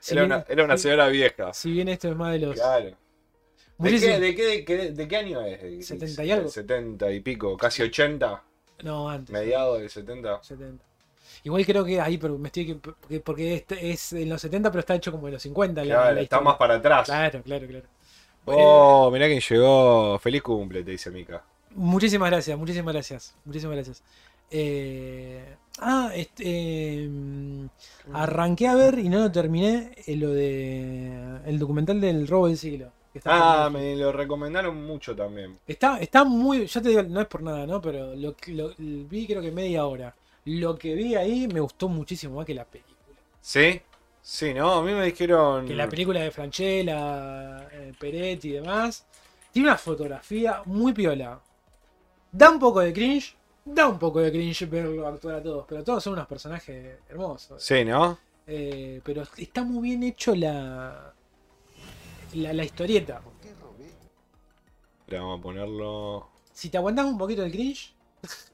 Si 0.00 0.12
era, 0.12 0.22
bien- 0.22 0.32
una, 0.34 0.44
era 0.48 0.64
una 0.64 0.76
si- 0.76 0.82
señora 0.82 1.08
vieja. 1.08 1.52
Si 1.54 1.70
bien 1.72 1.88
esto 1.88 2.08
es 2.10 2.16
más 2.16 2.32
de 2.32 2.40
los. 2.40 2.54
Claro. 2.56 2.90
¿De 3.78 3.90
qué, 3.98 4.18
de, 4.20 4.34
qué, 4.34 4.44
de, 4.46 4.64
qué, 4.64 4.76
de 4.92 5.08
qué 5.08 5.16
año 5.16 5.40
es? 5.40 5.62
¿De- 5.62 5.82
70 5.82 6.24
y 6.24 6.30
algo. 6.30 6.48
70 6.48 7.10
y 7.10 7.20
pico, 7.20 7.56
casi 7.56 7.82
80, 7.82 8.42
No, 8.82 9.08
antes. 9.08 9.32
mediados 9.32 9.80
del 9.80 9.88
70. 9.90 10.42
70. 10.42 10.84
Igual 11.44 11.64
creo 11.66 11.84
que 11.84 12.00
ahí, 12.00 12.18
pero 12.18 12.38
me 12.38 12.48
estoy. 12.48 12.74
Porque, 12.74 13.20
porque 13.20 13.54
este 13.54 13.90
es 13.90 14.12
en 14.12 14.28
los 14.28 14.40
70, 14.40 14.70
pero 14.70 14.80
está 14.80 14.94
hecho 14.94 15.10
como 15.12 15.26
en 15.28 15.34
los 15.34 15.42
50. 15.42 15.84
la- 15.84 15.94
Claro, 15.94 16.14
la, 16.14 16.20
está 16.20 16.40
más 16.40 16.56
para 16.56 16.74
atrás. 16.74 17.06
Claro, 17.06 17.42
claro, 17.42 17.66
claro. 17.66 17.86
Oh, 18.46 19.10
mirá 19.10 19.26
quién 19.26 19.40
llegó. 19.40 20.18
Feliz 20.18 20.42
cumple, 20.42 20.82
te 20.84 20.90
dice 20.92 21.10
Mika. 21.10 21.42
Muchísimas 21.70 22.30
gracias, 22.30 22.56
muchísimas 22.58 22.92
gracias. 22.94 23.34
Muchísimas 23.44 23.74
gracias. 23.76 24.02
Eh, 24.50 25.56
ah, 25.80 26.10
este, 26.14 26.42
eh, 26.46 27.68
arranqué 28.12 28.68
a 28.68 28.74
ver 28.74 28.98
y 28.98 29.08
no 29.08 29.18
lo 29.18 29.32
terminé 29.32 29.92
eh, 30.06 30.16
lo 30.16 30.30
de 30.30 31.40
el 31.46 31.58
documental 31.58 32.00
del 32.00 32.28
robo 32.28 32.46
del 32.48 32.56
siglo. 32.58 32.92
Ah, 33.24 33.68
me 33.72 33.96
lo 33.96 34.12
recomendaron 34.12 34.84
mucho 34.84 35.14
también. 35.14 35.58
está, 35.66 35.98
está 36.00 36.24
muy, 36.24 36.66
yo 36.66 36.82
te 36.82 36.88
digo, 36.88 37.02
no 37.02 37.20
es 37.20 37.26
por 37.26 37.42
nada, 37.42 37.66
¿no? 37.66 37.80
Pero 37.80 38.14
lo- 38.16 38.34
vi 38.78 39.26
creo 39.26 39.40
que 39.40 39.52
media 39.52 39.86
hora. 39.86 40.14
Lo 40.46 40.76
que 40.76 40.94
vi 40.94 41.14
ahí 41.14 41.48
me 41.48 41.60
gustó 41.60 41.88
muchísimo 41.88 42.36
más 42.36 42.46
que 42.46 42.54
la 42.54 42.64
película. 42.64 42.94
¿Sí? 43.40 43.80
Sí, 44.20 44.52
no, 44.54 44.72
a 44.72 44.82
mí 44.82 44.92
me 44.92 45.04
dijeron... 45.06 45.66
Que 45.66 45.74
la 45.74 45.88
película 45.88 46.20
de 46.20 46.30
Franchella, 46.30 47.68
eh, 47.70 47.92
Peretti 47.98 48.48
y 48.48 48.52
demás. 48.52 49.06
Tiene 49.52 49.68
una 49.68 49.78
fotografía 49.78 50.62
muy 50.66 50.92
piola. 50.92 51.40
Da 52.32 52.50
un 52.50 52.58
poco 52.58 52.80
de 52.80 52.92
cringe. 52.92 53.36
Da 53.64 53.88
un 53.88 53.98
poco 53.98 54.20
de 54.20 54.30
cringe 54.32 54.66
verlo 54.68 55.06
actuar 55.06 55.36
a 55.36 55.42
todos. 55.42 55.64
Pero 55.68 55.84
todos 55.84 56.02
son 56.02 56.14
unos 56.14 56.26
personajes 56.26 56.98
hermosos. 57.08 57.62
Sí, 57.62 57.84
¿no? 57.84 58.18
Eh, 58.46 59.00
pero 59.04 59.22
está 59.38 59.62
muy 59.62 59.88
bien 59.90 60.02
hecho 60.02 60.34
la. 60.34 61.13
La, 62.34 62.52
la 62.52 62.64
historieta. 62.64 63.20
Ahora 65.06 65.20
vamos 65.20 65.38
a 65.38 65.42
ponerlo... 65.42 66.28
Si 66.52 66.70
te 66.70 66.76
aguantas 66.78 67.04
un 67.04 67.18
poquito 67.18 67.42
el 67.44 67.50
cringe, 67.52 67.94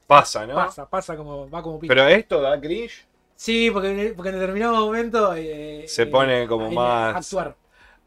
Pasa, 0.07 0.45
¿no? 0.45 0.55
pasa, 0.55 0.89
pasa 0.89 1.15
como. 1.15 1.49
va 1.49 1.61
como 1.63 1.79
pico. 1.79 1.91
Pero 1.91 2.05
esto 2.07 2.41
da 2.41 2.59
cringe. 2.59 3.05
Sí, 3.35 3.69
porque, 3.71 4.13
porque 4.15 4.29
en 4.29 4.35
determinado 4.39 4.75
momento. 4.85 5.33
eh, 5.35 5.85
Se 5.87 6.03
eh, 6.03 6.05
pone 6.07 6.47
como 6.47 6.67
hay- 6.67 6.75
más- 6.75 7.15
Actuar. 7.15 7.55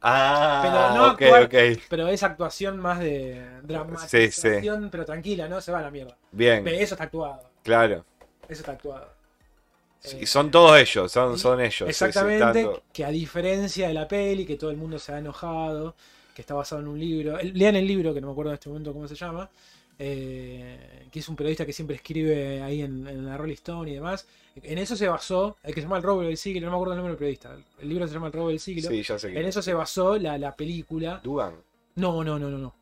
Ah, 0.03 0.61
Pero 0.62 0.99
no 1.03 1.12
ok, 1.12 1.20
actuar- 1.22 1.45
ok. 1.77 1.83
Pero 1.89 2.09
es 2.09 2.22
actuación 2.22 2.79
más 2.79 2.99
de 3.01 3.43
dramatización, 3.62 4.91
pero 4.91 5.07
tranquila, 5.07 5.49
¿no? 5.49 5.62
Se 5.62 5.72
va 5.72 5.79
a 5.79 5.83
la 5.83 5.91
mierda. 5.91 6.14
Bien, 6.31 6.62
Ve, 6.62 6.83
Eso 6.83 6.95
está 6.95 7.05
actuado. 7.05 7.49
claro. 7.62 8.05
Eso 8.47 8.61
está 8.61 8.72
actuado. 8.72 9.14
Sí, 10.05 10.19
Eh, 10.21 10.27
son 10.27 10.51
todos 10.51 10.79
ellos, 10.79 11.11
son, 11.11 11.39
son 11.39 11.61
ellos. 11.61 11.89
Exactamente, 11.89 12.69
que 12.93 13.05
a 13.05 13.11
diferencia 13.11 13.89
de 13.89 13.95
la 13.95 14.07
peli, 14.07 14.45
que 14.45 14.57
todo 14.57 14.71
el 14.71 14.77
mundo 14.77 14.99
se 14.99 15.13
ha 15.13 15.19
enojado, 15.19 15.95
que 16.35 16.43
está 16.43 16.53
basado 16.55 16.83
en 16.83 16.89
un 16.89 16.99
libro. 17.01 17.39
Lean 17.43 17.75
el 17.77 17.87
libro, 17.87 18.13
que 18.13 18.21
no 18.21 18.27
me 18.29 18.33
acuerdo 18.33 18.51
en 18.51 18.55
este 18.55 18.69
momento 18.69 18.93
cómo 18.93 19.09
se 19.09 19.15
llama. 19.15 19.49
eh, 19.99 21.07
que 21.11 21.21
es 21.21 21.29
un 21.29 21.37
periodista 21.37 21.65
que 21.65 21.73
siempre 21.73 21.95
escribe 21.97 22.61
ahí 22.63 22.83
en, 22.83 23.07
en 23.07 23.25
la 23.25 23.37
Rolling 23.37 23.55
Stone 23.55 23.91
y 23.91 23.95
demás. 23.95 24.27
En 24.63 24.79
eso 24.79 24.97
se 24.97 25.07
basó, 25.09 25.57
el 25.63 25.73
que 25.75 25.81
se 25.81 25.87
llama 25.87 25.97
El 25.99 26.03
robo 26.03 26.23
del 26.23 26.37
siglo, 26.37 26.63
no 26.67 26.71
me 26.73 26.77
acuerdo 26.77 26.95
el 26.95 26.99
nombre 26.99 27.13
del 27.13 27.19
periodista. 27.19 27.57
El 27.81 27.89
libro 27.89 28.07
se 28.09 28.15
llama 28.15 28.27
El 28.27 28.33
robo 28.33 28.49
del 28.49 28.59
siglo. 28.61 28.89
Sí, 28.91 29.03
ya 29.03 29.19
sé 29.19 29.33
que. 29.33 29.41
En 29.41 29.47
eso 29.47 29.63
se 29.63 29.73
basó 29.73 30.17
la, 30.19 30.37
la 30.39 30.55
película. 30.57 31.21
Dugan. 31.23 31.55
No, 31.97 32.25
no, 32.25 32.39
no, 32.39 32.51
no, 32.51 32.59
no. 32.59 32.75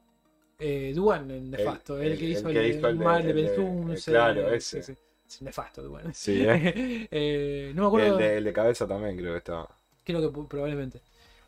Eh, 0.59 0.93
Duan, 0.95 1.31
el 1.31 1.51
nefasto, 1.51 1.99
el, 1.99 2.13
el- 2.13 2.19
que 2.19 2.25
el 2.27 2.33
hizo 2.33 2.49
que 2.49 2.59
el, 2.59 2.77
hizo 2.79 2.89
el 2.89 2.99
de- 2.99 3.05
mal 3.05 3.23
de 3.23 3.31
el 3.31 3.37
de- 3.37 3.43
Belzunce, 3.43 4.11
claro, 4.11 4.53
eh, 4.53 4.57
ese. 4.57 4.97
Es 5.37 5.43
nefasto, 5.43 5.83
Duan. 5.83 6.13
Sí, 6.15 6.43
¿eh? 6.47 7.09
Eh, 7.11 7.73
no 7.75 7.83
me 7.83 7.89
acuerdo. 7.89 8.19
el, 8.19 8.25
de, 8.25 8.37
el 8.39 8.45
de 8.45 8.53
cabeza 8.53 8.87
también 8.87 9.17
creo 9.17 9.33
que 9.33 9.39
estaba. 9.39 9.69
Creo 10.05 10.21
que 10.33 10.43
probablemente. 10.49 11.01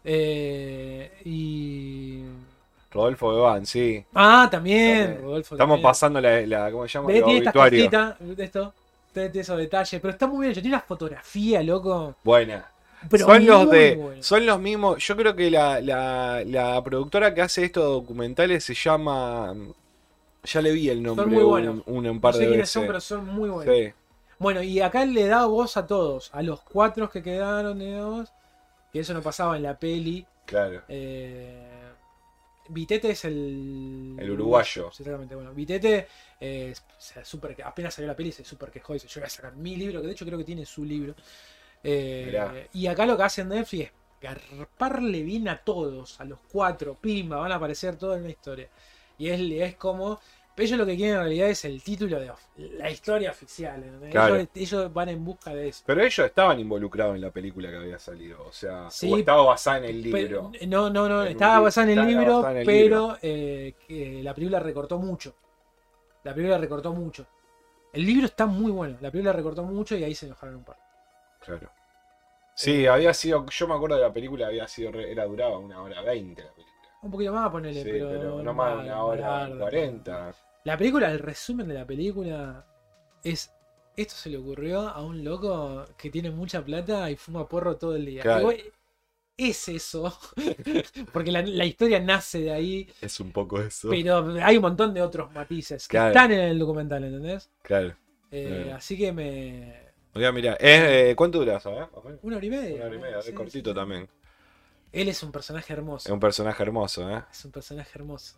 Eh, 0.04 1.10
y. 1.24 2.22
Rodolfo 2.90 3.34
Bevan, 3.34 3.66
sí. 3.66 4.04
Ah, 4.14 4.48
también. 4.50 5.02
También. 5.06 5.22
Rodolfo 5.22 5.54
Estamos 5.56 5.74
también. 5.74 5.82
pasando 5.82 6.20
la, 6.20 6.40
la- 6.46 6.70
¿cómo 6.70 6.86
se 6.86 6.92
llama? 6.98 7.12
El 7.12 7.28
estas 7.38 7.52
cositas, 7.52 8.16
de 8.20 8.44
esto, 8.44 8.72
esos 9.14 9.58
detalles, 9.58 10.00
pero 10.00 10.12
está 10.12 10.26
muy 10.26 10.40
bien 10.42 10.52
hecho. 10.52 10.60
Tiene 10.62 10.76
una 10.76 10.84
fotografía, 10.84 11.62
loco. 11.62 12.14
Buena. 12.22 12.66
Pero 13.10 13.26
son 13.26 13.44
los 13.46 13.70
de. 13.70 14.16
Son 14.20 14.46
los 14.46 14.60
mismos. 14.60 15.04
Yo 15.04 15.16
creo 15.16 15.34
que 15.36 15.50
la, 15.50 15.80
la, 15.80 16.42
la 16.46 16.82
productora 16.82 17.34
que 17.34 17.42
hace 17.42 17.64
estos 17.64 17.84
documentales 17.84 18.64
se 18.64 18.74
llama. 18.74 19.54
Ya 20.44 20.60
le 20.62 20.72
vi 20.72 20.90
el 20.90 21.02
nombre 21.02 21.26
muy 21.26 21.42
un, 21.42 21.48
buenos. 21.48 21.82
un, 21.86 22.06
un 22.06 22.20
No 22.20 22.20
par 22.20 22.34
sé 22.34 22.44
de 22.44 22.48
quiénes 22.48 22.68
veces. 22.68 22.72
son, 22.72 22.86
pero 22.86 23.00
son 23.00 23.26
muy 23.26 23.48
buenos. 23.50 23.74
Sí, 23.74 23.92
Bueno, 24.38 24.62
y 24.62 24.80
acá 24.80 25.04
le 25.06 25.26
da 25.26 25.46
voz 25.46 25.76
a 25.76 25.86
todos, 25.86 26.30
a 26.34 26.42
los 26.42 26.60
cuatro 26.62 27.08
que 27.10 27.22
quedaron, 27.22 27.78
digamos. 27.78 28.32
Que 28.92 29.00
eso 29.00 29.14
no 29.14 29.22
pasaba 29.22 29.56
en 29.56 29.62
la 29.64 29.78
peli. 29.78 30.26
claro. 30.46 30.82
Eh, 30.88 31.70
Vitete 32.68 33.10
es 33.10 33.24
el. 33.26 34.16
El 34.18 34.30
uruguayo. 34.30 34.88
Exactamente, 34.88 35.34
bueno. 35.34 35.52
Vitete 35.52 36.08
eh, 36.40 36.72
se 36.98 37.24
super, 37.24 37.56
apenas 37.64 37.92
salió 37.94 38.08
la 38.08 38.16
peli 38.16 38.32
se 38.32 38.44
super 38.44 38.70
quejó. 38.70 38.94
Dice: 38.94 39.06
Yo 39.08 39.20
voy 39.20 39.26
a 39.26 39.30
sacar 39.30 39.54
mi 39.56 39.76
libro, 39.76 40.00
que 40.00 40.06
de 40.06 40.12
hecho 40.14 40.24
creo 40.24 40.38
que 40.38 40.44
tiene 40.44 40.64
su 40.64 40.84
libro. 40.84 41.14
Eh, 41.82 42.68
y 42.72 42.86
acá 42.86 43.04
lo 43.06 43.16
que 43.16 43.22
hacen 43.24 43.48
Netflix 43.50 43.84
es 43.86 43.92
garparle 44.22 45.22
bien 45.22 45.48
a 45.48 45.58
todos, 45.58 46.18
a 46.20 46.24
los 46.24 46.38
cuatro, 46.50 46.96
pimba, 46.98 47.36
van 47.36 47.52
a 47.52 47.56
aparecer 47.56 47.96
todos 47.96 48.16
en 48.16 48.22
una 48.22 48.30
historia. 48.30 48.68
Y 49.18 49.28
es, 49.28 49.40
es 49.40 49.76
como. 49.76 50.20
Pero 50.54 50.66
ellos 50.66 50.78
lo 50.78 50.86
que 50.86 50.96
quieren 50.96 51.14
en 51.16 51.20
realidad 51.22 51.48
es 51.48 51.64
el 51.64 51.82
título 51.82 52.20
de 52.20 52.30
la 52.56 52.88
historia 52.88 53.30
oficial. 53.32 53.82
Claro. 54.10 54.36
Ellos, 54.36 54.48
ellos 54.54 54.92
van 54.92 55.08
en 55.08 55.24
busca 55.24 55.52
de 55.52 55.68
eso. 55.68 55.82
Pero 55.84 56.00
ellos 56.00 56.18
estaban 56.20 56.60
involucrados 56.60 57.16
en 57.16 57.22
la 57.22 57.30
película 57.32 57.70
que 57.70 57.76
había 57.76 57.98
salido. 57.98 58.44
O 58.46 58.52
sea, 58.52 58.88
Sí. 58.88 59.12
o 59.12 59.16
estaba 59.18 59.42
basada 59.42 59.78
en 59.78 59.84
el 59.86 60.02
libro. 60.02 60.52
no, 60.68 60.90
no, 60.90 61.08
no, 61.08 61.22
En 61.22 61.32
estaba 61.32 61.58
basada 61.60 61.90
en 61.90 61.98
el 61.98 62.06
libro, 62.06 62.36
basada 62.36 62.52
en 62.52 62.56
el 62.58 62.66
pero 62.66 63.18
eh, 63.20 63.74
la 64.22 64.32
película 64.32 64.60
recortó 64.60 64.98
mucho. 64.98 65.34
La 66.22 66.32
película 66.32 66.56
recortó 66.58 66.92
mucho. 66.92 67.26
El 67.92 68.06
libro 68.06 68.26
está 68.26 68.46
muy 68.46 68.70
bueno, 68.70 68.96
la 69.00 69.10
película 69.10 69.32
recortó 69.32 69.62
mucho 69.64 69.96
y 69.96 70.04
ahí 70.04 70.14
se 70.14 70.26
enojaron 70.26 70.56
un 70.56 70.64
par. 70.64 70.76
Claro. 71.44 71.70
Sí, 72.54 72.86
había 72.86 73.12
sido. 73.12 73.44
Yo 73.46 73.66
me 73.68 73.74
acuerdo 73.74 73.96
de 73.96 74.02
la 74.02 74.12
película, 74.12 74.46
había 74.46 74.68
sido. 74.68 74.90
Era 75.00 75.24
duraba 75.26 75.58
una 75.58 75.82
hora 75.82 76.00
veinte 76.02 76.42
la 76.44 76.52
película. 76.52 76.73
Un 77.04 77.10
poquito 77.10 77.32
más, 77.32 77.50
ponele, 77.50 77.82
Sí, 77.82 77.90
pero, 77.92 78.08
pero, 78.08 78.42
no 78.42 78.54
más 78.54 78.76
de 78.78 78.84
una 78.84 79.04
hora 79.04 79.50
cuarenta. 79.58 80.34
La 80.64 80.78
película, 80.78 81.10
el 81.10 81.18
resumen 81.18 81.68
de 81.68 81.74
la 81.74 81.86
película 81.86 82.64
es. 83.22 83.52
Esto 83.96 84.14
se 84.14 84.30
le 84.30 84.38
ocurrió 84.38 84.88
a 84.88 85.02
un 85.04 85.22
loco 85.22 85.84
que 85.96 86.10
tiene 86.10 86.30
mucha 86.30 86.64
plata 86.64 87.08
y 87.10 87.16
fuma 87.16 87.46
porro 87.46 87.76
todo 87.76 87.94
el 87.94 88.06
día. 88.06 88.22
Claro. 88.22 88.40
Igual, 88.40 88.56
es 89.36 89.68
eso, 89.68 90.16
porque 91.12 91.30
la, 91.32 91.42
la 91.42 91.64
historia 91.64 92.00
nace 92.00 92.40
de 92.40 92.52
ahí, 92.52 92.88
Es 93.00 93.18
un 93.20 93.32
poco 93.32 93.60
eso. 93.60 93.90
pero 93.90 94.34
hay 94.42 94.56
un 94.56 94.62
montón 94.62 94.94
de 94.94 95.02
otros 95.02 95.32
matices 95.32 95.88
que 95.88 95.96
están 95.96 96.32
en 96.32 96.40
el 96.40 96.58
documental, 96.58 97.04
¿entendés? 97.04 97.50
Claro. 97.62 97.94
Eh. 98.30 98.72
Así 98.74 98.96
que 98.96 99.12
me... 99.12 99.74
Mira, 100.14 100.54
es, 100.54 101.10
eh, 101.10 101.14
¿cuánto 101.16 101.38
dura? 101.40 101.58
¿sabes? 101.58 101.88
Menos. 102.04 102.20
Una 102.22 102.36
hora 102.36 102.46
y 102.46 102.50
media. 102.50 102.76
Una 102.76 102.84
hora 102.86 102.94
y 102.94 102.98
media, 102.98 103.18
es 103.18 103.30
cortito 103.32 103.70
sí. 103.70 103.74
también. 103.76 104.08
Él 104.94 105.08
es 105.08 105.22
un 105.24 105.32
personaje 105.32 105.72
hermoso. 105.72 106.08
Es 106.08 106.12
un 106.12 106.20
personaje 106.20 106.62
hermoso, 106.62 107.10
¿eh? 107.10 107.20
Es 107.28 107.44
un 107.44 107.50
personaje 107.50 107.90
hermoso. 107.96 108.36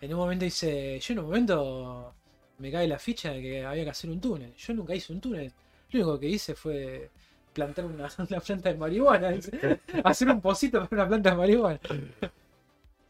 En 0.00 0.12
un 0.12 0.18
momento 0.18 0.44
dice, 0.44 0.98
yo 0.98 1.12
en 1.12 1.18
un 1.20 1.24
momento 1.26 2.12
me 2.58 2.72
cae 2.72 2.88
la 2.88 2.98
ficha 2.98 3.30
de 3.30 3.40
que 3.40 3.64
había 3.64 3.84
que 3.84 3.90
hacer 3.90 4.10
un 4.10 4.20
túnel. 4.20 4.52
Yo 4.56 4.74
nunca 4.74 4.96
hice 4.96 5.12
un 5.12 5.20
túnel. 5.20 5.52
Lo 5.90 6.00
único 6.00 6.18
que 6.18 6.28
hice 6.28 6.56
fue 6.56 7.08
plantar 7.52 7.84
una, 7.84 8.08
una 8.18 8.40
planta 8.40 8.68
de 8.68 8.74
marihuana. 8.74 9.34
hacer 10.04 10.28
un 10.28 10.40
pocito 10.40 10.80
para 10.88 11.02
una 11.02 11.08
planta 11.08 11.30
de 11.30 11.36
marihuana. 11.36 11.80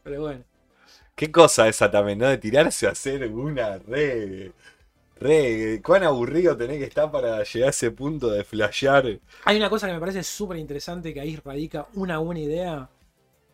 Pero 0.03 0.21
bueno. 0.21 0.43
Qué 1.15 1.31
cosa 1.31 1.67
esa 1.67 1.89
también, 1.89 2.19
¿no? 2.19 2.27
De 2.27 2.37
tirarse 2.37 2.85
a 2.85 2.91
hacer 2.91 3.27
una 3.27 3.79
re. 3.79 4.51
Re. 5.19 5.81
¿Cuán 5.83 6.03
aburrido 6.03 6.55
tenés 6.57 6.77
que 6.77 6.85
estar 6.85 7.11
para 7.11 7.43
llegar 7.43 7.67
a 7.67 7.69
ese 7.71 7.91
punto 7.91 8.29
de 8.29 8.43
flashear? 8.43 9.19
Hay 9.45 9.57
una 9.57 9.69
cosa 9.69 9.87
que 9.87 9.93
me 9.93 9.99
parece 9.99 10.23
súper 10.23 10.57
interesante 10.57 11.13
que 11.13 11.19
ahí 11.21 11.35
radica 11.43 11.87
una 11.95 12.17
buena 12.19 12.41
idea. 12.41 12.89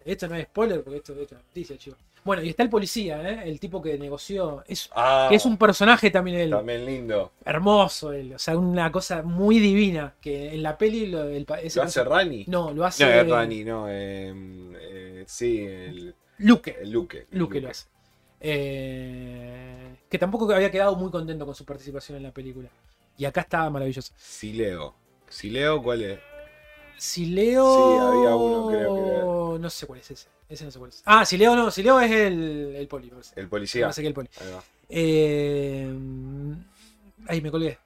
Esto 0.06 0.28
no 0.28 0.36
es 0.36 0.44
spoiler 0.46 0.84
porque 0.84 0.98
esto, 0.98 1.14
esto 1.14 1.36
es 1.36 1.42
noticia, 1.44 1.78
chicos. 1.78 2.00
Bueno, 2.26 2.42
y 2.42 2.50
está 2.50 2.64
el 2.64 2.70
policía, 2.70 3.22
¿eh? 3.30 3.50
el 3.50 3.60
tipo 3.60 3.82
que 3.82 3.98
negoció. 3.98 4.64
Es, 4.68 4.90
Ah, 4.96 5.28
que 5.30 5.36
es 5.36 5.46
un 5.46 5.58
personaje 5.58 6.10
también 6.10 6.38
él. 6.40 6.50
También 6.52 6.86
lindo. 6.86 7.34
hermoso 7.44 8.14
él, 8.14 8.34
o 8.34 8.40
sea, 8.40 8.58
una 8.58 8.92
cosa 8.94 9.24
muy 9.24 9.60
divina 9.60 10.14
que 10.22 10.54
en 10.54 10.64
la 10.64 10.78
peli 10.78 11.08
lo, 11.08 11.24
el, 11.26 11.46
ese 11.62 11.80
¿Lo 11.80 11.84
hace 11.86 12.00
perso- 12.02 12.10
Rani? 12.10 12.46
No, 12.48 12.70
lo 12.70 12.76
No, 12.76 12.86
hace 12.86 13.20
es 13.22 13.30
Rani, 13.30 13.64
no. 13.66 13.88
eh, 13.90 14.34
eh, 14.80 15.24
sí, 15.28 15.66
el, 15.66 16.16
Luque, 16.38 16.78
el 16.82 16.92
Luque. 16.92 17.26
Luque 17.32 17.60
lo 17.60 17.70
hace. 17.70 17.88
Eh, 18.40 19.93
que 20.14 20.20
tampoco 20.20 20.54
había 20.54 20.70
quedado 20.70 20.96
muy 20.96 21.10
contento 21.10 21.44
con 21.44 21.56
su 21.56 21.66
participación 21.66 22.18
en 22.18 22.22
la 22.24 22.32
película. 22.32 22.70
Y 23.18 23.26
acá 23.26 23.42
está 23.42 23.68
maravilloso. 23.72 24.14
Sileo. 24.16 24.94
¿Sileo 25.28 25.82
cuál 25.82 26.04
es? 26.04 26.20
Sileo. 27.00 27.66
Sí, 27.76 27.98
había 27.98 28.36
uno, 28.36 28.68
creo 28.68 29.58
No 29.58 29.70
sé 29.72 29.88
cuál 29.88 30.02
es 30.02 30.12
ese. 30.12 30.28
Ese 30.48 30.66
no 30.66 30.70
sé 30.70 30.78
cuál 30.78 30.90
es. 30.92 31.02
Ah, 31.04 31.26
Sileo 31.26 31.56
no, 31.56 31.72
Sileo 31.72 32.00
es 32.00 32.12
el, 32.12 32.76
el 32.76 32.88
poli. 32.88 33.10
parece. 33.10 33.42
El 33.42 33.48
policía. 33.48 33.86
parece 33.86 34.02
que 34.04 34.08
el 34.10 34.14
poli. 34.14 34.30
Ahí 34.40 34.52
va. 34.52 34.64
Eh, 34.88 35.94
ahí 37.28 37.42
me 37.42 37.50
colgué. 37.50 37.80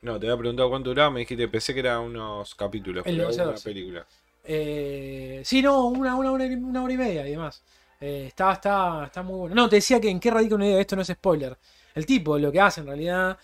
No, 0.00 0.18
te 0.18 0.26
había 0.26 0.36
preguntado 0.36 0.68
cuánto 0.68 0.90
duraba, 0.90 1.10
me 1.12 1.20
dijiste, 1.20 1.46
pensé 1.46 1.72
que 1.74 1.78
eran 1.78 2.00
unos 2.00 2.56
capítulos, 2.56 3.04
El 3.06 3.18
pero 3.18 3.28
una 3.28 3.56
sí. 3.56 3.62
película. 3.62 4.04
Eh, 4.42 5.42
sí, 5.44 5.62
no, 5.62 5.86
una, 5.86 6.16
una, 6.16 6.44
y- 6.44 6.54
una 6.54 6.82
hora 6.82 6.92
y 6.92 6.96
media 6.96 7.24
y 7.28 7.30
demás. 7.30 7.62
Eh, 8.04 8.24
está, 8.26 8.52
está, 8.54 9.04
está 9.06 9.22
muy 9.22 9.38
bueno. 9.38 9.54
No, 9.54 9.68
te 9.68 9.76
decía 9.76 10.00
que 10.00 10.10
en 10.10 10.18
qué 10.20 10.30
radica 10.30 10.56
una 10.56 10.66
idea, 10.66 10.80
esto 10.80 10.96
no 10.96 11.02
es 11.02 11.08
spoiler. 11.08 11.56
El 11.94 12.04
tipo 12.04 12.36
lo 12.38 12.50
que 12.50 12.60
hace 12.60 12.80
en 12.80 12.86
realidad, 12.88 13.38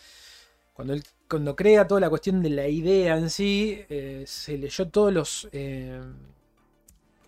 cuando, 0.74 0.94
él, 0.94 1.02
cuando 1.28 1.54
crea 1.54 1.86
toda 1.86 2.00
la 2.00 2.10
cuestión 2.10 2.42
de 2.42 2.50
la 2.50 2.66
idea 2.66 3.16
en 3.16 3.30
sí, 3.30 3.80
eh, 3.88 4.24
se 4.26 4.58
leyó 4.58 4.88
todos 4.88 5.12
los... 5.12 5.48
Eh, 5.52 6.00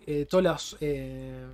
eh, 0.07 0.25
todos 0.29 0.43
los... 0.43 0.77
eh, 0.81 1.45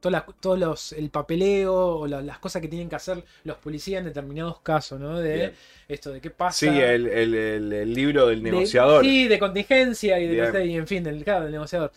todas 0.00 0.12
las- 0.26 0.40
todos 0.40 0.58
los, 0.58 0.92
el 0.94 1.10
papeleo 1.10 1.74
o 2.00 2.06
la- 2.06 2.22
las 2.22 2.38
cosas 2.38 2.62
que 2.62 2.68
tienen 2.68 2.88
que 2.88 2.96
hacer 2.96 3.22
los 3.44 3.56
policías 3.58 4.00
en 4.00 4.06
determinados 4.06 4.60
casos, 4.60 4.98
¿no? 4.98 5.18
De 5.18 5.34
Bien. 5.34 5.52
esto 5.88 6.10
de 6.10 6.20
qué 6.22 6.30
pasa. 6.30 6.58
Sí, 6.58 6.68
el, 6.68 7.06
el- 7.06 7.94
libro 7.94 8.26
del 8.26 8.42
De- 8.42 8.50
negociador. 8.50 9.04
sí, 9.04 9.28
de 9.28 9.38
contingencia 9.38 10.18
y, 10.18 10.26
de, 10.28 10.66
y 10.66 10.74
en 10.76 10.86
fin, 10.86 11.04
del, 11.04 11.22
claro, 11.22 11.44
del 11.44 11.52
negociador. 11.52 11.92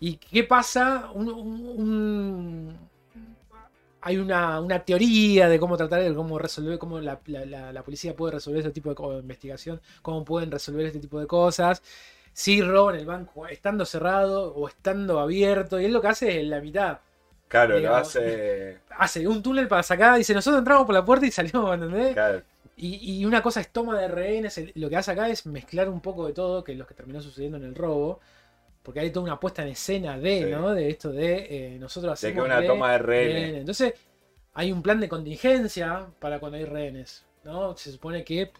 ¿Y 0.00 0.16
qué 0.16 0.44
pasa? 0.44 1.10
Un- 1.14 1.28
un- 1.28 1.68
un- 1.80 2.78
hay 4.00 4.18
una, 4.18 4.60
una 4.60 4.84
teoría 4.84 5.48
de 5.48 5.58
cómo 5.58 5.76
tratar, 5.76 6.02
de 6.02 6.14
cómo 6.14 6.38
resolver, 6.38 6.78
cómo 6.78 7.00
la, 7.00 7.18
la- 7.26 7.44
la- 7.44 7.72
la 7.72 7.82
policía 7.82 8.14
puede 8.14 8.34
resolver 8.34 8.60
este 8.60 8.70
tipo 8.72 8.94
de 8.94 9.18
investigación, 9.18 9.80
cómo 10.02 10.24
pueden 10.24 10.50
resolver 10.50 10.86
este 10.86 11.00
tipo 11.00 11.18
de 11.18 11.26
cosas. 11.26 11.82
Si 12.32 12.62
roban 12.62 12.96
el 12.96 13.06
banco 13.06 13.46
estando 13.48 13.84
cerrado 13.84 14.54
o 14.54 14.68
estando 14.68 15.18
abierto, 15.20 15.80
y 15.80 15.86
él 15.86 15.92
lo 15.92 16.00
que 16.02 16.08
hace 16.08 16.40
es 16.40 16.46
la 16.46 16.60
mitad. 16.60 16.98
Claro, 17.48 17.78
lo 17.78 17.94
hace. 17.94 18.78
Hace 18.98 19.26
un 19.28 19.42
túnel 19.42 19.68
para 19.68 19.82
sacar, 19.82 20.16
dice, 20.18 20.34
nosotros 20.34 20.58
entramos 20.60 20.86
por 20.86 20.94
la 20.94 21.04
puerta 21.04 21.26
y 21.26 21.30
salimos, 21.30 21.74
¿entendés? 21.74 22.14
Claro, 22.14 22.42
Y, 22.76 23.20
y 23.20 23.24
una 23.24 23.42
cosa 23.42 23.60
es 23.60 23.70
toma 23.72 23.98
de 24.00 24.08
rehenes. 24.08 24.60
Lo 24.74 24.88
que 24.90 24.96
hace 24.96 25.12
acá 25.12 25.28
es 25.28 25.46
mezclar 25.46 25.88
un 25.88 26.00
poco 26.00 26.26
de 26.26 26.32
todo, 26.32 26.64
que 26.64 26.72
es 26.72 26.78
lo 26.78 26.86
que 26.86 26.94
terminó 26.94 27.20
sucediendo 27.22 27.56
en 27.58 27.64
el 27.64 27.74
robo. 27.74 28.20
Porque 28.86 29.00
hay 29.00 29.10
toda 29.10 29.24
una 29.24 29.40
puesta 29.40 29.62
en 29.62 29.68
escena 29.68 30.16
de, 30.16 30.44
Sí. 30.44 30.50
¿no? 30.50 30.72
De 30.72 30.88
esto 30.88 31.10
de 31.10 31.74
eh, 31.74 31.76
nosotros 31.78 32.10
de 32.10 32.28
hacemos. 32.28 32.44
que 32.44 32.46
una 32.46 32.60
de 32.60 32.66
toma 32.68 32.92
de 32.92 32.98
rehenes. 32.98 33.54
Entonces, 33.56 33.94
hay 34.54 34.70
un 34.70 34.80
plan 34.80 35.00
de 35.00 35.08
contingencia 35.08 36.06
para 36.20 36.38
cuando 36.38 36.56
hay 36.56 36.64
rehenes. 36.64 37.24
¿no? 37.42 37.76
Se 37.76 37.90
supone 37.90 38.22
que 38.24 38.52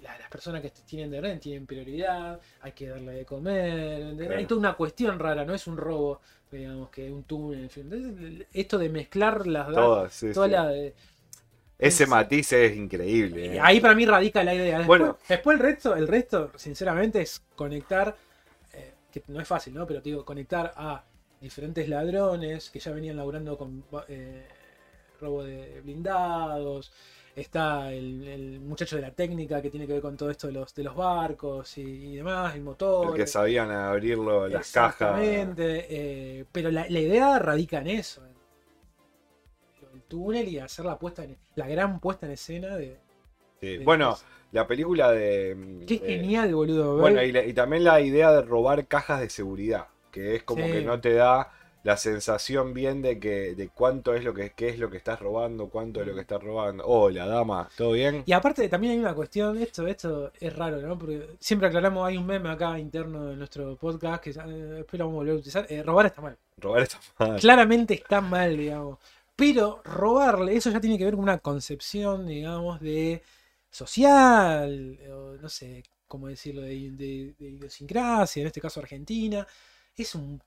la- 0.00 0.16
las 0.18 0.28
personas 0.30 0.62
que 0.62 0.70
tienen 0.70 1.10
de 1.10 1.20
rehén 1.20 1.40
tienen 1.40 1.66
prioridad, 1.66 2.40
hay 2.60 2.70
que 2.72 2.88
darle 2.88 3.12
de 3.14 3.24
comer. 3.24 4.32
Hay 4.36 4.46
toda 4.46 4.60
una 4.60 4.74
cuestión 4.74 5.18
rara, 5.18 5.44
no 5.44 5.54
es 5.54 5.66
un 5.66 5.76
robo, 5.76 6.20
digamos, 6.52 6.90
que 6.90 7.10
un 7.10 7.24
túnel. 7.24 7.64
en 7.64 7.70
fin. 7.70 7.92
Entonces, 7.92 8.46
esto 8.52 8.78
de 8.78 8.88
mezclar 8.90 9.44
las. 9.46 9.72
Todas, 9.72 10.12
sí, 10.12 10.32
toda 10.32 10.46
sí. 10.46 10.52
la 10.52 10.66
de- 10.68 10.94
Ese 11.78 12.06
matiz 12.06 12.52
es 12.52 12.76
increíble. 12.76 13.56
eh. 13.56 13.60
Ahí 13.60 13.80
para 13.80 13.94
mí 13.96 14.06
radica 14.06 14.44
la 14.44 14.54
idea. 14.54 14.78
Después, 14.78 15.00
Bueno. 15.00 15.18
después 15.28 15.56
el 15.58 15.62
resto, 15.64 15.96
el 15.96 16.06
resto, 16.06 16.52
sinceramente, 16.56 17.20
es 17.22 17.42
conectar, 17.56 18.14
que 19.20 19.32
no 19.32 19.40
es 19.40 19.48
fácil, 19.48 19.74
¿no? 19.74 19.86
Pero 19.86 20.02
te 20.02 20.10
digo, 20.10 20.24
conectar 20.24 20.72
a 20.76 21.04
diferentes 21.40 21.88
ladrones 21.88 22.70
que 22.70 22.78
ya 22.80 22.90
venían 22.92 23.16
laburando 23.16 23.56
con 23.58 23.84
eh, 24.08 24.46
robo 25.20 25.44
de 25.44 25.80
blindados. 25.82 26.92
Está 27.36 27.92
el, 27.92 28.26
el 28.28 28.60
muchacho 28.60 28.94
de 28.96 29.02
la 29.02 29.10
técnica 29.10 29.60
que 29.60 29.68
tiene 29.68 29.86
que 29.88 29.94
ver 29.94 30.02
con 30.02 30.16
todo 30.16 30.30
esto 30.30 30.46
de 30.46 30.52
los, 30.52 30.72
de 30.74 30.84
los 30.84 30.94
barcos 30.94 31.76
y, 31.78 31.82
y 32.12 32.16
demás, 32.16 32.54
el 32.54 32.62
motor. 32.62 33.08
El 33.08 33.14
que 33.16 33.26
sabían 33.26 33.70
abrirlo, 33.72 34.46
las 34.48 34.70
cajas. 34.70 35.18
Exactamente. 35.20 35.86
eh, 36.40 36.44
pero 36.52 36.70
la, 36.70 36.86
la 36.88 37.00
idea 37.00 37.38
radica 37.40 37.78
en 37.80 37.88
eso. 37.88 38.24
En 38.24 38.34
el 39.94 40.02
túnel 40.02 40.48
y 40.48 40.58
hacer 40.60 40.84
la 40.84 40.98
puesta 40.98 41.24
en, 41.24 41.36
la 41.56 41.66
gran 41.66 41.98
puesta 42.00 42.26
en 42.26 42.32
escena 42.32 42.76
de, 42.76 42.98
Sí. 43.60 43.78
de 43.78 43.84
Bueno. 43.84 44.16
La 44.54 44.66
película 44.66 45.10
de. 45.12 45.84
Qué 45.86 45.98
de- 45.98 46.06
genial, 46.06 46.54
boludo. 46.54 46.96
Bueno, 46.98 47.16
ver- 47.16 47.28
y, 47.28 47.32
la- 47.32 47.44
y 47.44 47.52
también 47.52 47.84
la 47.84 48.00
idea 48.00 48.32
de 48.32 48.42
robar 48.42 48.86
cajas 48.86 49.20
de 49.20 49.28
seguridad, 49.28 49.86
que 50.10 50.36
es 50.36 50.42
como 50.44 50.64
Sí. 50.64 50.72
que 50.72 50.82
no 50.82 51.00
te 51.00 51.12
da 51.14 51.50
la 51.82 51.98
sensación 51.98 52.72
bien 52.72 53.02
de 53.02 53.20
que 53.20 53.54
de 53.54 53.68
cuánto 53.68 54.14
es 54.14 54.24
lo 54.24 54.32
que 54.32 54.52
qué 54.56 54.68
es 54.70 54.78
lo 54.78 54.88
que 54.88 54.96
estás 54.96 55.20
robando, 55.20 55.68
cuánto 55.68 56.00
es 56.00 56.06
lo 56.06 56.14
que 56.14 56.22
estás 56.22 56.42
robando. 56.42 56.82
Hola, 56.86 57.26
dama, 57.26 57.68
¿todo 57.76 57.92
bien? 57.92 58.22
Y 58.24 58.32
aparte 58.32 58.66
también 58.70 58.94
hay 58.94 58.98
una 59.00 59.12
cuestión, 59.12 59.58
esto, 59.58 59.86
esto 59.86 60.32
es 60.40 60.56
raro, 60.56 60.80
¿no? 60.80 60.98
Porque 60.98 61.26
siempre 61.40 61.68
aclaramos, 61.68 62.06
hay 62.08 62.16
un 62.16 62.24
meme 62.24 62.48
acá 62.48 62.78
interno 62.78 63.26
de 63.26 63.36
nuestro 63.36 63.76
podcast 63.76 64.22
que 64.22 64.30
eh, 64.30 64.34
después 64.78 64.98
lo 64.98 65.04
vamos 65.06 65.16
a 65.16 65.18
volver 65.18 65.32
a 65.34 65.36
utilizar. 65.36 65.66
eh, 65.68 65.82
robar 65.82 66.06
está 66.06 66.22
mal. 66.22 66.38
Robar 66.56 66.82
está 66.84 66.98
mal. 67.18 67.38
Claramente 67.38 67.92
está 67.94 68.22
mal, 68.22 68.56
digamos. 68.56 68.98
Pero 69.36 69.82
robarle, 69.84 70.56
eso 70.56 70.70
ya 70.70 70.80
tiene 70.80 70.96
que 70.96 71.04
ver 71.04 71.14
con 71.14 71.24
una 71.24 71.36
concepción, 71.38 72.26
digamos, 72.26 72.80
de 72.80 73.20
social, 73.74 74.98
o 75.10 75.36
no 75.40 75.48
sé 75.48 75.82
cómo 76.06 76.28
decirlo, 76.28 76.62
de, 76.62 76.90
de- 76.92 77.34
de 77.38 77.50
idiosincrasia, 77.50 78.40
en 78.42 78.46
este 78.48 78.60
caso 78.60 78.80
Argentina. 78.80 79.46
Es 79.96 80.14
un 80.14 80.40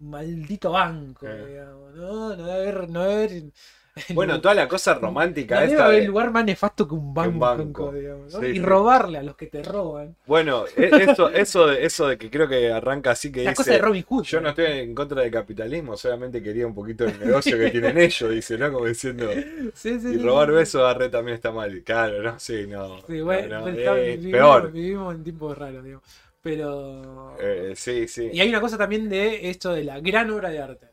maldito 0.00 0.72
banco, 0.72 1.26
Eh. 1.26 1.46
digamos, 1.48 1.94
¿no? 1.94 2.36
No 2.36 2.44
debe 2.46 2.52
haber. 2.52 2.90
No 2.90 3.00
debe 3.02 3.14
haber 3.14 3.52
Bueno, 4.14 4.40
toda 4.40 4.54
la 4.54 4.68
cosa 4.68 4.94
romántica 4.94 5.56
no 5.56 5.62
esta 5.62 5.88
de- 5.88 6.04
lugar 6.06 6.30
más 6.30 6.44
nefasto 6.44 6.86
que 6.86 6.94
un 6.94 7.14
banco, 7.14 7.30
un 7.30 7.38
banco. 7.38 7.92
digamos, 7.92 8.32
¿no? 8.34 8.40
Sí, 8.40 8.46
y 8.46 8.52
sí. 8.54 8.58
robarle 8.60 9.18
a 9.18 9.22
los 9.22 9.36
que 9.36 9.46
te 9.46 9.62
roban. 9.62 10.14
Bueno, 10.26 10.64
e- 10.76 10.90
eso, 11.10 11.30
eso, 11.30 11.66
de, 11.66 11.84
eso 11.84 12.06
de 12.08 12.18
que 12.18 12.30
creo 12.30 12.46
que 12.48 12.70
arranca 12.70 13.12
así 13.12 13.32
que 13.32 13.42
La 13.44 13.50
dice, 13.50 13.62
cosa 13.62 13.72
de 13.72 13.78
Robin 13.78 14.04
Hood. 14.08 14.24
yo 14.24 14.40
no 14.40 14.50
estoy 14.50 14.66
en 14.66 14.94
contra 14.94 15.22
del 15.22 15.30
capitalismo, 15.30 15.96
solamente 15.96 16.42
quería 16.42 16.66
un 16.66 16.74
poquito 16.74 17.04
del 17.04 17.18
negocio 17.18 17.56
que 17.58 17.70
tienen 17.70 17.96
ellos, 17.96 18.30
dice, 18.30 18.58
¿no? 18.58 18.70
Como 18.72 18.86
diciendo, 18.86 19.30
Sí, 19.74 19.98
sí, 20.00 20.08
y 20.14 20.18
robar 20.18 20.52
besos 20.52 20.82
a 20.82 20.92
Red 20.94 21.10
también 21.10 21.34
está 21.36 21.50
mal. 21.50 21.82
Claro, 21.82 22.22
no, 22.22 22.38
sí, 22.38 22.66
no. 22.66 22.98
Sí, 23.06 23.20
bueno, 23.22 23.60
no, 23.60 23.60
no, 23.62 23.68
está- 23.68 23.98
eh, 23.98 24.16
vivimos, 24.16 24.30
peor. 24.32 24.72
vivimos 24.72 25.14
en 25.14 25.24
tiempos 25.24 25.56
raros, 25.58 25.84
digo. 25.84 26.02
Pero. 26.42 27.36
Eh, 27.40 27.72
sí, 27.74 28.06
sí, 28.06 28.30
Y 28.32 28.40
hay 28.40 28.48
una 28.48 28.60
cosa 28.60 28.78
también 28.78 29.08
de 29.08 29.50
esto 29.50 29.72
de 29.72 29.82
la 29.84 29.98
gran 30.00 30.30
obra 30.30 30.48
de 30.50 30.60
arte, 30.60 30.85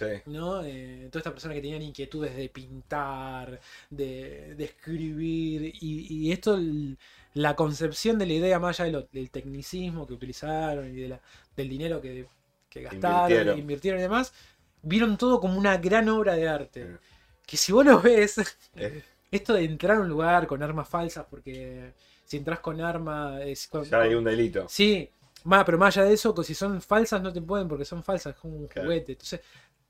sí. 0.00 0.22
¿no? 0.26 0.62
Eh, 0.64 1.08
todas 1.10 1.20
estas 1.22 1.32
personas 1.34 1.56
que 1.56 1.62
tenían 1.62 1.82
inquietudes 1.82 2.36
de 2.36 2.48
pintar, 2.48 3.60
de, 3.90 4.54
de 4.56 4.64
escribir, 4.64 5.72
y, 5.80 6.28
y 6.28 6.32
esto, 6.32 6.54
el- 6.56 6.98
la 7.34 7.54
concepción 7.56 8.18
de 8.18 8.26
la 8.26 8.32
idea 8.34 8.58
más 8.58 8.80
allá 8.80 8.86
de 8.86 8.92
lo- 8.92 9.08
del 9.12 9.30
tecnicismo 9.30 10.06
que 10.06 10.14
utilizaron 10.14 10.88
y 10.90 11.00
de 11.02 11.08
la- 11.08 11.20
del 11.56 11.68
dinero 11.68 12.00
que, 12.00 12.26
que 12.68 12.82
gastaron, 12.82 13.22
Invirtieron. 13.30 13.58
invirtieron. 13.58 14.00
y 14.00 14.02
demás, 14.02 14.32
vieron 14.82 15.16
todo 15.18 15.40
como 15.40 15.58
una 15.58 15.76
gran 15.78 16.08
obra 16.08 16.34
de 16.36 16.48
arte. 16.48 16.98
Que 17.46 17.56
si 17.56 17.72
vos 17.72 17.84
lo 17.84 18.00
ves, 18.00 18.38
Eh, 18.76 19.02
esto 19.30 19.54
de 19.54 19.64
entrar 19.64 19.96
a 19.96 20.00
un 20.00 20.08
lugar 20.08 20.46
con 20.46 20.62
armas 20.62 20.88
falsas, 20.88 21.26
porque 21.30 21.92
si 22.24 22.36
entras 22.36 22.60
con 22.60 22.80
arma 22.80 23.42
es... 23.42 23.68
ya 23.90 24.02
hay 24.02 24.14
un 24.14 24.24
delito. 24.24 24.66
Sí, 24.68 25.08
Más, 25.44 25.64
pero 25.64 25.78
más 25.78 25.96
allá 25.96 26.06
de 26.08 26.14
eso, 26.14 26.34
que 26.34 26.44
si 26.44 26.54
son 26.54 26.80
falsas 26.82 27.22
no 27.22 27.32
te 27.32 27.40
pueden 27.42 27.66
porque 27.68 27.84
son 27.84 28.02
falsas, 28.02 28.34
es 28.34 28.40
como 28.40 28.56
un 28.56 28.66
Claro. 28.68 28.88
juguete. 28.88 29.12
Entonces, 29.12 29.40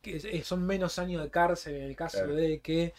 que 0.02 0.16
es- 0.16 0.46
son 0.46 0.64
menos 0.66 0.98
años 0.98 1.22
de 1.22 1.30
cárcel 1.30 1.76
en 1.76 1.82
el 1.84 1.96
caso 1.96 2.18
Claro. 2.18 2.34
de 2.34 2.60
que 2.60 2.92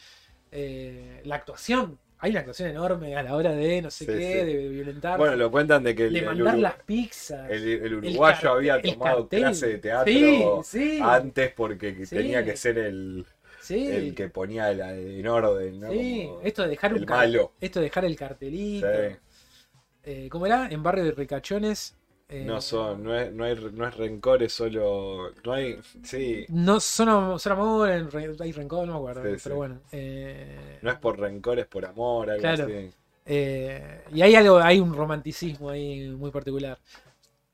eh, 0.51 1.21
la 1.25 1.35
actuación. 1.35 1.97
Hay 2.19 2.31
una 2.31 2.41
actuación 2.41 2.69
enorme 2.69 3.15
a 3.15 3.23
la 3.23 3.35
hora 3.35 3.51
de 3.51 3.81
no 3.81 3.89
sé 3.89 4.05
Sí, 4.05 4.11
qué, 4.11 4.41
sí. 4.41 4.45
de 4.45 4.69
violentar, 4.69 5.17
Bueno, 5.17 5.35
lo 5.37 5.49
cuentan 5.49 5.81
de 5.83 5.95
que 5.95 6.05
el, 6.07 6.13
de 6.13 6.21
mandar 6.21 6.57
las 6.57 6.75
pizzas. 6.83 7.49
el- 7.49 7.67
el 7.67 7.93
uruguayo 7.95 8.51
había 8.51 8.81
tomado 8.81 9.27
clase 9.27 9.67
de 9.67 9.77
teatro 9.79 10.61
Sí, 10.63 10.99
antes 11.01 11.51
porque 11.53 11.93
tenía 12.07 12.43
que 12.45 12.55
ser 12.57 12.77
el, 12.77 13.25
el 13.69 14.13
que 14.13 14.27
ponía 14.29 14.71
la- 14.73 14.93
en 14.95 15.25
orden, 15.27 15.79
¿no? 15.79 15.89
sí. 15.91 16.25
Como 16.27 16.41
Esto 16.41 16.61
de 16.63 16.67
dejar 16.69 16.93
un 16.93 17.05
malo. 17.05 17.53
Esto 17.59 17.79
de 17.79 17.85
dejar 17.85 18.05
el 18.05 18.15
cartelito. 18.15 18.87
Eh, 20.03 20.27
¿Cómo 20.29 20.45
era? 20.45 20.67
En 20.69 20.83
barrio 20.83 21.03
de 21.05 21.11
ricachones. 21.11 21.95
Eh, 22.31 22.43
No 22.45 22.61
son, 22.61 23.03
no 23.03 23.15
es, 23.17 23.31
no 23.33 23.43
hay, 23.43 23.55
no 23.73 23.87
es 23.87 23.95
rencor, 23.97 24.41
es 24.43 24.53
solo, 24.53 25.31
no 25.43 25.53
hay, 25.53 25.79
sí, 26.03 26.45
No 26.49 26.79
son, 26.79 27.39
son 27.39 27.51
amor, 27.53 27.89
hay 27.89 28.51
rencor, 28.51 28.87
no 28.87 28.93
me 28.93 28.99
acuerdo. 28.99 29.21
Sí, 29.23 29.41
pero 29.43 29.55
sí. 29.55 29.57
bueno. 29.57 29.79
eh, 29.91 30.79
no 30.81 30.91
es 30.91 30.97
por 30.99 31.19
rencor, 31.19 31.59
es 31.59 31.67
por 31.67 31.85
amor, 31.85 32.29
algo 32.29 32.41
Claro. 32.41 32.63
así. 32.65 32.91
eh, 33.25 34.03
y 34.13 34.21
hay 34.21 34.35
algo, 34.35 34.57
hay 34.59 34.79
un 34.79 34.93
romanticismo 34.95 35.69
ahí 35.69 36.09
muy 36.09 36.31
particular. 36.31 36.77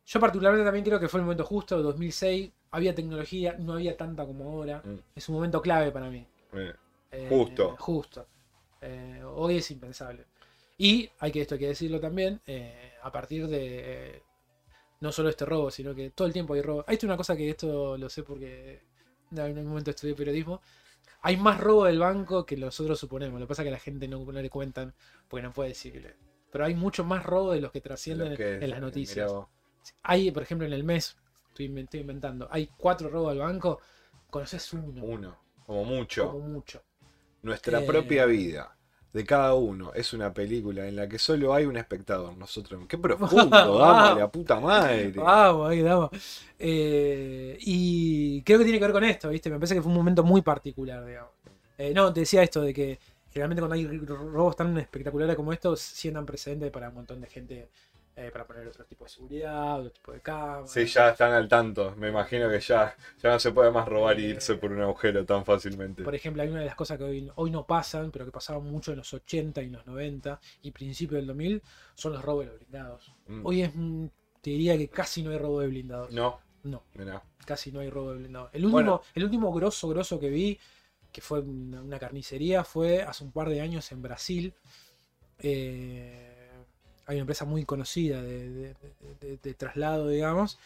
Yo 0.05 0.19
particularmente 0.19 0.65
también 0.65 0.85
creo 0.85 0.99
que 0.99 1.09
fue 1.09 1.19
el 1.19 1.25
momento 1.25 1.43
justo, 1.45 1.81
2006, 1.81 2.51
había 2.71 2.95
tecnología, 2.95 3.55
no 3.59 3.73
había 3.73 3.97
tanta 3.97 4.25
como 4.25 4.45
ahora. 4.51 4.81
Mm. 4.83 4.95
Es 5.15 5.27
un 5.29 5.35
momento 5.35 5.61
clave 5.61 5.91
para 5.91 6.09
mí. 6.09 6.25
Eh, 7.11 7.27
Justo. 7.29 7.75
Justo. 7.77 8.25
Eh, 8.81 9.21
hoy 9.25 9.57
es 9.57 9.71
impensable. 9.71 10.25
Y 10.77 11.09
hay 11.19 11.31
que 11.31 11.41
esto 11.41 11.55
hay 11.55 11.59
que 11.59 11.67
decirlo 11.67 11.99
también, 11.99 12.39
a 13.01 13.11
partir 13.11 13.47
de 13.47 14.21
no 15.01 15.11
solo 15.11 15.29
este 15.29 15.45
robo, 15.45 15.71
sino 15.71 15.93
que 15.95 16.11
todo 16.11 16.27
el 16.27 16.33
tiempo 16.33 16.53
hay 16.53 16.61
robo. 16.61 16.83
Hay 16.87 16.99
una 17.03 17.17
cosa 17.17 17.35
que 17.35 17.49
esto 17.49 17.97
lo 17.97 18.09
sé 18.09 18.23
porque 18.23 18.81
en 19.31 19.39
algún 19.39 19.65
momento 19.67 19.91
estudié 19.91 20.15
periodismo. 20.15 20.61
Hay 21.21 21.37
más 21.37 21.59
robo 21.59 21.85
del 21.85 21.99
banco 21.99 22.45
que 22.45 22.57
nosotros 22.57 22.99
suponemos. 22.99 23.39
Lo 23.39 23.45
que 23.45 23.49
pasa 23.49 23.61
es 23.63 23.65
que 23.65 23.69
a 23.69 23.73
la 23.73 23.79
gente 23.79 24.07
no, 24.07 24.19
no 24.25 24.41
le 24.41 24.49
cuentan 24.49 24.93
porque 25.27 25.43
no 25.43 25.53
puede 25.53 25.69
decirle. 25.69 26.15
Pero 26.51 26.65
hay 26.65 26.75
mucho 26.75 27.03
más 27.03 27.25
robo 27.25 27.51
de 27.53 27.61
los 27.61 27.71
que 27.71 27.81
trascienden 27.81 28.31
lo 28.31 28.37
que- 28.37 28.53
en 28.55 28.69
las 28.69 28.79
mirá 28.79 28.81
noticias. 28.81 29.33
Hay, 30.03 30.31
por 30.31 30.43
ejemplo, 30.43 30.67
en 30.67 30.73
el 30.73 30.83
mes, 30.83 31.17
estoy 31.49 31.67
inventando, 31.67 32.47
hay 32.51 32.69
cuatro 32.77 33.09
robos 33.09 33.31
al 33.31 33.39
banco, 33.39 33.79
conoces 34.29 34.73
uno, 34.73 35.03
Uno, 35.03 35.37
como 35.65 35.83
mucho. 35.85 36.23
como 36.31 36.39
mucho. 36.47 36.83
Nuestra 37.41 37.79
Eh, 37.79 37.85
propia 37.87 38.25
vida 38.27 38.76
de 39.17 39.25
cada 39.25 39.55
uno 39.55 39.91
es 39.95 40.13
una 40.13 40.31
película 40.31 40.87
en 40.87 40.95
la 40.95 41.09
que 41.09 41.17
solo 41.17 41.51
hay 41.51 41.65
un 41.65 41.75
espectador, 41.75 42.37
nosotros. 42.37 42.83
¡Qué 42.87 42.97
profundo! 42.99 43.79
¡Dame 43.79 44.19
la 44.19 44.31
puta 44.31 44.59
madre! 44.59 45.11
Vamos, 45.15 45.71
ahí 45.71 45.81
damos. 45.81 46.11
Eh, 46.59 47.57
y 47.61 48.43
creo 48.43 48.59
que 48.59 48.65
tiene 48.65 48.77
que 48.77 48.85
ver 48.85 48.93
con 48.93 49.03
esto, 49.03 49.29
¿viste? 49.29 49.49
Me 49.49 49.55
parece 49.55 49.73
que 49.73 49.81
fue 49.81 49.89
un 49.89 49.97
momento 49.97 50.23
muy 50.23 50.43
particular, 50.43 51.03
digamos. 51.03 51.31
Eh, 51.79 51.93
no, 51.95 52.13
te 52.13 52.19
decía 52.19 52.43
esto 52.43 52.61
de 52.61 52.71
que 52.75 52.99
generalmente 53.31 53.61
cuando 53.61 53.73
hay 53.73 53.87
robos 54.05 54.55
tan 54.55 54.77
espectaculares 54.77 55.35
como 55.35 55.51
estos, 55.51 55.81
sientan 55.81 56.27
precedentes 56.27 56.69
para 56.69 56.89
un 56.89 56.95
montón 56.95 57.19
de 57.19 57.27
gente, 57.27 57.69
eh, 58.19 58.31
para 58.31 58.47
poner 58.47 58.67
otro 58.67 58.83
tipo 58.83 59.03
de 59.05 59.09
seguridad, 59.11 59.79
otro 59.79 59.91
tipo 59.91 60.11
de 60.11 60.19
cámaras. 60.21 60.71
Sí, 60.71 60.85
ya 60.87 61.09
están 61.09 61.33
al 61.33 61.47
tanto. 61.47 61.95
Me 61.97 62.09
imagino 62.09 62.49
que 62.49 62.59
ya, 62.59 62.95
ya 63.21 63.29
no 63.31 63.39
se 63.39 63.51
puede 63.51 63.69
más 63.69 63.87
robar 63.87 64.19
y 64.19 64.25
irse 64.25 64.55
por 64.55 64.71
un 64.71 64.81
agujero 64.81 65.23
tan 65.23 65.45
fácilmente. 65.45 66.03
Por 66.03 66.15
ejemplo, 66.15 66.41
hay 66.41 66.49
una 66.49 66.61
de 66.61 66.65
las 66.65 66.73
cosas 66.75 66.97
que 66.97 67.03
hoy, 67.03 67.31
hoy 67.35 67.51
no 67.51 67.67
pasan, 67.67 68.09
pero 68.09 68.25
que 68.25 68.31
pasaban 68.31 68.63
mucho 68.63 68.91
en 68.91 68.97
los 68.97 69.13
80 69.13 69.61
y 69.61 69.69
los 69.69 69.85
90 69.85 70.39
y 70.63 70.71
principios 70.71 71.19
del 71.19 71.27
2000, 71.27 71.61
son 71.93 72.13
los 72.13 72.21
robos 72.23 72.45
de 72.45 72.51
los 72.51 72.59
blindados. 72.59 73.13
Mm. 73.27 73.45
Hoy 73.45 73.61
es, 73.61 73.71
mm, 73.75 74.05
te 74.41 74.49
diría 74.49 74.75
que 74.77 74.87
casi 74.89 75.21
no 75.21 75.29
hay 75.29 75.37
robo 75.37 75.59
de 75.61 75.67
blindados. 75.67 76.11
No, 76.11 76.39
No. 76.63 76.83
mirá. 76.95 77.21
casi 77.45 77.71
no 77.71 77.79
hay 77.81 77.89
robo 77.91 78.11
de 78.13 78.17
blindado. 78.17 78.49
El 78.51 78.65
último, 78.65 78.71
Bueno. 78.71 79.01
el 79.13 79.23
último 79.25 79.53
grosso, 79.53 79.87
grosso 79.89 80.19
que 80.19 80.29
vi, 80.29 80.59
que 81.11 81.21
fue 81.21 81.39
una, 81.41 81.81
una 81.83 81.99
carnicería, 81.99 82.63
fue 82.63 83.03
hace 83.03 83.23
un 83.23 83.31
par 83.31 83.47
de 83.47 83.61
años 83.61 83.91
en 83.91 84.01
Brasil. 84.01 84.53
Eh, 85.39 86.33
hay 87.07 87.15
una 87.15 87.21
empresa 87.21 87.45
muy 87.45 87.65
conocida 87.65 88.21
de, 88.21 88.49
de- 88.49 88.67
de- 88.73 88.75
de- 89.21 89.37
de 89.41 89.53
traslado, 89.53 90.07
digamos. 90.09 90.57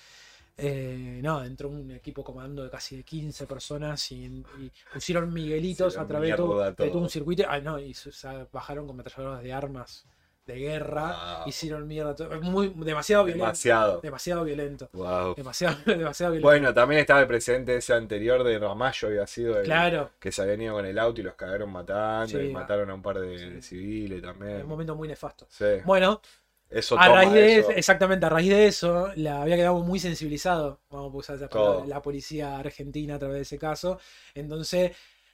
Eh, 0.57 1.19
no, 1.23 1.43
entró 1.43 1.69
un 1.69 1.89
equipo 1.91 2.23
comando 2.23 2.63
de 2.63 2.69
casi 2.69 2.97
de 2.97 3.03
15 3.03 3.47
personas 3.47 4.11
y, 4.11 4.25
y 4.25 4.71
pusieron 4.93 5.33
Miguelitos 5.33 5.95
a 5.97 6.05
través 6.07 6.31
de 6.31 6.35
todo, 6.37 6.59
de 6.85 6.91
un 7.03 7.09
circuito. 7.09 7.43
Ah, 7.47 7.59
no, 7.59 7.79
y 7.79 7.93
se- 7.93 8.09
o 8.09 8.11
sea, 8.11 8.45
bajaron 8.51 8.85
con 8.85 8.95
ametralladoras 8.95 9.41
de 9.43 9.53
armas 9.53 10.05
de 10.45 10.55
guerra, 10.55 11.43
hicieron 11.45 11.87
mierda. 11.87 12.15
todo- 12.15 12.41
Muy, 12.41 12.69
demasiado 12.75 13.23
violento. 13.23 13.45
Demasiado. 13.45 14.01
Demasiado 14.01 14.43
violento. 14.43 14.89
Wow. 14.93 15.35
Demasiado, 15.35 15.75
demasiado 15.85 16.31
violento. 16.33 16.47
Bueno, 16.47 16.73
también 16.73 17.01
estaba 17.01 17.21
el 17.21 17.27
precedente 17.27 17.75
ese 17.75 17.93
anterior 17.93 18.43
de 18.43 18.57
Ramallo, 18.59 19.07
había 19.07 19.27
sido 19.27 19.59
el 19.59 19.65
claro. 19.65 20.11
que 20.19 20.31
se 20.31 20.41
habían 20.41 20.61
ido 20.61 20.73
con 20.73 20.85
el 20.85 20.97
auto 20.99 21.21
y 21.21 21.23
los 21.23 21.35
cagaron 21.35 21.71
matando 21.71 22.39
Sí. 22.39 22.45
y 22.47 22.51
mataron 22.51 22.89
a 22.89 22.93
un 22.95 23.01
par 23.01 23.19
de, 23.19 23.37
Sí. 23.37 23.49
de 23.49 23.61
civiles 23.61 24.17
Es 24.17 24.23
también. 24.23 24.61
un 24.63 24.67
momento 24.67 24.95
muy 24.95 25.07
nefasto. 25.07 25.45
Sí. 25.49 25.65
Bueno, 25.85 26.21
Eso 26.69 26.97
a 26.99 27.07
raíz 27.07 27.33
de 27.33 27.57
eso. 27.59 27.71
exactamente, 27.71 28.25
a 28.25 28.29
raíz 28.29 28.49
de 28.49 28.65
eso, 28.65 29.09
la 29.15 29.41
había 29.43 29.55
quedado 29.57 29.79
muy 29.79 29.99
sensibilizado, 29.99 30.79
vamos 30.89 31.13
a 31.13 31.17
usar 31.17 31.35
esa 31.35 31.49
palabra, 31.49 31.79
Todo. 31.79 31.85
la 31.87 32.01
policía 32.01 32.57
argentina 32.57 33.15
a 33.15 33.19
través 33.19 33.35
de 33.35 33.41
ese 33.43 33.57
caso. 33.59 33.99
Entonces, 34.33 34.91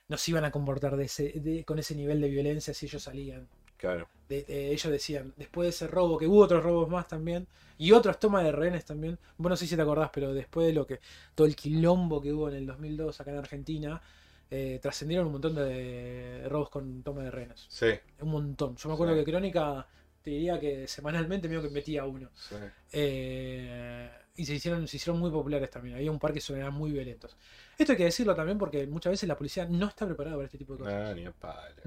nos 0.09 0.27
iban 0.29 0.45
a 0.45 0.51
comportar 0.51 0.95
de 0.97 1.05
ese, 1.05 1.33
de- 1.35 1.63
con 1.65 1.79
ese 1.79 1.95
nivel 1.95 2.19
de 2.21 2.29
violencia 2.29 2.73
si 2.73 2.85
ellos 2.87 3.03
salían. 3.03 3.47
Claro. 3.77 4.07
De- 4.27 4.43
de- 4.43 4.71
ellos 4.71 4.91
decían, 4.91 5.33
después 5.37 5.65
de 5.65 5.69
ese 5.69 5.87
robo, 5.87 6.17
que 6.17 6.27
hubo 6.27 6.39
otros 6.39 6.63
robos 6.63 6.89
más 6.89 7.07
también, 7.07 7.47
y 7.77 7.91
otras 7.91 8.19
tomas 8.19 8.43
de 8.43 8.51
rehenes 8.51 8.85
también. 8.85 9.17
Bueno, 9.37 9.53
no 9.53 9.57
sé 9.57 9.67
si 9.67 9.75
te 9.75 9.81
acordás, 9.81 10.09
pero 10.11 10.33
después 10.33 10.67
de 10.67 10.73
lo 10.73 10.85
que, 10.87 10.99
todo 11.35 11.45
el 11.47 11.55
quilombo 11.55 12.21
que 12.21 12.33
hubo 12.33 12.49
en 12.49 12.55
el 12.55 12.65
2002 12.65 13.21
acá 13.21 13.31
en 13.31 13.37
Argentina, 13.37 14.01
eh, 14.49 14.79
trascendieron 14.81 15.27
un 15.27 15.33
montón 15.33 15.55
de 15.55 16.45
robos 16.49 16.69
con 16.69 17.03
toma 17.03 17.23
de 17.23 17.31
rehenes. 17.31 17.65
Sí. 17.69 17.87
Un 18.21 18.29
montón. 18.31 18.75
Yo 18.77 18.89
me 18.89 18.95
acuerdo 18.95 19.13
Sí. 19.13 19.19
que 19.23 19.31
Crónica 19.31 19.87
te 20.21 20.31
diría 20.31 20.59
que 20.59 20.87
semanalmente 20.87 21.47
medio 21.47 21.61
que 21.61 21.69
metía 21.69 22.03
uno. 22.05 22.29
sí. 22.35 22.55
Eh, 22.93 24.09
y 24.37 24.45
se 24.45 24.53
hicieron, 24.53 24.87
se 24.87 24.97
hicieron 24.97 25.19
muy 25.19 25.31
populares 25.31 25.69
también. 25.69 25.95
Había 25.97 26.11
un 26.11 26.19
par 26.19 26.31
que 26.31 26.39
eran 26.55 26.73
muy 26.73 26.91
violentos. 26.91 27.35
Esto 27.77 27.91
hay 27.93 27.97
que 27.97 28.03
decirlo 28.05 28.35
también 28.35 28.57
porque 28.57 28.85
muchas 28.87 29.11
veces 29.11 29.27
la 29.27 29.35
policía 29.35 29.65
no 29.65 29.87
está 29.87 30.05
preparada 30.05 30.35
para 30.35 30.45
este 30.45 30.59
tipo 30.59 30.73
de 30.73 30.79
cosas. 30.83 31.09
No, 31.09 31.15
ni 31.15 31.25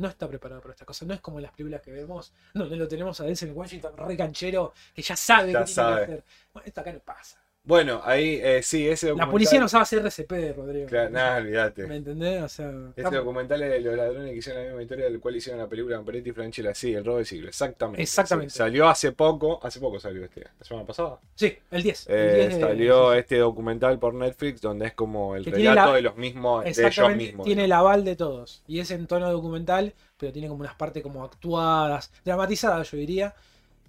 está 0.09 0.29
preparada 0.29 0.61
para 0.61 0.73
estas 0.75 0.87
cosas. 0.87 1.07
No 1.07 1.15
es 1.15 1.21
como 1.21 1.39
en 1.39 1.45
las 1.45 1.53
películas 1.53 1.81
que 1.81 1.93
vemos, 1.93 2.33
donde 2.53 2.77
lo 2.77 2.89
tenemos 2.89 3.21
a 3.21 3.25
Denzel 3.25 3.53
Washington 3.53 3.97
re 3.97 4.17
canchero, 4.17 4.75
que 4.95 5.01
ya 5.03 5.15
sabe 5.17 5.53
Ya 5.53 5.61
qué 5.61 5.65
tiene 5.65 5.75
sabe. 5.75 5.97
que 5.97 6.03
hacer. 6.13 6.25
Bueno, 6.53 6.67
esto 6.67 6.81
acá 6.81 6.93
no 6.93 6.99
pasa. 7.01 7.39
Bueno, 7.71 8.01
ahí 8.05 8.41
eh, 8.43 8.63
sí, 8.63 8.87
ese 8.89 9.07
La 9.07 9.11
documental. 9.11 9.31
policía 9.33 9.61
no 9.61 9.69
sabe 9.69 9.83
hacer 9.83 9.99
RCP, 10.01 10.57
Rodrigo. 10.57 10.87
Claro, 10.89 11.11
nada, 11.11 11.37
olvídate. 11.39 11.87
¿Me 11.87 11.97
entendés? 11.97 12.43
O 12.43 12.49
sea, 12.49 12.73
Este 12.97 13.17
documental 13.17 13.63
es 13.63 13.71
de 13.71 13.81
los 13.81 13.97
ladrones 13.97 14.33
que 14.33 14.37
hicieron 14.39 14.63
la 14.63 14.69
misma 14.71 14.83
historia 14.83 15.05
del 15.05 15.21
cual 15.21 15.37
hicieron 15.37 15.61
la 15.61 15.69
película 15.69 15.97
con 15.97 16.05
Peretti 16.05 16.31
y 16.31 16.33
Franchella. 16.33 16.75
Sí, 16.75 16.93
el 16.93 17.05
robo 17.05 17.19
del 17.19 17.27
siglo, 17.27 17.49
exactamente. 17.49 18.03
Exactamente. 18.03 18.51
Sí, 18.51 18.59
Salió 18.59 18.89
hace 18.89 19.13
poco, 19.13 19.61
hace 19.63 19.79
poco 19.79 20.01
salió 20.01 20.25
este, 20.25 20.41
la 20.41 20.65
semana 20.65 20.85
pasada. 20.85 21.21
sí, 21.37 21.57
el 21.71 21.83
10. 21.83 22.07
el 22.09 22.15
Eh, 22.17 22.35
10 22.49 22.55
de- 22.57 22.61
salió 22.61 23.13
este 23.15 23.39
documental 23.39 23.99
por 24.01 24.15
Netflix 24.15 24.61
donde 24.61 24.87
es 24.89 24.93
como 24.95 25.37
el 25.37 25.45
Que 25.45 25.53
relato 25.53 25.91
la- 25.91 25.95
de 25.95 26.03
los 26.03 26.17
mismos, 26.17 26.65
de 26.65 26.71
ellos 26.71 27.17
mismos. 27.17 27.47
tiene 27.47 27.65
el 27.67 27.73
aval 27.73 28.05
de 28.05 28.17
todos. 28.17 28.65
Y 28.67 28.81
es 28.81 28.91
en 28.91 29.07
tono 29.07 29.31
documental, 29.31 29.95
pero 30.19 30.33
tiene 30.33 30.49
como 30.49 30.61
unas 30.61 30.75
partes 30.75 31.03
como 31.05 31.23
actuadas, 31.25 32.11
dramatizadas, 32.25 32.91
yo 32.91 32.97
diría. 32.99 33.33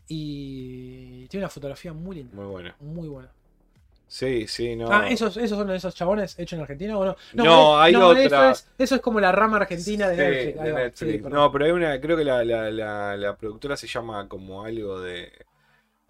Y 0.07 1.25
tiene 1.29 1.45
una 1.45 1.49
fotografía 1.49 1.93
muy 1.93 2.17
linda, 2.17 2.35
Muy 2.35 2.45
bueno. 2.45 2.73
muy 2.79 3.07
buena. 3.07 3.31
Sí, 4.13 4.45
sí, 4.45 4.75
no. 4.75 4.91
Ah, 4.91 5.07
¿esos, 5.09 5.37
¿esos 5.37 5.57
son 5.57 5.71
esos 5.71 5.95
chabones 5.95 6.37
hechos 6.37 6.57
en 6.57 6.61
Argentina 6.63 6.97
o 6.97 7.05
no? 7.05 7.15
No, 7.31 7.79
hay 7.79 7.95
otra. 7.95 8.51
es, 8.51 8.67
eso 8.77 8.95
es 8.95 9.01
como 9.01 9.21
la 9.21 9.31
rama 9.31 9.55
argentina 9.55 10.09
de 10.09 10.15
Sí, 10.17 10.21
Netflix. 10.21 10.63
de 10.63 10.91
sí, 10.93 11.05
Netflix. 11.05 11.29
no, 11.31 11.49
pero 11.49 11.63
hay 11.65 11.71
una, 11.71 12.01
creo 12.01 12.17
que 12.17 12.25
la, 12.25 12.43
la, 12.43 12.69
la, 12.71 13.15
la 13.15 13.37
productora 13.37 13.77
se 13.77 13.87
llama 13.87 14.27
como 14.27 14.63
algo 14.65 14.99
de 14.99 15.31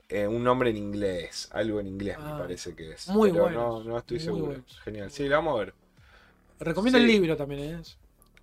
eh, 0.09 0.25
un 0.25 0.43
nombre 0.43 0.71
en 0.71 0.77
inglés, 0.77 1.47
algo 1.51 1.79
en 1.79 1.87
inglés 1.87 2.17
Ah, 2.19 2.33
me 2.33 2.39
parece 2.41 2.73
que 2.75 2.91
es. 2.91 3.07
muy 3.07 3.31
pero 3.31 3.43
buenos, 3.43 3.85
No, 3.85 3.91
no 3.91 3.97
estoy 3.99 4.19
seguro. 4.19 4.45
buenos. 4.47 4.79
Genial. 4.83 5.11
Sí, 5.11 5.27
la 5.29 5.35
vamos 5.35 5.55
a 5.55 5.59
ver. 5.65 5.73
Recomiendo 6.59 6.97
sí. 6.97 7.05
el 7.05 7.11
libro 7.11 7.37
también, 7.37 7.75
¿eh? 7.81 7.81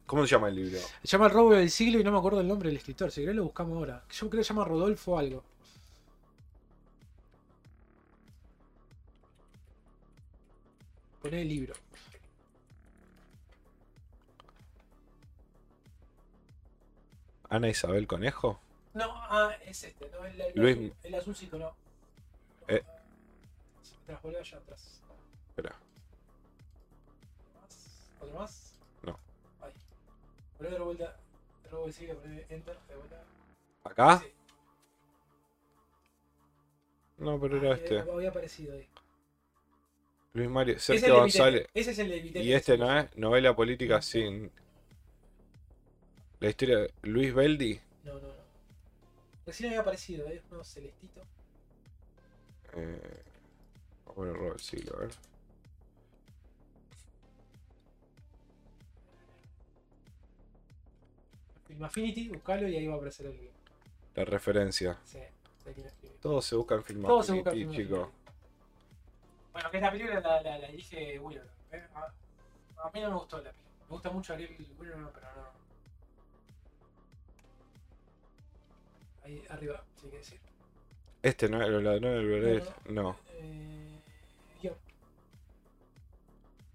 ¿Cómo 0.07 0.25
se 0.25 0.31
llama 0.31 0.49
el 0.49 0.55
libro? 0.55 0.79
Se 1.03 1.09
llama 1.09 1.27
El 1.27 1.33
robo 1.33 1.55
del 1.55 1.71
siglo 1.71 1.99
y 2.01 2.05
no 2.05 2.13
me 2.13 2.19
acuerdo 2.19 2.41
el 2.41 2.49
nombre 2.49 2.69
del 2.69 2.79
escritor. 2.79 3.11
Si 3.11 3.21
querés 3.21 3.35
lo 3.37 3.43
buscamos 3.45 3.77
ahora. 3.77 4.05
Yo 4.11 4.31
creo 4.31 4.41
que 4.41 4.45
se 4.45 4.55
llama 4.55 4.65
Rodolfo 4.65 5.19
algo. 5.19 5.45
Poné 11.21 11.43
el 11.43 11.49
libro. 11.49 11.75
Ana 17.51 17.69
Isabel 17.69 18.07
Conejo. 18.07 18.61
No, 18.95 19.05
ah, 19.11 19.53
es 19.65 19.85
este, 19.85 20.11
no, 20.11 20.25
el, 20.25 20.41
el 20.41 20.53
Luis- 20.55 20.93
el 21.03 21.15
azulcito, 21.15 21.59
no. 21.59 21.75
Eh. 22.69 22.83
Tras, 24.07 24.21
volvé 24.23 24.39
allá 24.39 24.59
atrás. 24.59 25.01
Espera. 25.51 25.75
¿Más? 27.63 28.11
¿Otro 28.21 28.39
más? 28.39 28.75
No. 29.03 29.19
Ahí. 29.63 29.73
Volvé 30.59 30.69
a 30.69 30.73
dar 30.73 30.83
vuelta. 30.83 31.17
El 31.65 31.71
robo 31.71 31.85
del 31.85 31.95
siglo, 31.95 32.19
poné 32.19 32.47
enter, 32.49 32.79
de 32.89 32.97
vuelta. 32.97 33.23
¿Acá? 33.85 34.19
Sí. 34.19 34.33
No, 37.19 37.41
pero 37.41 37.57
era 37.59 37.75
este. 37.75 37.99
Había 38.01 38.29
aparecido 38.31 38.75
ahí. 38.75 38.89
Luis 40.39 40.51
Mario, 40.51 40.77
es 40.77 40.83
Sergio 40.85 41.17
González. 41.17 41.67
Ese 41.75 41.91
es 41.91 41.99
el 41.99 42.09
de 42.11 42.21
Vitete. 42.21 42.45
Y 42.45 42.53
este 42.53 42.79
no 42.79 42.97
es 42.97 43.17
novela 43.17 43.57
política 43.57 44.01
sin. 44.01 44.51
La 46.39 46.49
historia 46.49 46.79
de 46.79 46.95
Luis 47.03 47.35
Beldi. 47.35 47.81
No, 48.05 48.15
no, 48.15 48.29
no. 48.29 48.35
Recién 49.45 49.71
había 49.71 49.81
aparecido, 49.81 50.29
¿eh? 50.29 50.41
Uno 50.53 50.63
celestito. 50.63 51.23
Eh, 52.75 53.23
bueno, 54.15 54.35
robo 54.35 54.53
el 54.53 54.61
siglo, 54.61 54.97
a 54.97 55.01
ver. 55.01 55.11
Film 61.67 61.83
Affinity, 61.83 62.29
buscalo 62.29 62.69
y 62.69 62.77
ahí 62.77 62.87
va 62.87 62.95
a 62.95 62.97
aparecer 62.97 63.27
el. 63.27 63.51
La 64.15 64.25
referencia. 64.25 64.99
Sí. 65.05 65.19
Todo 66.21 66.41
se 66.41 66.55
busca 66.57 66.77
en 66.77 66.85
Film 66.85 67.03
Todo 67.03 67.21
Affinity, 67.21 67.49
en 67.49 67.55
Film 67.55 67.73
chico. 67.73 67.97
Affinity. 67.97 68.18
Bueno, 69.53 69.71
que 69.71 69.77
esta 69.79 69.91
película 69.91 70.21
la, 70.21 70.43
la, 70.43 70.59
la 70.59 70.69
dirige 70.69 71.19
Willow. 71.19 71.45
¿eh? 71.73 71.87
A, 71.95 72.87
a 72.87 72.91
mí 72.93 73.01
no 73.01 73.11
me 73.11 73.17
gustó 73.17 73.39
la 73.39 73.51
película. 73.51 73.69
Me 73.89 73.95
gusta 73.95 74.11
mucho 74.11 74.33
Ariel 74.35 74.57
Willow, 74.79 75.11
pero 75.13 75.27
no. 75.35 75.49
Ahí 79.25 79.45
arriba, 79.51 79.85
sí 80.01 80.09
que 80.09 80.17
decir. 80.19 80.41
Este 81.23 81.49
no 81.49 81.63
es 81.63 81.69
los 81.69 81.83
ladrones 81.83 82.13
del 82.15 82.27
Belén. 82.29 82.65
No. 82.91 83.17
Eh, 83.33 84.01
guion. 84.63 84.75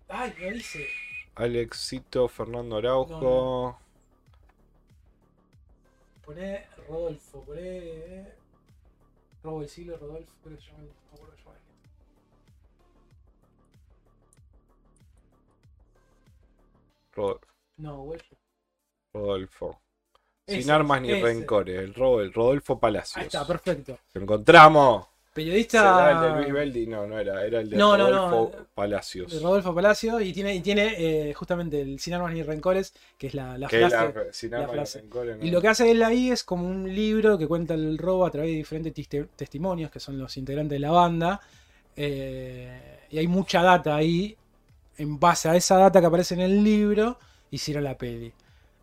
Ay, 0.10 0.36
no 0.40 0.50
dice. 0.52 0.88
Alexito 1.36 2.28
Fernando 2.28 2.78
Araujo. 2.78 3.80
Poné 6.26 6.68
Rodolfo, 6.88 7.42
poné. 7.44 7.62
eh, 7.62 8.36
Robo 9.44 9.60
del 9.62 9.70
siglo, 9.70 9.98
Rodolfo, 9.98 10.32
creo 10.44 10.58
que 10.58 10.64
se 10.64 10.72
llama. 10.72 10.84
No 17.16 17.28
me 17.28 17.30
acuerdo 17.30 17.40
cómo 17.40 17.40
se 17.40 17.40
llama. 17.40 17.40
Ro- 17.40 17.42
No, 17.78 18.04
güey. 18.04 18.20
Rodolfo. 19.14 19.80
Sin 20.48 20.70
armas 20.72 21.02
ni 21.02 21.12
ese. 21.12 21.22
rencores. 21.24 21.80
El, 21.80 21.94
Ro- 21.94 22.22
el 22.22 22.34
Rodolfo 22.34 22.80
Palacios. 22.80 23.18
Ahí 23.18 23.26
está, 23.28 23.46
perfecto. 23.48 23.98
Lo 24.14 24.22
encontramos. 24.22 25.08
Periodista. 25.34 25.80
¿Será 25.80 26.12
el 26.12 26.34
de 26.36 26.42
Luis 26.42 26.54
Beldi? 26.54 26.86
No, 26.88 27.08
no 27.08 27.18
era. 27.18 27.44
Era 27.46 27.60
el 27.62 27.70
de 27.70 27.78
No, 27.78 27.98
no, 27.98 28.10
no. 28.10 28.30
Rodolfo 28.30 28.66
Palacios. 28.76 29.42
Rodolfo 29.42 29.74
Palacio 29.74 30.20
y 30.22 30.32
tiene, 30.34 30.54
y 30.54 30.60
tiene 30.62 30.94
eh, 31.30 31.34
justamente 31.34 31.82
el 31.82 32.00
Sin 32.00 32.14
Armas 32.14 32.34
ni 32.34 32.44
Rencores, 32.44 32.94
que 33.18 33.28
es 33.28 33.34
la, 33.34 33.58
la 33.58 33.68
Que 33.68 33.80
frase. 33.88 33.96
la- 33.96 34.34
sin 34.34 34.52
la 34.52 34.58
armas 34.58 34.72
ni 34.72 34.76
frase. 34.78 35.02
rencores. 35.02 35.38
no. 35.38 35.46
Y 35.46 35.50
lo 35.50 35.62
que 35.62 35.68
hace 35.70 35.90
él 35.90 36.04
ahí 36.04 36.30
es 36.30 36.44
como 36.44 36.68
un 36.68 36.94
libro 36.94 37.38
que 37.38 37.48
cuenta 37.48 37.74
el 37.74 37.98
robo 37.98 38.26
a 38.28 38.32
través 38.32 38.52
de 38.52 38.58
diferentes 38.58 38.94
testimonios, 39.36 39.90
que 39.90 40.00
son 40.00 40.20
los 40.20 40.36
integrantes 40.38 40.76
de 40.76 40.80
la 40.80 40.92
banda. 40.92 41.42
Eh, 41.96 43.00
y 43.10 43.18
hay 43.18 43.28
mucha 43.28 43.62
data 43.64 43.96
ahí. 43.96 44.36
En 44.98 45.20
base 45.20 45.50
a 45.50 45.56
esa 45.56 45.78
data 45.78 46.00
que 46.00 46.06
aparece 46.08 46.34
en 46.36 46.42
el 46.42 46.64
libro, 46.64 47.18
hicieron 47.52 47.84
la 47.84 47.98
peli. 47.98 48.32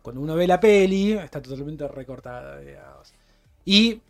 Cuando 0.01 0.21
uno 0.21 0.35
ve 0.35 0.47
la 0.47 0.59
peli, 0.59 1.13
está 1.13 1.41
totalmente 1.41 1.87
recortada, 1.87 2.59
digamos. 2.59 3.13
Y 3.65 4.01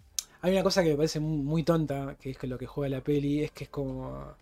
hay 0.41 0.53
una 0.53 0.63
cosa 0.63 0.83
que 0.83 0.91
me 0.91 0.95
parece 0.95 1.19
muy, 1.19 1.37
muy 1.43 1.63
tonta, 1.63 2.15
que 2.19 2.31
es 2.31 2.37
que 2.37 2.47
lo 2.47 2.57
que 2.57 2.65
juega 2.65 2.97
la 2.97 3.03
peli, 3.03 3.43
es 3.43 3.51
que 3.51 3.65
es 3.65 3.69
como 3.69 4.33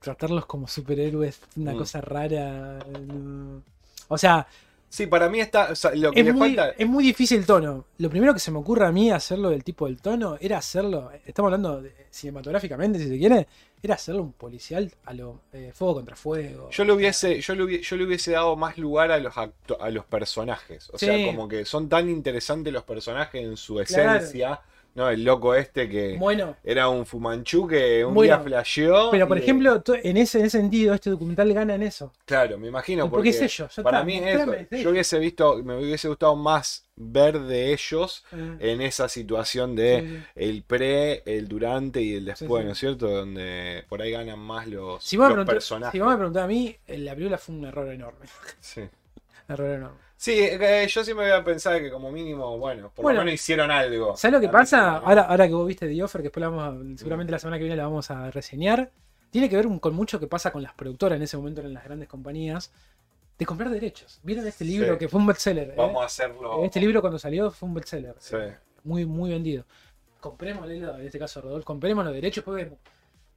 tratarlos 0.00 0.46
como 0.46 0.68
superhéroes, 0.68 1.40
una 1.56 1.72
Mm. 1.72 1.78
cosa 1.78 2.00
rara. 2.00 2.78
no. 3.06 3.62
O 4.08 4.18
sea, 4.18 4.46
Sí, 4.88 5.06
para 5.06 5.28
mí 5.28 5.40
está. 5.40 5.72
o 5.72 5.74
sea, 5.76 5.94
lo 5.94 6.12
que 6.12 6.20
es 6.20 6.26
le 6.26 6.32
muy, 6.32 6.54
falta. 6.54 6.70
es 6.78 6.86
muy 6.88 7.04
difícil 7.04 7.38
el 7.40 7.46
tono. 7.46 7.84
Lo 7.98 8.08
primero 8.08 8.32
que 8.32 8.40
se 8.40 8.50
me 8.50 8.58
ocurre 8.58 8.86
a 8.86 8.92
mí 8.92 9.10
hacerlo 9.10 9.50
del 9.50 9.64
tipo 9.64 9.86
del 9.86 10.00
tono 10.00 10.36
era 10.40 10.58
hacerlo, 10.58 11.10
estamos 11.26 11.48
hablando 11.52 11.82
de- 11.82 11.92
cinematográficamente 12.10 12.98
si 12.98 13.08
se 13.08 13.18
quiere, 13.18 13.46
era 13.82 13.94
hacerlo 13.94 14.22
un 14.22 14.32
policial 14.32 14.90
a 15.04 15.12
lo 15.12 15.40
eh, 15.52 15.72
fuego 15.74 15.94
contra 15.96 16.16
fuego. 16.16 16.70
Yo 16.70 16.84
le 16.84 16.92
hubiese, 16.92 17.40
yo 17.40 17.54
le 17.54 17.64
hubiese, 17.64 17.82
yo 17.84 17.96
le 17.96 18.04
hubiese 18.04 18.30
dado 18.32 18.56
más 18.56 18.78
lugar 18.78 19.10
a 19.12 19.18
los 19.18 19.34
a 19.36 19.90
los 19.90 20.04
personajes. 20.06 20.88
O 20.92 20.98
Sí. 20.98 21.06
sea, 21.06 21.26
como 21.26 21.46
que 21.48 21.64
son 21.64 21.88
tan 21.88 22.08
interesantes 22.08 22.72
los 22.72 22.84
personajes 22.84 23.42
en 23.44 23.56
su 23.56 23.74
Claro. 23.74 23.84
No, 24.96 25.10
el 25.10 25.22
loco 25.24 25.54
este 25.54 25.88
que 25.88 26.16
Bueno, 26.18 26.56
era 26.64 26.88
un 26.88 27.04
fumanchú 27.06 27.68
que 27.68 28.04
un 28.04 28.14
Bueno, 28.14 28.34
día 28.36 28.44
flasheó. 28.44 29.10
pero 29.10 29.28
por 29.28 29.36
y- 29.36 29.42
ejemplo, 29.42 29.82
en 30.02 30.16
ese, 30.16 30.40
en 30.40 30.46
ese 30.46 30.58
sentido, 30.58 30.94
este 30.94 31.10
documental 31.10 31.52
gana 31.52 31.74
en 31.74 31.82
eso. 31.82 32.12
Claro, 32.24 32.56
me 32.58 32.68
imagino. 32.68 33.04
porque 33.10 33.30
Porque, 33.30 33.44
es 33.44 33.58
ellos. 33.60 33.74
para 33.82 33.98
está, 33.98 34.04
mí 34.04 34.16
es 34.16 34.40
eso. 34.40 34.52
es 34.54 34.82
Yo 34.82 34.90
hubiese 34.90 35.18
visto, 35.18 35.62
me 35.62 35.76
hubiese 35.76 36.08
gustado 36.08 36.34
más 36.34 36.86
ver 36.96 37.38
de 37.40 37.74
ellos 37.74 38.24
Eh, 38.32 38.56
en 38.72 38.80
esa 38.80 39.08
situación 39.10 39.76
de 39.76 40.00
sí, 40.00 40.06
sí. 40.16 40.22
el 40.34 40.62
pre, 40.62 41.22
el 41.26 41.46
durante 41.46 42.00
y 42.00 42.14
el 42.14 42.24
después, 42.24 42.62
Sí. 42.62 42.66
¿no 42.66 42.72
es 42.72 42.78
cierto? 42.78 43.06
Donde 43.08 43.84
por 43.90 44.00
ahí 44.00 44.12
ganan 44.12 44.38
más 44.38 44.66
los, 44.66 45.04
Si 45.04 45.16
los 45.18 45.44
personajes. 45.44 45.92
si 45.92 45.98
vos 45.98 46.08
me 46.08 46.16
preguntás 46.16 46.44
a 46.44 46.46
mí, 46.46 46.74
la 46.88 47.14
película 47.14 47.36
fue 47.36 47.54
un 47.54 47.66
error 47.66 47.86
enorme. 47.92 48.24
Sí. 48.60 48.80
Error 49.48 49.70
enorme. 49.70 49.98
Sí, 50.16 50.32
eh, 50.38 50.86
yo 50.88 51.04
siempre 51.04 51.26
voy 51.30 51.34
a 51.38 51.44
pensar 51.44 51.80
que 51.80 51.90
como 51.90 52.10
mínimo, 52.10 52.56
bueno, 52.58 52.90
por 52.94 53.02
Bueno, 53.02 53.20
lo 53.20 53.24
menos 53.26 53.40
hicieron 53.40 53.70
algo. 53.70 54.16
¿Sabes 54.16 54.32
lo 54.34 54.40
que 54.40 54.48
pasa? 54.48 54.96
Ahora, 54.96 55.22
ahora 55.22 55.46
que 55.46 55.54
vos 55.54 55.66
viste 55.66 55.86
The 55.86 56.02
Offer, 56.02 56.20
que 56.22 56.28
después 56.28 56.40
la 56.40 56.48
vamos 56.48 56.94
a- 56.94 56.98
seguramente 56.98 57.30
la 57.32 57.38
semana 57.38 57.58
que 57.58 57.64
viene 57.64 57.76
la 57.76 57.84
vamos 57.84 58.10
a 58.10 58.30
reseñar, 58.30 58.90
tiene 59.30 59.48
que 59.50 59.56
ver 59.56 59.66
con 59.80 59.94
mucho 59.94 60.18
que 60.18 60.26
pasa 60.26 60.50
con 60.52 60.62
las 60.62 60.72
productoras 60.72 61.16
en 61.16 61.22
ese 61.22 61.36
momento 61.36 61.60
en 61.60 61.74
las 61.74 61.84
grandes 61.84 62.08
compañías, 62.08 62.72
de 63.38 63.44
comprar 63.44 63.68
derechos. 63.68 64.18
¿Vieron 64.22 64.46
este 64.46 64.64
libro 64.64 64.94
Sí. 64.94 64.98
que 64.98 65.08
fue 65.08 65.20
un 65.20 65.26
bestseller? 65.26 65.70
eh? 65.70 65.74
Vamos 65.76 66.02
a 66.02 66.06
hacerlo. 66.06 66.64
Este 66.64 66.80
libro 66.80 67.02
cuando 67.02 67.18
salió 67.18 67.50
fue 67.50 67.68
un 67.68 67.74
bestseller. 67.74 68.14
Sí. 68.18 68.36
Muy, 68.84 69.04
muy 69.04 69.30
vendido. 69.30 69.66
Comprémosle, 70.20 70.78
en 70.78 71.00
este 71.06 71.18
caso 71.18 71.42
Rodolfo, 71.42 71.66
compremos 71.66 72.04
los 72.04 72.14
derechos, 72.14 72.42
pues 72.42 72.64
vemos. 72.64 72.78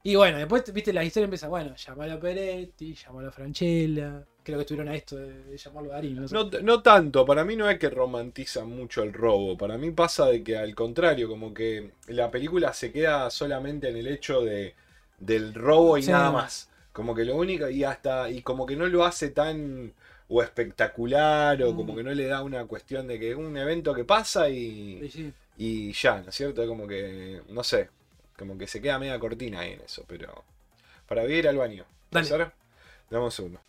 Y 0.01 0.16
bueno, 0.16 0.38
después, 0.38 0.72
viste, 0.72 0.93
la 0.93 1.03
historia 1.03 1.26
empieza, 1.26 1.49
bueno, 1.49 1.76
llamalo 1.76 2.14
a 2.14 2.20
Peretti, 2.20 2.95
llamalo 2.95 3.28
a 3.28 3.32
Franchella, 3.34 4.24
creo 4.49 4.57
que 4.59 4.61
estuvieron 4.63 4.89
a 4.93 4.95
esto 4.95 5.15
de, 5.17 5.57
llamarlo 5.57 5.89
Darín, 5.89 6.15
no 6.21 6.27
sé. 6.27 6.35
No, 6.35 6.49
no 6.61 6.81
tanto, 6.81 7.25
para 7.25 7.43
mí 7.45 7.55
no 7.55 7.69
es 7.69 7.79
que 7.79 7.89
romantiza 7.89 8.65
mucho 8.65 9.03
el 9.03 9.13
robo, 9.13 9.57
para 9.57 9.77
mí 9.77 9.91
pasa 9.91 10.25
de 10.27 10.43
que 10.43 10.57
al 10.57 10.75
contrario, 10.75 11.27
como 11.27 11.53
que 11.53 11.91
la 12.07 12.29
película 12.31 12.73
se 12.73 12.91
queda 12.91 13.29
solamente 13.29 13.89
en 13.89 13.97
el 13.97 14.07
hecho 14.07 14.41
de, 14.41 14.75
del 15.19 15.53
robo 15.53 15.97
y 15.97 16.03
Sí. 16.03 16.11
nada 16.11 16.31
más. 16.31 16.69
Como 16.91 17.15
que 17.15 17.23
lo 17.25 17.35
único, 17.35 17.69
y 17.69 17.83
hasta, 17.83 18.29
y 18.29 18.41
como 18.41 18.65
que 18.65 18.75
no 18.75 18.87
lo 18.87 19.05
hace 19.05 19.29
tan 19.29 19.93
o 20.27 20.43
espectacular, 20.43 21.61
o 21.63 21.73
Mm. 21.73 21.75
como 21.75 21.95
que 21.95 22.03
no 22.03 22.11
le 22.13 22.25
da 22.27 22.43
una 22.43 22.65
cuestión 22.65 23.07
de 23.07 23.19
que 23.19 23.33
un 23.35 23.55
evento 23.57 23.93
que 23.93 24.03
pasa 24.05 24.49
y, 24.49 24.99
Sí, 25.03 25.09
sí. 25.09 25.33
y 25.57 25.91
ya, 25.93 26.21
¿no 26.21 26.29
es 26.29 26.35
cierto? 26.35 26.65
Como 26.67 26.87
que, 26.87 27.41
no 27.49 27.63
sé, 27.63 27.89
como 28.37 28.57
que 28.57 28.67
se 28.67 28.81
queda 28.81 28.99
media 28.99 29.19
cortina 29.19 29.61
ahí 29.61 29.73
en 29.73 29.81
eso, 29.81 30.03
pero 30.07 30.43
para 31.07 31.25
ir 31.25 31.47
al 31.47 31.57
baño. 31.57 31.85
¿Puede 32.09 32.25
Dale. 32.25 32.45
ser? 32.45 32.51
Dame 33.09 33.25
un 33.25 33.31
segundo. 33.31 33.59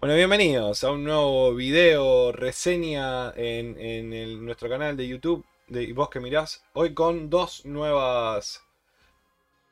Bueno, 0.00 0.14
bienvenidos 0.14 0.84
a 0.84 0.90
un 0.92 1.04
nuevo 1.04 1.54
video, 1.54 2.30
reseña 2.32 3.30
en, 3.36 3.78
en 3.80 4.12
el- 4.12 4.44
nuestro 4.44 4.68
canal 4.68 4.96
de 4.96 5.08
YouTube 5.08 5.44
de 5.68 5.92
vos 5.92 6.08
que 6.10 6.20
mirás. 6.20 6.62
Hoy 6.74 6.94
con 6.94 7.28
dos 7.30 7.64
nuevas 7.64 8.62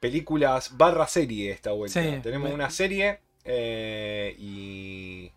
películas 0.01 0.77
barra 0.77 1.07
serie 1.07 1.51
esta 1.51 1.73
vuelta. 1.73 2.03
Sí, 2.03 2.21
Tenemos 2.23 2.49
me- 2.49 2.55
una 2.55 2.71
serie 2.71 3.21
eh, 3.45 4.35
y, 4.39 5.31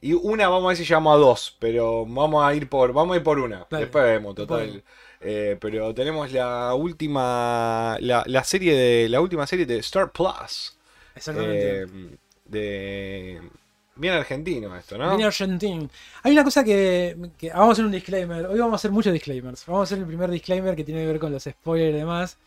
y 0.00 0.12
una 0.14 0.48
vamos 0.48 0.66
a 0.66 0.68
ver 0.68 0.76
si 0.76 0.84
llegamos 0.84 1.14
a 1.14 1.18
dos, 1.18 1.56
pero 1.58 2.06
vamos 2.06 2.44
a 2.44 2.54
ir 2.54 2.68
por, 2.68 2.92
vamos 2.92 3.14
a 3.14 3.18
ir 3.18 3.22
por 3.24 3.38
una. 3.38 3.66
Dale. 3.70 3.84
Después 3.84 4.04
vemos, 4.04 4.34
total. 4.34 4.82
Eh, 5.20 5.58
pero 5.60 5.92
tenemos 5.94 6.32
la 6.32 6.74
última, 6.74 7.96
la, 8.00 8.22
la 8.26 8.44
serie 8.44 8.74
de, 8.74 9.08
la 9.08 9.20
última 9.20 9.46
serie 9.46 9.66
de 9.66 9.78
Star 9.78 10.10
Plus. 10.12 10.76
Exactamente. 11.14 11.82
Eh, 11.82 11.86
de. 12.46 13.40
Bien 14.00 14.14
argentino 14.14 14.74
esto, 14.74 14.96
¿no? 14.96 15.10
Viene 15.10 15.24
Argentina. 15.26 15.86
Hay 16.22 16.32
una 16.32 16.42
cosa 16.42 16.64
que, 16.64 17.16
que- 17.36 17.50
Vamos 17.50 17.68
a 17.68 17.72
hacer 17.72 17.84
un 17.84 17.92
disclaimer. 17.92 18.46
Hoy 18.46 18.58
vamos 18.58 18.72
a 18.72 18.76
hacer 18.76 18.90
muchos 18.90 19.12
disclaimers. 19.12 19.66
Vamos 19.66 19.80
a 19.80 19.84
hacer 19.84 19.98
el 19.98 20.06
primer 20.06 20.30
disclaimer 20.30 20.74
que 20.74 20.84
tiene 20.84 21.02
que 21.02 21.06
ver 21.06 21.18
con 21.18 21.30
los 21.32 21.44
spoilers 21.44 21.94
y 21.94 21.98
demás. 21.98 22.38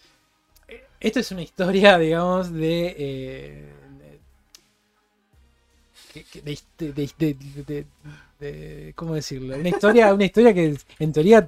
Eh, 0.68 0.84
Esto 1.00 1.20
es 1.20 1.32
una 1.32 1.44
historia, 1.44 1.98
digamos, 2.00 2.52
de. 2.52 2.96
eh, 2.98 3.70
de- 6.44 6.60
de- 6.94 7.36
de- 7.68 7.86
de- 8.40 8.94
¿Cómo 8.96 9.14
decirlo? 9.16 9.56
Una 9.56 9.70
historia, 9.70 10.14
una 10.14 10.26
historia 10.26 10.54
que 10.54 10.76
en 11.00 11.14
teoría 11.14 11.48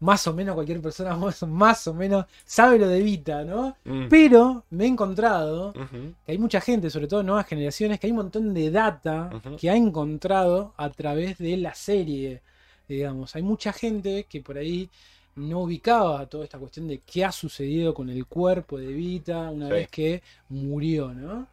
más 0.00 0.26
o 0.26 0.34
menos 0.34 0.54
cualquier 0.54 0.80
persona 0.80 1.14
más, 1.16 1.42
más 1.44 1.86
o 1.86 1.94
menos 1.94 2.26
sabe 2.44 2.78
lo 2.78 2.88
de 2.88 3.00
Vita, 3.02 3.44
¿no? 3.44 3.76
Mm. 3.84 4.08
Pero 4.08 4.64
me 4.70 4.84
he 4.84 4.88
encontrado 4.88 5.72
que 5.72 6.32
hay 6.32 6.38
mucha 6.38 6.60
gente, 6.60 6.90
sobre 6.90 7.06
todo 7.06 7.22
nuevas 7.22 7.46
generaciones, 7.46 8.00
que 8.00 8.06
hay 8.06 8.10
un 8.12 8.16
montón 8.18 8.52
de 8.54 8.70
data 8.70 9.30
que 9.58 9.70
ha 9.70 9.76
encontrado 9.76 10.72
a 10.76 10.90
través 10.90 11.38
de 11.38 11.56
la 11.56 11.74
serie. 11.74 12.42
Digamos, 12.88 13.36
hay 13.36 13.42
mucha 13.42 13.72
gente 13.72 14.24
que 14.28 14.40
por 14.40 14.58
ahí 14.58 14.88
no 15.36 15.60
ubicaba 15.60 16.26
toda 16.26 16.44
esta 16.44 16.58
cuestión 16.58 16.88
de 16.88 16.98
qué 16.98 17.24
ha 17.24 17.30
sucedido 17.32 17.94
con 17.94 18.10
el 18.10 18.26
cuerpo 18.26 18.78
de 18.78 18.88
Vita 18.88 19.50
una 19.50 19.66
Sí. 19.68 19.72
vez 19.72 19.88
que 19.88 20.22
murió, 20.48 21.14
¿no? 21.14 21.46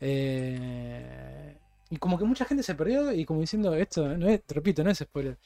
Eh, 0.00 1.54
y 1.90 1.96
como 1.96 2.18
que 2.18 2.24
mucha 2.24 2.44
gente 2.44 2.62
se 2.62 2.74
perdió 2.74 3.12
y 3.12 3.24
como 3.24 3.40
diciendo, 3.40 3.74
esto 3.74 4.06
no 4.16 4.28
es, 4.28 4.40
repito, 4.48 4.82
no 4.84 4.90
es 4.90 4.98
spoiler. 4.98 5.36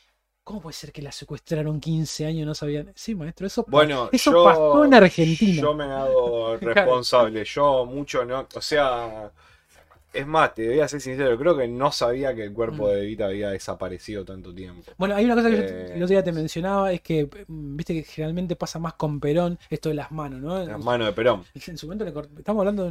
¿Cómo 0.45 0.61
puede 0.61 0.75
ser 0.75 0.91
que 0.93 1.03
la 1.03 1.13
secuestraron 1.13 1.79
15 1.81 2.27
años 2.27 2.43
y 2.43 2.45
no 2.45 2.55
sabían? 2.55 2.91
Sí, 2.97 3.15
maestro, 3.15 3.47
eso, 3.47 3.65
Bueno, 3.69 4.09
eso 4.11 4.33
yo, 4.33 4.45
pasó 4.45 4.85
en 4.85 4.95
Argentina. 4.95 5.63
Yo 5.63 5.75
me 5.75 5.85
hago 5.85 6.57
responsable. 6.61 7.45
Yo 7.45 7.87
mucho 7.87 8.25
no. 8.25 8.49
O 8.55 8.61
sea, 8.61 9.31
es 10.13 10.27
más, 10.27 10.53
te 10.53 10.67
voy 10.69 10.81
a 10.81 10.89
ser 10.89 11.01
sincero. 11.01 11.39
Creo 11.39 11.57
que 11.57 11.69
no 11.69 11.93
sabía 11.93 12.35
que 12.35 12.43
el 12.45 12.53
cuerpo 12.53 12.87
Mm. 12.87 12.91
de 12.91 13.03
Evita 13.05 13.27
había 13.27 13.51
desaparecido 13.51 14.25
tanto 14.25 14.53
tiempo. 14.53 14.91
Bueno, 14.99 15.15
hay 15.15 15.25
una 15.27 15.37
cosa 15.37 15.49
que 15.49 15.57
yo 15.59 15.63
Eh. 15.63 15.87
el 15.95 16.03
otro 16.03 16.09
día 16.09 16.25
te 16.25 16.33
mencionaba, 16.33 16.93
es 16.93 17.03
que, 17.03 17.25
mm, 17.47 17.77
viste 17.77 17.95
que 17.95 18.03
generalmente 18.03 18.57
pasa 18.57 18.81
más 18.81 18.95
con 18.95 19.21
Perón, 19.21 19.59
esto 19.71 19.91
de 19.91 19.95
las 19.95 20.11
manos, 20.11 20.41
¿no? 20.41 20.59
Las 20.65 20.85
manos 20.85 21.07
de 21.07 21.13
Perón. 21.13 21.45
En 21.69 21.79
su 21.79 21.87
momento 21.87 22.05
le 22.05 22.13
cort- 22.13 22.37
estamos 22.37 22.61
hablando 22.61 22.83
de 22.83 22.89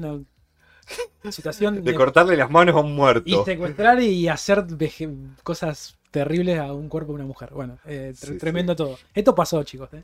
una 1.24 1.32
situación 1.32 1.76
De 1.84 1.92
de 1.92 1.94
cortarle 1.98 2.36
las 2.38 2.50
manos 2.50 2.76
a 2.76 2.80
un 2.80 2.92
y 2.92 2.94
muerto. 2.94 3.46
secuestrar 3.46 4.02
y 4.02 4.28
hacer 4.30 4.64
veje- 4.68 5.10
cosas 5.44 5.98
terribles 6.12 6.60
a 6.60 6.74
un 6.74 6.90
cuerpo 6.90 7.14
de 7.14 7.16
una 7.16 7.26
mujer. 7.26 7.50
Bueno, 7.54 7.80
eh, 7.86 8.14
Sí, 8.16 8.38
tremendo 8.38 8.76
todo. 8.76 8.98
Esto 9.14 9.34
pasó, 9.34 9.64
chicos. 9.64 9.90
¿eh? 9.94 10.04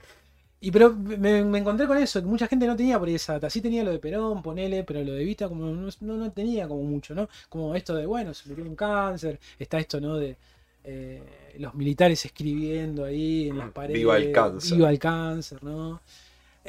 Y 0.59 0.71
pero 0.71 0.93
me, 0.93 1.43
me 1.43 1.59
encontré 1.59 1.85
con 1.85 1.97
eso, 1.97 2.19
que 2.19 2.25
mucha 2.25 2.47
gente 2.47 2.65
no 2.65 2.75
tenía 2.75 2.97
por 2.97 3.07
ahí 3.07 3.15
esa 3.15 3.33
data. 3.33 3.49
Sí 3.49 3.61
tenía 3.61 3.83
lo 3.83 3.91
de 3.91 3.99
Perón, 3.99 4.41
ponele, 4.41 4.83
pero 4.83 5.03
lo 5.03 5.13
de 5.13 5.23
Vita 5.23 5.47
como 5.47 5.65
no, 5.65 5.89
no, 6.01 6.17
no 6.17 6.31
tenía 6.31 6.67
como 6.67 6.81
mucho, 6.83 7.13
¿no? 7.13 7.29
Como 7.49 7.75
esto 7.75 7.93
de, 7.93 8.05
bueno, 8.07 8.33
se 8.33 8.49
murió 8.49 8.65
un 8.65 8.75
cáncer, 8.75 9.39
está 9.59 9.77
esto, 9.77 10.01
¿no? 10.01 10.17
De 10.17 10.35
eh, 10.83 11.21
los 11.59 11.75
militares 11.75 12.25
escribiendo 12.25 13.05
ahí 13.05 13.49
en 13.49 13.57
las 13.57 13.71
paredes. 13.71 13.99
Viva 13.99 14.17
el 14.17 14.31
cáncer. 14.31 14.77
Viva 14.77 14.89
el 14.89 14.97
cáncer, 14.97 15.63
¿no? 15.63 16.01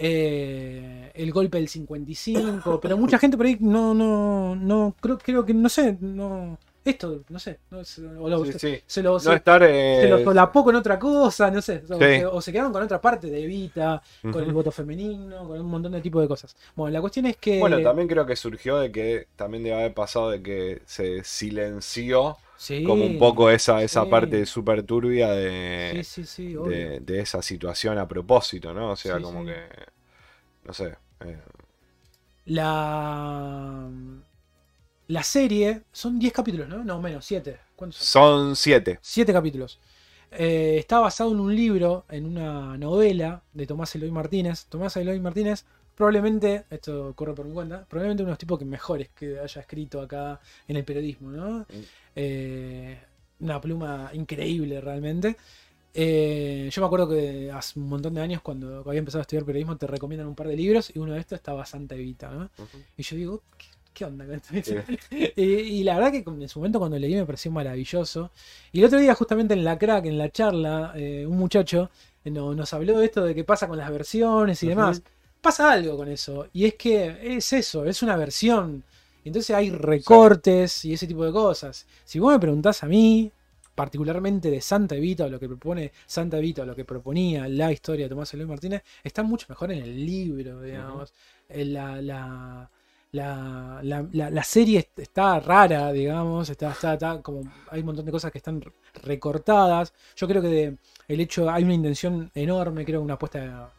Eh, 0.00 1.10
el 1.14 1.32
golpe 1.32 1.58
del 1.58 1.68
55, 1.68 2.80
pero 2.80 2.96
mucha 2.96 3.18
gente 3.18 3.36
por 3.36 3.46
ahí 3.46 3.56
no, 3.58 3.94
no, 3.94 4.54
no, 4.54 4.94
creo, 5.00 5.18
creo 5.18 5.44
que, 5.44 5.54
no 5.54 5.68
sé, 5.68 5.96
no, 6.00 6.56
esto, 6.90 7.22
no 7.28 7.38
sé, 7.38 7.58
no, 7.70 7.84
se, 7.84 8.04
o 8.06 8.28
lo- 8.28 8.44
Sí, 8.44 8.52
se- 8.52 8.58
sí. 8.58 8.82
se 8.86 9.02
lo, 9.02 9.12
No 9.14 9.20
se- 9.20 9.34
estar. 9.34 9.62
se 9.62 10.04
eh, 10.04 10.08
lo 10.08 10.22
solapó 10.24 10.64
con 10.64 10.74
otra 10.76 10.98
cosa, 10.98 11.50
no 11.50 11.60
sé, 11.62 11.82
o, 11.88 11.94
Sí. 11.94 11.98
se, 12.00 12.26
o 12.26 12.40
se 12.40 12.52
quedaron 12.52 12.72
con 12.72 12.82
otra 12.82 13.00
parte 13.00 13.28
de 13.28 13.42
Evita, 13.44 14.02
con 14.22 14.42
el 14.42 14.52
voto 14.52 14.70
femenino, 14.70 15.46
con 15.46 15.60
un 15.60 15.66
montón 15.66 15.92
de 15.92 16.00
tipo 16.00 16.20
de 16.20 16.28
cosas. 16.28 16.56
Bueno, 16.74 16.92
la 16.92 17.00
cuestión 17.00 17.26
es 17.26 17.36
que... 17.36 17.58
Bueno, 17.60 17.80
también 17.82 18.08
creo 18.08 18.26
que 18.26 18.36
surgió 18.36 18.78
de 18.78 18.90
que 18.92 19.28
también 19.36 19.62
debe 19.64 19.76
haber 19.76 19.94
pasado 19.94 20.30
de 20.30 20.42
que 20.42 20.82
se 20.86 21.22
silenció 21.24 22.36
como 22.84 23.04
un 23.04 23.18
poco 23.18 23.50
esa, 23.50 23.82
esa 23.82 24.04
parte 24.10 24.44
súper 24.44 24.82
turbia 24.82 25.30
de, 25.30 25.92
Sí, 26.02 26.04
sí, 26.04 26.26
sí, 26.26 26.56
obvio. 26.56 26.70
de, 26.70 27.00
de 27.00 27.20
esa 27.20 27.40
situación 27.40 27.98
a 27.98 28.08
propósito, 28.08 28.74
¿no? 28.74 28.90
O 28.92 28.96
sea, 28.96 29.20
como 29.20 29.44
que. 29.44 29.54
No 30.64 30.72
sé. 30.74 30.94
eh, 31.20 31.38
La... 32.46 33.88
La 35.08 35.22
serie 35.22 35.82
son 35.90 36.18
10 36.18 36.32
capítulos, 36.32 36.68
¿no? 36.68 36.84
No, 36.84 37.00
menos, 37.00 37.24
7. 37.24 37.58
¿Cuántos 37.74 37.98
son? 38.00 38.06
son 38.06 38.56
siete. 38.56 38.98
Siete 39.00 39.32
capítulos. 39.32 39.78
Eh, 40.30 40.76
está 40.78 40.98
basado 40.98 41.32
en 41.32 41.40
un 41.40 41.54
libro, 41.56 42.04
en 42.10 42.26
una 42.26 42.76
novela 42.76 43.42
de 43.54 43.66
Tomás 43.66 43.94
Eloy 43.94 44.10
Martínez. 44.10 44.66
Tomás 44.66 44.96
Eloy 44.98 45.18
Martínez, 45.18 45.64
probablemente, 45.94 46.64
esto 46.68 47.14
corre 47.14 47.34
por 47.34 47.46
mi 47.46 47.54
cuenta, 47.54 47.86
probablemente 47.88 48.22
uno 48.22 48.28
de 48.28 48.32
los 48.32 48.38
tipos 48.38 48.58
que 48.58 48.66
mejores 48.66 49.08
que 49.14 49.38
haya 49.38 49.60
escrito 49.62 50.02
acá 50.02 50.40
en 50.66 50.76
el 50.76 50.84
periodismo, 50.84 51.30
¿no? 51.30 51.66
Eh, 52.14 52.98
una 53.40 53.60
pluma 53.62 54.10
increíble 54.12 54.78
realmente. 54.82 55.36
Eh, 55.94 56.68
yo 56.70 56.82
me 56.82 56.86
acuerdo 56.86 57.08
que 57.08 57.50
hace 57.50 57.78
un 57.78 57.88
montón 57.88 58.12
de 58.12 58.20
años, 58.20 58.42
cuando 58.42 58.84
había 58.86 58.98
empezado 58.98 59.20
a 59.20 59.22
estudiar 59.22 59.46
periodismo, 59.46 59.78
te 59.78 59.86
recomiendan 59.86 60.28
un 60.28 60.34
par 60.34 60.48
de 60.48 60.56
libros 60.56 60.92
y 60.94 60.98
uno 60.98 61.14
de 61.14 61.20
estos 61.20 61.36
estaba 61.38 61.64
Santa 61.64 61.94
Evita, 61.94 62.28
¿no? 62.30 62.50
Y 62.96 63.02
yo 63.02 63.16
digo, 63.16 63.42
¿qué, 63.92 64.04
onda 64.04 64.24
con 64.26 64.34
esto? 64.34 64.54
Sí. 64.62 64.74
y, 65.36 65.42
y 65.42 65.84
la 65.84 65.96
verdad 65.96 66.12
que 66.12 66.24
en 66.26 66.48
su 66.48 66.58
momento 66.60 66.78
cuando 66.78 66.98
leí 66.98 67.14
me 67.14 67.26
pareció 67.26 67.50
maravilloso. 67.50 68.30
Y 68.72 68.80
el 68.80 68.86
otro 68.86 68.98
día, 68.98 69.14
justamente 69.14 69.54
en 69.54 69.64
la 69.64 69.78
crack, 69.78 70.06
en 70.06 70.18
la 70.18 70.30
charla, 70.30 70.92
eh, 70.96 71.26
un 71.26 71.36
muchacho 71.38 71.90
eh, 72.24 72.30
no- 72.30 72.54
nos 72.54 72.72
habló 72.74 72.98
de 72.98 73.06
esto 73.06 73.24
de 73.24 73.34
qué 73.34 73.44
pasa 73.44 73.68
con 73.68 73.78
las 73.78 73.90
versiones 73.90 74.62
y 74.62 74.68
demás. 74.68 75.02
Pasa 75.40 75.72
algo 75.72 75.96
con 75.96 76.08
eso. 76.08 76.48
Y 76.52 76.64
es 76.66 76.74
que 76.74 77.36
es 77.36 77.52
eso, 77.52 77.84
es 77.84 78.02
una 78.02 78.16
versión. 78.16 78.82
Entonces 79.24 79.54
hay 79.54 79.70
recortes 79.70 80.84
y 80.84 80.92
ese 80.94 81.06
tipo 81.06 81.24
de 81.24 81.32
cosas. 81.32 81.86
Si 82.04 82.18
vos 82.18 82.32
me 82.32 82.40
preguntás 82.40 82.82
a 82.82 82.86
mí, 82.86 83.30
particularmente 83.74 84.50
de 84.50 84.60
Santa 84.60 84.96
Evita, 84.96 85.26
o 85.26 85.28
lo 85.28 85.38
que 85.38 85.46
propone 85.48 85.92
Santa 86.06 86.38
Evita, 86.38 86.62
o 86.62 86.66
lo 86.66 86.74
que 86.74 86.84
proponía 86.84 87.48
la 87.48 87.70
historia 87.72 88.06
de 88.06 88.08
Tomás 88.10 88.32
Eloy 88.34 88.46
Martínez, 88.46 88.82
está 89.04 89.22
mucho 89.22 89.46
mejor 89.48 89.70
en 89.72 89.82
el 89.82 90.04
libro, 90.06 90.60
digamos. 90.62 91.12
En 91.48 91.72
la, 91.74 92.02
la, 92.02 92.70
la, 93.12 93.80
la- 93.82 94.06
la- 94.12 94.30
la 94.30 94.42
serie 94.44 94.78
est- 94.80 94.98
está 94.98 95.40
rara, 95.40 95.92
digamos, 95.92 96.48
está, 96.50 96.70
está, 96.72 96.94
está 96.94 97.22
como 97.22 97.42
hay 97.70 97.80
un 97.80 97.86
montón 97.86 98.04
de 98.04 98.12
cosas 98.12 98.30
que 98.32 98.38
están 98.38 98.60
re- 98.60 98.72
recortadas. 99.02 99.92
Yo 100.16 100.28
creo 100.28 100.42
que 100.42 100.48
de- 100.48 100.78
el 101.08 101.20
hecho, 101.20 101.48
hay 101.50 101.64
una 101.64 101.74
intención 101.74 102.30
enorme, 102.34 102.84
creo 102.84 103.00
una 103.02 103.14
apuesta 103.14 103.72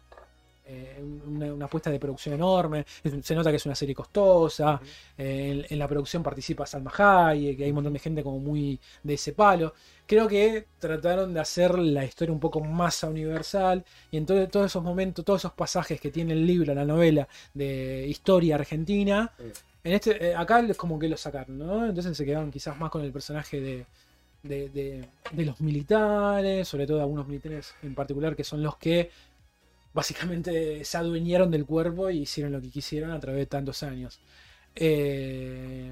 eh, 0.70 1.01
una, 1.28 1.53
una 1.53 1.65
apuesta 1.65 1.89
de 1.89 1.99
producción 1.99 2.36
enorme. 2.36 2.86
Se 3.24 3.36
nota 3.36 3.49
que 3.49 3.57
es 3.57 3.65
una 3.65 3.76
serie 3.76 3.95
costosa. 3.95 4.80
eh, 5.17 5.65
en, 5.67 5.74
en 5.74 5.80
la 5.80 5.88
producción 5.88 6.22
participa 6.24 6.65
Salma 6.65 6.91
Hayek, 6.97 7.57
que 7.57 7.63
hay 7.63 7.70
un 7.72 7.76
montón 7.76 7.93
de 7.93 7.99
gente 7.99 8.24
como 8.24 8.39
muy 8.39 8.80
de 9.03 9.13
ese 9.15 9.34
palo. 9.34 9.74
Creo 10.05 10.28
que 10.28 10.65
trataron 10.80 11.34
de 11.34 11.39
hacer 11.39 11.78
la 11.78 12.03
historia 12.05 12.34
un 12.34 12.39
poco 12.39 12.59
más 12.61 13.03
universal. 13.03 13.84
Y 14.11 14.17
en 14.17 14.26
todo- 14.26 14.47
todos 14.47 14.67
esos 14.67 14.84
momentos, 14.84 15.24
todos 15.26 15.41
esos 15.41 15.53
pasajes 15.53 15.99
que 16.01 16.11
tiene 16.11 16.34
el 16.34 16.45
libro, 16.45 16.74
la 16.74 16.86
novela 16.86 17.28
de 17.53 18.05
historia 18.07 18.55
argentina, 18.55 19.32
en 19.84 19.93
este, 19.93 20.11
eh, 20.32 20.36
acá 20.36 20.59
es 20.59 20.78
como 20.78 20.99
que 20.99 21.07
lo 21.09 21.15
sacaron, 21.17 21.57
¿no? 21.57 21.86
Entonces 21.88 22.15
se 22.17 22.26
quedaron 22.26 22.51
quizás 22.51 22.78
más 22.78 22.89
con 22.91 23.01
el 23.03 23.11
personaje 23.13 23.61
de, 23.61 23.86
de, 24.43 24.70
de- 24.70 25.05
de 25.32 25.45
los 25.45 25.59
militares, 25.61 26.67
sobre 26.67 26.86
todo 26.88 26.99
algunos 27.01 27.28
militares 27.28 27.74
en 27.84 27.93
particular, 27.95 28.36
que 28.36 28.43
son 28.43 28.61
los 28.63 28.78
que 28.78 29.09
básicamente 29.93 30.83
se 30.85 30.97
adueñaron 30.97 31.51
del 31.51 31.65
cuerpo 31.65 32.09
y 32.09 32.19
hicieron 32.21 32.51
lo 32.53 32.61
que 32.61 32.69
quisieron 32.71 33.11
a 33.11 33.19
través 33.19 33.39
de 33.41 33.45
tantos 33.47 33.83
años. 33.83 34.19
Eh, 34.75 35.91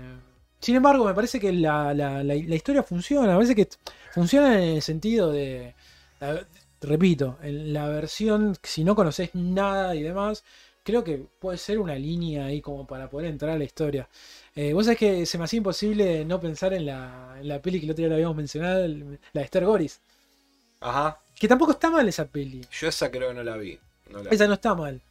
sin 0.59 0.75
embargo, 0.75 1.05
me 1.05 1.13
parece 1.13 1.39
que 1.39 1.51
la, 1.53 1.93
la- 1.93 2.23
la- 2.23 2.35
historia 2.35 2.83
funciona, 2.83 3.27
me 3.29 3.35
parece 3.35 3.55
que 3.55 3.67
funciona 4.11 4.55
en 4.63 4.75
el 4.77 4.81
sentido 4.81 5.31
de, 5.31 5.75
repito, 6.81 7.37
en 7.41 7.73
la 7.73 7.87
versión, 7.87 8.55
si 8.63 8.83
no 8.83 8.95
conoces 8.95 9.33
nada 9.35 9.95
y 9.95 10.01
demás, 10.03 10.43
creo 10.83 11.03
que 11.03 11.17
puede 11.39 11.57
ser 11.57 11.79
una 11.79 11.95
línea 11.95 12.45
ahí 12.45 12.61
como 12.61 12.85
para 12.87 13.09
poder 13.09 13.27
entrar 13.29 13.51
a 13.51 13.57
la 13.57 13.63
historia. 13.63 14.07
Eh, 14.55 14.73
Vos 14.73 14.85
sabés 14.85 14.99
que 14.99 15.25
se 15.25 15.37
me 15.37 15.45
hacía 15.45 15.57
imposible 15.57 16.23
no 16.25 16.39
pensar 16.39 16.73
en 16.73 16.85
la, 16.85 17.35
en 17.39 17.47
la 17.47 17.61
peli 17.61 17.79
que 17.79 17.85
el 17.85 17.91
otro 17.91 18.01
día 18.03 18.09
la 18.09 18.15
habíamos 18.15 18.37
mencionado, 18.37 18.87
la 18.87 19.17
de 19.33 19.41
Esther 19.41 19.65
Goris. 19.65 19.99
Ajá. 20.81 21.21
Que 21.39 21.47
tampoco 21.47 21.71
está 21.73 21.89
mal 21.89 22.07
esa 22.07 22.25
peli. 22.25 22.61
Yo 22.71 22.87
esa 22.87 23.11
creo 23.11 23.29
que 23.29 23.33
no 23.35 23.43
la 23.43 23.57
vi. 23.57 23.79
no 24.09 24.19
la 24.23 24.29
vi. 24.29 24.35
Esa 24.35 24.47
no 24.47 24.53
está 24.53 24.73
mal. 24.75 25.01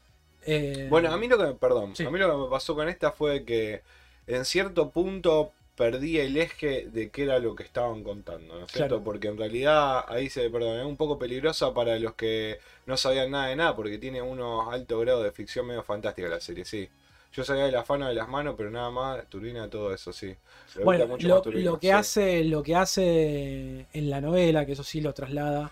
Eh, 0.45 0.87
Bueno, 0.91 1.13
a 1.13 1.17
mí 1.17 1.29
lo 1.29 1.39
que 1.39 1.45
me, 1.45 1.55
perdón, 1.55 1.95
Sí. 1.97 2.05
a 2.05 2.11
mí 2.11 2.19
lo 2.19 2.31
que 2.31 2.45
me 2.45 2.51
pasó 2.51 2.75
con 2.75 2.89
esta 2.89 3.13
fue 3.13 3.45
que 3.45 3.83
en 4.27 4.45
cierto 4.45 4.91
punto 4.91 5.53
perdí 5.77 6.19
el 6.19 6.37
eje 6.37 6.87
de 6.91 7.11
qué 7.11 7.25
era 7.25 7.39
lo 7.39 7.55
que 7.55 7.63
estaban 7.63 8.03
contando, 8.03 8.55
¿no 8.59 8.65
es 8.65 8.73
cierto? 8.73 8.97
Claro. 8.97 9.05
Porque 9.05 9.29
en 9.29 9.37
realidad 9.37 10.05
ahí 10.09 10.31
se, 10.31 10.49
perdón, 10.49 10.79
es 10.81 10.87
un 10.87 10.97
poco 10.97 11.19
peligrosa 11.19 11.75
para 11.75 11.99
los 11.99 12.15
que 12.15 12.59
no 12.87 12.97
sabían 12.97 13.31
nada 13.33 13.49
de 13.49 13.57
nada, 13.57 13.77
porque 13.77 13.99
tiene 13.99 14.23
unos 14.23 14.73
altos 14.73 15.01
grados 15.03 15.23
de 15.25 15.33
ficción 15.33 15.67
medio 15.67 15.83
fantástica 15.83 16.29
la 16.29 16.41
serie, 16.41 16.65
sí. 16.65 16.89
Yo 17.33 17.45
sabía 17.45 17.65
de 17.65 17.73
la 17.73 17.85
fana 17.85 18.09
de 18.09 18.15
las 18.15 18.29
manos, 18.29 18.55
pero 18.57 18.71
nada 18.71 18.91
más, 18.91 19.27
Turbina, 19.29 19.69
todo 19.69 19.93
eso, 19.93 20.13
sí. 20.15 20.35
Me 20.77 20.85
Bueno, 20.85 21.07
mucho 21.09 21.29
lo, 21.29 21.35
más 21.35 21.43
Turbina, 21.43 21.71
lo 21.71 21.79
que 21.79 21.89
sí. 21.89 21.93
hace, 21.93 22.45
lo 22.45 22.63
que 22.63 22.75
hace 22.75 23.87
en 23.93 24.09
la 24.11 24.21
novela, 24.23 24.65
que 24.65 24.73
eso 24.73 24.85
sí 24.85 25.03
lo 25.03 25.13
traslada 25.13 25.71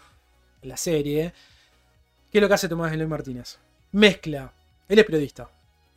la 0.65 0.77
serie, 0.77 1.33
¿qué 2.31 2.39
es 2.39 2.43
lo 2.43 2.49
que 2.49 2.55
hace 2.55 2.69
Tomás 2.69 2.93
Eloy 2.93 3.07
Martínez? 3.07 3.59
Mezcla. 3.93 4.53
Él 4.89 4.99
es 4.99 5.05
periodista. 5.05 5.49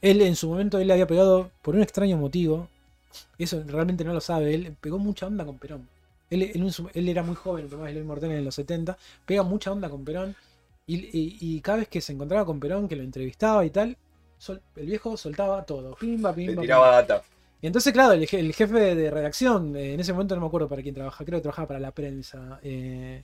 Él 0.01 0.21
en 0.21 0.35
su 0.35 0.49
momento 0.49 0.77
él 0.79 0.87
le 0.87 0.93
había 0.93 1.07
pegado 1.07 1.49
por 1.61 1.75
un 1.75 1.81
extraño 1.81 2.17
motivo. 2.17 2.67
Eso 3.37 3.63
realmente 3.67 4.03
no 4.03 4.13
lo 4.13 4.21
sabe. 4.21 4.53
Él 4.53 4.75
pegó 4.79 4.97
mucha 4.99 5.27
onda 5.27 5.45
con 5.45 5.57
Perón. 5.57 5.87
Él, 6.29 6.51
él 6.93 7.09
era 7.09 7.23
muy 7.23 7.35
joven, 7.35 7.69
Tomás 7.69 7.89
Eloy 7.89 8.03
Martínez 8.03 8.37
en 8.39 8.45
los 8.45 8.55
70. 8.55 8.97
Pega 9.25 9.43
mucha 9.43 9.71
onda 9.71 9.89
con 9.89 10.03
Perón. 10.05 10.35
Y, 10.85 10.95
y- 11.17 11.37
y 11.39 11.61
cada 11.61 11.79
vez 11.79 11.87
que 11.89 11.99
se 12.01 12.13
encontraba 12.13 12.45
con 12.45 12.59
Perón, 12.59 12.87
que 12.87 12.95
lo 12.95 13.03
entrevistaba 13.03 13.65
y 13.65 13.69
tal, 13.71 13.97
sol- 14.37 14.61
el 14.75 14.85
viejo 14.85 15.17
soltaba 15.17 15.65
todo. 15.65 15.95
Pimba, 15.95 16.29
Le 16.31 16.35
pimba, 16.35 16.61
tiraba 16.61 16.91
data. 16.91 17.23
y 17.61 17.67
entonces, 17.67 17.91
claro, 17.91 18.13
el 18.13 18.25
jefe 18.53 18.95
de 18.95 19.11
redacción, 19.11 19.75
eh, 19.75 19.93
en 19.95 19.99
ese 19.99 20.13
momento 20.13 20.35
no 20.35 20.41
me 20.41 20.47
acuerdo 20.47 20.69
para 20.69 20.81
quién 20.81 20.95
trabaja, 20.95 21.25
creo 21.25 21.39
que 21.39 21.43
trabajaba 21.43 21.67
para 21.69 21.79
la 21.81 21.91
prensa, 21.91 22.59
eh, 22.63 23.23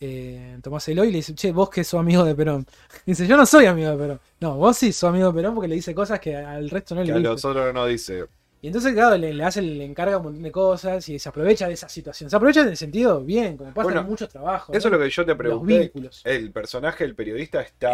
eh, 0.00 0.58
Tomás 0.62 0.86
Eloy, 0.88 1.10
le 1.10 1.16
dice, 1.18 1.34
che, 1.34 1.52
vos 1.52 1.70
que 1.70 1.84
sos 1.84 2.00
amigo 2.00 2.24
de 2.24 2.34
Perón. 2.34 2.66
dice, 3.06 3.26
yo 3.26 3.36
no 3.36 3.46
soy 3.46 3.66
amigo 3.66 3.90
de 3.90 3.96
Perón. 3.96 4.20
No, 4.40 4.56
vos 4.56 4.76
sí 4.76 4.92
sos 4.92 5.08
amigo 5.10 5.28
de 5.28 5.34
Perón 5.34 5.54
porque 5.54 5.68
le 5.68 5.74
dice 5.76 5.94
cosas 5.94 6.20
que 6.20 6.36
al 6.36 6.68
resto 6.70 6.94
no 6.94 7.02
Que 7.02 7.08
le 7.08 7.12
a 7.12 7.16
dice. 7.18 7.28
los 7.30 7.44
otros 7.44 7.72
no 7.74 7.86
dice. 7.86 8.24
Y 8.62 8.68
entonces, 8.68 8.94
claro, 8.94 9.16
le, 9.16 9.32
le 9.34 9.44
hace, 9.44 9.60
le 9.62 9.84
encarga 9.84 10.16
un 10.16 10.24
montón 10.24 10.42
de 10.42 10.50
cosas 10.50 11.06
y 11.08 11.18
se 11.18 11.28
aprovecha 11.28 11.68
de 11.68 11.74
esa 11.74 11.88
situación. 11.88 12.30
Se 12.30 12.34
aprovecha 12.36 12.62
en 12.62 12.68
el 12.68 12.76
sentido 12.76 13.22
bien, 13.22 13.56
como 13.56 13.72
pasa 13.72 13.84
Bueno, 13.84 14.00
en 14.00 14.06
muchos 14.06 14.28
trabajos. 14.28 14.74
Eso 14.74 14.88
es 14.88 14.92
lo 14.92 14.98
que 14.98 15.08
yo 15.10 15.24
te 15.26 15.34
pregunté. 15.36 15.92
El 16.24 16.50
personaje, 16.52 17.04
el 17.04 17.14
periodista, 17.14 17.60
está 17.60 17.92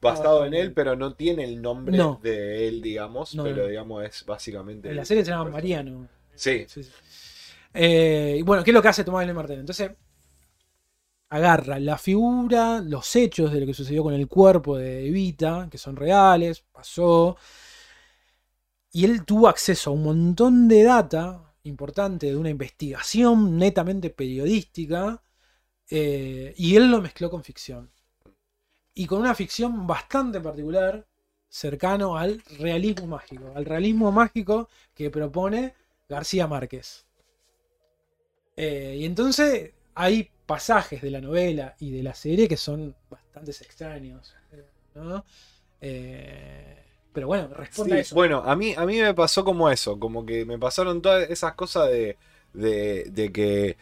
basado 0.00 0.44
en 0.44 0.54
él, 0.54 0.72
pero 0.72 0.94
no 0.94 1.14
tiene 1.14 1.44
el 1.44 1.60
nombre 1.60 1.96
No. 1.96 2.20
de 2.22 2.68
él, 2.68 2.82
digamos. 2.82 3.34
Pero 3.42 3.66
digamos, 3.66 4.04
es 4.04 4.24
básicamente. 4.24 4.90
En 4.90 4.96
la 4.96 5.04
serie 5.04 5.24
se 5.24 5.30
llama. 5.30 5.50
Mariano. 5.50 6.06
Sí, 6.34 6.64
Sí, 6.68 6.84
sí. 6.84 6.90
Eh, 7.72 8.36
y 8.38 8.42
bueno, 8.42 8.62
¿qué 8.62 8.70
es 8.70 8.74
lo 8.74 8.82
que 8.82 8.88
hace 8.88 9.02
Tomás 9.04 9.24
Eloy 9.24 9.34
Martínez? 9.34 9.60
Entonces, 9.60 9.90
agarra 11.30 11.78
la 11.80 11.98
figura, 11.98 12.80
los 12.80 13.16
hechos 13.16 13.52
de 13.52 13.60
lo 13.60 13.66
que 13.66 13.74
sucedió 13.74 14.02
con 14.04 14.14
el 14.14 14.28
cuerpo 14.28 14.76
de 14.76 15.06
Evita, 15.06 15.68
que 15.70 15.78
son 15.78 15.96
reales, 15.96 16.64
pasó. 16.72 17.36
Y 18.92 19.04
él 19.04 19.24
tuvo 19.24 19.48
acceso 19.48 19.90
a 19.90 19.92
un 19.94 20.04
montón 20.04 20.68
de 20.68 20.84
data 20.84 21.54
importante 21.64 22.26
de 22.26 22.36
una 22.36 22.50
investigación 22.50 23.58
netamente 23.58 24.10
periodística. 24.10 25.20
eh, 25.90 26.54
y 26.56 26.76
él 26.76 26.90
lo 26.90 27.00
mezcló 27.02 27.30
con 27.30 27.44
ficción. 27.44 27.90
Y 28.94 29.06
con 29.06 29.20
una 29.20 29.34
ficción 29.34 29.86
bastante 29.86 30.40
particular, 30.40 31.06
cercano 31.48 32.16
al 32.16 32.42
realismo 32.58 33.06
mágico. 33.06 33.52
Al 33.54 33.64
realismo 33.64 34.12
mágico 34.12 34.68
que 34.94 35.10
propone 35.10 35.74
García 36.08 36.46
Márquez. 36.46 37.06
Eh, 38.56 38.96
y 39.00 39.04
entonces 39.04 39.72
hay 39.94 40.30
pasajes 40.46 41.02
de 41.02 41.10
la 41.10 41.20
novela 41.20 41.76
y 41.78 41.90
de 41.92 42.02
la 42.02 42.14
serie 42.14 42.48
que 42.48 42.56
son 42.56 42.94
bastante 43.10 43.50
extraños. 43.52 44.34
¿no? 44.94 45.24
Eh, 45.80 46.76
pero 47.12 47.26
bueno, 47.28 47.48
responde 47.48 47.94
Sí, 47.94 47.98
a 47.98 48.00
eso. 48.00 48.14
Bueno, 48.14 48.42
a 48.44 48.54
mí, 48.56 48.74
a 48.76 48.86
mí 48.86 49.00
me 49.00 49.14
pasó 49.14 49.44
como 49.44 49.68
eso, 49.70 49.98
como 49.98 50.24
que 50.24 50.44
me 50.44 50.58
pasaron 50.58 51.02
todas 51.02 51.28
esas 51.30 51.54
cosas 51.54 51.88
de, 51.90 52.16
de, 52.52 53.04
de 53.10 53.32
que 53.32 53.76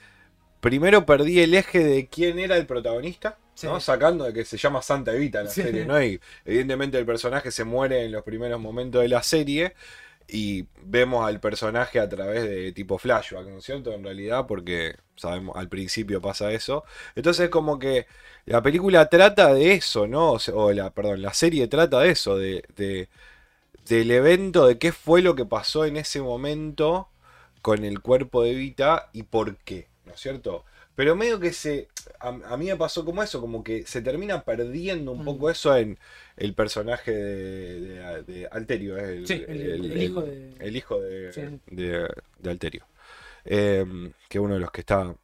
primero 0.61 1.07
perdí 1.07 1.41
el 1.41 1.55
eje 1.55 1.81
de 1.85 2.09
quién 2.09 2.39
era 2.39 2.57
el 2.57 2.67
protagonista, 2.67 3.39
¿no? 3.63 3.81
Sacando 3.81 4.25
de 4.25 4.33
que 4.35 4.45
se 4.45 4.59
llama 4.59 4.83
Santa 4.83 5.15
Evita 5.15 5.43
la 5.43 5.51
Sí. 5.51 5.63
serie, 5.63 5.87
¿no? 5.87 6.03
Y 6.03 6.21
evidentemente 6.45 6.99
el 6.99 7.07
personaje 7.07 7.51
se 7.53 7.65
muere 7.65 8.05
en 8.05 8.13
los 8.13 8.25
primeros 8.25 8.61
momentos 8.61 9.03
de 9.03 9.09
la 9.09 9.23
serie 9.23 9.75
y 10.29 10.67
vemos 10.83 11.27
al 11.27 11.41
personaje 11.41 12.01
a 12.01 12.09
través 12.09 12.45
de 12.45 12.73
tipo 12.73 12.99
flashback, 12.99 13.47
¿no 13.49 13.59
es 13.59 13.65
cierto? 13.65 13.93
En 13.93 14.05
realidad, 14.05 14.47
porque 14.47 14.97
sabemos, 15.17 15.57
al 15.57 15.69
principio 15.69 16.21
pasa 16.21 16.53
eso. 16.53 16.85
Entonces 17.15 17.49
como 17.51 17.79
que 17.79 18.07
la 18.47 18.63
película 18.63 19.09
trata 19.09 19.53
de 19.55 19.75
eso, 19.75 20.07
¿no? 20.07 20.33
O, 20.55 20.73
la, 20.73 20.91
perdón, 20.91 21.23
la 21.23 21.35
serie 21.35 21.69
trata 21.69 22.01
de 22.01 22.11
eso, 22.11 22.37
de- 22.39 22.65
del 23.89 24.11
evento, 24.11 24.67
de 24.67 24.79
qué 24.79 24.93
fue 24.93 25.23
lo 25.23 25.35
que 25.35 25.45
pasó 25.45 25.85
en 25.85 25.97
ese 25.97 26.21
momento 26.21 27.09
con 27.63 27.85
el 27.85 28.01
cuerpo 28.01 28.43
de 28.43 28.55
Vita 28.55 29.11
y 29.13 29.25
por 29.25 29.57
qué, 29.59 29.89
¿no 30.07 30.13
es 30.15 30.21
cierto? 30.21 30.65
Pero 30.95 31.17
medio 31.17 31.41
que 31.41 31.53
se. 31.53 31.89
A, 32.21 32.29
a 32.29 32.57
mí 32.57 32.67
me 32.67 32.77
pasó 32.77 33.05
como 33.05 33.23
eso, 33.23 33.41
como 33.41 33.65
que 33.65 33.85
se 33.87 34.03
termina 34.03 34.43
perdiendo 34.43 35.13
un 35.13 35.23
Mm. 35.23 35.25
poco 35.25 35.51
eso 35.51 35.75
en 35.77 35.99
el 36.37 36.55
personaje 36.55 37.13
de, 37.13 37.81
de- 37.81 38.23
de 38.25 38.47
Alterio, 38.51 38.97
es 38.99 39.09
el, 39.09 39.27
Sí, 39.27 39.45
el- 39.49 39.61
el 39.93 40.03
hijo 40.03 40.21
de- 40.23 40.55
el 40.61 40.77
hijo 40.77 41.01
de, 41.01 41.33
Sí. 41.33 41.41
de- 41.69 42.09
Alterio. 42.51 42.85
Eh, 43.45 43.85
que 44.29 44.39
es 44.39 44.45
uno 44.45 44.55
de 44.55 44.61
los 44.61 44.71
que 44.71 44.83
está 44.83 45.15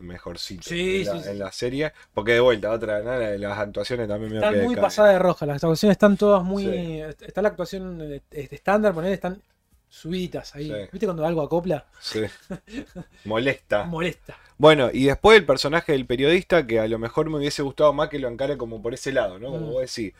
mejorcito 0.00 0.62
Sí, 0.62 1.00
en, 1.02 1.06
la, 1.06 1.30
en 1.32 1.38
la 1.40 1.52
serie. 1.52 1.92
Porque 2.14 2.32
de 2.32 2.40
vuelta, 2.40 2.70
otra, 2.70 3.02
¿no? 3.02 3.18
La- 3.18 3.36
las 3.36 3.58
actuaciones 3.58 4.08
también 4.08 4.32
me 4.32 4.38
Están 4.38 4.62
muy 4.64 4.76
pasadas 4.76 5.12
de 5.12 5.18
roja, 5.18 5.44
las 5.46 5.56
actuaciones 5.56 5.94
están 5.96 6.16
todas 6.16 6.42
muy. 6.44 7.00
Está 7.20 7.42
la 7.42 7.48
actuación 7.48 8.00
eh, 8.02 8.22
estándar, 8.30 8.94
poner, 8.94 9.12
están 9.12 9.42
subidas 9.88 10.54
ahí. 10.54 10.68
Sí. 10.68 10.88
¿Viste 10.92 11.06
cuando 11.06 11.24
algo 11.26 11.42
acopla? 11.42 11.86
Sí. 11.98 12.20
Molesta. 13.24 13.84
Molesta. 13.84 14.36
Bueno, 14.56 14.90
y 14.92 15.04
después 15.06 15.38
el 15.38 15.46
personaje 15.46 15.92
del 15.92 16.06
periodista, 16.06 16.66
que 16.66 16.80
a 16.80 16.88
lo 16.88 16.98
mejor 16.98 17.30
me 17.30 17.38
hubiese 17.38 17.62
gustado 17.62 17.92
más 17.92 18.08
que 18.08 18.18
lo 18.18 18.28
encare 18.28 18.56
como 18.58 18.82
por 18.82 18.94
ese 18.94 19.12
lado, 19.12 19.38
¿no? 19.38 19.50
Como 19.50 19.68
Mm. 19.68 19.72
vos 19.72 19.82
decís, 19.94 20.14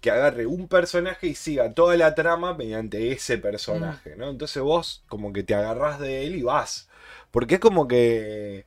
que 0.00 0.10
agarre 0.10 0.46
un 0.46 0.68
personaje 0.68 1.28
y 1.28 1.34
siga 1.34 1.72
toda 1.74 1.96
la 1.96 2.14
trama 2.14 2.54
mediante 2.54 3.12
ese 3.12 3.38
Mm. 3.38 3.40
personaje, 3.40 4.16
¿no? 4.16 4.30
Entonces 4.30 4.62
vos 4.62 5.04
como 5.08 5.32
que 5.32 5.42
te 5.44 5.54
agarrás 5.54 6.00
de 6.00 6.26
él 6.26 6.34
y 6.36 6.42
vas. 6.42 6.88
Porque 7.30 7.54
es 7.56 7.60
como 7.60 7.86
que... 7.88 8.64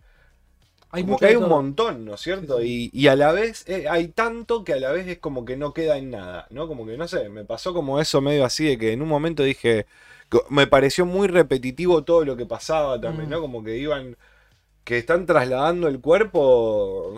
Hay 0.92 1.04
como 1.04 1.18
que 1.18 1.26
hay 1.26 1.36
un 1.36 1.50
montón, 1.50 2.06
¿no 2.06 2.16
es 2.16 2.22
cierto? 2.22 2.60
Sí, 2.62 2.90
Y, 2.94 3.02
y 3.04 3.08
a 3.08 3.16
la 3.18 3.32
vez 3.34 3.66
eh, 3.68 3.88
hay 3.90 4.08
tanto 4.08 4.64
que 4.64 4.74
a 4.74 4.80
la 4.80 4.92
vez 4.92 5.06
es 5.08 5.20
como 5.20 5.44
que 5.44 5.58
no 5.58 5.74
queda 5.74 5.98
en 5.98 6.12
nada, 6.12 6.48
¿no? 6.50 6.68
Como 6.68 6.86
que 6.86 6.96
no 6.98 7.08
sé, 7.10 7.28
me 7.30 7.44
pasó 7.44 7.74
como 7.74 8.00
eso 8.00 8.22
medio 8.22 8.46
así 8.46 8.66
de 8.66 8.78
que 8.78 8.94
en 8.94 9.02
un 9.02 9.10
momento 9.10 9.44
dije, 9.44 9.86
me 10.50 10.68
pareció 10.68 11.06
muy 11.06 11.28
repetitivo 11.28 12.04
todo 12.04 12.26
lo 12.26 12.36
que 12.36 12.46
pasaba 12.46 13.00
también, 13.00 13.28
Mm. 13.30 13.32
¿no? 13.32 13.42
Como 13.42 13.64
que 13.64 13.78
iban, 13.78 14.18
que 14.84 14.98
están 14.98 15.26
trasladando 15.26 15.88
el 15.88 16.00
cuerpo 16.02 17.18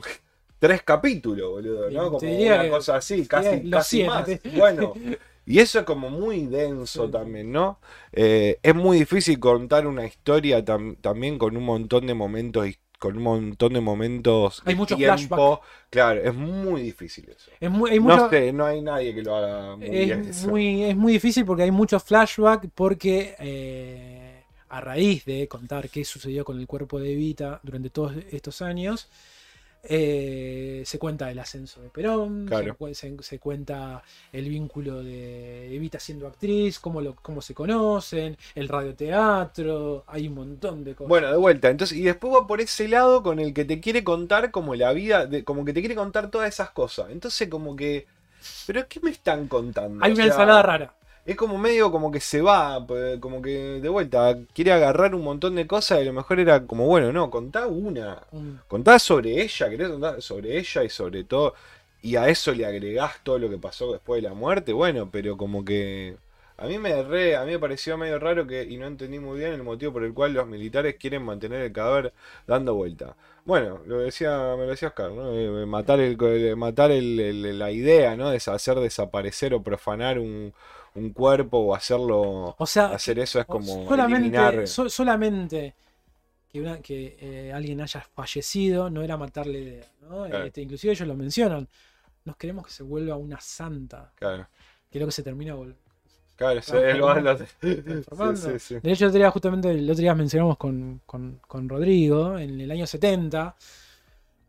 tres 0.60 0.82
capítulos, 0.84 1.50
boludo, 1.50 1.90
¿no? 1.90 2.12
Como 2.12 2.32
una 2.32 2.62
que- 2.64 2.70
cosa 2.70 2.98
así, 2.98 3.26
casi, 3.28 3.70
casi 3.70 4.04
más. 4.04 4.28
Bueno, 4.56 4.94
y 5.46 5.60
eso 5.60 5.80
es 5.80 5.86
como 5.86 6.10
muy 6.10 6.46
denso 6.46 7.06
Sí. 7.06 7.12
también, 7.12 7.52
¿no? 7.52 7.80
Eh, 8.12 8.60
es 8.62 8.76
muy 8.76 9.00
difícil 9.00 9.40
contar 9.40 9.88
una 9.88 10.06
historia 10.06 10.64
tam- 10.64 10.98
también 11.02 11.38
con 11.38 11.56
un 11.58 11.64
montón 11.64 12.06
de 12.08 12.14
momentos 12.14 12.68
his- 12.68 12.80
con 13.00 13.18
un 13.18 13.24
montón 13.24 13.74
de 13.74 13.82
momentos 13.82 14.62
Hay 14.66 14.74
de 14.74 14.78
mucho 14.78 14.96
tiempo. 14.96 15.62
Claro, 15.90 16.22
es 16.22 16.36
muy 16.36 16.84
difícil 16.84 17.30
eso. 17.30 17.50
Es 17.60 17.72
muy, 17.72 17.92
hay 17.92 18.00
No 18.00 18.30
sé, 18.30 18.52
no 18.52 18.66
hay 18.66 18.82
nadie 18.82 19.16
que 19.16 19.24
lo 19.24 19.36
haga 19.36 19.78
muy 19.78 19.90
bien 19.90 20.28
eso. 20.30 20.50
muy, 20.50 20.84
es 20.84 20.96
muy 20.96 21.14
difícil 21.14 21.46
porque 21.46 21.64
hay 21.64 21.72
mucho 21.72 22.00
flashback 22.00 22.68
porque 22.76 23.36
eh, 23.40 24.44
a 24.68 24.82
raíz 24.82 25.24
de 25.26 25.48
contar 25.48 25.90
qué 25.90 26.04
sucedió 26.04 26.44
con 26.44 26.60
el 26.60 26.68
cuerpo 26.68 27.00
de 27.00 27.14
Evita 27.14 27.62
durante 27.64 27.90
todos 27.90 28.14
estos 28.32 28.62
años, 28.62 29.08
eh, 29.84 30.84
se 30.86 31.00
cuenta 31.00 31.30
el 31.32 31.40
ascenso 31.40 31.82
de 31.82 31.90
Perón, 31.90 32.48
Claro. 32.48 32.78
se, 32.80 32.96
se- 32.96 33.24
se 33.24 33.40
cuenta 33.40 34.04
el 34.32 34.50
vínculo 34.50 35.04
de 35.04 35.74
Evita 35.76 36.00
siendo 36.00 36.28
actriz, 36.28 36.80
cómo, 36.80 37.02
lo, 37.02 37.16
cómo 37.16 37.42
se 37.42 37.54
conocen, 37.54 38.38
el 38.56 38.68
radioteatro, 38.68 40.04
hay 40.08 40.28
un 40.28 40.36
montón 40.36 40.84
de 40.84 40.96
cosas. 40.96 41.10
Bueno, 41.10 41.32
de 41.32 41.38
vuelta, 41.38 41.70
entonces, 41.70 41.98
y 41.98 42.04
después 42.04 42.34
va 42.34 42.46
por 42.46 42.62
ese 42.62 42.88
lado 42.88 43.24
con 43.24 43.40
el 43.40 43.54
que 43.54 43.66
te 43.66 43.80
quiere 43.80 44.04
contar 44.04 44.52
como 44.52 44.76
la 44.76 44.92
vida, 44.94 45.26
de, 45.26 45.44
como 45.44 45.66
que 45.66 45.74
te 45.74 45.80
quiere 45.82 45.96
contar 45.96 46.30
todas 46.30 46.50
esas 46.50 46.72
cosas. 46.72 47.10
Entonces, 47.12 47.48
como 47.50 47.76
que, 47.76 48.06
¿pero 48.68 48.88
qué 48.88 49.00
me 49.02 49.12
están 49.12 49.48
contando? 49.48 50.06
hay 50.06 50.12
O 50.12 50.16
una 50.16 50.24
sea, 50.24 50.26
ensalada 50.26 50.62
rara. 50.64 50.94
Es 51.30 51.36
como 51.36 51.58
medio 51.60 51.92
como 51.92 52.12
que 52.12 52.20
se 52.20 52.42
va, 52.42 52.86
pues, 52.88 53.20
como 53.20 53.42
que 53.42 53.80
de 53.82 53.90
vuelta, 53.90 54.36
quiere 54.54 54.72
agarrar 54.72 55.14
un 55.14 55.24
montón 55.24 55.56
de 55.56 55.68
cosas 55.68 56.00
y 56.00 56.02
a 56.02 56.06
lo 56.06 56.14
mejor 56.14 56.40
era 56.40 56.66
como, 56.66 56.86
bueno, 56.88 57.12
no, 57.14 57.30
contá 57.30 57.68
una. 57.68 58.24
Un- 58.32 58.60
Contá 58.68 58.98
sobre 59.00 59.42
ella, 59.42 59.70
querés 59.70 59.90
contar 59.90 60.22
sobre 60.22 60.58
ella 60.58 60.84
y 60.84 60.90
sobre 60.90 61.24
todo. 61.26 61.54
Y 62.02 62.16
a 62.16 62.30
eso 62.30 62.52
le 62.54 62.66
agregás 62.66 63.24
todo 63.24 63.38
lo 63.40 63.50
que 63.50 63.58
pasó 63.58 63.92
después 63.92 64.22
de 64.24 64.30
la 64.30 64.34
muerte, 64.36 64.74
bueno, 64.74 65.10
pero 65.12 65.38
como 65.38 65.64
que. 65.66 66.16
A 66.58 66.66
mí 66.68 66.78
me 66.78 67.02
re, 67.04 67.36
a 67.38 67.46
mí 67.46 67.52
me 67.52 67.60
pareció 67.60 67.98
medio 67.98 68.20
raro 68.20 68.46
que, 68.48 68.64
y 68.64 68.78
no 68.78 68.86
entendí 68.88 69.18
muy 69.20 69.40
bien 69.40 69.54
el 69.54 69.64
motivo 69.64 69.94
por 69.94 70.04
el 70.04 70.14
cual 70.14 70.34
los 70.34 70.46
militares 70.48 70.96
quieren 71.00 71.24
mantener 71.24 71.62
el 71.62 71.72
cadáver 71.72 72.12
dando 72.48 72.74
vuelta. 72.76 73.16
Bueno, 73.46 73.80
lo 73.86 74.00
decía, 74.00 74.56
me 74.58 74.64
lo 74.66 74.70
decía 74.72 74.90
Oscar, 74.90 75.12
¿no? 75.12 75.32
Eh, 75.34 75.66
Matar 75.66 76.00
el, 76.02 76.18
matar 76.58 76.92
el- 76.92 77.20
el- 77.20 77.60
la 77.60 77.72
idea, 77.72 78.16
¿no? 78.18 78.30
De 78.30 78.38
hacer 78.38 78.80
desaparecer 78.80 79.54
o 79.54 79.64
profanar 79.64 80.20
un, 80.20 80.54
un 81.00 81.10
cuerpo 81.12 81.58
o 81.60 81.76
hacerlo. 81.76 82.56
O 82.58 82.66
sea, 82.66 82.88
Hacer 82.88 83.20
eso 83.20 83.40
es 83.40 83.46
como 83.46 83.88
solamente, 83.88 84.38
eliminar. 84.38 84.68
so- 84.68 84.90
solamente 84.90 85.74
que, 86.52 86.62
una- 86.62 86.80
que 86.82 87.18
eh, 87.20 87.54
alguien 87.54 87.82
haya 87.82 88.02
fallecido 88.14 88.90
no 88.90 89.02
era 89.04 89.18
matar 89.18 89.48
la 89.48 89.58
idea. 89.58 89.86
¿no? 90.02 90.26
Claro. 90.26 90.46
Este, 90.46 90.62
inclusive 90.62 90.94
ellos 90.94 91.08
lo 91.08 91.16
mencionan. 91.16 91.68
Nos 92.26 92.36
queremos 92.38 92.66
que 92.66 92.72
se 92.72 92.84
vuelva 92.84 93.16
una 93.16 93.40
santa. 93.40 94.12
Claro, 94.16 94.48
lo 94.92 95.06
que 95.06 95.12
se 95.12 95.24
termina 95.24 95.56
claro, 96.36 96.62
sí, 97.62 98.60
sí, 98.60 98.60
sí. 98.60 98.76
De 98.82 98.92
hecho, 98.92 99.06
el 99.06 99.10
otro 99.10 99.20
día, 99.20 99.30
justamente 99.32 99.70
el 99.72 99.90
otro 99.90 100.02
día 100.02 100.16
mencionamos 100.16 100.58
con, 100.58 101.02
con- 101.06 101.40
con 101.48 101.68
Rodrigo, 101.70 102.38
en 102.38 102.62
el 102.62 102.72
año 102.72 102.88
70, 102.88 103.56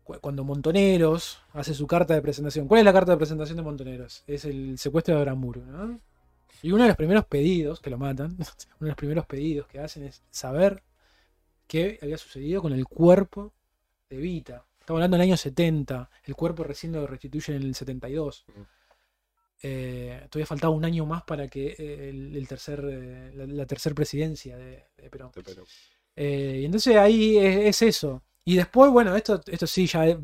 cu- 0.03 0.19
cuando 0.21 0.43
Montoneros 0.43 1.41
hace 1.53 1.73
su 1.73 1.85
carta 1.87 2.13
de 2.13 2.21
presentación. 2.21 2.67
¿Cuál 2.67 2.79
es 2.79 2.85
la 2.85 2.93
carta 2.93 3.11
de 3.11 3.17
presentación 3.17 3.57
de 3.57 3.63
Montoneros? 3.63 4.23
Es 4.25 4.45
el 4.45 4.77
secuestro 4.77 5.15
de 5.15 5.21
Aramburu, 5.21 5.61
¿no? 5.65 5.99
Y 6.63 6.71
uno 6.71 6.83
de 6.83 6.89
los 6.89 6.97
primeros 6.97 7.25
pedidos, 7.25 7.79
que 7.79 7.89
lo 7.89 7.97
matan, 7.97 8.31
uno 8.37 8.45
de 8.79 8.87
los 8.87 8.95
primeros 8.95 9.25
pedidos 9.25 9.67
que 9.67 9.79
hacen 9.79 10.03
es 10.03 10.23
saber 10.29 10.83
qué 11.67 11.99
había 12.01 12.17
sucedido 12.17 12.61
con 12.61 12.73
el 12.73 12.85
cuerpo 12.85 13.53
de 14.09 14.17
Vita. 14.17 14.65
Estamos 14.79 14.97
hablando 14.99 15.17
del 15.17 15.27
año 15.27 15.37
70, 15.37 16.09
el 16.23 16.35
cuerpo 16.35 16.63
recién 16.63 16.91
lo 16.93 17.05
restituyen 17.07 17.61
en 17.61 17.67
el 17.67 17.75
72. 17.75 18.45
Mm. 18.47 18.61
Eh, 19.63 20.27
todavía 20.29 20.47
faltaba 20.47 20.73
un 20.73 20.83
año 20.83 21.05
más 21.05 21.23
para 21.23 21.47
que 21.47 21.75
eh, 21.77 22.09
el, 22.09 22.35
el 22.35 22.47
tercer, 22.47 22.83
eh, 22.83 23.31
la, 23.35 23.45
la 23.45 23.65
tercer 23.65 23.93
presidencia 23.93 24.57
de, 24.57 24.85
de 24.97 25.09
Perón. 25.09 25.31
Eh, 26.15 26.59
y 26.61 26.65
entonces 26.65 26.95
ahí 26.95 27.37
es, 27.37 27.57
es 27.67 27.81
eso. 27.83 28.23
Y 28.43 28.55
después, 28.55 28.91
bueno, 28.91 29.15
esto, 29.15 29.39
esto 29.45 29.67
sí 29.67 29.85
ya 29.85 30.07
es, 30.07 30.17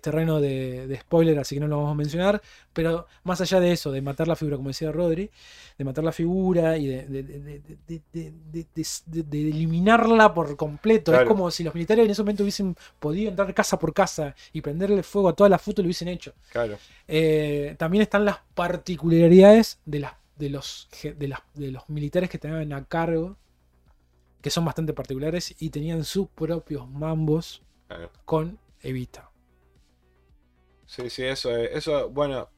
terreno 0.00 0.40
de, 0.40 0.86
de, 0.86 1.00
spoiler, 1.00 1.36
así 1.40 1.56
que 1.56 1.60
no 1.60 1.66
lo 1.66 1.78
vamos 1.78 1.92
a 1.92 1.96
mencionar, 1.96 2.40
pero 2.72 3.08
más 3.24 3.40
allá 3.40 3.58
de 3.58 3.72
eso, 3.72 3.90
de 3.90 4.00
matar 4.00 4.28
la 4.28 4.36
figura, 4.36 4.56
como 4.56 4.68
decía 4.68 4.92
Rodri, 4.92 5.28
de 5.76 5.84
matar 5.84 6.04
la 6.04 6.12
figura 6.12 6.78
y 6.78 6.86
de, 6.86 7.06
de, 7.06 7.22
de 7.24 8.66
de 9.06 9.40
eliminarla 9.40 10.32
por 10.32 10.56
completo. 10.56 11.12
Es 11.12 11.26
como 11.26 11.50
si 11.50 11.64
los 11.64 11.74
militares 11.74 12.04
en 12.04 12.10
ese 12.12 12.22
momento 12.22 12.44
hubiesen 12.44 12.76
podido 13.00 13.30
entrar 13.30 13.52
casa 13.52 13.76
por 13.80 13.92
casa 13.92 14.36
y 14.52 14.60
prenderle 14.60 15.02
fuego 15.02 15.30
a 15.30 15.32
toda 15.32 15.50
la 15.50 15.58
foto 15.58 15.80
y 15.80 15.84
lo 15.84 15.86
hubiesen 15.88 16.08
hecho. 16.08 16.34
Claro. 16.52 16.78
Eh, 17.08 17.74
también 17.78 18.02
están 18.02 18.24
las 18.24 18.38
particularidades 18.54 19.80
de 19.84 20.00
las 20.00 20.12
de 20.36 20.50
los, 20.50 20.88
de, 21.02 21.28
las, 21.28 21.40
de 21.54 21.70
los 21.70 21.88
militares 21.88 22.28
que 22.28 22.38
tenían 22.38 22.72
a 22.74 22.84
cargo 22.84 23.36
que 24.40 24.50
son 24.50 24.64
bastante 24.64 24.92
particulares 24.92 25.54
y 25.58 25.70
tenían 25.70 26.04
sus 26.04 26.28
propios 26.28 26.88
mambos 26.88 27.62
Claro. 27.88 28.10
con 28.24 28.58
Evita. 28.82 29.30
sí, 30.86 31.10
sí, 31.10 31.24
eso 31.24 31.56
es, 31.56 31.70
eso, 31.76 32.08
bueno, 32.10 32.48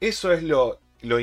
eso 0.00 0.32
es 0.32 0.42
lo, 0.42 0.78
lo 1.02 1.16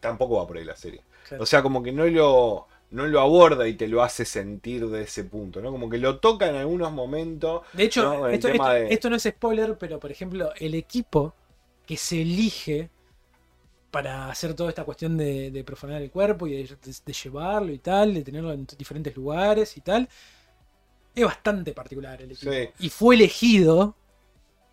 tampoco 0.00 0.36
va 0.36 0.46
por 0.46 0.56
ahí 0.58 0.64
la 0.64 0.76
serie. 0.76 1.02
Claro. 1.28 1.42
O 1.42 1.46
sea, 1.46 1.62
como 1.62 1.82
que 1.82 1.92
no 1.92 2.06
lo, 2.06 2.66
no 2.90 3.06
lo 3.06 3.20
aborda 3.20 3.66
y 3.68 3.74
te 3.74 3.88
lo 3.88 4.02
hace 4.02 4.24
sentir 4.24 4.88
de 4.88 5.02
ese 5.02 5.24
punto, 5.24 5.60
¿no? 5.60 5.70
Como 5.72 5.88
que 5.90 5.98
lo 5.98 6.18
toca 6.20 6.48
en 6.48 6.56
algunos 6.56 6.92
momentos. 6.92 7.62
De 7.72 7.84
hecho, 7.84 8.02
No, 8.02 8.26
el 8.28 8.34
esto, 8.34 8.48
tema 8.48 8.76
esto- 8.76 8.86
de- 8.88 8.94
esto 8.94 9.10
no 9.10 9.16
es 9.16 9.22
spoiler, 9.24 9.76
pero 9.78 9.98
por 9.98 10.10
ejemplo, 10.10 10.52
el 10.56 10.74
equipo 10.74 11.34
que 11.86 11.96
se 11.96 12.22
elige 12.22 12.90
para 13.90 14.30
hacer 14.30 14.54
toda 14.54 14.70
esta 14.70 14.84
cuestión 14.84 15.16
de, 15.16 15.50
de 15.50 15.64
profanar 15.64 16.02
el 16.02 16.10
cuerpo 16.10 16.46
y 16.46 16.52
de, 16.52 16.64
de- 16.64 16.96
de 17.06 17.12
llevarlo 17.12 17.72
y 17.72 17.78
tal, 17.78 18.14
de 18.14 18.22
tenerlo 18.24 18.52
en 18.52 18.66
diferentes 18.78 19.16
lugares 19.16 19.76
y 19.76 19.80
tal, 19.80 20.08
es 21.14 21.24
bastante 21.24 21.72
particular 21.72 22.20
el 22.22 22.32
equipo. 22.32 22.52
Sí. 22.52 22.68
Y 22.78 22.90
fue 22.90 23.14
elegido 23.16 23.96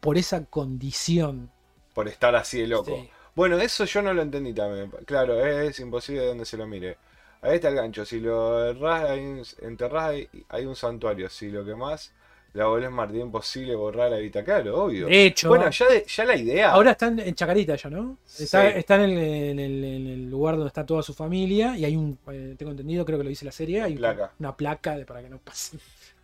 por 0.02 0.18
esa 0.18 0.46
condición. 0.46 1.52
por 1.94 2.08
estar 2.08 2.36
así 2.36 2.60
de 2.62 2.68
loco. 2.68 2.98
Sí. 2.98 3.10
Bueno, 3.36 3.58
eso 3.60 3.86
yo 3.86 4.02
no 4.02 4.14
lo 4.14 4.22
entendí 4.22 4.54
también. 4.54 4.92
Claro, 5.06 5.44
es 5.46 5.80
imposible 5.80 6.22
de 6.22 6.28
donde 6.28 6.46
se 6.46 6.58
lo 6.58 6.68
mire. 6.68 6.98
Ahí 7.42 7.56
está 7.56 7.70
el 7.70 7.76
gancho. 7.76 8.06
Si 8.06 8.20
lo 8.20 8.64
errás, 8.70 9.10
hay 9.10 9.20
un, 9.22 9.44
enterrás, 9.62 10.10
hay, 10.10 10.30
hay 10.50 10.66
un 10.66 10.76
santuario. 10.76 11.30
Si 11.30 11.50
lo 11.50 11.66
que 11.66 11.76
más 11.76 12.14
la 12.54 12.66
volvés 12.68 12.92
martín 12.92 13.22
imposible 13.22 13.76
borrar 13.76 14.12
la 14.12 14.18
vida. 14.18 14.44
Claro, 14.44 14.84
obvio. 14.86 15.08
De 15.08 15.26
hecho, 15.26 15.50
bueno, 15.50 15.70
ya, 15.70 15.88
de- 15.88 16.06
ya 16.08 16.24
la 16.26 16.36
idea. 16.36 16.72
ahora 16.72 16.92
están 16.92 17.20
en 17.20 17.34
Chacarita 17.34 17.76
ya, 17.76 17.90
¿no? 17.90 18.18
Está, 18.40 18.72
Sí. 18.72 18.78
está 18.78 18.96
en, 18.96 19.02
el, 19.02 19.18
en 19.18 19.60
el- 19.60 19.84
en 19.84 20.08
el 20.08 20.30
lugar 20.30 20.56
donde 20.56 20.68
está 20.68 20.86
toda 20.86 21.02
su 21.02 21.14
familia 21.14 21.76
y 21.78 21.86
hay 21.86 21.96
un, 21.96 22.18
eh, 22.32 22.56
tengo 22.58 22.72
entendido, 22.72 23.06
creo 23.06 23.18
que 23.18 23.24
lo 23.24 23.30
dice 23.30 23.46
la 23.46 23.52
serie, 23.52 23.82
hay 23.82 23.96
Placa. 23.96 24.32
una 24.40 24.56
placa 24.56 24.96
de, 24.98 25.06
para 25.06 25.22
que 25.24 25.30
no 25.30 25.40
pase. 25.40 25.78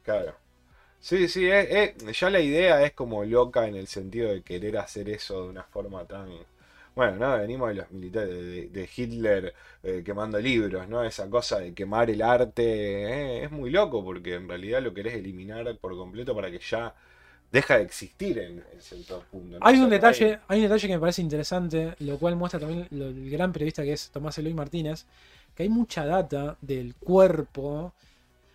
Claro. 0.04 0.34
Sí, 1.02 1.28
sí, 1.28 1.50
es- 1.50 1.96
es- 1.98 2.20
ya 2.20 2.30
la 2.30 2.40
idea 2.42 2.84
es 2.84 2.92
como 2.92 3.24
loca 3.24 3.68
en 3.68 3.76
el 3.76 3.88
sentido 3.88 4.30
de 4.32 4.42
querer 4.42 4.78
hacer 4.78 5.10
eso 5.10 5.44
de 5.44 5.50
una 5.50 5.64
forma 5.64 6.04
tan... 6.06 6.30
Bueno, 7.00 7.16
no, 7.18 7.38
venimos 7.38 7.70
de 7.70 7.76
los 7.76 7.92
militares, 7.92 8.30
de, 8.36 8.68
de 8.70 8.90
Hitler 8.96 9.54
eh, 9.84 10.02
quemando 10.06 10.38
libros, 10.40 10.88
¿no? 10.90 11.04
Esa 11.04 11.30
cosa 11.30 11.60
de 11.60 11.74
quemar 11.74 12.10
el 12.10 12.22
arte, 12.22 12.64
eh, 13.40 13.44
es 13.46 13.52
muy 13.52 13.70
loco 13.70 14.04
porque 14.04 14.36
en 14.36 14.50
realidad 14.50 14.82
lo 14.82 14.94
querés 14.94 15.14
eliminar 15.16 15.78
por 15.80 15.96
completo 15.96 16.36
para 16.36 16.52
que 16.52 16.60
ya 16.60 16.94
deja 17.52 17.78
de 17.78 17.84
existir 17.84 18.40
en, 18.40 18.64
en 18.74 18.82
cierto 18.82 19.24
punto. 19.32 19.60
¿no? 19.62 19.68
Hay 19.68 19.74
O 19.74 19.78
sea, 19.78 19.86
un 19.86 19.90
detalle, 19.90 20.40
hay 20.48 20.58
un 20.60 20.64
detalle 20.64 20.88
que 20.88 20.94
me 20.94 21.00
parece 21.00 21.22
interesante, 21.22 21.96
lo 22.00 22.18
cual 22.18 22.36
muestra 22.36 22.60
también 22.60 22.88
lo- 22.92 23.08
el 23.08 23.30
gran 23.30 23.52
periodista 23.52 23.84
que 23.84 23.94
es 23.94 24.10
Tomás 24.10 24.38
Eloy 24.38 24.54
Martínez, 24.54 25.06
que 25.56 25.64
hay 25.64 25.70
mucha 25.70 26.06
data 26.06 26.58
del 26.62 26.96
cuerpo. 26.96 27.94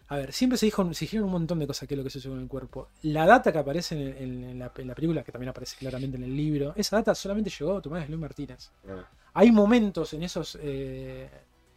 A 0.09 0.17
ver, 0.17 0.33
siempre 0.33 0.59
se 0.59 0.67
dijo, 0.67 0.93
se 0.93 1.05
dijeron 1.07 1.27
un 1.27 1.33
montón 1.33 1.59
de 1.59 1.67
cosas 1.67 1.89
que 1.89 1.95
es 1.95 1.99
lo 1.99 2.05
que 2.05 2.11
sucede 2.11 2.33
con 2.33 2.43
el 2.43 2.49
cuerpo. 2.49 2.89
La 3.03 3.25
data 3.27 3.51
que 3.53 3.59
aparece 3.59 3.95
en, 3.95 4.23
en- 4.23 4.45
en 4.51 4.59
la, 4.59 4.71
en 4.77 4.89
la 4.89 4.95
película, 4.95 5.23
que 5.25 5.33
también 5.33 5.49
aparece 5.49 5.77
claramente 5.79 6.17
en 6.19 6.25
el 6.25 6.37
libro, 6.37 6.75
esa 6.77 6.97
data 6.97 7.15
solamente 7.15 7.51
llegó 7.51 7.79
a 7.79 7.81
Tomás 7.83 8.05
Eloy 8.07 8.19
Martínez. 8.19 8.71
No. 8.85 9.03
Hay 9.33 9.51
momentos 9.51 10.13
en 10.13 10.23
esos. 10.23 10.59
Eh, 10.61 11.29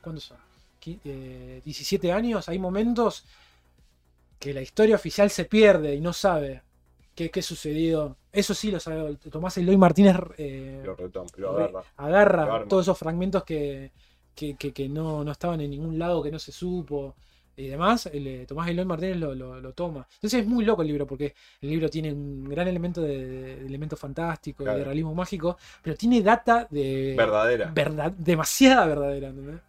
¿Cuántos 0.01 0.25
son? 0.25 0.37
Eh, 0.85 1.61
17 1.65 2.11
años. 2.11 2.47
Hay 2.49 2.59
momentos 2.59 3.25
que 4.39 4.53
la 4.53 4.61
historia 4.61 4.95
oficial 4.95 5.29
se 5.29 5.45
pierde 5.45 5.95
y 5.95 6.01
no 6.01 6.13
sabe 6.13 6.61
qué, 7.15 7.31
qué 7.31 7.41
sucedió. 7.41 8.15
Eso 8.31 8.53
sí 8.53 8.71
lo 8.71 8.79
sabe. 8.79 9.15
Tomás 9.31 9.57
Eloy 9.57 9.77
Martínez 9.77 10.15
eh, 10.37 10.81
Lo 10.85 10.95
retoma, 10.95 11.29
lo 11.37 11.57
re- 11.57 11.63
agarra. 11.63 11.83
agarra 11.97 12.59
lo 12.59 12.67
todos 12.67 12.85
esos 12.85 12.97
fragmentos 12.97 13.43
que, 13.43 13.91
que, 14.35 14.55
que- 14.55 14.73
que 14.73 14.87
no, 14.89 15.23
no 15.23 15.31
estaban 15.31 15.59
en 15.61 15.71
ningún 15.71 15.97
lado, 15.97 16.21
que 16.21 16.31
no 16.31 16.39
se 16.39 16.51
supo. 16.51 17.15
Y 17.57 17.67
demás, 17.67 18.05
el, 18.07 18.27
eh, 18.27 18.45
Tomás 18.47 18.69
Eloy 18.69 18.85
Martínez 18.85 19.17
lo, 19.17 19.33
lo- 19.35 19.59
lo 19.59 19.73
toma. 19.73 20.07
Entonces 20.13 20.41
es 20.41 20.47
muy 20.47 20.63
loco 20.63 20.83
el 20.83 20.87
libro, 20.87 21.07
porque 21.07 21.33
el 21.61 21.69
libro 21.69 21.89
tiene 21.89 22.13
un 22.13 22.47
gran 22.47 22.67
elemento 22.67 23.01
de, 23.01 23.25
de 23.27 23.65
elemento 23.65 23.97
fantástico, 23.97 24.63
Claro. 24.63 24.77
de 24.79 24.85
realismo 24.85 25.13
mágico, 25.15 25.57
pero 25.81 25.95
tiene 25.95 26.21
data 26.21 26.67
de, 26.69 27.15
Verdadera. 27.17 27.71
verdad, 27.73 28.11
demasiada 28.11 28.85
verdadera, 28.85 29.29
¿entendés? 29.29 29.61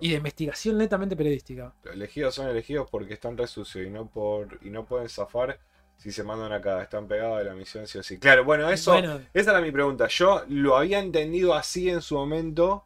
Y 0.00 0.10
de 0.10 0.16
investigación 0.16 0.78
netamente 0.78 1.16
periodística. 1.16 1.72
Los 1.84 1.94
elegidos 1.94 2.34
son 2.34 2.48
elegidos 2.48 2.88
porque 2.90 3.14
están 3.14 3.36
re 3.36 3.46
sucios 3.46 3.86
y 3.86 3.90
no 3.90 4.06
por 4.06 4.58
y 4.62 4.70
no 4.70 4.84
pueden 4.84 5.08
zafar 5.08 5.58
si 5.96 6.12
se 6.12 6.22
mandan 6.24 6.52
acá. 6.52 6.82
Están 6.82 7.06
pegados 7.08 7.38
de 7.38 7.44
la 7.44 7.54
misión 7.54 7.86
sí 7.86 7.98
o 7.98 8.02
sí. 8.02 8.18
Claro, 8.18 8.44
bueno, 8.44 8.68
eso 8.70 8.92
Bueno, 8.92 9.20
esa 9.32 9.50
era 9.52 9.60
mi 9.60 9.70
pregunta. 9.70 10.06
Yo 10.08 10.44
lo 10.48 10.76
había 10.76 10.98
entendido 11.00 11.54
así 11.54 11.88
en 11.90 12.00
su 12.02 12.14
momento, 12.16 12.84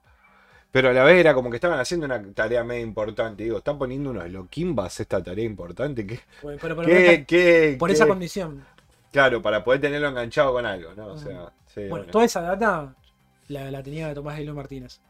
pero 0.76 0.90
a 0.90 0.92
la 0.92 1.04
vez 1.04 1.16
era 1.18 1.32
como 1.32 1.48
que 1.48 1.56
estaban 1.56 1.80
haciendo 1.80 2.04
una 2.04 2.22
tarea 2.34 2.62
medio 2.62 2.82
importante. 2.84 3.44
Digo, 3.44 3.56
están 3.56 3.78
poniendo 3.78 4.10
unos 4.10 4.28
loquimbas 4.30 5.00
esta 5.00 5.22
tarea 5.22 5.46
importante. 5.46 6.06
¿Qué, 6.06 6.20
pues, 6.42 6.58
pero, 6.60 6.76
pero 6.76 6.86
qué- 6.86 7.12
esta- 7.12 7.24
qué- 7.24 7.76
por 7.78 7.90
esa 7.90 8.06
condición. 8.06 8.62
Claro, 9.10 9.40
para 9.40 9.64
poder 9.64 9.80
tenerlo 9.80 10.08
enganchado 10.08 10.52
con 10.52 10.66
algo, 10.66 10.92
¿no? 10.94 11.06
O 11.06 11.12
Ujú. 11.14 11.20
sea, 11.20 11.50
sí, 11.74 11.80
Bueno, 11.80 11.88
bueno. 11.88 12.12
toda 12.12 12.26
esa 12.26 12.42
data 12.42 12.94
la, 13.48 13.70
la 13.70 13.82
tenía 13.82 14.12
Tomás 14.12 14.38
Eloy 14.38 14.54
Martínez. 14.54 15.00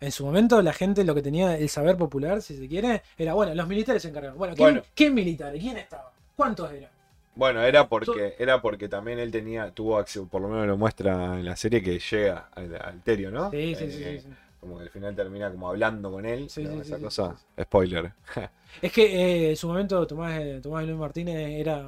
En 0.00 0.10
su 0.10 0.24
momento 0.24 0.62
la 0.62 0.72
gente 0.72 1.04
lo 1.04 1.14
que 1.14 1.20
tenía 1.20 1.58
el 1.58 1.68
saber 1.68 1.98
popular, 1.98 2.40
si 2.40 2.56
se 2.56 2.66
quiere, 2.66 3.02
era, 3.18 3.34
bueno, 3.34 3.54
los 3.54 3.68
militares 3.68 4.00
se 4.00 4.08
encargaron. 4.08 4.38
Bueno, 4.38 4.54
¿quién, 4.56 4.66
Bueno. 4.76 4.86
¿qué 4.94 5.10
militares? 5.10 5.60
¿Quién 5.60 5.76
estaba? 5.76 6.10
¿Cuántos 6.34 6.72
eran? 6.72 6.88
Bueno, 7.34 7.62
era 7.62 7.88
porque, 7.88 8.34
era 8.38 8.62
porque 8.62 8.88
también 8.88 9.18
él 9.18 9.30
tenía, 9.30 9.70
tuvo 9.70 9.98
acceso, 9.98 10.26
por 10.26 10.40
lo 10.40 10.48
menos 10.48 10.66
lo 10.66 10.78
muestra 10.78 11.38
en 11.38 11.44
la 11.44 11.56
serie 11.56 11.82
que 11.82 11.98
llega 11.98 12.48
al 12.54 12.74
alterio, 12.82 13.30
¿no? 13.30 13.50
Sí, 13.50 13.74
sí, 13.74 13.90
sí, 13.90 14.02
Eh, 14.02 14.20
sí, 14.22 14.28
sí. 14.28 14.34
Como 14.60 14.76
que 14.78 14.84
al 14.84 14.90
final 14.90 15.14
termina 15.16 15.50
como 15.50 15.68
hablando 15.68 16.10
con 16.10 16.26
él. 16.26 16.48
Sí, 16.48 16.64
¿no? 16.64 16.80
sí, 16.82 16.82
Esa 16.82 16.98
sí, 16.98 17.04
cosa. 17.06 17.36
Spoiler. 17.60 18.12
Es 18.80 18.92
que 18.92 19.04
eh, 19.04 19.50
en 19.50 19.56
su 19.56 19.68
momento 19.68 20.06
Tomás, 20.06 20.38
eh, 20.40 20.60
Tomás 20.62 20.84
Eloy 20.84 20.96
Martínez 20.96 21.36
era, 21.60 21.80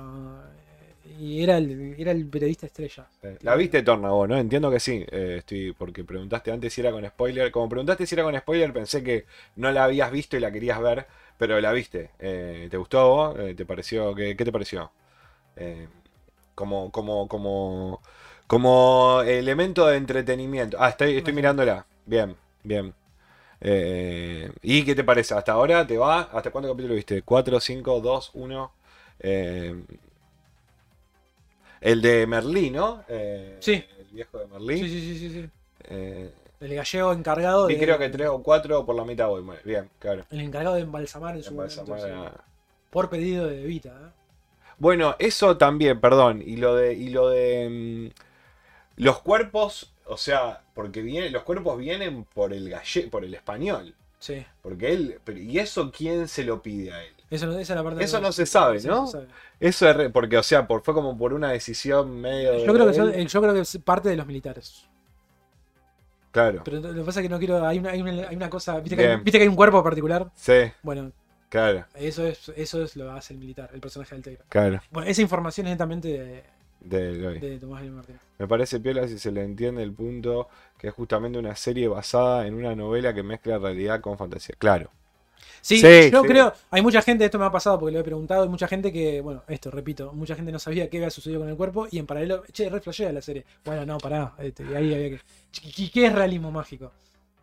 eh, 1.05 1.17
y 1.19 1.43
era, 1.43 1.57
el, 1.59 1.95
era 1.99 2.13
el 2.13 2.29
periodista 2.29 2.67
estrella. 2.67 3.11
Eh, 3.23 3.39
La 3.43 3.55
viste 3.57 3.83
Torna 3.83 4.11
vos, 4.11 4.29
¿no? 4.29 4.37
Entiendo 4.37 4.71
que 4.71 4.81
sí. 4.81 5.05
eh, 5.11 5.37
estoy, 5.39 5.73
porque 5.73 6.05
preguntaste 6.05 6.51
antes 6.51 6.73
si 6.73 6.81
era 6.81 6.91
con 6.91 7.07
spoiler. 7.07 7.51
Como 7.53 7.69
preguntaste 7.69 8.07
si 8.07 8.15
era 8.15 8.25
con 8.25 8.37
spoiler, 8.37 8.73
pensé 8.73 9.03
que 9.03 9.27
no 9.57 9.71
la 9.71 9.85
habías 9.85 10.11
visto 10.11 10.37
y 10.37 10.41
la 10.41 10.51
querías 10.53 10.81
ver, 10.81 11.07
pero 11.39 11.61
la 11.61 11.73
viste. 11.73 12.11
Eh, 12.19 12.69
¿Te 12.71 12.77
gustó 12.77 13.09
vos? 13.09 13.39
Eh, 13.39 13.55
¿Te 13.55 13.65
pareció? 13.67 14.15
¿Qué, 14.15 14.37
qué 14.37 14.45
te 14.45 14.53
pareció? 14.53 14.91
Eh, 15.57 15.89
como, 16.55 16.93
como, 16.93 17.29
como, 17.29 18.03
como 18.49 19.23
elemento 19.27 19.87
de 19.89 19.97
entretenimiento. 19.99 20.79
Ah, 20.81 20.91
estoy, 20.91 21.17
estoy 21.19 21.35
mirándola. 21.35 21.87
Bien, 22.07 22.37
bien. 22.63 22.95
Eh, 23.61 24.51
¿y 24.63 24.85
qué 24.85 24.95
te 24.95 25.05
parece? 25.05 25.35
¿Hasta 25.35 25.53
ahora 25.53 25.87
te 25.87 25.97
va? 25.97 26.23
¿Hasta 26.33 26.51
cuánto 26.51 26.69
capítulo 26.71 26.95
viste? 26.95 27.25
¿4, 27.25 27.61
5, 27.61 28.01
2, 28.01 28.31
1? 28.35 28.73
Eh, 29.21 29.85
el 31.81 32.01
de 32.03 32.27
Merlí, 32.27 32.71
¿no? 32.71 33.05
Eh, 33.09 33.57
Sí. 33.61 33.85
El 33.99 34.07
viejo 34.13 34.39
de 34.39 34.47
Merlí. 34.47 34.79
Sí, 34.79 34.89
sí, 34.89 35.01
sí, 35.01 35.19
sí, 35.19 35.31
sí. 35.43 35.51
Eh, 35.85 36.33
El 36.61 36.75
gallego 36.75 37.13
encargado 37.13 37.67
de, 37.67 37.79
creo 37.79 37.99
que 37.99 38.09
3 38.09 38.29
o 38.29 38.43
4 38.43 38.85
por 38.87 38.95
la 38.95 39.05
mitad 39.05 39.29
voy. 39.29 39.43
Bueno, 39.43 39.61
Bien, 39.65 39.89
claro. 39.99 40.25
el 40.31 40.41
encargado 40.41 40.77
de 40.77 40.83
embalsamar 40.83 41.37
en 41.37 41.43
su 41.43 41.51
Embalsamar 41.51 41.99
momento, 41.99 42.27
a- 42.27 42.31
sí. 42.31 42.37
por 42.91 43.11
pedido 43.11 43.47
de 43.49 43.63
Evita. 43.63 43.89
¿eh? 43.91 44.11
Bueno, 44.79 45.17
eso 45.19 45.57
también, 45.57 46.01
perdón. 46.01 46.43
Y 46.45 46.57
lo 46.57 46.75
de. 46.77 46.95
Y 46.95 47.11
lo 47.11 47.29
de. 47.31 48.11
mm, 48.15 49.03
los 49.03 49.21
cuerpos. 49.21 49.92
O 50.07 50.17
sea, 50.17 50.61
porque 50.75 51.01
viene, 51.03 51.31
los 51.31 51.43
cuerpos 51.45 51.79
vienen 51.79 52.25
por 52.25 52.53
el 52.53 52.69
galle, 52.69 53.09
por 53.09 53.25
el 53.25 53.33
español. 53.35 53.95
Sí. 54.19 54.45
Porque 54.63 54.93
él. 54.93 55.19
pero- 55.25 55.39
¿Y 55.39 55.59
eso 55.59 55.91
quién 55.91 56.29
se 56.29 56.45
lo 56.45 56.63
pide 56.63 56.93
a 56.93 57.03
él? 57.03 57.13
Eso, 57.31 57.47
no- 57.47 57.53
esa 57.59 57.73
es 57.73 57.77
la 57.77 57.83
parte 57.83 58.05
Eso 58.05 58.19
que- 58.19 58.23
no 58.23 58.33
se 58.33 58.45
sabe, 58.47 58.77
eso 58.77 58.89
¿no? 58.89 59.07
se 59.07 59.13
sabe. 59.13 59.27
Eso 59.59 59.89
es 59.89 59.97
re- 59.97 60.11
porque, 60.11 60.37
o 60.37 60.43
sea, 60.43 60.67
por, 60.67 60.83
fue 60.83 60.93
como 60.95 61.17
por 61.17 61.33
una 61.33 61.51
decisión 61.51 62.21
medio. 62.21 62.53
de 62.53 62.67
Yo 62.67 62.73
creo 62.75 62.87
que 62.87 62.95
son- 62.95 63.09
él. 63.15 63.21
eh, 63.21 63.27
yo 63.27 63.41
creo 63.41 63.55
que 63.55 63.61
es 63.61 63.79
parte 63.85 64.09
de 64.11 64.17
los 64.17 64.27
militares. 64.27 64.85
Claro. 66.31 66.63
Pero 66.65 66.81
lo 66.81 66.95
que 66.95 67.03
pasa 67.03 67.21
es 67.21 67.25
que 67.25 67.29
no 67.29 67.39
quiero. 67.39 67.67
Hay 67.67 67.79
una, 67.79 67.91
hay 67.91 68.01
una, 68.03 68.29
hay 68.29 68.37
una 68.37 68.49
cosa. 68.51 68.81
¿viste 68.81 68.97
que, 68.97 69.07
hay, 69.07 69.17
viste 69.17 69.33
que 69.39 69.43
hay 69.43 69.49
un 69.49 69.57
cuerpo 69.57 69.83
particular? 69.83 70.31
Sí, 70.35 70.73
Bueno, 70.83 71.13
claro, 71.51 71.85
eso 71.95 72.27
es, 72.27 72.51
eso 72.57 72.83
es 72.83 72.97
lo 72.97 73.05
que 73.07 73.11
hace 73.19 73.35
el 73.35 73.39
militar, 73.41 73.71
el 73.75 73.81
personaje 73.81 74.15
del 74.15 74.23
Tegra. 74.25 74.45
claro. 74.49 74.81
Bueno, 74.91 75.11
esa 75.11 75.21
información 75.21 75.67
es 75.67 75.73
netamente 75.73 76.45
de, 76.85 77.13
De 77.19 77.19
Eloy. 77.19 77.39
de 77.39 77.59
Tomás 77.59 77.83
Eloy 77.83 77.95
Martínez. 77.95 78.21
Me 78.39 78.49
parece 78.49 78.81
piola 78.81 79.07
si 79.09 79.19
se 79.19 79.31
le 79.33 79.43
entiende 79.45 79.83
el 79.83 79.93
punto 79.93 80.49
que 80.79 80.89
es 80.89 80.95
justamente 80.95 81.39
una 81.39 81.55
serie 81.57 81.89
basada 81.89 82.47
en 82.47 82.55
una 82.55 82.75
novela 82.75 83.15
que 83.15 83.23
mezcla 83.23 83.59
realidad 83.59 84.01
con 84.01 84.19
fantasía. 84.19 84.55
Claro. 84.59 84.91
Sí, 85.61 85.79
Sí, 85.79 86.11
yo 86.11 86.23
sí. 86.23 86.29
creo, 86.29 86.53
hay 86.71 86.83
mucha 86.83 87.03
gente, 87.03 87.25
esto 87.25 87.39
me 87.39 87.45
ha 87.45 87.51
pasado 87.53 87.79
porque 87.79 87.93
lo 87.93 88.01
he 88.01 88.05
preguntado, 88.05 88.43
hay 88.43 88.49
mucha 88.49 88.67
gente 88.67 88.93
que, 88.93 89.21
bueno, 89.21 89.45
esto, 89.49 89.71
repito, 89.71 90.13
mucha 90.13 90.35
gente 90.35 90.51
no 90.51 90.59
sabía 90.59 90.91
qué 90.91 90.97
había 90.97 91.11
sucedido 91.11 91.41
con 91.41 91.49
el 91.49 91.57
cuerpo 91.57 91.87
y 91.91 91.99
en 91.99 92.07
paralelo, 92.07 92.43
che, 92.53 92.69
re 92.69 92.81
flashea 92.81 93.13
la 93.13 93.23
serie. 93.23 93.45
Bueno, 93.65 93.87
no, 93.87 93.99
pará, 93.99 94.35
este, 94.39 94.65
ahí 94.77 94.93
había 94.95 95.11
que... 95.11 95.21
¿Qué, 95.53 95.91
qué 95.91 96.07
es 96.07 96.13
realismo 96.13 96.51
mágico? 96.51 96.93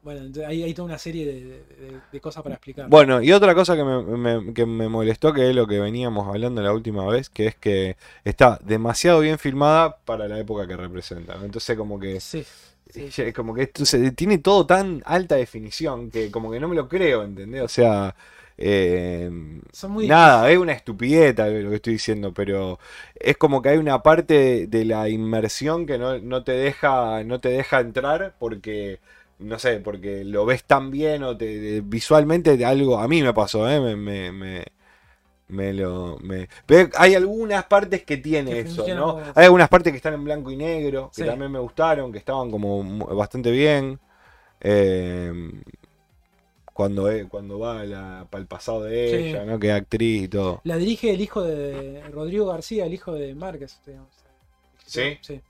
Bueno, 0.01 0.21
ahí 0.47 0.63
hay 0.63 0.73
toda 0.73 0.85
una 0.88 0.97
serie 0.97 1.26
de, 1.26 1.34
de- 1.34 1.63
de- 1.65 2.01
de 2.11 2.21
cosas 2.21 2.41
para 2.41 2.55
explicar. 2.55 2.88
Bueno, 2.89 3.21
y 3.21 3.31
otra 3.34 3.53
cosa 3.53 3.76
que 3.76 3.84
me, 3.84 4.01
me- 4.01 4.53
que 4.53 4.65
me 4.65 4.88
molestó, 4.88 5.34
que 5.34 5.49
es 5.49 5.55
lo 5.55 5.67
que 5.67 5.80
veníamos 5.80 6.27
hablando 6.27 6.61
la 6.61 6.71
última 6.73 7.05
vez, 7.05 7.30
que 7.30 7.47
es 7.47 7.55
que 7.55 7.97
está 8.23 8.59
demasiado 8.63 9.19
bien 9.19 9.38
filmada 9.38 9.97
para 10.05 10.27
la 10.27 10.39
época 10.39 10.65
que 10.67 10.77
representa. 10.77 11.38
Entonces 11.43 11.76
como 11.77 11.99
que... 11.99 12.19
Sí, 12.21 12.45
sí, 12.89 13.09
ya- 13.09 13.34
Como 13.34 13.53
que 13.53 13.63
esto 13.63 13.85
se- 13.85 14.11
tiene 14.11 14.38
todo 14.38 14.65
tan 14.65 15.01
alta 15.05 15.35
definición 15.35 16.09
que 16.09 16.31
como 16.31 16.49
que 16.51 16.59
no 16.59 16.67
me 16.69 16.76
lo 16.76 16.88
creo, 16.88 17.23
¿entendés? 17.23 17.61
O 17.63 17.67
sea, 17.67 18.15
eh, 18.57 19.30
Son 19.71 19.91
muy 19.91 20.07
nada, 20.07 20.49
es 20.51 20.57
una 20.57 20.73
estupidez 20.73 21.35
lo 21.38 21.69
que 21.69 21.76
estoy 21.76 21.93
diciendo, 21.93 22.34
pero 22.34 22.80
es 23.15 23.38
como 23.38 23.61
que 23.61 23.69
hay 23.69 23.77
una 23.77 24.01
parte 24.03 24.67
de 24.67 24.85
la 24.85 25.07
inmersión 25.09 25.85
que 25.85 25.97
no, 25.97 26.19
no 26.19 26.43
te 26.43 26.51
deja, 26.53 27.23
no 27.23 27.39
te 27.39 27.49
deja 27.49 27.80
entrar 27.80 28.35
porque, 28.39 28.99
no 29.40 29.57
sé, 29.60 29.80
porque 29.80 30.24
lo 30.24 30.45
ves 30.45 30.64
tan 30.66 30.91
bien 30.91 31.24
o 31.24 31.36
te, 31.38 31.82
visualmente 31.82 32.57
de 32.57 32.66
algo, 32.66 32.98
a 32.99 33.07
mí 33.07 33.22
me 33.24 33.34
pasó, 33.34 33.70
¿eh? 33.70 33.80
me, 33.80 33.95
me, 33.95 34.32
me, 34.32 34.66
me 35.48 35.74
lo. 35.74 36.18
Me... 36.22 36.48
Pero 36.66 36.90
hay 36.98 37.16
algunas 37.16 37.66
partes 37.66 38.03
que 38.03 38.18
tiene 38.18 38.52
Que 38.52 38.60
eso, 38.61 38.86
¿no? 38.95 39.14
como- 39.16 39.24
Hay 39.36 39.45
algunas 39.45 39.70
partes 39.70 39.91
que 39.94 39.98
están 39.98 40.14
en 40.14 40.24
blanco 40.24 40.52
y 40.52 40.56
negro, 40.57 41.10
que 41.16 41.24
Sí. 41.24 41.28
también 41.28 41.52
me 41.52 41.60
gustaron, 41.60 42.11
que 42.11 42.18
estaban 42.20 42.52
como 42.52 42.84
bastante 43.16 43.49
bien. 43.52 43.99
Eh, 44.61 45.52
cuando, 46.74 47.10
eh, 47.11 47.28
cuando 47.30 47.60
va 47.60 47.84
la, 47.84 48.26
para 48.30 48.41
el 48.41 48.48
pasado 48.48 48.84
de 48.84 49.10
Sí. 49.10 49.16
ella, 49.30 49.44
¿no? 49.45 49.60
Que 49.60 49.68
es 49.70 49.74
actriz 49.74 50.24
y 50.24 50.28
todo. 50.30 50.61
La 50.64 50.78
dirige 50.78 51.11
el 51.14 51.20
hijo 51.20 51.44
de 51.44 52.02
Rodrigo 52.11 52.45
García, 52.48 52.86
el 52.86 52.94
hijo 52.94 53.14
de 53.14 53.36
Márquez. 53.36 53.82
digamos. 53.86 54.10
¿Sí? 54.86 55.18
Sí. 55.22 55.41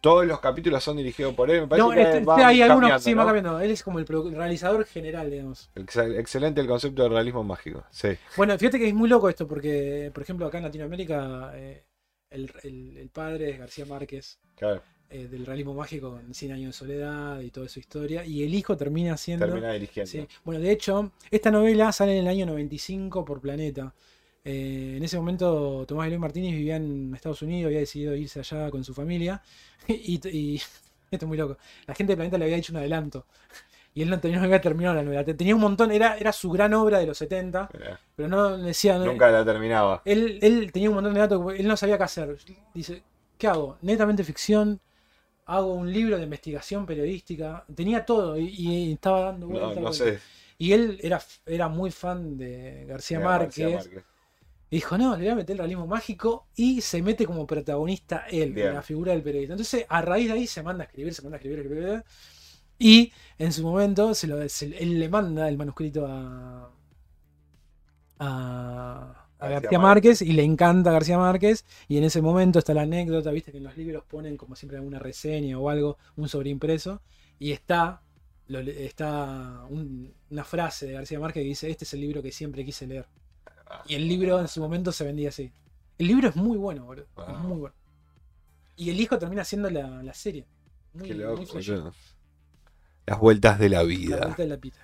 Todos 0.00 0.26
los 0.26 0.40
capítulos 0.40 0.82
son 0.82 0.96
dirigidos 0.96 1.34
por 1.34 1.50
él. 1.50 1.62
Me 1.62 1.66
parece 1.66 1.88
No, 1.88 1.94
que 1.94 2.02
este- 2.02 2.24
va 2.24 2.36
sí, 2.36 2.42
hay 2.42 2.62
algunos, 2.62 2.80
cambiando, 2.90 3.02
sí, 3.04 3.10
¿no? 3.10 3.16
va 3.18 3.24
cambiando. 3.26 3.60
Él 3.60 3.70
es 3.70 3.82
como 3.82 3.98
el 3.98 4.06
realizador 4.06 4.84
general, 4.86 5.30
digamos. 5.30 5.70
Excel- 5.74 6.18
Excelente 6.18 6.60
el 6.60 6.66
concepto 6.66 7.02
de 7.02 7.08
realismo 7.10 7.44
mágico. 7.44 7.84
Sí. 7.90 8.08
Bueno, 8.36 8.56
fíjate 8.58 8.78
que 8.78 8.88
es 8.88 8.94
muy 8.94 9.08
loco 9.08 9.28
esto, 9.28 9.46
porque, 9.46 10.10
por 10.14 10.22
ejemplo, 10.22 10.46
acá 10.46 10.58
en 10.58 10.64
Latinoamérica, 10.64 11.52
eh, 11.54 11.84
el, 12.30 12.50
el- 12.62 12.96
el 12.96 13.08
padre 13.10 13.50
es 13.50 13.58
García 13.58 13.84
Márquez, 13.84 14.38
Claro. 14.56 14.80
eh, 15.10 15.26
del 15.28 15.44
realismo 15.44 15.74
mágico 15.74 16.12
con 16.12 16.32
100 16.32 16.52
años 16.52 16.68
de 16.68 16.72
soledad 16.72 17.40
y 17.40 17.50
toda 17.50 17.68
su 17.68 17.80
historia, 17.80 18.24
y 18.24 18.42
el 18.44 18.54
hijo 18.54 18.76
termina 18.76 19.16
siendo... 19.16 19.44
Termina 19.46 19.72
dirigiendo. 19.72 20.10
Sí. 20.10 20.26
Bueno, 20.44 20.60
de 20.62 20.70
hecho, 20.70 21.12
esta 21.30 21.50
novela 21.50 21.92
sale 21.92 22.12
en 22.12 22.18
el 22.22 22.28
año 22.28 22.46
95 22.46 23.24
por 23.24 23.40
Planeta. 23.40 23.92
Eh, 24.44 24.94
en 24.96 25.02
ese 25.04 25.18
momento 25.18 25.84
Tomás 25.86 26.06
Eloy 26.06 26.18
Martínez 26.18 26.52
vivía 26.52 26.76
en 26.76 27.14
Estados 27.14 27.42
Unidos, 27.42 27.66
había 27.68 27.80
decidido 27.80 28.14
irse 28.16 28.40
allá 28.40 28.70
con 28.70 28.84
su 28.84 28.94
familia. 28.94 29.42
Y, 29.88 30.20
y- 30.28 30.56
esto 31.10 31.24
es 31.26 31.28
muy 31.28 31.36
loco. 31.38 31.56
La 31.86 31.94
gente 31.94 32.12
de 32.12 32.16
Planeta 32.16 32.38
le 32.38 32.44
había 32.44 32.56
hecho 32.58 32.72
un 32.72 32.78
adelanto. 32.78 33.26
Y 33.94 34.02
él 34.02 34.10
no, 34.10 34.20
tenía- 34.20 34.38
no 34.38 34.44
había 34.44 34.60
terminado 34.60 34.94
la 34.94 35.02
novela. 35.02 35.24
Tenía 35.24 35.54
un 35.54 35.60
montón, 35.60 35.90
era, 35.90 36.16
era 36.16 36.32
su 36.32 36.50
gran 36.50 36.72
obra 36.74 36.98
de 37.00 37.06
los 37.06 37.18
70, 37.18 37.68
Mirá, 37.74 37.98
pero 38.14 38.28
no 38.28 38.56
decía. 38.58 38.96
no- 38.98 39.06
Nunca 39.06 39.30
la 39.30 39.44
terminaba. 39.44 40.02
él, 40.04 40.38
él 40.42 40.70
tenía 40.72 40.88
un 40.90 40.94
montón 40.96 41.14
de 41.14 41.20
datos, 41.20 41.54
él 41.58 41.66
no 41.66 41.76
sabía 41.76 41.98
qué 41.98 42.04
hacer. 42.04 42.38
Dice, 42.72 43.02
¿qué 43.36 43.48
hago? 43.48 43.78
Netamente 43.82 44.22
ficción, 44.22 44.80
hago 45.46 45.74
un 45.74 45.92
libro 45.92 46.16
de 46.18 46.24
investigación 46.24 46.86
periodística, 46.86 47.64
tenía 47.74 48.04
todo 48.06 48.38
y, 48.38 48.46
y 48.48 48.92
estaba 48.92 49.22
dando 49.32 49.46
No, 49.46 49.52
vueltas. 49.52 49.74
no 49.76 49.80
vueltas. 49.82 49.96
sé. 49.96 50.18
Y 50.58 50.72
él 50.72 51.00
era, 51.02 51.20
era 51.46 51.68
muy 51.68 51.90
fan 51.90 52.36
de 52.36 52.84
García 52.86 53.18
Márquez. 53.18 53.58
García 53.58 53.76
Márquez. 53.78 54.04
Y 54.70 54.76
dijo, 54.76 54.96
no, 54.96 55.16
le 55.16 55.24
voy 55.24 55.28
a 55.28 55.34
meter 55.34 55.54
el 55.54 55.58
realismo 55.58 55.86
mágico 55.86 56.46
y 56.54 56.80
se 56.80 57.02
mete 57.02 57.26
como 57.26 57.46
protagonista 57.46 58.26
él, 58.30 58.52
Bien. 58.52 58.72
la 58.74 58.82
figura 58.82 59.12
del 59.12 59.22
periodista. 59.22 59.54
Entonces, 59.54 59.84
a 59.88 60.00
raíz 60.02 60.28
de 60.28 60.34
ahí 60.34 60.46
se 60.46 60.62
manda 60.62 60.84
a 60.84 60.86
escribir, 60.86 61.12
se 61.14 61.22
manda 61.22 61.36
a 61.36 61.38
escribir, 61.38 61.58
a 61.58 61.62
escribir. 61.62 62.04
Y 62.78 63.12
en 63.38 63.52
su 63.52 63.62
momento 63.62 64.14
se 64.14 64.26
lo, 64.28 64.48
se- 64.48 64.76
él 64.82 64.98
le 65.00 65.08
manda 65.08 65.48
el 65.48 65.58
manuscrito 65.58 66.06
a, 66.06 66.70
a, 68.18 69.26
a 69.38 69.48
García 69.48 69.60
García 69.60 69.78
Márquez 69.78 70.22
y 70.22 70.32
le 70.32 70.44
encanta 70.44 70.90
a 70.90 70.92
García 70.94 71.18
Márquez. 71.18 71.64
Y 71.88 71.98
en 71.98 72.04
ese 72.04 72.22
momento 72.22 72.58
está 72.58 72.74
la 72.74 72.82
anécdota, 72.82 73.30
viste 73.30 73.52
que 73.52 73.58
en 73.58 73.64
los 73.64 73.76
libros 73.76 74.04
ponen 74.04 74.36
como 74.36 74.54
siempre 74.56 74.78
alguna 74.78 74.98
reseña 74.98 75.58
o 75.58 75.68
algo, 75.70 75.98
un 76.16 76.28
sobreimpreso. 76.28 77.02
Y 77.38 77.52
está, 77.52 78.02
lo 78.48 78.60
está 78.60 79.64
un- 79.68 80.12
una 80.30 80.44
frase 80.44 80.86
de 80.86 80.92
García 80.92 81.18
Márquez 81.20 81.42
que 81.42 81.48
dice, 81.48 81.70
este 81.70 81.84
es 81.84 81.94
el 81.94 82.00
libro 82.00 82.22
que 82.22 82.32
siempre 82.32 82.64
quise 82.64 82.86
leer. 82.86 83.06
Ah, 83.70 83.82
Y 83.86 83.94
el 83.94 84.08
libro 84.08 84.40
en 84.40 84.48
su 84.48 84.60
momento 84.60 84.90
se 84.92 85.04
vendía 85.04 85.28
así. 85.28 85.52
El 85.98 86.08
libro 86.08 86.28
es 86.28 86.36
muy 86.36 86.56
bueno, 86.58 86.84
boludo. 86.84 87.06
Es 87.16 87.26
Wow. 87.26 87.36
muy 87.38 87.58
bueno. 87.60 87.74
Y 88.76 88.90
el 88.90 89.00
hijo 89.00 89.18
termina 89.18 89.44
siendo 89.44 89.70
la, 89.70 90.02
la 90.02 90.14
serie. 90.14 90.46
Muy, 90.94 91.08
Qué 91.08 91.14
loco. 91.14 91.44
Las 93.06 93.18
vueltas 93.18 93.58
de 93.58 93.68
la 93.68 93.78
La 93.78 93.82
vida. 93.84 94.16
vuelta 94.18 94.42
de 94.42 94.48
la 94.48 94.56
pita. 94.58 94.78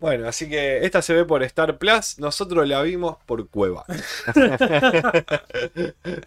Bueno, 0.00 0.28
así 0.28 0.48
que 0.48 0.84
esta 0.84 1.00
se 1.00 1.14
ve 1.14 1.24
por 1.24 1.42
Star 1.44 1.78
Plus. 1.78 2.18
Nosotros 2.18 2.66
la 2.68 2.82
vimos 2.82 3.16
por 3.24 3.48
Cueva. 3.48 3.84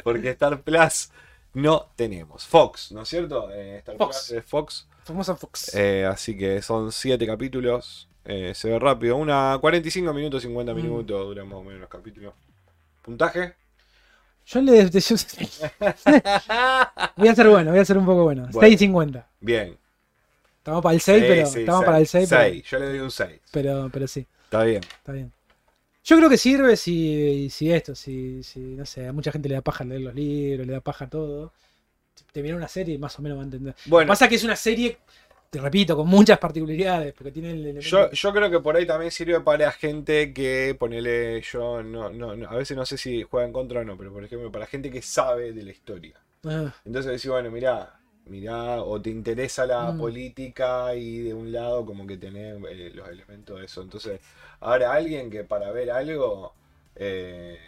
Porque 0.03 0.29
Star 0.31 0.61
Plus 0.61 1.09
no 1.53 1.87
tenemos. 1.95 2.45
Fox, 2.45 2.91
¿no 2.91 3.01
es 3.03 3.09
cierto? 3.09 3.51
Eh, 3.51 3.77
Star 3.79 3.97
Fox. 3.97 4.25
Plus 4.27 4.31
es 4.39 4.45
Fox. 4.45 4.87
Famosa 5.03 5.35
Fox. 5.35 5.73
Eh, 5.75 6.05
así 6.05 6.37
que 6.37 6.61
son 6.61 6.91
7 6.91 7.25
capítulos. 7.25 8.07
Eh, 8.27 8.53
se 8.53 8.69
ve 8.69 8.77
rápido. 8.77 9.15
Una 9.15 9.57
45 9.59 10.13
minutos, 10.13 10.41
50 10.43 10.73
Mm. 10.73 10.75
minutos 10.75 11.25
duran 11.27 11.47
más 11.47 11.59
o 11.59 11.63
menos 11.63 11.79
los 11.81 11.89
capítulos. 11.89 12.33
¿Puntaje? 13.01 13.53
Yo 14.45 14.61
le. 14.61 14.89
yo- 14.89 15.15
voy 17.15 17.27
a 17.27 17.35
ser 17.35 17.47
bueno, 17.49 17.71
voy 17.71 17.79
a 17.79 17.85
ser 17.85 17.97
un 17.97 18.05
poco 18.05 18.23
bueno. 18.23 18.47
Bueno. 18.51 18.59
6.50. 18.67 19.25
Bien. 19.39 19.77
Estamos 20.57 20.83
para 20.83 20.93
el 20.95 21.01
6, 21.01 21.21
Sí, 21.21 21.25
pero. 21.27 21.45
sí, 21.47 21.59
estamos 21.61 21.79
seis. 21.79 21.85
para 21.85 21.97
el 21.99 22.07
6, 22.07 22.29
pero, 22.29 22.41
Seis. 22.41 22.63
Yo 22.69 22.79
le 22.79 22.85
doy 22.89 22.99
un 22.99 23.11
6. 23.11 23.41
pero, 23.51 23.89
pero 23.91 24.07
sí, 24.07 24.27
Está 24.43 24.63
bien. 24.63 24.83
está 24.83 25.11
bien. 25.13 25.31
Yo 26.03 26.17
creo 26.17 26.29
que 26.29 26.37
sirve 26.37 26.75
si, 26.77 27.49
si 27.49 27.71
esto, 27.71 27.95
si, 27.95 28.43
si, 28.43 28.59
no 28.59 28.85
sé, 28.85 29.07
a 29.07 29.13
mucha 29.13 29.31
gente 29.31 29.47
le 29.49 29.55
da 29.55 29.61
paja 29.61 29.83
leer 29.85 30.01
los 30.01 30.13
libros, 30.15 30.65
le 30.67 30.73
da 30.73 30.81
paja 30.81 31.09
todo. 31.09 31.53
Te 32.31 32.41
viene 32.41 32.57
una 32.57 32.67
serie 32.67 32.95
y 32.95 32.97
más 32.97 33.17
o 33.19 33.21
menos 33.21 33.37
va 33.37 33.41
a 33.41 33.45
entender. 33.45 33.75
Bueno, 33.85 34.07
Pasa 34.09 34.27
que 34.29 34.35
es 34.35 34.43
una 34.43 34.55
serie, 34.55 34.97
te 35.49 35.59
repito, 35.59 35.95
con 35.95 36.07
muchas 36.07 36.37
particularidades, 36.39 37.13
porque 37.13 37.31
tiene 37.31 37.51
el 37.51 37.65
elemento- 37.65 37.89
Yo, 37.89 38.11
yo 38.11 38.33
creo 38.33 38.49
que 38.51 38.59
por 38.59 38.75
ahí 38.75 38.85
también 38.85 39.11
sirve 39.11 39.39
para 39.41 39.71
gente 39.71 40.33
que, 40.33 40.75
ponele, 40.77 41.41
yo 41.41 41.83
no, 41.83 42.09
no, 42.09 42.35
no- 42.35 42.49
a 42.49 42.55
veces 42.55 42.75
no 42.75 42.85
sé 42.85 42.97
si 42.97 43.23
juega 43.23 43.45
en 43.47 43.53
contra 43.53 43.81
o 43.81 43.83
no, 43.83 43.97
pero 43.97 44.11
por 44.11 44.23
ejemplo, 44.23 44.51
para 44.51 44.65
gente 44.65 44.91
que 44.91 45.01
sabe 45.01 45.53
de 45.53 45.63
la 45.63 45.71
historia. 45.71 46.19
Ah, 46.45 46.73
Entonces 46.85 47.11
decís, 47.13 47.29
bueno, 47.29 47.51
mirá, 47.51 47.99
mirá, 48.25 48.81
o 48.83 49.01
te 49.01 49.09
interesa 49.09 49.65
la 49.65 49.91
Mm. 49.93 49.97
política 49.99 50.95
y 50.95 51.19
de 51.19 51.33
un 51.33 51.51
lado 51.51 51.85
como 51.85 52.07
que 52.07 52.17
tenés 52.17 52.57
eh, 52.69 52.91
los 52.93 53.07
elementos 53.09 53.59
de 53.59 53.65
eso. 53.65 53.81
Entonces, 53.81 54.19
ahora 54.59 54.93
alguien 54.93 55.29
que 55.29 55.43
para 55.43 55.71
ver 55.71 55.91
algo, 55.91 56.55
eh, 56.95 57.59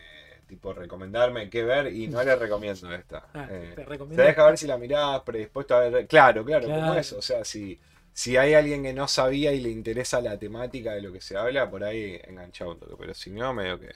tipo 0.50 0.74
recomendarme 0.74 1.50
qué 1.50 1.64
ver 1.64 1.94
y 1.94 2.08
no 2.10 2.22
le 2.24 2.36
recomiendo 2.36 2.92
esta. 2.94 3.28
ah, 3.34 3.48
Eh, 3.50 3.68
te 3.76 3.84
te 3.84 3.86
recomiendo. 3.86 4.22
deja 4.24 4.46
ver 4.46 4.58
si 4.58 4.68
la 4.68 4.78
mirás 4.78 5.22
predispuesto 5.22 5.76
a 5.76 5.82
ver. 5.88 6.08
Claro, 6.08 6.44
claro, 6.44 6.66
como 6.68 6.78
Claro. 6.80 7.00
eso. 7.00 7.18
O 7.18 7.22
sea, 7.22 7.46
si, 7.46 7.80
si 8.12 8.36
hay 8.36 8.56
alguien 8.56 8.84
que 8.84 8.92
no 8.94 9.08
sabía 9.08 9.54
y 9.54 9.62
le 9.62 9.70
interesa 9.70 10.20
la 10.20 10.38
temática 10.38 10.94
de 10.94 11.02
lo 11.02 11.14
que 11.14 11.22
se 11.22 11.38
habla, 11.38 11.70
por 11.70 11.84
ahí 11.86 12.20
enganchado 12.26 12.72
un 12.72 12.80
toque. 12.80 12.96
Pero 13.00 13.14
si 13.14 13.30
no, 13.30 13.54
medio 13.54 13.80
que. 13.80 13.90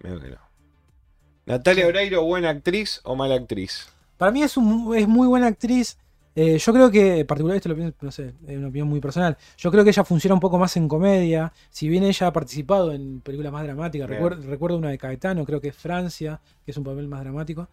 Medio 0.00 0.20
que 0.20 0.28
no. 0.28 0.38
Natalia 1.46 1.86
Oreiro, 1.88 2.22
buena 2.22 2.50
actriz 2.50 3.00
o 3.02 3.16
mala 3.16 3.34
actriz. 3.34 3.88
Para 4.16 4.30
mí 4.30 4.42
es, 4.44 4.56
un- 4.56 4.94
es 4.96 5.08
muy 5.08 5.26
buena 5.26 5.48
actriz. 5.48 5.98
Eh, 6.34 6.56
yo 6.58 6.72
creo 6.72 6.90
que, 6.90 7.20
en 7.20 7.26
particular, 7.26 7.56
esto 7.56 7.68
lo 7.68 7.76
pienso, 7.76 7.94
no 8.00 8.10
sé, 8.10 8.32
es 8.46 8.56
una 8.56 8.68
opinión 8.68 8.88
muy 8.88 9.00
personal. 9.00 9.36
Yo 9.58 9.70
creo 9.70 9.84
que 9.84 9.90
ella 9.90 10.02
funciona 10.04 10.32
un 10.34 10.40
poco 10.40 10.58
más 10.58 10.74
en 10.78 10.88
comedia. 10.88 11.52
Si 11.70 11.88
bien 11.88 12.04
ella 12.04 12.26
ha 12.28 12.32
participado 12.32 12.92
en 12.92 13.20
películas 13.20 13.52
más 13.52 13.64
dramáticas, 13.64 14.08
Bien. 14.08 14.18
recuerdo, 14.22 14.48
recuerdo 14.48 14.78
una 14.78 14.88
de 14.90 14.98
Caetano, 14.98 15.44
creo 15.44 15.60
que 15.60 15.68
es 15.68 15.76
Francia, 15.76 16.40
que 16.64 16.70
es 16.70 16.76
un 16.76 16.84
papel 16.84 17.06
más 17.08 17.20
dramático. 17.20 17.68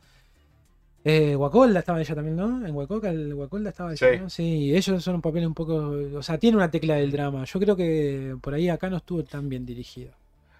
Eh, 1.05 1.33
Guacolda 1.35 1.79
estaba 1.79 2.01
ella 2.01 2.13
también, 2.13 2.35
¿no? 2.35 2.65
En 2.67 2.73
Guacoca, 2.73 3.09
el 3.09 3.33
Guacolda 3.33 3.69
estaba 3.69 3.93
ella, 3.93 4.07
Sí. 4.11 4.19
¿no? 4.19 4.29
Sí, 4.29 4.75
ellos 4.75 5.01
son 5.01 5.15
un 5.15 5.21
papel 5.21 5.47
un 5.47 5.53
poco. 5.53 5.75
O 6.15 6.21
sea, 6.21 6.37
tiene 6.37 6.57
una 6.57 6.69
tecla 6.69 6.95
del 6.95 7.11
drama. 7.11 7.45
Yo 7.45 7.59
creo 7.61 7.75
que 7.77 8.35
por 8.41 8.53
ahí 8.53 8.67
acá 8.67 8.89
no 8.89 8.97
estuvo 8.97 9.23
tan 9.23 9.47
bien 9.47 9.65
dirigido. 9.65 10.11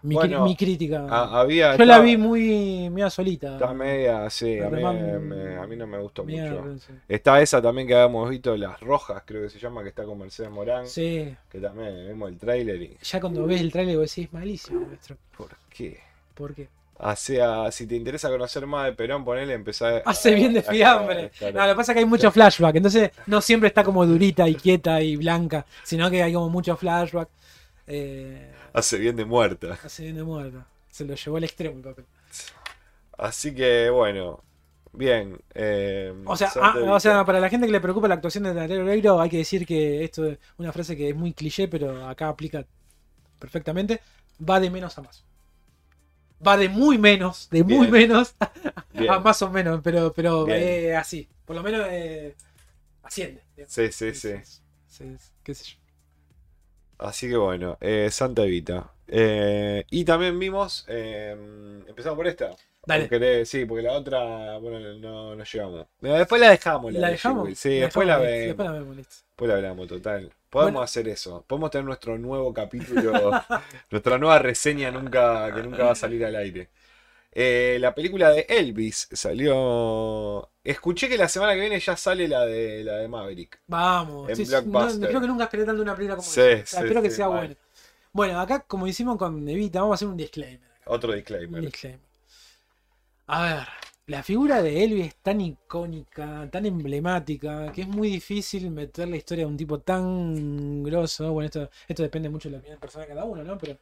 Mi, 0.02 0.16
cri- 0.16 0.20
Bueno, 0.20 0.44
mi 0.46 0.56
crítica. 0.56 1.06
Ah, 1.10 1.42
había, 1.42 1.76
yo 1.76 1.84
la 1.84 2.00
vi 2.00 2.16
muy, 2.16 2.90
media 2.90 3.10
solita. 3.10 3.54
Está 3.54 3.74
media, 3.74 4.30
sí, 4.30 4.58
a 4.60 4.70
mí, 4.70 4.78
Remán- 4.78 5.20
me- 5.20 5.58
a 5.58 5.68
mí 5.68 5.76
no 5.76 5.88
me 5.88 5.98
gustó 6.00 6.24
media- 6.24 6.52
mucho. 6.54 6.80
sí. 6.80 6.94
Está 7.08 7.42
esa 7.42 7.62
también 7.62 7.86
que 7.88 7.96
habíamos 7.96 8.30
visto, 8.30 8.56
Las 8.56 8.80
Rojas, 8.80 9.24
creo 9.26 9.42
que 9.44 9.50
se 9.50 9.60
llama, 9.60 9.84
que 9.84 9.90
está 9.90 10.04
con 10.06 10.18
Mercedes 10.18 10.50
Morán. 10.52 10.88
Sí, 10.88 11.36
Que 11.52 11.60
también 11.60 12.08
vimos 12.08 12.30
el 12.30 12.38
tráiler 12.38 12.82
y. 12.82 12.98
ya 13.02 13.20
cuando 13.20 13.46
ves 13.46 13.60
el 13.60 13.72
trailer 13.72 13.98
vos 13.98 14.16
decís, 14.16 14.32
malísimo 14.32 14.80
nuestro. 14.88 15.18
¿Por 15.38 15.50
qué? 15.70 16.00
¿Por 16.34 16.54
qué? 16.56 16.70
O 17.02 17.16
sea, 17.16 17.72
si 17.72 17.88
te 17.88 17.96
interesa 17.96 18.30
conocer 18.30 18.66
más 18.68 18.86
de 18.86 18.92
Perón, 18.94 19.24
ponele, 19.24 19.54
empezar 19.54 20.02
Hace 20.06 20.34
bien 20.36 20.54
de 20.54 20.62
fiambre. 20.64 21.32
No, 21.42 21.66
lo 21.66 21.72
que 21.74 21.76
pasa 21.76 21.92
es 21.92 21.94
que 21.96 22.00
hay 22.00 22.06
mucho 22.06 22.32
flashback, 22.32 22.76
entonces 22.76 23.12
no 23.26 23.42
siempre 23.42 23.68
está 23.68 23.84
como 23.84 24.06
durita 24.06 24.48
y 24.48 24.56
quieta 24.56 25.02
y 25.02 25.16
blanca, 25.18 25.66
sino 25.84 26.10
que 26.10 26.24
hay 26.24 26.32
como 26.34 26.50
mucho 26.50 26.76
flashback. 26.78 27.28
Eh, 27.88 28.52
Hace 28.74 28.98
bien 28.98 29.16
de 29.16 29.26
muerta. 29.26 29.80
hace 29.84 30.04
bien 30.04 30.16
de 30.16 30.24
muerta. 30.24 30.66
Se 30.90 31.06
lo 31.06 31.16
llevó 31.16 31.38
al 31.38 31.44
extremo 31.44 31.76
el 31.78 31.84
papel. 31.84 32.06
Así 33.18 33.54
que, 33.54 33.90
bueno. 33.90 34.44
Bien. 34.92 35.40
eh, 35.54 36.14
O 36.26 36.36
sea, 36.36 36.52
ah, 36.62 36.76
o 36.88 37.00
sea, 37.00 37.24
para 37.26 37.40
la 37.40 37.50
gente 37.50 37.68
que 37.68 37.72
le 37.74 37.82
preocupa 37.82 38.08
la 38.08 38.16
actuación 38.16 38.44
de 38.46 38.54
Natalia 38.54 38.82
Oreiro, 38.84 39.20
hay 39.22 39.30
que 39.30 39.38
decir 39.38 39.66
que 39.66 40.04
esto 40.04 40.26
es 40.26 40.40
una 40.58 40.72
frase 40.72 40.98
que 40.98 41.10
es 41.10 41.16
muy 41.16 41.34
cliché, 41.34 41.68
pero 41.68 42.08
acá 42.08 42.30
aplica 42.30 42.66
perfectamente. 43.40 44.02
Va 44.48 44.60
de 44.60 44.70
menos 44.70 44.98
a 44.98 45.02
más. 45.02 45.24
Va 46.46 46.56
de 46.58 46.70
muy 46.70 46.98
menos, 46.98 47.50
de 47.52 47.64
muy 47.64 47.88
Bien. 47.88 47.92
menos 47.92 48.36
Bien. 48.94 49.12
a 49.12 49.20
más 49.20 49.42
o 49.42 49.50
menos, 49.50 49.82
pero, 49.84 50.14
pero 50.14 50.48
eh, 50.50 50.96
así. 50.96 51.28
Por 51.46 51.56
lo 51.56 51.64
menos 51.64 51.86
eh, 51.90 52.36
asciende. 53.04 53.44
digamos. 53.56 53.74
Sí, 53.74 53.92
sí, 53.92 54.14
sí. 54.16 54.34
Sí, 54.88 55.18
qué 55.44 55.54
sé 55.56 55.66
yo. 55.66 55.78
Así 57.00 57.30
que 57.30 57.38
bueno, 57.38 57.78
eh, 57.82 58.10
Santa 58.12 58.44
Evita. 58.44 58.92
Eh, 59.08 59.86
y 59.90 60.06
también 60.06 60.38
vimos, 60.38 60.86
eh, 60.88 61.36
empezamos 61.88 62.18
por 62.18 62.28
esta. 62.28 62.52
Dale. 62.86 63.06
¿O 63.06 63.10
querés? 63.10 63.50
sí, 63.50 63.66
porque 63.66 63.84
la 63.84 63.94
otra, 63.94 64.58
bueno, 64.58 64.80
no, 64.96 65.36
no 65.36 65.44
llegamos. 65.44 65.86
Después 66.02 66.42
la 66.42 66.50
dejamos. 66.52 66.94
¿La 66.94 67.08
de 67.08 67.14
dejamos? 67.14 67.58
Sí, 67.58 67.80
después 67.80 68.08
la 68.08 68.18
vemos. 68.18 68.48
Después 68.48 68.68
la 68.68 68.72
vemos. 68.74 68.98
Después 68.98 69.50
la 69.50 69.56
hablamos, 69.56 69.88
total. 69.88 70.32
Podemos 70.50 70.74
Bueno. 70.74 70.82
hacer 70.82 71.08
eso. 71.08 71.44
Podemos 71.48 71.72
tener 71.72 71.86
nuestro 71.86 72.18
nuevo 72.18 72.54
capítulo, 72.54 73.12
nuestra 73.92 74.18
nueva 74.18 74.40
reseña 74.40 74.92
nunca, 74.92 75.54
que 75.54 75.62
nunca 75.62 75.86
va 75.86 75.92
a 75.92 75.96
salir 75.96 76.26
al 76.26 76.36
aire. 76.36 76.70
Eh, 77.32 77.78
la 77.80 77.94
película 77.94 78.32
de 78.32 78.46
Elvis 78.50 79.08
salió. 79.12 80.50
Escuché 80.64 81.08
que 81.08 81.18
la 81.18 81.30
semana 81.30 81.54
que 81.54 81.62
viene 81.62 81.80
ya 81.80 81.96
sale 81.96 82.28
la 82.28 82.46
de 82.46 82.84
la 82.84 82.98
de 82.98 83.08
Maverick. 83.08 83.62
Vamos. 83.68 84.30
En 84.30 84.36
sí, 84.36 84.46
no, 84.66 85.08
creo 85.08 85.22
que 85.22 85.28
nunca 85.28 85.44
esperé 85.44 85.66
tanto 85.66 85.82
una 85.82 85.96
película 85.96 86.16
como 86.18 86.28
Sí, 86.28 86.42
esa. 86.42 86.54
O 86.54 86.66
sea, 86.66 86.80
sí, 86.80 86.86
espero 86.86 87.02
que 87.02 87.12
sea 87.12 87.28
buena. 87.28 87.56
Bueno, 88.12 88.40
acá, 88.40 88.62
como 88.62 88.88
hicimos 88.88 89.18
con 89.18 89.48
Evita, 89.48 89.82
vamos 89.82 89.94
a 89.94 89.96
hacer 89.96 90.08
un 90.08 90.18
disclaimer. 90.18 90.68
Otro 90.86 91.12
Un 91.12 91.18
disclaimer. 91.18 92.00
A 93.28 93.44
ver, 93.44 93.68
la 94.08 94.24
figura 94.24 94.64
de 94.64 94.84
Elvis 94.84 95.08
es 95.08 95.16
tan 95.18 95.40
icónica, 95.40 96.50
tan 96.52 96.66
emblemática, 96.66 97.72
que 97.72 97.84
es 97.84 97.88
muy 97.88 98.10
difícil 98.10 98.72
meter 98.72 99.08
la 99.08 99.18
historia 99.18 99.46
de 99.46 99.52
un 99.52 99.58
tipo 99.58 99.80
tan 99.82 100.82
grosso. 100.84 101.32
Bueno, 101.32 101.46
esto, 101.46 101.70
esto 101.88 102.02
depende 102.02 102.28
mucho 102.28 102.50
de 102.50 102.54
la 102.54 102.60
opinión 102.60 102.80
personal 102.80 103.08
de 103.08 103.14
cada 103.14 103.26
uno, 103.26 103.44
¿no? 103.44 103.58
Pero, 103.60 103.78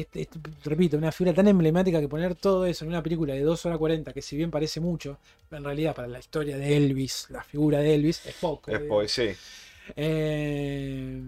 este- 0.00 0.22
este- 0.22 0.38
repito, 0.64 0.96
una 0.96 1.12
figura 1.12 1.34
tan 1.34 1.48
emblemática 1.48 2.00
que 2.00 2.08
poner 2.08 2.34
todo 2.34 2.66
eso 2.66 2.84
en 2.84 2.90
una 2.90 3.02
película 3.02 3.34
de 3.34 3.42
2 3.42 3.64
horas 3.66 3.78
40, 3.78 4.12
que 4.12 4.22
si 4.22 4.36
bien 4.36 4.50
parece 4.50 4.80
mucho, 4.80 5.18
en 5.50 5.64
realidad 5.64 5.94
para 5.94 6.08
la 6.08 6.18
historia 6.18 6.56
de 6.56 6.76
Elvis, 6.76 7.26
la 7.30 7.42
figura 7.42 7.78
de 7.78 7.94
Elvis, 7.94 8.26
es 8.26 8.34
poco. 8.34 8.70
Es 8.70 8.80
digamos. 8.80 8.96
pues 8.96 9.12
sí. 9.12 9.28
Eh, 9.96 11.20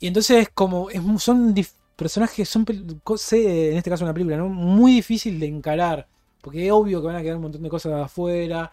y 0.00 0.06
entonces, 0.06 0.48
como 0.52 0.90
es 0.90 1.00
son 1.18 1.54
personajes, 1.96 2.48
son 2.48 2.64
en 2.68 3.76
este 3.76 3.90
caso 3.90 4.04
una 4.04 4.12
película, 4.12 4.36
¿no? 4.36 4.48
Muy 4.48 4.94
difícil 4.94 5.38
de 5.38 5.46
encarar. 5.46 6.08
Porque 6.40 6.66
es 6.66 6.72
obvio 6.72 7.00
que 7.00 7.06
van 7.06 7.16
a 7.16 7.22
quedar 7.22 7.36
un 7.36 7.42
montón 7.42 7.62
de 7.62 7.68
cosas 7.68 7.92
afuera. 7.92 8.72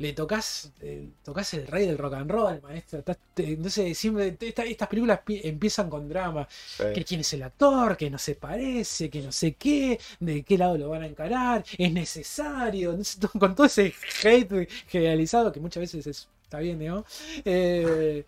Le 0.00 0.14
tocas, 0.14 0.72
eh, 0.80 1.10
tocas 1.22 1.52
el 1.54 1.66
rey 1.66 1.86
del 1.86 1.98
rock 1.98 2.14
and 2.14 2.30
roll, 2.30 2.60
maestro. 2.62 3.00
Estás- 3.00 3.18
te- 3.34 3.52
entonces, 3.52 3.96
siempre 3.98 4.34
esta- 4.40 4.64
estas 4.64 4.88
películas 4.88 5.20
pi- 5.24 5.42
empiezan 5.44 5.90
con 5.90 6.08
drama. 6.08 6.48
sí. 6.50 6.84
Que 6.94 7.04
quién 7.04 7.20
es 7.20 7.32
el 7.34 7.42
actor, 7.42 7.96
que 7.98 8.08
no 8.10 8.16
se 8.18 8.34
parece, 8.34 9.10
que 9.10 9.20
no 9.20 9.30
sé 9.30 9.54
qué, 9.54 9.98
de 10.18 10.42
qué 10.42 10.56
lado 10.58 10.78
lo 10.78 10.88
van 10.88 11.02
a 11.02 11.06
encarar, 11.06 11.64
es 11.76 11.92
necesario. 11.92 12.90
Entonces, 12.90 13.18
to- 13.32 13.38
con 13.38 13.54
todo 13.54 13.66
ese 13.66 13.92
hate 14.24 14.68
generalizado, 14.88 15.52
que 15.52 15.60
muchas 15.60 15.82
veces 15.82 16.06
es- 16.06 16.28
está 16.44 16.58
bien, 16.60 16.78
digamos. 16.78 17.04
eh, 17.44 18.24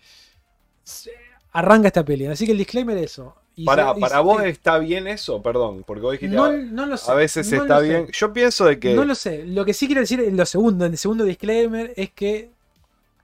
arranca 1.52 1.88
esta 1.88 2.04
peli. 2.04 2.26
Así 2.26 2.46
que 2.46 2.52
el 2.52 2.58
disclaimer 2.58 2.96
es 2.98 3.04
eso. 3.12 3.34
Para, 3.64 3.94
se- 3.94 4.00
para 4.00 4.16
se- 4.16 4.22
vos 4.22 4.42
está 4.44 4.78
bien 4.78 5.06
eso, 5.06 5.42
perdón, 5.42 5.84
porque 5.86 6.02
vos 6.02 6.12
dijiste, 6.12 6.34
no, 6.34 6.50
lo 6.86 6.96
sé. 6.96 7.10
a 7.10 7.14
veces 7.14 7.50
no 7.52 7.62
está 7.62 7.80
sé. 7.80 7.88
bien. 7.88 8.06
Yo 8.12 8.32
pienso 8.32 8.64
de 8.64 8.80
que 8.80 8.94
No 8.94 9.04
lo 9.04 9.14
sé. 9.14 9.44
Lo 9.46 9.64
que 9.64 9.74
sí 9.74 9.86
quiero 9.86 10.00
decir 10.00 10.20
en 10.20 10.36
lo 10.36 10.46
segundo, 10.46 10.86
en 10.86 10.92
el 10.92 10.98
segundo 10.98 11.24
disclaimer, 11.24 11.92
es 11.96 12.10
que, 12.12 12.50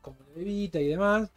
como 0.03 0.17
Evita 0.37 0.81
y 0.81 0.89
demás, 0.89 1.29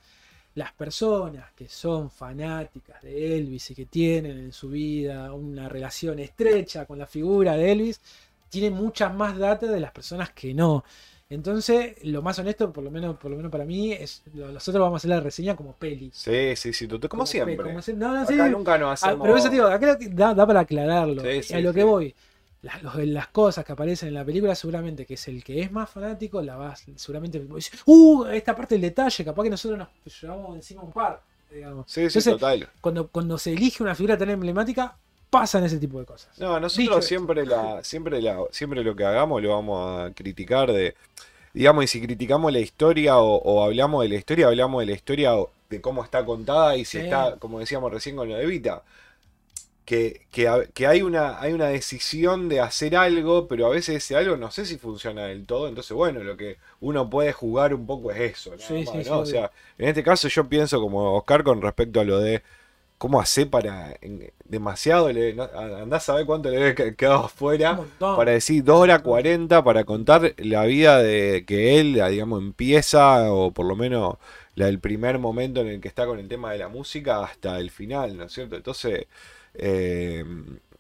las 0.56 0.74
personas 0.74 1.52
que 1.56 1.70
son 1.70 2.12
fanáticas 2.12 3.02
de 3.02 3.38
Elvis 3.38 3.72
y 3.72 3.76
que 3.76 3.86
tienen 3.86 4.38
en 4.38 4.52
su 4.54 4.70
vida 4.70 5.34
una 5.34 5.70
relación 5.70 6.20
estrecha 6.20 6.86
con 6.86 7.00
la 7.00 7.08
figura 7.08 7.56
de 7.56 7.72
Elvis, 7.72 8.02
tienen 8.50 8.74
muchas 8.74 9.14
más 9.14 9.38
data 9.38 9.68
de 9.68 9.80
las 9.80 9.92
personas 9.92 10.32
que 10.32 10.54
no. 10.54 10.84
Entonces, 11.32 11.96
lo 12.04 12.22
más 12.22 12.38
honesto, 12.40 12.74
por 12.74 12.84
lo 12.84 12.92
menos, 12.92 13.18
por 13.18 13.32
lo 13.32 13.38
menos 13.38 13.52
para 13.52 13.64
mí, 13.66 13.94
es 13.94 14.22
lo- 14.34 14.52
nosotros 14.52 14.82
vamos 14.82 14.98
a 14.98 15.00
hacer 15.00 15.10
la 15.12 15.22
reseña 15.22 15.56
como 15.56 15.74
peli. 15.74 16.12
Sí, 16.14 16.56
sí, 16.58 16.74
sí, 16.74 16.88
tú- 16.88 17.00
como, 17.00 17.10
Como 17.10 17.26
siempre. 17.26 17.56
pe- 17.56 17.64
como 17.64 17.82
se- 17.82 17.94
no, 17.94 18.14
no, 18.14 18.22
Acá 18.22 18.28
sí. 18.48 18.52
nunca 18.52 18.78
nos 18.78 18.90
Ah, 18.90 18.94
hacemos. 19.08 19.26
pero 19.26 19.38
eso 19.38 19.50
digo, 19.50 19.66
acá 19.68 19.98
da, 20.12 20.34
da 20.34 20.46
para 20.46 20.60
aclararlo. 20.60 21.22
Sí, 21.24 21.42
sí, 21.44 21.54
a 21.54 21.60
lo 21.62 21.74
que 21.74 21.84
voy. 21.86 22.14
Las, 22.62 22.84
los- 22.84 22.96
las 22.98 23.28
cosas 23.30 23.64
que 23.66 23.72
aparecen 23.72 24.10
en 24.10 24.14
la 24.16 24.26
película, 24.26 24.54
seguramente 24.56 25.06
que 25.06 25.14
es 25.16 25.28
el 25.30 25.44
que 25.44 25.62
es 25.62 25.72
más 25.72 25.90
fanático, 25.90 26.42
la 26.42 26.58
vas, 26.58 26.84
seguramente 26.98 27.42
uh, 27.86 28.26
esta 28.26 28.56
parte 28.56 28.76
del 28.76 28.82
detalle, 28.82 29.26
capaz 29.26 29.44
que 29.44 29.50
nosotros 29.50 29.80
nos 29.80 30.22
llevamos 30.22 30.56
encima 30.58 30.84
un 30.84 30.92
par, 30.92 31.22
digamos. 31.50 31.86
Sí, 31.88 32.02
sí, 32.02 32.20
Entonces, 32.20 32.34
total. 32.34 32.70
Cuando, 32.82 33.08
cuando 33.08 33.38
se 33.38 33.54
elige 33.54 33.82
una 33.82 33.96
figura 33.96 34.18
tan 34.18 34.30
emblemática, 34.30 34.98
pasan 35.32 35.64
ese 35.66 35.80
tipo 35.80 36.00
de 36.00 36.06
cosas. 36.06 36.32
No, 36.38 36.60
nosotros 36.60 37.06
siempre 37.06 37.46
la, 37.46 37.84
siempre 37.84 38.22
la, 38.22 38.40
siempre 38.52 38.84
lo 38.84 38.96
que 38.96 39.04
hagamos 39.06 39.42
lo 39.44 39.50
vamos 39.50 40.02
a 40.10 40.14
criticar 40.14 40.72
de, 40.72 40.96
digamos, 41.54 41.86
y 41.86 41.88
si 41.88 42.02
criticamos 42.02 42.52
la 42.54 42.60
historia 42.60 43.18
o, 43.20 43.38
o 43.38 43.64
hablamos 43.64 44.04
de 44.04 44.10
la 44.10 44.16
historia, 44.16 44.48
hablamos 44.48 44.82
de 44.82 44.88
la 44.88 44.94
historia 44.94 45.34
de 45.70 45.82
cómo 45.82 46.04
está 46.04 46.26
contada 46.26 46.78
y 46.78 46.86
si 46.86 46.98
Sí. 46.98 47.00
está, 47.00 47.38
como 47.40 47.60
decíamos 47.60 47.92
recién 47.92 48.16
con 48.18 48.30
lo 48.30 48.36
de 48.38 48.46
Vita, 48.48 48.84
que, 49.86 50.26
que, 50.32 50.48
ha- 50.48 50.66
que 50.74 50.88
hay 50.88 51.02
una, 51.02 51.40
hay 51.42 51.54
una 51.54 51.68
decisión 51.68 52.50
de 52.50 52.62
hacer 52.62 52.96
algo, 52.96 53.48
pero 53.48 53.66
a 53.68 53.70
veces 53.70 53.98
ese 53.98 54.16
algo 54.16 54.38
no 54.38 54.52
sé 54.52 54.66
si 54.66 54.78
funciona 54.78 55.26
del 55.26 55.46
todo, 55.46 55.68
entonces 55.68 55.92
bueno, 55.94 56.24
lo 56.24 56.38
que 56.38 56.58
uno 56.80 57.10
puede 57.10 57.34
jugar 57.34 57.74
un 57.74 57.86
poco 57.88 58.12
es 58.12 58.20
eso, 58.34 58.56
nada 58.58 58.80
Sí, 58.80 58.86
más, 58.86 59.04
sí, 59.04 59.04
¿no? 59.04 59.20
O 59.20 59.26
sea, 59.26 59.52
en 59.78 59.90
este 59.90 60.04
caso 60.04 60.28
yo 60.28 60.48
pienso 60.48 60.80
como 60.82 61.16
Oscar 61.18 61.44
con 61.44 61.62
respecto 61.62 62.00
a 62.00 62.04
lo 62.06 62.20
de 62.20 62.44
cómo 63.02 63.20
hacer 63.20 63.50
para 63.50 63.98
demasiado, 64.46 65.12
le, 65.12 65.34
no, 65.34 65.50
andás 65.56 66.08
a 66.08 66.14
ver 66.14 66.28
cuánto 66.28 66.52
le 66.52 66.76
que- 66.76 66.96
quedado 66.96 67.26
afuera 67.26 67.80
para 67.98 68.32
decir 68.34 68.64
2 68.64 68.78
horas 68.80 69.02
40 69.02 69.64
para 69.64 69.86
contar 69.86 70.36
la 70.38 70.66
vida 70.66 71.02
de 71.02 71.44
que 71.48 71.80
él, 71.80 71.94
digamos, 71.96 72.40
empieza 72.44 73.34
o 73.34 73.50
por 73.50 73.66
lo 73.66 73.76
menos 73.76 74.18
la 74.54 74.68
del 74.68 74.78
primer 74.80 75.18
momento 75.18 75.62
en 75.62 75.68
el 75.70 75.82
que 75.82 75.88
está 75.88 76.06
con 76.06 76.20
el 76.20 76.28
tema 76.28 76.52
de 76.52 76.60
la 76.60 76.68
música 76.68 77.24
hasta 77.24 77.58
el 77.60 77.72
final, 77.72 78.16
¿no 78.16 78.26
es 78.26 78.34
cierto? 78.34 78.56
Entonces, 78.56 79.08
eh, 79.56 80.24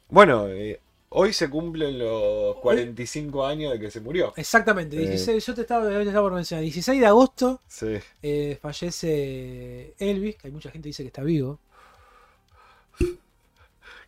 bueno, 0.10 0.48
eh, 0.48 0.80
hoy 1.10 1.34
se 1.34 1.50
cumplen 1.50 1.98
los 1.98 2.56
45 2.58 3.48
años 3.48 3.74
de 3.74 3.80
que 3.80 3.90
se 3.90 4.00
murió. 4.00 4.32
Exactamente, 4.36 4.96
Eh. 4.96 5.00
16, 5.08 5.44
yo 5.44 5.56
te 5.56 5.62
estaba, 5.62 5.88
te 5.90 6.00
estaba 6.04 6.22
por 6.30 6.34
mencionar, 6.34 6.62
16 6.62 7.00
de 7.02 7.08
agosto 7.08 7.60
Sí. 7.68 7.96
eh, 8.22 8.60
fallece 8.62 9.96
Elvis, 9.98 10.36
que 10.36 10.48
hay 10.50 10.54
mucha 10.54 10.70
gente 10.70 10.84
que 10.86 10.90
dice 10.90 11.02
que 11.02 11.08
está 11.08 11.24
vivo. 11.24 11.58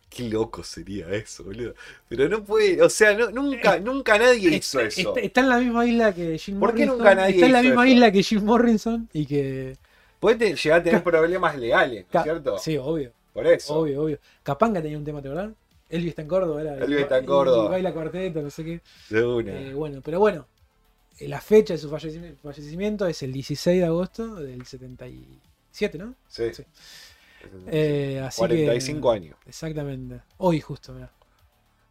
Qué 0.08 0.28
loco 0.28 0.62
sería 0.62 1.08
eso, 1.10 1.42
boludo. 1.42 1.74
Pero 2.08 2.28
no 2.28 2.44
puede, 2.44 2.80
o 2.80 2.88
sea, 2.88 3.16
no- 3.16 3.30
nunca, 3.32 3.80
nunca 3.80 4.16
nadie 4.16 4.56
hizo 4.56 4.78
Está, 4.80 5.00
eso. 5.02 5.16
está- 5.16 5.40
en 5.40 5.48
la 5.48 5.58
misma 5.58 5.84
isla 5.86 6.14
que 6.14 6.38
Jim 6.38 6.60
¿Por 6.60 6.70
qué 6.72 6.86
Morrison. 6.86 6.98
nunca 6.98 7.14
nadie 7.16 7.34
Está 7.34 7.46
en 7.46 7.52
la 7.52 7.62
misma 7.62 7.88
isla 7.88 8.12
que 8.12 8.22
Jim 8.22 8.44
Morrison 8.44 9.08
y 9.12 9.26
que. 9.26 9.76
Puede 10.20 10.54
llegar 10.54 10.80
a 10.80 10.82
tener 10.84 11.02
problemas 11.02 11.58
legales, 11.58 12.06
¿no 12.12 12.20
es 12.20 12.24
cierto? 12.24 12.58
Sí, 12.58 12.76
obvio, 12.78 13.12
Por 13.32 13.46
eso. 13.46 13.74
obvio, 13.74 14.02
obvio. 14.04 14.18
Capanga 14.44 14.80
tenía 14.80 14.96
un 14.98 15.04
tema, 15.04 15.20
¿te 15.20 15.28
verdad? 15.28 15.50
Elvis 15.90 16.10
está 16.10 16.22
en 16.22 16.28
Córdoba, 16.28 16.60
era. 16.62 16.76
Elvis 16.78 17.00
está 17.00 17.18
en 17.18 17.26
Córdoba. 17.26 17.70
baila 17.70 17.92
cuarteto, 17.92 18.40
no 18.40 18.50
sé 18.50 18.64
qué. 18.64 18.80
De 19.10 19.24
una. 19.24 19.52
Eh, 19.60 19.74
bueno, 19.74 20.00
pero 20.02 20.20
bueno. 20.20 20.46
eh, 21.18 21.28
La 21.28 21.40
fecha 21.40 21.74
de 21.74 21.78
su 21.78 21.90
fallecimiento, 21.90 22.40
fallecimiento 22.42 23.06
es 23.08 23.22
el 23.24 23.32
16 23.32 23.80
de 23.80 23.86
agosto 23.86 24.36
del 24.36 24.64
77, 24.64 25.98
¿no? 25.98 26.14
sí. 26.28 26.44
sí. 26.54 26.62
Eh, 27.66 28.20
así 28.24 28.40
45 28.40 29.10
que, 29.10 29.10
años. 29.10 29.36
Exactamente. 29.46 30.22
Hoy 30.38 30.60
justo, 30.60 30.92
mirá. 30.92 31.10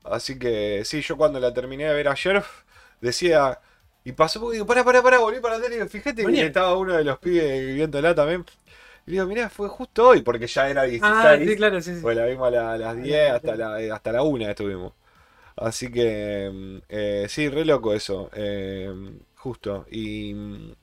Así 0.03 0.37
que 0.37 0.83
sí, 0.85 1.01
yo 1.01 1.17
cuando 1.17 1.39
la 1.39 1.53
terminé 1.53 1.85
de 1.85 1.93
ver 1.93 2.07
ayer 2.09 2.43
decía. 3.01 3.59
Y 4.05 4.11
pasó 4.11 4.41
porque 4.41 4.55
digo, 4.55 4.65
pará, 4.65 4.83
pará, 4.83 5.01
pará, 5.01 5.19
volví 5.19 5.39
para 5.39 5.55
atrás 5.55 5.71
y 5.71 5.87
fíjate 5.87 6.27
que 6.27 6.45
estaba 6.45 6.75
uno 6.77 6.93
de 6.93 7.05
los 7.05 7.19
pibes 7.19 7.73
viéndola 7.75 8.13
también. 8.13 8.45
Y 9.07 9.11
digo, 9.13 9.25
mirá, 9.27 9.49
fue 9.49 9.69
justo 9.69 10.09
hoy, 10.09 10.21
porque 10.23 10.47
ya 10.47 10.69
era 10.69 10.83
16. 10.83 11.39
Ah, 11.39 11.45
sí, 11.45 11.55
claro, 11.55 11.81
sí, 11.81 11.95
sí. 11.95 12.01
Pues 12.01 12.17
la 12.17 12.25
vimos 12.25 12.47
a, 12.49 12.51
la- 12.51 12.73
a 12.73 12.77
las 12.77 12.97
10 13.01 13.31
claro. 13.31 13.35
hasta 13.37 13.55
la, 13.55 13.95
hasta 13.95 14.11
la 14.11 14.23
1 14.23 14.49
estuvimos. 14.49 14.93
Así 15.57 15.91
que 15.91 16.49
mm, 16.53 16.77
eh, 16.89 17.27
sí, 17.29 17.49
re 17.49 17.65
loco 17.65 17.93
eso. 17.93 18.29
eh, 18.35 18.91
justo. 19.37 19.85
Y 19.91 20.33
mm, 20.33 20.73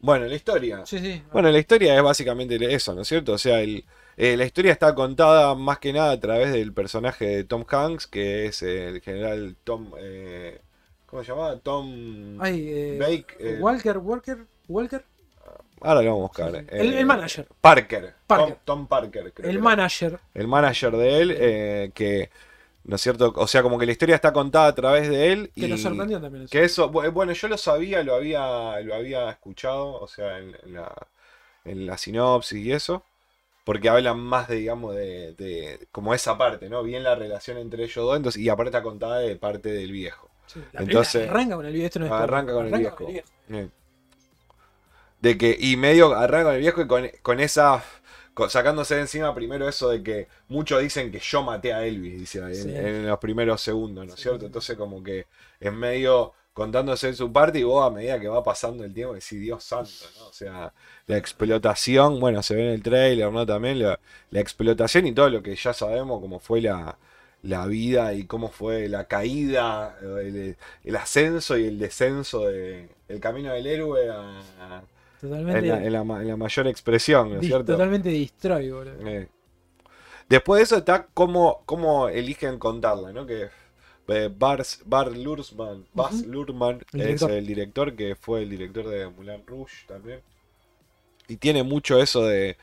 bueno, 0.00 0.26
la 0.26 0.34
historia. 0.34 0.84
Sí, 0.86 0.98
sí. 0.98 1.22
Bueno, 1.32 1.50
la 1.50 1.58
historia 1.58 1.94
es 1.96 2.02
básicamente 2.02 2.56
eso, 2.74 2.94
¿no 2.94 3.02
es 3.02 3.08
cierto? 3.08 3.32
O 3.34 3.38
sea, 3.38 3.60
el, 3.60 3.84
eh, 4.16 4.36
la 4.36 4.44
historia 4.44 4.72
está 4.72 4.94
contada 4.94 5.54
más 5.54 5.78
que 5.78 5.92
nada 5.92 6.12
a 6.12 6.20
través 6.20 6.52
del 6.52 6.72
personaje 6.72 7.26
de 7.26 7.44
Tom 7.44 7.64
Hanks, 7.68 8.06
que 8.06 8.46
es 8.46 8.62
el 8.62 9.00
general 9.00 9.56
Tom... 9.64 9.92
eh, 9.98 10.60
¿Cómo 11.06 11.22
se 11.24 11.30
llamaba? 11.32 11.56
Tom... 11.58 12.40
Ay, 12.40 12.66
eh, 12.68 12.98
Bake, 13.00 13.58
Walker, 13.60 13.98
Walker, 13.98 14.38
Walker. 14.68 15.04
Ahora 15.82 16.02
lo 16.02 16.10
vamos 16.10 16.18
a 16.38 16.44
buscar. 16.44 16.50
Sí, 16.52 16.58
sí. 16.60 16.66
El- 16.76 16.94
eh, 16.94 17.00
el 17.00 17.06
manager. 17.06 17.48
Parker. 17.60 18.14
Parker. 18.26 18.48
Tom, 18.48 18.58
Tom 18.64 18.86
Parker. 18.86 19.32
creo 19.32 19.50
El 19.50 19.58
manager. 19.60 20.18
el 20.34 20.46
manager 20.46 20.96
de 20.96 21.20
él, 21.20 21.34
eh, 21.36 21.90
que, 21.94 22.30
¿no 22.84 22.96
es 22.96 23.02
cierto? 23.02 23.32
O 23.36 23.46
sea, 23.46 23.62
como 23.62 23.78
que 23.78 23.86
la 23.86 23.92
historia 23.92 24.14
está 24.14 24.32
contada 24.32 24.66
a 24.68 24.74
través 24.74 25.08
de 25.08 25.32
él. 25.32 25.50
Que 25.54 25.66
y 25.66 25.68
nos 25.68 25.82
sorprendió 25.82 26.20
también 26.20 26.44
eso. 26.44 26.50
Que 26.50 26.64
eso, 26.64 26.90
bu- 26.90 27.10
bueno, 27.12 27.32
yo 27.32 27.48
lo 27.48 27.56
sabía, 27.58 28.02
lo 28.02 28.14
había, 28.14 28.80
lo 28.80 28.94
había 28.94 29.30
escuchado, 29.30 29.92
o 30.00 30.08
sea, 30.08 30.38
en, 30.38 30.56
en 30.64 30.74
la, 30.74 31.06
en 31.64 31.86
la 31.86 31.96
sinopsis 31.98 32.58
y 32.64 32.72
eso, 32.72 33.04
porque 33.64 33.88
hablan 33.88 34.18
más 34.18 34.48
de, 34.48 34.56
digamos, 34.56 34.94
de, 34.96 35.34
de 35.34 35.86
como 35.92 36.14
esa 36.14 36.36
parte, 36.38 36.68
¿no? 36.70 36.82
Bien 36.82 37.02
la 37.04 37.14
relación 37.14 37.58
entre 37.58 37.84
ellos 37.84 38.04
dos, 38.04 38.16
entonces, 38.16 38.40
y 38.40 38.48
aparte 38.48 38.70
está 38.70 38.82
contada 38.82 39.18
de 39.18 39.36
parte 39.36 39.70
del 39.70 39.92
viejo. 39.92 40.28
Sí, 40.46 40.60
la 40.72 40.80
entonces- 40.80 41.28
arranca 41.28 41.56
con 41.56 41.66
el 41.66 41.72
viejo. 41.72 41.86
Esto 41.86 41.98
no 42.00 42.06
es 42.06 42.12
Arranca 42.12 42.52
con 42.54 42.66
el 42.66 42.78
viejo. 42.80 43.06
Eh. 43.50 43.68
De 45.20 45.36
que, 45.36 45.54
y 45.60 45.76
medio 45.76 46.14
arranca 46.14 46.44
con 46.46 46.54
el 46.54 46.60
viejo 46.60 46.80
y 46.80 46.86
con, 46.86 47.10
con 47.22 47.40
esa, 47.40 47.84
sacándose 48.48 48.94
de 48.96 49.02
encima 49.02 49.34
primero 49.34 49.68
eso 49.68 49.90
de 49.90 50.02
que 50.02 50.28
muchos 50.48 50.80
dicen 50.82 51.10
que 51.12 51.18
yo 51.20 51.42
maté 51.42 51.72
a 51.72 51.84
Elvis, 51.84 52.18
dice 52.20 52.38
en, 52.40 52.54
Sí. 52.54 52.70
en 52.74 53.06
los 53.06 53.18
primeros 53.18 53.60
segundos, 53.60 54.06
¿no 54.06 54.14
es 54.14 54.20
Sí. 54.20 54.22
cierto? 54.28 54.46
Entonces 54.46 54.76
como 54.76 55.02
que 55.02 55.26
es 55.60 55.72
medio 55.72 56.32
contándose 56.52 57.12
su 57.14 57.32
parte 57.32 57.58
y 57.60 57.62
vos 57.62 57.86
a 57.86 57.90
medida 57.90 58.18
que 58.20 58.28
va 58.28 58.42
pasando 58.42 58.84
el 58.84 58.92
tiempo 58.92 59.14
decís, 59.14 59.40
Dios 59.40 59.62
santo, 59.64 59.90
¿no? 60.18 60.26
O 60.28 60.32
sea, 60.32 60.72
la 61.06 61.16
explotación, 61.16 62.18
bueno, 62.20 62.42
se 62.42 62.54
ve 62.54 62.62
en 62.66 62.72
el 62.74 62.82
trailer, 62.82 63.30
¿no? 63.32 63.46
También 63.46 63.78
la, 63.80 63.98
la 64.30 64.40
explotación 64.40 65.06
y 65.06 65.12
todo 65.12 65.30
lo 65.30 65.42
que 65.42 65.54
ya 65.56 65.72
sabemos, 65.72 66.20
como 66.20 66.38
fue 66.40 66.60
la, 66.60 66.98
la 67.42 67.66
vida 67.66 68.12
y 68.14 68.24
cómo 68.26 68.48
fue 68.48 68.88
la 68.88 69.04
caída, 69.04 69.96
el, 70.02 70.56
el 70.84 70.96
ascenso 70.96 71.56
y 71.56 71.66
el 71.66 71.78
descenso 71.78 72.46
de, 72.48 72.88
el 73.08 73.20
camino 73.20 73.52
del 73.54 73.66
héroe 73.66 74.10
a- 74.10 74.40
a- 74.60 74.82
Totalmente, 75.20 75.58
en, 75.58 75.68
la, 75.68 75.84
en 75.84 75.92
la 75.92 76.04
ma- 76.04 76.20
en 76.22 76.28
la 76.28 76.36
mayor 76.36 76.66
expresión, 76.66 77.32
¿no 77.34 77.40
es 77.40 77.46
cierto? 77.46 77.72
totalmente 77.72 78.08
destroy, 78.10 78.70
boludo. 78.70 79.06
Eh. 79.06 79.28
Después 80.28 80.58
de 80.60 80.64
eso 80.64 80.76
está 80.78 81.06
cómo, 81.12 81.62
cómo 81.66 82.08
eligen 82.08 82.58
contarla, 82.58 83.12
¿no? 83.12 83.26
Que 83.26 83.48
eh, 84.08 84.30
Bars, 84.36 84.82
Bar 84.84 85.08
Ujú. 85.08 86.24
Luhrmann 86.26 86.82
El 86.92 87.00
es 87.00 87.06
director. 87.06 87.30
el 87.30 87.46
director 87.46 87.94
que 87.96 88.14
fue 88.16 88.42
el 88.42 88.50
director 88.50 88.88
de 88.88 89.08
Moulin 89.08 89.46
Rouge 89.46 89.86
también. 89.86 90.20
Y 91.28 91.36
tiene 91.36 91.62
mucho 91.62 92.00
eso 92.00 92.24
de, 92.24 92.56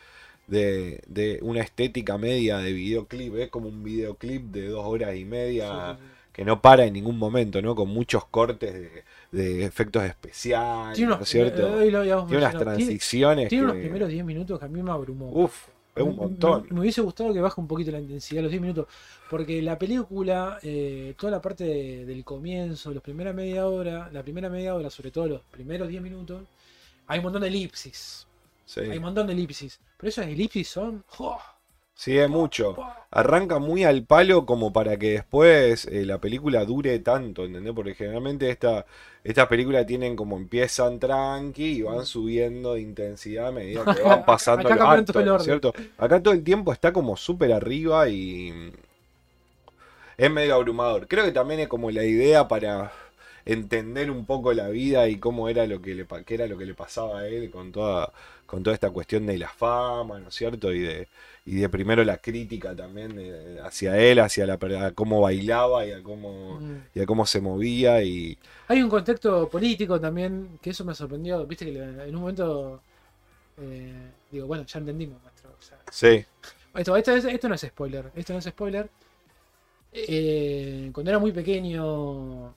de, 0.48 1.02
de 1.08 1.40
una 1.42 1.62
estética 1.62 2.18
media 2.18 2.58
de 2.60 2.74
videoclip, 2.74 3.36
es 3.36 3.50
como 3.50 3.70
un 3.70 3.84
videoclip 3.84 4.44
de 4.52 4.68
dos 4.70 4.86
horas 4.86 5.16
y 5.16 5.26
media 5.26 5.68
Sí, 5.68 5.76
sí, 5.76 6.08
sí. 6.10 6.17
Que 6.38 6.46
no 6.46 6.62
para 6.62 6.86
en 6.86 6.94
ningún 6.94 7.18
momento, 7.18 7.62
¿no? 7.62 7.76
Con 7.76 7.90
muchos 7.90 8.24
cortes 8.26 8.72
de, 8.74 9.04
de 9.32 9.66
efectos 9.66 10.04
especiales, 10.04 10.96
Tiene 10.96 11.10
¿no 11.10 11.16
unos, 11.16 11.28
es 11.28 11.32
cierto? 11.32 11.74
hoy 11.74 11.92
lo 11.92 12.00
habíamos 12.00 12.28
Tiene 12.28 12.38
unas. 12.46 12.52
Tiene- 12.52 12.66
transiciones 12.66 13.50
Tiene 13.50 13.64
unos 13.66 13.78
primeros 13.78 14.08
10 14.08 14.24
minutos 14.24 14.60
que 14.60 14.66
a 14.66 14.68
mí 14.68 14.82
me 14.84 14.92
abrumó. 14.92 15.30
Uf, 15.32 15.68
es 15.96 16.04
un 16.04 16.16
montón. 16.16 16.64
Me, 16.70 16.76
me 16.76 16.80
hubiese 16.82 17.02
gustado 17.02 17.34
que 17.34 17.42
baje 17.42 17.60
un 17.60 17.68
poquito 17.68 17.90
la 17.92 18.00
intensidad 18.00 18.44
los 18.44 18.52
10 18.52 18.62
minutos. 18.62 18.86
Porque 19.32 19.62
la 19.64 19.78
película, 19.80 20.60
eh, 20.62 21.16
toda 21.18 21.32
la 21.32 21.42
parte 21.42 21.64
de- 21.64 22.06
del 22.06 22.24
comienzo, 22.24 22.94
la 22.94 23.02
primera 23.02 23.34
media 23.34 23.66
hora, 23.68 24.08
la 24.14 24.22
primera 24.22 24.48
media 24.48 24.76
hora, 24.76 24.90
sobre 24.92 25.10
todo 25.12 25.28
los 25.28 25.42
primeros 25.52 25.88
10 25.90 26.02
minutos, 26.04 26.44
hay 27.08 27.18
un 27.18 27.24
montón 27.24 27.42
de 27.42 27.48
elipsis. 27.48 28.28
Sí. 28.66 28.82
Hay 28.82 28.98
un 28.98 29.04
montón 29.04 29.26
de 29.26 29.34
elipsis. 29.34 29.80
Pero 29.98 30.10
esas 30.10 30.28
elipsis 30.28 30.68
son. 30.70 31.04
¡jo! 31.08 31.36
Sí, 31.98 32.18
es 32.18 32.30
mucho. 32.30 32.78
Arranca 33.12 33.60
muy 33.60 33.84
al 33.84 34.06
palo 34.06 34.46
como 34.46 34.72
para 34.72 34.98
que 34.98 35.12
después 35.14 35.86
eh, 35.88 36.06
la 36.06 36.20
película 36.22 36.64
dure 36.66 37.00
tanto, 37.00 37.46
¿entendés? 37.46 37.74
Porque 37.74 37.96
generalmente 37.96 38.50
esta, 38.52 38.86
estas 39.24 39.48
películas 39.48 39.86
tienen 39.88 40.16
como 40.16 40.38
empiezan 40.38 41.00
tranqui 41.00 41.80
y 41.80 41.82
van 41.82 42.06
subiendo 42.06 42.76
de 42.76 42.82
intensidad 42.82 43.48
a 43.48 43.52
medida 43.52 43.88
que 43.88 44.02
van 44.04 44.26
pasando 44.26 44.72
los 44.72 44.88
actos, 44.88 45.24
el 45.24 45.26
¿no 45.26 45.36
es 45.36 45.42
orden. 45.42 45.46
cierto? 45.46 45.74
Acá 45.98 46.22
todo 46.22 46.34
el 46.36 46.44
tiempo 46.44 46.72
está 46.72 46.94
como 46.94 47.18
súper 47.18 47.52
arriba 47.54 48.08
y 48.10 48.72
es 50.18 50.32
medio 50.32 50.56
abrumador. 50.56 51.08
Creo 51.08 51.26
que 51.26 51.32
también 51.32 51.60
es 51.62 51.68
como 51.68 51.92
la 51.92 52.04
idea 52.04 52.48
para 52.48 52.92
entender 53.46 54.12
un 54.12 54.26
poco 54.26 54.54
la 54.54 54.70
vida 54.70 55.08
y 55.08 55.18
cómo 55.20 55.50
era 55.50 55.66
lo 55.68 55.82
que 55.82 55.96
le, 55.96 56.06
qué 56.26 56.36
era 56.36 56.48
lo 56.48 56.58
que 56.58 56.66
le 56.66 56.74
pasaba 56.74 57.20
a 57.22 57.28
él 57.28 57.50
con 57.52 57.72
toda, 57.72 58.12
con 58.48 58.64
toda 58.64 58.74
esta 58.74 58.90
cuestión 58.90 59.26
de 59.28 59.38
la 59.38 59.50
fama, 59.50 60.20
¿no 60.20 60.30
es 60.30 60.36
cierto? 60.36 60.74
Y 60.74 60.80
de, 60.80 61.08
y 61.46 61.56
de 61.56 61.70
primero 61.70 62.04
la 62.04 62.18
crítica 62.18 62.76
también 62.76 63.16
de- 63.16 63.60
hacia 63.62 63.98
él, 64.00 64.20
hacia 64.20 64.46
la, 64.48 64.54
a 64.88 64.92
cómo 64.92 65.22
bailaba 65.22 65.86
y 65.86 65.92
a 65.92 66.02
cómo, 66.02 66.60
Mm. 66.60 66.78
y 66.96 67.00
a 67.02 67.06
cómo 67.06 67.26
se 67.26 67.40
movía 67.42 68.02
y 68.04 68.38
Hay 68.70 68.82
un 68.82 68.90
contexto 68.90 69.48
político 69.50 70.00
también, 70.00 70.58
que 70.62 70.72
eso 70.72 70.84
me 70.86 70.96
sorprendió. 70.96 71.46
Viste 71.46 71.66
que 71.66 71.78
en 71.78 72.16
un 72.16 72.22
momento. 72.22 72.82
eh, 73.60 74.12
digo, 74.32 74.48
bueno, 74.48 74.66
ya 74.66 74.80
entendimos, 74.80 75.22
maestro. 75.24 75.50
o 75.58 75.62
sea, 75.62 75.78
sí, 75.92 76.26
Esto, 76.76 76.96
esto, 76.96 77.12
es- 77.16 77.26
esto 77.26 77.50
no 77.50 77.56
es 77.56 77.62
spoiler. 77.62 78.12
Esto 78.16 78.34
no 78.34 78.40
es 78.40 78.46
spoiler. 78.46 78.90
Eh, 79.94 80.90
cuando 80.94 81.10
era 81.12 81.20
muy 81.20 81.32
pequeño, 81.32 82.54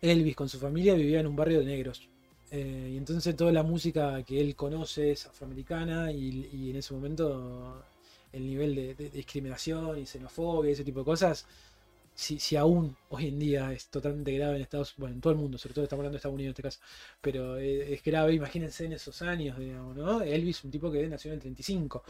Elvis 0.00 0.36
con 0.36 0.48
su 0.48 0.58
familia 0.58 0.94
vivía 0.94 1.20
en 1.20 1.26
un 1.26 1.34
barrio 1.36 1.58
de 1.60 1.64
negros. 1.66 2.08
Eh, 2.50 2.90
y 2.92 2.96
entonces 2.96 3.34
toda 3.36 3.52
la 3.52 3.62
música 3.62 4.22
que 4.24 4.40
él 4.40 4.54
conoce 4.56 5.12
es 5.12 5.26
afroamericana 5.26 6.12
y, 6.12 6.48
y 6.52 6.70
en 6.70 6.76
ese 6.76 6.94
momento 6.94 7.84
el 8.32 8.46
nivel 8.46 8.74
de, 8.74 8.94
de 8.94 9.10
discriminación 9.10 9.98
y 9.98 10.06
xenofobia 10.06 10.70
y 10.70 10.72
ese 10.74 10.84
tipo 10.84 11.00
de 11.00 11.04
cosas, 11.06 11.46
si, 12.14 12.38
si 12.38 12.56
aún 12.56 12.96
hoy 13.10 13.28
en 13.28 13.38
día 13.38 13.72
es 13.72 13.88
totalmente 13.88 14.32
grave 14.32 14.56
en 14.56 14.62
Estados 14.62 14.94
bueno, 14.96 15.14
en 15.16 15.20
todo 15.20 15.32
el 15.32 15.38
mundo, 15.38 15.58
sobre 15.58 15.74
todo 15.74 15.84
estamos 15.84 16.00
hablando 16.02 16.14
de 16.16 16.18
Estados 16.18 16.34
Unidos 16.34 16.48
en 16.48 16.52
este 16.52 16.62
caso, 16.62 16.80
pero 17.20 17.58
eh, 17.58 17.94
es 17.94 18.02
grave, 18.04 18.34
imagínense 18.34 18.84
en 18.86 18.92
esos 18.94 19.20
años, 19.22 19.58
digamos, 19.58 19.96
¿no? 19.96 20.22
Elvis, 20.22 20.64
un 20.64 20.70
tipo 20.70 20.90
que 20.92 21.06
nació 21.08 21.30
en 21.30 21.36
el 21.36 21.40
35. 21.40 22.04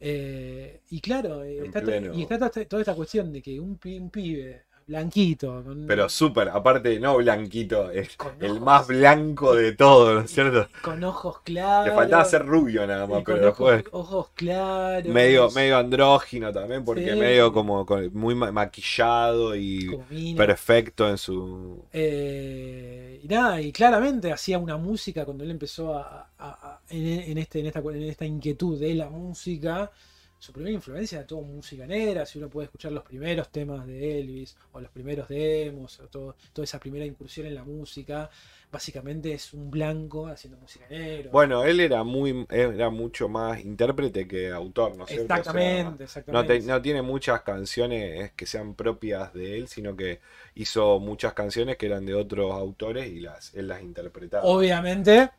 Eh, 0.00 0.82
y 0.90 1.00
claro, 1.00 1.42
eh, 1.44 1.64
está, 1.66 1.82
y 2.10 2.22
está 2.22 2.38
to- 2.50 2.66
toda 2.66 2.82
esta 2.82 2.94
cuestión 2.94 3.32
de 3.32 3.42
que 3.42 3.58
un 3.60 3.78
pibe 4.10 4.65
blanquito, 4.86 5.64
con, 5.64 5.84
pero 5.86 6.08
súper, 6.08 6.48
aparte 6.48 7.00
no 7.00 7.16
blanquito, 7.16 7.90
es 7.90 8.16
Con 8.16 8.34
el 8.40 8.52
ojos. 8.52 8.60
más 8.62 8.86
blanco 8.86 9.54
de 9.54 9.72
todo, 9.72 10.14
¿no 10.14 10.20
es 10.20 10.30
cierto? 10.30 10.68
con 10.80 11.02
ojos 11.02 11.40
claros. 11.40 11.88
Le 11.88 11.92
faltaba 11.94 12.24
ser 12.24 12.46
rubio 12.46 12.86
nada 12.86 13.04
más, 13.06 13.22
pero 13.24 13.48
ojos, 13.50 13.70
después 13.72 13.84
ojos 13.92 14.28
claros. 14.34 15.12
medio, 15.12 15.50
medio 15.50 15.76
andrógino 15.78 16.52
también, 16.52 16.84
porque 16.84 17.12
Sí. 17.14 17.18
medio 17.18 17.52
como 17.52 17.84
con- 17.84 18.12
muy 18.14 18.36
ma- 18.36 18.52
maquillado 18.52 19.56
y 19.56 19.90
perfecto 20.36 21.08
en 21.08 21.18
su... 21.18 21.84
Eh, 21.92 23.20
y 23.24 23.26
nada, 23.28 23.60
y 23.60 23.72
claramente 23.72 24.30
hacía 24.32 24.58
una 24.58 24.76
música 24.76 25.24
cuando 25.24 25.42
él 25.42 25.50
empezó 25.50 25.96
a, 25.96 26.28
a- 26.38 26.48
a- 26.74 26.80
en, 26.90 27.06
en 27.32 27.38
este, 27.38 27.58
en, 27.58 27.66
esta, 27.66 27.80
en 27.80 28.02
esta 28.04 28.24
inquietud 28.24 28.78
de 28.78 28.94
la 28.94 29.10
música. 29.10 29.90
Su 30.38 30.52
primera 30.52 30.74
influencia 30.74 31.18
era 31.18 31.26
todo 31.26 31.40
música 31.42 31.86
negra. 31.86 32.24
Si 32.26 32.38
uno 32.38 32.48
puede 32.48 32.66
escuchar 32.66 32.92
los 32.92 33.04
primeros 33.04 33.50
temas 33.50 33.86
de 33.86 34.20
Elvis 34.20 34.56
o 34.72 34.80
los 34.80 34.90
primeros 34.90 35.28
demos, 35.28 35.98
o 36.00 36.08
todo, 36.08 36.36
toda 36.52 36.64
esa 36.64 36.78
primera 36.78 37.04
incursión 37.04 37.46
en 37.46 37.54
la 37.54 37.64
música, 37.64 38.30
básicamente 38.70 39.32
es 39.32 39.52
un 39.52 39.70
blanco 39.70 40.26
haciendo 40.28 40.58
música 40.58 40.86
negra. 40.88 41.30
Bueno, 41.32 41.64
él 41.64 41.80
era 41.80 42.04
muy 42.04 42.46
era 42.50 42.90
mucho 42.90 43.28
más 43.28 43.60
intérprete 43.64 44.26
que 44.28 44.50
autor, 44.50 44.96
¿no 44.96 45.04
es 45.04 45.10
cierto? 45.10 45.40
O 45.40 45.44
sea, 45.44 45.52
exactamente, 45.52 45.90
no, 45.92 46.04
exactamente. 46.04 46.46
te- 46.46 46.66
no 46.66 46.82
tiene 46.82 47.02
muchas 47.02 47.42
canciones 47.42 48.32
que 48.32 48.46
sean 48.46 48.74
propias 48.74 49.32
de 49.34 49.58
él, 49.58 49.68
sino 49.68 49.96
que 49.96 50.20
hizo 50.54 50.98
muchas 51.00 51.34
canciones 51.34 51.76
que 51.76 51.86
eran 51.86 52.06
de 52.06 52.14
otros 52.14 52.52
autores 52.52 53.08
y 53.08 53.20
las 53.20 53.54
él 53.54 53.68
las 53.68 53.82
interpretaba. 53.82 54.44
Obviamente, 54.46 55.30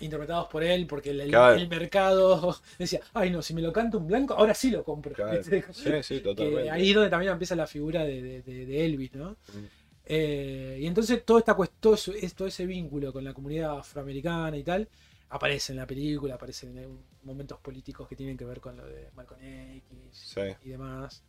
interpretados 0.00 0.48
por 0.48 0.62
él, 0.64 0.86
porque 0.86 1.10
el, 1.10 1.20
el- 1.20 1.28
Claro. 1.30 1.56
el 1.56 1.68
mercado 1.68 2.56
decía, 2.78 3.00
ay 3.14 3.30
no, 3.30 3.42
si 3.42 3.54
me 3.54 3.62
lo 3.62 3.72
canta 3.72 3.96
un 3.98 4.06
blanco, 4.06 4.34
ahora 4.34 4.54
sí 4.54 4.70
lo 4.70 4.82
compro. 4.84 5.14
Sí, 5.42 5.60
sí, 6.02 6.14
Que 6.16 6.20
totalmente. 6.20 6.70
ahí 6.70 6.88
es 6.90 6.94
donde 6.94 7.10
también 7.10 7.32
empieza 7.32 7.54
la 7.56 7.66
figura 7.66 8.04
de, 8.04 8.22
de- 8.22 8.42
de- 8.42 8.66
de 8.66 8.84
Elvis, 8.84 9.14
¿no? 9.14 9.30
Mm. 9.30 9.64
Eh, 10.06 10.78
y 10.82 10.86
entonces 10.86 11.24
toda 11.24 11.38
esta 11.40 11.56
todo, 11.80 11.96
todo 12.36 12.46
ese 12.48 12.66
vínculo 12.66 13.12
con 13.12 13.24
la 13.24 13.32
comunidad 13.32 13.78
afroamericana 13.78 14.56
y 14.56 14.62
tal, 14.62 14.88
aparece 15.30 15.72
en 15.72 15.78
la 15.78 15.86
película, 15.86 16.34
aparecen 16.34 16.76
en 16.76 16.98
momentos 17.22 17.58
políticos 17.60 18.06
que 18.06 18.14
tienen 18.16 18.36
que 18.36 18.44
ver 18.44 18.60
con 18.60 18.76
lo 18.76 18.84
de 18.86 19.08
Malcolm 19.14 19.40
X 19.42 19.82
Sí. 20.12 20.40
y 20.64 20.68
demás. 20.70 21.22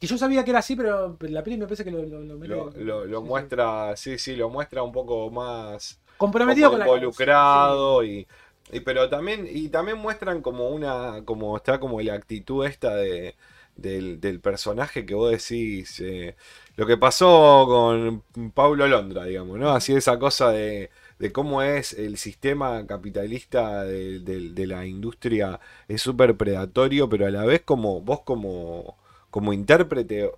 Que 0.00 0.08
yo 0.08 0.18
sabía 0.18 0.42
que 0.42 0.50
era 0.50 0.58
así, 0.58 0.74
pero 0.74 1.16
la 1.20 1.44
peli 1.44 1.56
me 1.58 1.66
parece 1.66 1.84
que 1.84 1.92
lo, 1.92 2.02
lo, 2.02 3.04
lo 3.06 3.22
muestra, 3.22 3.94
sí, 3.96 4.18
sí, 4.18 4.34
lo 4.34 4.50
muestra 4.50 4.82
un 4.82 4.90
poco 4.90 5.30
más 5.30 6.00
comprometido 6.22 6.70
con 6.70 6.80
la 6.80 6.90
involucrado 6.90 8.04
y, 8.04 8.26
y 8.70 8.80
pero 8.80 9.08
también 9.08 9.46
y 9.50 9.68
también 9.68 9.98
muestran 9.98 10.42
como 10.42 10.68
una 10.70 11.24
como 11.24 11.56
está 11.56 11.80
como 11.80 12.00
la 12.00 12.14
actitud 12.14 12.64
esta 12.66 12.94
de 12.96 13.34
del, 13.76 14.20
del 14.20 14.40
personaje 14.40 15.06
que 15.06 15.14
vos 15.14 15.30
decís 15.30 16.00
eh, 16.00 16.36
lo 16.76 16.86
que 16.86 16.96
pasó 16.98 17.64
con 17.66 18.50
Paulo 18.52 18.86
Londra 18.86 19.24
digamos 19.24 19.58
no 19.58 19.70
así 19.72 19.94
esa 19.94 20.18
cosa 20.18 20.50
de, 20.50 20.90
de 21.18 21.32
cómo 21.32 21.62
es 21.62 21.92
el 21.94 22.16
sistema 22.18 22.86
capitalista 22.86 23.84
de, 23.84 24.20
de- 24.20 24.50
de 24.50 24.66
la 24.66 24.86
industria 24.86 25.60
es 25.88 26.02
súper 26.02 26.36
predatorio 26.36 27.08
pero 27.08 27.26
a 27.26 27.30
la 27.30 27.44
vez 27.44 27.62
como 27.62 28.00
vos 28.02 28.20
como 28.22 28.96
como 29.30 29.52
intérprete 29.54 30.30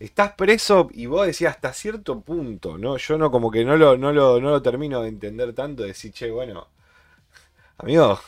estás 0.00 0.32
preso 0.34 0.88
y 0.92 1.06
vos 1.06 1.26
decías 1.26 1.54
hasta 1.56 1.72
cierto 1.74 2.20
punto, 2.22 2.78
¿no? 2.78 2.96
Yo 2.98 3.18
no 3.18 3.30
como 3.30 3.50
que 3.52 3.64
no 3.64 3.76
lo, 3.76 3.96
no 3.98 4.12
lo, 4.12 4.40
no 4.40 4.50
lo 4.50 4.62
termino 4.62 5.02
de 5.02 5.08
entender 5.10 5.54
tanto, 5.54 5.84
decir, 5.84 6.12
che, 6.12 6.30
bueno, 6.30 6.68
amigo, 7.78 8.18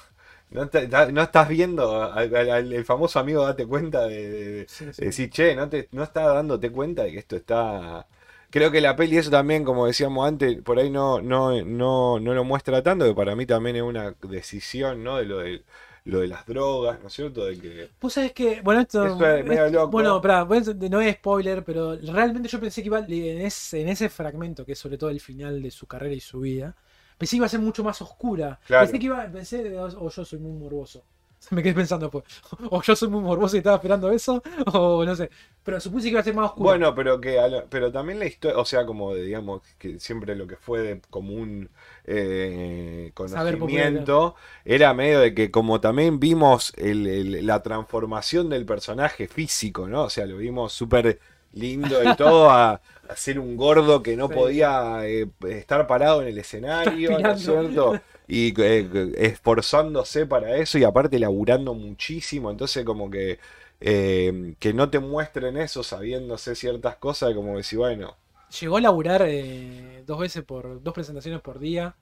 no, 0.51 0.69
te- 0.69 0.89
no 1.13 1.23
estás 1.23 1.49
viendo 1.49 2.03
al, 2.13 2.35
al- 2.35 2.51
al- 2.51 2.73
el 2.73 2.85
famoso 2.85 3.19
amigo 3.19 3.45
date 3.45 3.67
cuenta 3.67 4.07
de, 4.07 4.29
de- 4.31 4.43
de- 4.43 4.69
Sí, 4.69 4.93
sí. 4.93 5.03
de 5.03 5.07
decir, 5.07 5.31
che, 5.31 5.55
no, 5.57 5.69
te, 5.69 5.89
no 5.93 6.03
estás 6.05 6.27
dándote 6.35 6.71
cuenta 6.71 7.03
de 7.05 7.13
que 7.13 7.19
esto 7.19 7.37
está... 7.37 8.07
Creo 8.51 8.71
que 8.71 8.83
la 8.83 8.95
peli 8.97 9.17
eso 9.17 9.31
también, 9.31 9.65
como 9.65 9.87
decíamos 9.87 10.29
antes, 10.29 10.61
por 10.63 10.79
ahí 10.79 10.91
no, 10.91 11.23
no, 11.23 11.63
no, 11.65 12.21
no 12.21 12.35
lo 12.35 12.45
muestra 12.45 12.83
tanto, 12.83 13.07
que 13.07 13.15
para 13.15 13.35
mí 13.35 13.47
también 13.47 13.77
es 13.77 13.83
una 13.83 14.15
decisión, 14.23 15.03
¿no? 15.03 15.17
De 15.19 15.25
lo 15.25 15.39
de, 15.39 15.63
lo 16.05 16.21
de 16.21 16.29
las 16.29 16.45
drogas, 16.47 17.01
¿no 17.01 17.07
es 17.09 17.13
cierto? 17.13 17.45
De 17.45 17.59
que... 17.59 17.91
Vos 18.01 18.13
sabés 18.13 18.33
que, 18.33 18.61
bueno, 18.61 18.81
esto. 18.81 19.05
Es 19.07 19.17
medio 19.45 19.67
esto- 19.67 19.71
loco. 19.71 19.91
Bueno, 19.91 20.21
pues, 20.49 20.75
no 20.77 21.01
es 21.01 21.15
spoiler, 21.17 21.65
pero 21.65 21.97
realmente 21.97 22.49
yo 22.49 22.59
pensé 22.61 22.83
que 22.83 22.89
iba 22.89 22.99
en 22.99 23.41
ese, 23.41 23.81
en 23.83 23.89
ese 23.89 24.09
fragmento, 24.09 24.65
que 24.65 24.73
es 24.73 24.79
sobre 24.79 24.99
todo 24.99 25.11
el 25.11 25.21
final 25.21 25.63
de 25.63 25.71
su 25.71 25.87
carrera 25.87 26.15
y 26.15 26.21
su 26.21 26.41
vida, 26.41 26.75
pensé 27.19 27.33
que 27.33 27.37
iba 27.37 27.47
a 27.47 27.49
ser 27.49 27.61
mucho 27.61 27.85
más 27.85 28.03
oscura. 28.03 28.59
Claro. 28.67 28.85
Pensé 28.87 28.99
que 28.99 29.07
iba, 29.07 29.27
pensé, 29.31 29.79
o 29.79 30.11
yo 30.11 30.25
soy 30.25 30.39
muy 30.41 30.53
morboso. 30.53 31.05
Me 31.51 31.63
quedé 31.63 31.75
pensando, 31.75 32.11
pues, 32.11 32.25
o 32.71 32.83
yo 32.83 32.95
soy 32.97 33.09
muy 33.09 33.21
morboso 33.21 33.57
y 33.57 33.59
estaba 33.59 33.77
esperando 33.77 34.11
eso, 34.11 34.43
o 34.73 35.05
no 35.05 35.17
sé. 35.17 35.31
Pero 35.65 35.81
supuse 35.81 36.05
que 36.05 36.11
iba 36.11 36.21
a 36.21 36.25
ser 36.25 36.35
más 36.35 36.47
oscuro. 36.47 36.65
Bueno, 36.71 36.95
pero 36.95 37.21
que 37.21 37.35
la- 37.37 37.65
pero 37.69 37.91
también 37.93 38.19
la 38.19 38.27
historia, 38.27 38.59
o 38.59 38.65
sea, 38.65 38.87
como 38.87 39.15
de, 39.15 39.23
digamos, 39.25 39.63
que 39.79 39.99
siempre 40.01 40.35
lo 40.35 40.47
que 40.47 40.57
fue 40.57 40.81
de 40.81 41.01
común 41.11 41.69
eh, 42.05 43.11
conocimiento, 43.15 44.35
era 44.65 44.93
medio 44.95 45.21
de 45.21 45.35
que 45.35 45.51
como 45.51 45.81
también 45.81 46.19
vimos 46.21 46.73
el- 46.77 47.07
el- 47.07 47.47
la 47.47 47.63
transformación 47.63 48.49
del 48.49 48.65
personaje 48.67 49.29
físico, 49.29 49.89
¿no? 49.89 50.05
O 50.05 50.11
sea, 50.11 50.27
lo 50.27 50.37
vimos 50.39 50.73
súper 50.73 51.21
lindo 51.53 52.03
y 52.03 52.17
todo 52.17 52.51
a, 52.51 52.81
a 53.09 53.17
ser 53.17 53.39
un 53.39 53.57
gordo 53.57 54.03
que 54.03 54.17
no 54.17 54.29
Sí. 54.35 54.35
podía 54.35 55.07
eh, 55.07 55.29
estar 55.49 55.87
parado 55.87 56.23
en 56.23 56.29
el 56.29 56.39
escenario, 56.39 57.19
¿no 57.21 57.33
es 57.33 57.41
cierto? 57.43 58.01
Y 58.29 58.55
eh, 58.61 59.13
esforzándose 59.19 60.27
para 60.27 60.57
eso 60.57 60.79
y 60.79 60.85
aparte 60.85 61.19
laburando 61.19 61.75
muchísimo, 61.75 62.51
entonces 62.51 62.85
como 62.85 63.11
que 63.11 63.39
eh, 63.81 64.55
que 64.61 64.73
no 64.75 64.91
te 64.91 65.01
muestren 65.01 65.57
eso 65.57 65.83
sabiéndose 65.83 66.55
ciertas 66.55 66.97
cosas, 66.97 67.35
como 67.35 67.57
decir, 67.57 67.79
bueno, 67.81 68.17
Llegó 68.61 68.77
a 68.77 68.81
laburar 68.81 69.23
eh, 69.27 70.05
dos 70.07 70.21
veces 70.21 70.45
por, 70.45 70.81
dos 70.83 70.95
presentaciones 70.95 71.41
por 71.41 71.59
día, 71.59 71.97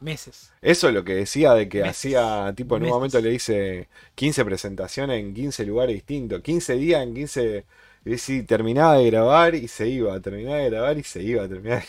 meses. 0.00 0.52
eso 0.62 0.88
es 0.88 0.94
lo 0.94 1.04
que 1.04 1.14
decía 1.14 1.52
de 1.54 1.68
que 1.68 1.84
Meses. 1.84 1.90
hacía, 1.90 2.52
tipo, 2.56 2.76
en 2.76 2.84
un 2.84 2.88
momento 2.88 3.20
le 3.20 3.34
hice 3.34 3.88
15 4.14 4.44
presentaciones 4.44 5.20
en 5.20 5.34
15 5.34 5.64
lugares 5.66 5.94
distintos, 5.94 6.40
15 6.42 6.74
días 6.74 7.02
en 7.02 7.14
15, 7.14 7.66
y 8.04 8.10
decir, 8.10 8.46
terminaba 8.46 8.96
de 8.96 9.06
grabar 9.10 9.54
y 9.54 9.68
se 9.68 9.88
iba, 9.88 10.18
terminaba 10.20 10.58
de 10.58 10.70
grabar 10.70 10.98
y 10.98 11.02
se 11.04 11.22
iba, 11.22 11.46
terminaba 11.48 11.80
de- 11.82 11.86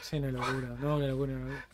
Sí, 0.00 0.16
una 0.18 0.30
locura, 0.30 0.76
no, 0.78 0.96
una 0.96 1.06
locura. 1.08 1.32
Una 1.32 1.44
locura. 1.46 1.73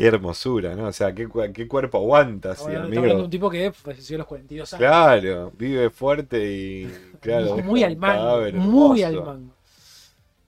Qué 0.00 0.06
hermosura, 0.06 0.74
¿no? 0.74 0.86
O 0.86 0.92
sea, 0.92 1.14
qué, 1.14 1.28
qué 1.52 1.68
cuerpo 1.68 1.98
aguanta, 1.98 2.52
hablando 2.52 2.88
de 2.90 2.98
amigo. 2.98 3.24
un 3.24 3.28
tipo 3.30 3.50
que 3.50 3.70
falleció 3.70 4.16
a 4.16 4.18
los 4.18 4.26
42 4.26 4.72
años. 4.72 4.78
Claro, 4.80 5.52
vive 5.58 5.90
fuerte 5.90 6.38
y, 6.50 6.90
claro, 7.20 7.58
muy 7.58 7.84
al 7.84 7.96
mango, 7.98 8.50
muy 8.54 9.02
al 9.02 9.22
mango. 9.22 9.52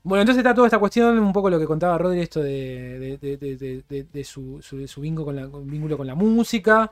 Bueno, 0.05 0.23
entonces 0.23 0.39
está 0.39 0.55
toda 0.55 0.69
esta 0.69 0.79
cuestión, 0.79 1.19
un 1.19 1.35
poco 1.35 1.51
lo 1.51 1.59
que 1.59 1.66
contaba 1.66 1.99
Rodri, 1.99 2.20
esto 2.20 2.41
de, 2.43 3.19
de- 3.20 4.24
su, 4.24 4.59
su- 4.62 5.01
vínculo, 5.03 5.27
con 5.27 5.37
la, 5.37 5.47
vínculo 5.70 5.99
con 5.99 6.07
la 6.07 6.15
música, 6.15 6.91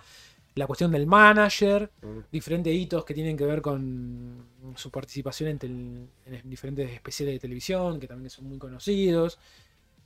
la 0.55 0.67
cuestión 0.67 0.93
del 0.93 1.07
manager, 1.07 1.91
Mm. 2.03 2.19
diferentes 2.31 2.75
hitos 2.75 3.07
que 3.07 3.15
tienen 3.15 3.39
que 3.39 3.47
ver 3.47 3.63
con 3.63 4.45
su 4.77 4.91
participación 4.91 5.49
en, 5.49 5.59
tel- 5.59 6.07
en 6.27 6.51
diferentes 6.51 6.91
especiales 6.91 7.37
de 7.37 7.39
televisión, 7.41 7.99
que 7.99 8.07
también 8.07 8.29
son 8.29 8.45
muy 8.45 8.59
conocidos. 8.59 9.39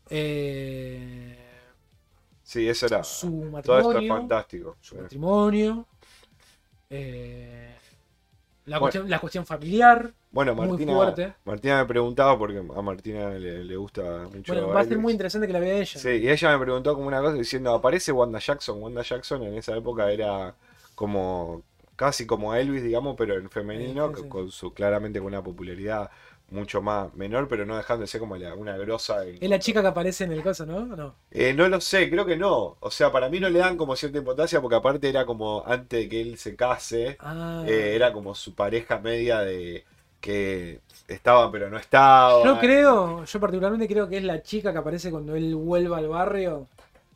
Eh, 0.08 1.36
Sí, 2.44 2.68
eso 2.68 2.86
era. 2.86 3.02
su 3.02 3.50
Todo 3.64 3.78
esto 3.80 3.98
es 3.98 4.06
fantástico. 4.06 4.76
su 4.80 4.96
matrimonio, 4.96 5.86
eh, 6.90 7.74
la, 8.66 8.78
Bueno. 8.78 8.80
cuestión, 8.80 9.10
la 9.10 9.18
cuestión 9.20 9.46
familiar, 9.46 10.12
Bueno, 10.30 10.54
muy 10.54 10.68
Martina, 10.68 10.92
fuerte. 10.94 11.34
Martina 11.44 11.78
me 11.78 11.86
preguntaba, 11.86 12.36
porque 12.38 12.58
a 12.58 12.82
Martina 12.82 13.30
le, 13.30 13.64
le 13.64 13.76
gusta 13.76 14.28
mucho. 14.32 14.52
Bueno, 14.52 14.68
va 14.68 14.80
a 14.80 14.84
ser 14.84 14.98
muy 14.98 15.12
interesante 15.12 15.46
que 15.46 15.52
la 15.52 15.60
vea 15.60 15.78
ella. 15.78 16.00
Sí, 16.00 16.08
y 16.08 16.28
ella 16.28 16.56
me 16.58 16.64
preguntó 16.64 16.94
como 16.94 17.06
una 17.06 17.20
cosa 17.20 17.34
diciendo, 17.34 17.72
aparece 17.72 18.10
Wanda 18.12 18.38
Jackson. 18.40 18.82
Wanda 18.82 19.02
Jackson 19.02 19.42
en 19.44 19.54
esa 19.54 19.76
época 19.76 20.10
era 20.10 20.54
como 20.94 21.62
casi 21.96 22.26
como 22.26 22.54
Elvis, 22.54 22.82
digamos, 22.82 23.14
pero 23.16 23.34
en 23.36 23.48
femenino, 23.50 24.08
Sí, 24.08 24.22
sí, 24.22 24.22
sí. 24.22 24.28
con 24.28 24.50
su 24.50 24.74
claramente 24.74 25.20
con 25.20 25.28
una 25.28 25.42
popularidad 25.42 26.10
mucho 26.50 26.82
más 26.82 27.14
menor, 27.14 27.48
pero 27.48 27.66
no 27.66 27.76
dejando 27.76 28.02
de 28.02 28.06
ser 28.08 28.20
como 28.20 28.36
la- 28.36 28.54
una 28.54 28.76
grosa. 28.76 29.24
en- 29.26 29.38
Es 29.42 29.50
la 29.50 29.58
chica 29.58 29.80
que 29.82 29.88
aparece 29.88 30.24
en 30.24 30.32
el 30.32 30.42
coso, 30.42 30.66
¿no? 30.66 30.84
No. 30.86 31.14
Eh, 31.30 31.52
no 31.52 31.68
lo 31.68 31.80
sé, 31.80 32.08
creo 32.10 32.24
que 32.24 32.36
no. 32.36 32.76
O 32.80 32.90
sea, 32.90 33.10
para 33.10 33.28
mí 33.28 33.40
no 33.40 33.48
le 33.50 33.58
dan 33.58 33.76
como 33.76 33.96
cierta 33.96 34.18
importancia 34.18 34.60
porque 34.60 34.76
aparte 34.76 35.08
era 35.08 35.26
como 35.26 35.64
antes 35.66 36.00
de 36.04 36.08
que 36.08 36.20
él 36.20 36.38
se 36.38 36.54
case, 36.54 37.16
Ah, 37.18 37.64
eh, 37.66 37.92
era 37.96 38.12
como 38.12 38.34
su 38.36 38.54
pareja 38.54 38.98
media 39.00 39.40
de 39.40 39.84
que 40.20 40.80
estaba 41.08 41.50
pero 41.50 41.68
no 41.70 41.76
estaba. 41.76 42.44
yo 42.44 42.58
creo, 42.58 43.24
yo 43.24 43.40
particularmente 43.40 43.88
creo 43.88 44.08
que 44.08 44.18
es 44.18 44.24
la 44.24 44.42
chica 44.42 44.72
que 44.72 44.78
aparece 44.78 45.10
cuando 45.10 45.34
él 45.36 45.54
vuelva 45.56 45.98
al 45.98 46.08
barrio. 46.08 46.68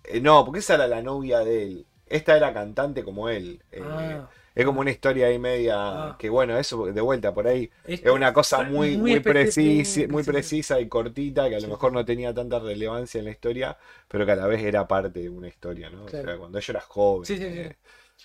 Eh, 0.05 0.21
no, 0.21 0.45
porque 0.45 0.61
esa 0.61 0.75
era 0.75 0.87
la 0.89 1.03
novia 1.03 1.41
de 1.41 1.63
él. 1.63 1.87
Esta 2.07 2.37
era 2.37 2.53
cantante 2.55 3.05
como 3.05 3.29
él. 3.29 3.63
Eh, 3.73 4.21
Ah, 4.21 4.29
es 4.59 4.67
como 4.67 4.81
una 4.81 4.91
historia 4.91 5.27
ahí 5.29 5.39
media 5.39 5.77
Ah. 5.93 6.17
que 6.17 6.29
bueno, 6.31 6.59
eso 6.59 6.87
de 6.87 7.01
vuelta 7.01 7.33
por 7.35 7.47
ahí 7.47 7.71
es, 7.85 8.03
es 8.03 8.11
una 8.13 8.33
cosa 8.33 8.63
muy 8.63 8.99
muy, 8.99 9.21
precisa, 9.21 10.03
muy 10.09 10.25
precisa 10.25 10.81
y 10.81 10.89
cortita 10.89 11.49
que 11.49 11.57
a 11.57 11.61
lo 11.61 11.69
Sí, 11.69 11.69
mejor 11.69 11.93
no 11.93 12.05
tenía 12.05 12.35
tanta 12.35 12.59
relevancia 12.59 13.19
en 13.21 13.27
la 13.27 13.31
historia, 13.33 13.79
pero 14.09 14.27
que 14.27 14.33
a 14.33 14.37
la 14.37 14.47
vez 14.47 14.63
era 14.63 14.87
parte 14.89 15.21
de 15.21 15.29
una 15.31 15.49
historia, 15.49 15.91
¿no? 15.91 16.07
O 16.07 16.13
sea, 16.15 16.37
cuando 16.39 16.59
ella 16.59 16.73
era 16.73 16.81
joven. 16.81 17.27
Sí, 17.27 17.37
sí, 17.37 17.51
sí. 17.53 17.61
eh, 17.61 17.77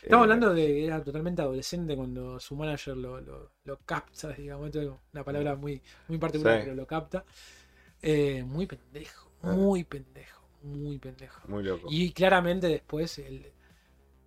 Estamos 0.01 0.23
eh, 0.23 0.25
hablando 0.25 0.53
de 0.53 0.65
que 0.67 0.85
era 0.85 1.03
totalmente 1.03 1.41
adolescente 1.41 1.95
cuando 1.95 2.39
su 2.39 2.55
manager 2.55 2.97
lo, 2.97 3.21
lo, 3.21 3.51
lo 3.63 3.77
capta, 3.85 4.29
digamos, 4.33 4.67
esto 4.67 4.81
es 4.81 4.89
una 5.13 5.23
palabra 5.23 5.55
muy, 5.55 5.81
muy 6.07 6.17
particular, 6.17 6.59
pero 6.59 6.75
lo 6.75 6.85
capta. 6.87 7.25
Eh, 8.01 8.43
muy 8.45 8.67
pendejo, 8.67 9.31
muy 9.41 9.83
pendejo, 9.83 10.43
muy 10.63 10.99
pendejo. 10.99 11.41
Muy 11.47 11.63
loco. 11.63 11.87
Y 11.89 12.11
claramente 12.13 12.67
después 12.67 13.19
el 13.19 13.51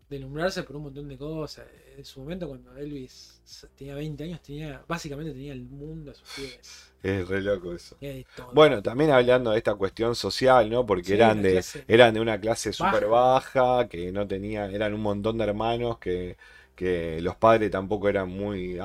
deslumbrarse 0.08 0.62
por 0.62 0.76
un 0.76 0.84
montón 0.84 1.08
de 1.08 1.16
cosas. 1.16 1.66
En 1.96 2.04
su 2.04 2.20
momento 2.20 2.48
cuando 2.48 2.76
Elvis 2.76 3.40
tenía 3.76 3.94
20 3.94 4.24
años, 4.24 4.42
tenía 4.42 4.84
básicamente 4.86 5.32
tenía 5.32 5.52
el 5.52 5.62
mundo 5.62 6.10
a 6.10 6.14
sus 6.14 6.28
pies. 6.28 6.92
Es 7.02 7.28
re 7.28 7.40
loco 7.40 7.74
eso. 7.74 7.96
Tenía. 8.00 8.24
Bueno, 8.52 8.82
también 8.82 9.10
hablando 9.10 9.50
de 9.52 9.58
esta 9.58 9.74
cuestión 9.74 10.14
social, 10.14 10.68
¿no? 10.70 10.84
Porque 10.86 11.14
Sí, 11.14 11.14
eran 11.14 11.42
de, 11.42 11.52
clase 11.52 11.84
eran 11.88 12.14
de 12.14 12.20
una 12.20 12.40
clase 12.40 12.72
súper 12.72 13.06
baja, 13.06 13.88
que 13.88 14.12
no 14.12 14.26
tenían, 14.26 14.74
eran 14.74 14.94
un 14.94 15.02
montón 15.02 15.38
de 15.38 15.44
hermanos 15.44 15.98
que, 15.98 16.36
que 16.74 17.20
los 17.22 17.36
padres 17.36 17.70
tampoco 17.70 18.08
eran 18.08 18.28
muy 18.28 18.78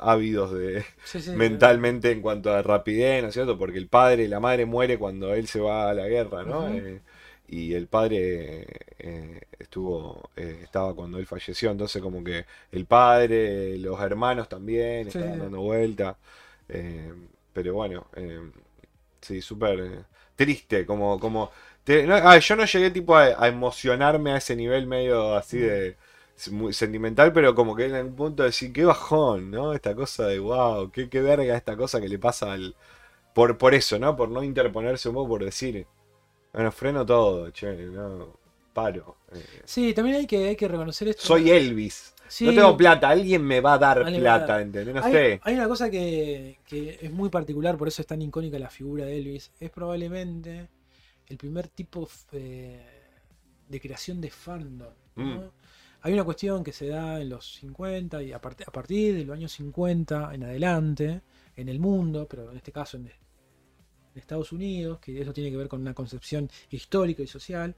ávidos 0.00 0.52
de 0.52 0.84
Sí, 1.04 1.20
sí, 1.20 1.30
mentalmente 1.32 2.10
en 2.10 2.20
cuanto 2.22 2.52
a 2.52 2.62
rapidez, 2.62 3.22
¿no 3.22 3.28
es 3.28 3.34
cierto? 3.34 3.58
Porque 3.58 3.78
el 3.78 3.88
padre, 3.88 4.28
la 4.28 4.40
madre 4.40 4.66
muere 4.66 4.98
cuando 4.98 5.34
él 5.34 5.46
se 5.46 5.60
va 5.60 5.90
a 5.90 5.94
la 5.94 6.06
guerra, 6.08 6.44
¿no? 6.44 6.68
Eh, 6.68 7.00
y 7.48 7.74
el 7.74 7.86
padre 7.88 8.66
eh, 8.98 9.40
estuvo, 9.58 10.30
eh, 10.36 10.60
estaba 10.64 10.94
cuando 10.94 11.18
él 11.18 11.26
falleció, 11.26 11.70
entonces 11.70 12.02
como 12.02 12.24
que 12.24 12.46
el 12.72 12.86
padre, 12.86 13.78
los 13.78 14.00
hermanos 14.00 14.48
también 14.48 15.08
Sí, 15.08 15.18
estaban 15.18 15.38
dando 15.38 15.60
vuelta. 15.60 16.16
eh, 16.68 17.12
pero 17.52 17.74
bueno, 17.74 18.06
sí, 19.20 19.40
súper 19.42 20.04
triste, 20.36 20.86
como, 20.86 21.18
como 21.18 21.50
te- 21.84 22.06
no, 22.06 22.14
ah, 22.16 22.38
yo 22.38 22.56
no 22.56 22.64
llegué 22.64 22.90
tipo 22.90 23.16
a, 23.16 23.24
a 23.42 23.48
emocionarme 23.48 24.32
a 24.32 24.36
ese 24.38 24.56
nivel 24.56 24.86
medio 24.86 25.34
así 25.36 25.58
de 25.58 25.96
muy 26.50 26.72
sentimental, 26.72 27.32
pero 27.32 27.54
como 27.54 27.76
que 27.76 27.86
en 27.86 27.94
un 28.06 28.14
punto 28.16 28.42
de 28.42 28.48
decir, 28.48 28.72
qué 28.72 28.84
bajón, 28.84 29.50
¿no? 29.50 29.72
Esta 29.72 29.94
cosa 29.94 30.26
de 30.26 30.38
wow, 30.40 30.90
qué, 30.90 31.08
qué 31.08 31.20
verga 31.20 31.56
esta 31.56 31.76
cosa 31.76 32.00
que 32.00 32.08
le 32.08 32.18
pasa 32.18 32.52
al... 32.52 32.74
Por, 33.34 33.58
por 33.58 33.74
eso, 33.74 33.98
¿no? 33.98 34.16
Por 34.16 34.30
no 34.30 34.42
interponerse 34.44 35.08
un 35.10 35.16
poco, 35.16 35.30
por 35.30 35.44
decir, 35.46 35.86
bueno, 36.54 36.72
freno 36.72 37.04
todo, 37.04 37.50
che, 37.50 37.74
no, 37.76 38.38
paro. 38.72 39.16
eh, 39.32 39.44
Sí, 39.64 39.92
también 39.94 40.16
hay 40.18 40.26
que, 40.26 40.48
hay 40.48 40.56
que 40.56 40.68
reconocer 40.68 41.08
esto. 41.08 41.22
soy 41.22 41.50
Elvis. 41.50 42.14
Sí, 42.28 42.46
No 42.46 42.52
tengo 42.54 42.76
plata, 42.76 43.10
alguien 43.10 43.42
me 43.44 43.60
va 43.60 43.74
a 43.74 43.78
dar 43.78 43.98
Alguien 43.98 44.22
me 44.22 44.28
va 44.28 44.34
a 44.36 44.38
plata, 44.38 44.52
dar. 44.54 44.62
¿entendés? 44.62 44.94
No 44.94 45.02
hay, 45.04 45.12
sé. 45.12 45.40
hay 45.42 45.54
una 45.54 45.68
cosa 45.68 45.90
que, 45.90 46.58
que 46.66 46.98
es 47.02 47.12
muy 47.12 47.28
particular, 47.28 47.76
por 47.76 47.88
eso 47.88 48.02
es 48.02 48.06
tan 48.08 48.22
icónica 48.22 48.58
la 48.58 48.70
figura 48.70 49.04
de 49.04 49.18
Elvis. 49.18 49.52
Es 49.60 49.70
probablemente 49.70 50.68
el 51.28 51.36
primer 51.36 51.68
tipo 51.68 52.08
eh, 52.32 52.80
de 53.68 53.80
creación 53.80 54.20
de 54.20 54.30
fandom. 54.30 54.92
¿no? 55.16 55.24
Mm. 55.24 55.50
Hay 56.02 56.12
una 56.12 56.24
cuestión 56.24 56.64
que 56.64 56.72
se 56.72 56.88
da 56.88 57.20
en 57.20 57.28
los 57.30 57.54
50 57.56 58.22
y 58.22 58.32
a, 58.32 58.40
part- 58.40 58.64
a 58.66 58.70
partir 58.72 59.14
de 59.16 59.24
los 59.24 59.36
años 59.36 59.52
50 59.52 60.34
en 60.34 60.44
adelante, 60.44 61.22
en 61.56 61.68
el 61.68 61.78
mundo, 61.78 62.26
pero 62.28 62.50
en 62.50 62.56
este 62.56 62.72
caso 62.72 62.96
en, 62.96 63.10
en 64.14 64.20
Estados 64.20 64.52
Unidos, 64.52 64.98
que 65.00 65.20
eso 65.20 65.32
tiene 65.32 65.50
que 65.50 65.56
ver 65.56 65.68
con 65.68 65.80
una 65.80 65.94
concepción 65.94 66.48
histórica 66.70 67.22
y 67.22 67.26
social, 67.26 67.74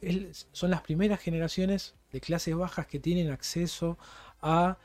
es- 0.00 0.46
son 0.52 0.70
las 0.70 0.82
primeras 0.82 1.20
generaciones 1.20 1.94
de 2.12 2.20
clases 2.20 2.54
bajas 2.56 2.86
que 2.86 2.98
tienen 3.00 3.30
acceso 3.30 3.98
a 4.40 4.78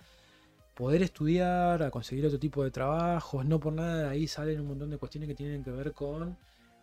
poder 0.74 1.04
estudiar, 1.04 1.84
a 1.84 1.92
conseguir 1.92 2.26
otro 2.26 2.40
tipo 2.40 2.64
de 2.64 2.72
trabajos. 2.72 3.46
No 3.46 3.60
por 3.60 3.74
nada 3.74 4.04
de 4.04 4.10
ahí 4.10 4.28
salen 4.28 4.60
un 4.62 4.68
montón 4.70 4.90
de 4.90 4.98
cuestiones 4.98 5.28
que 5.30 5.36
tienen 5.36 5.64
que 5.64 5.72
ver 5.72 5.94
con 5.94 6.36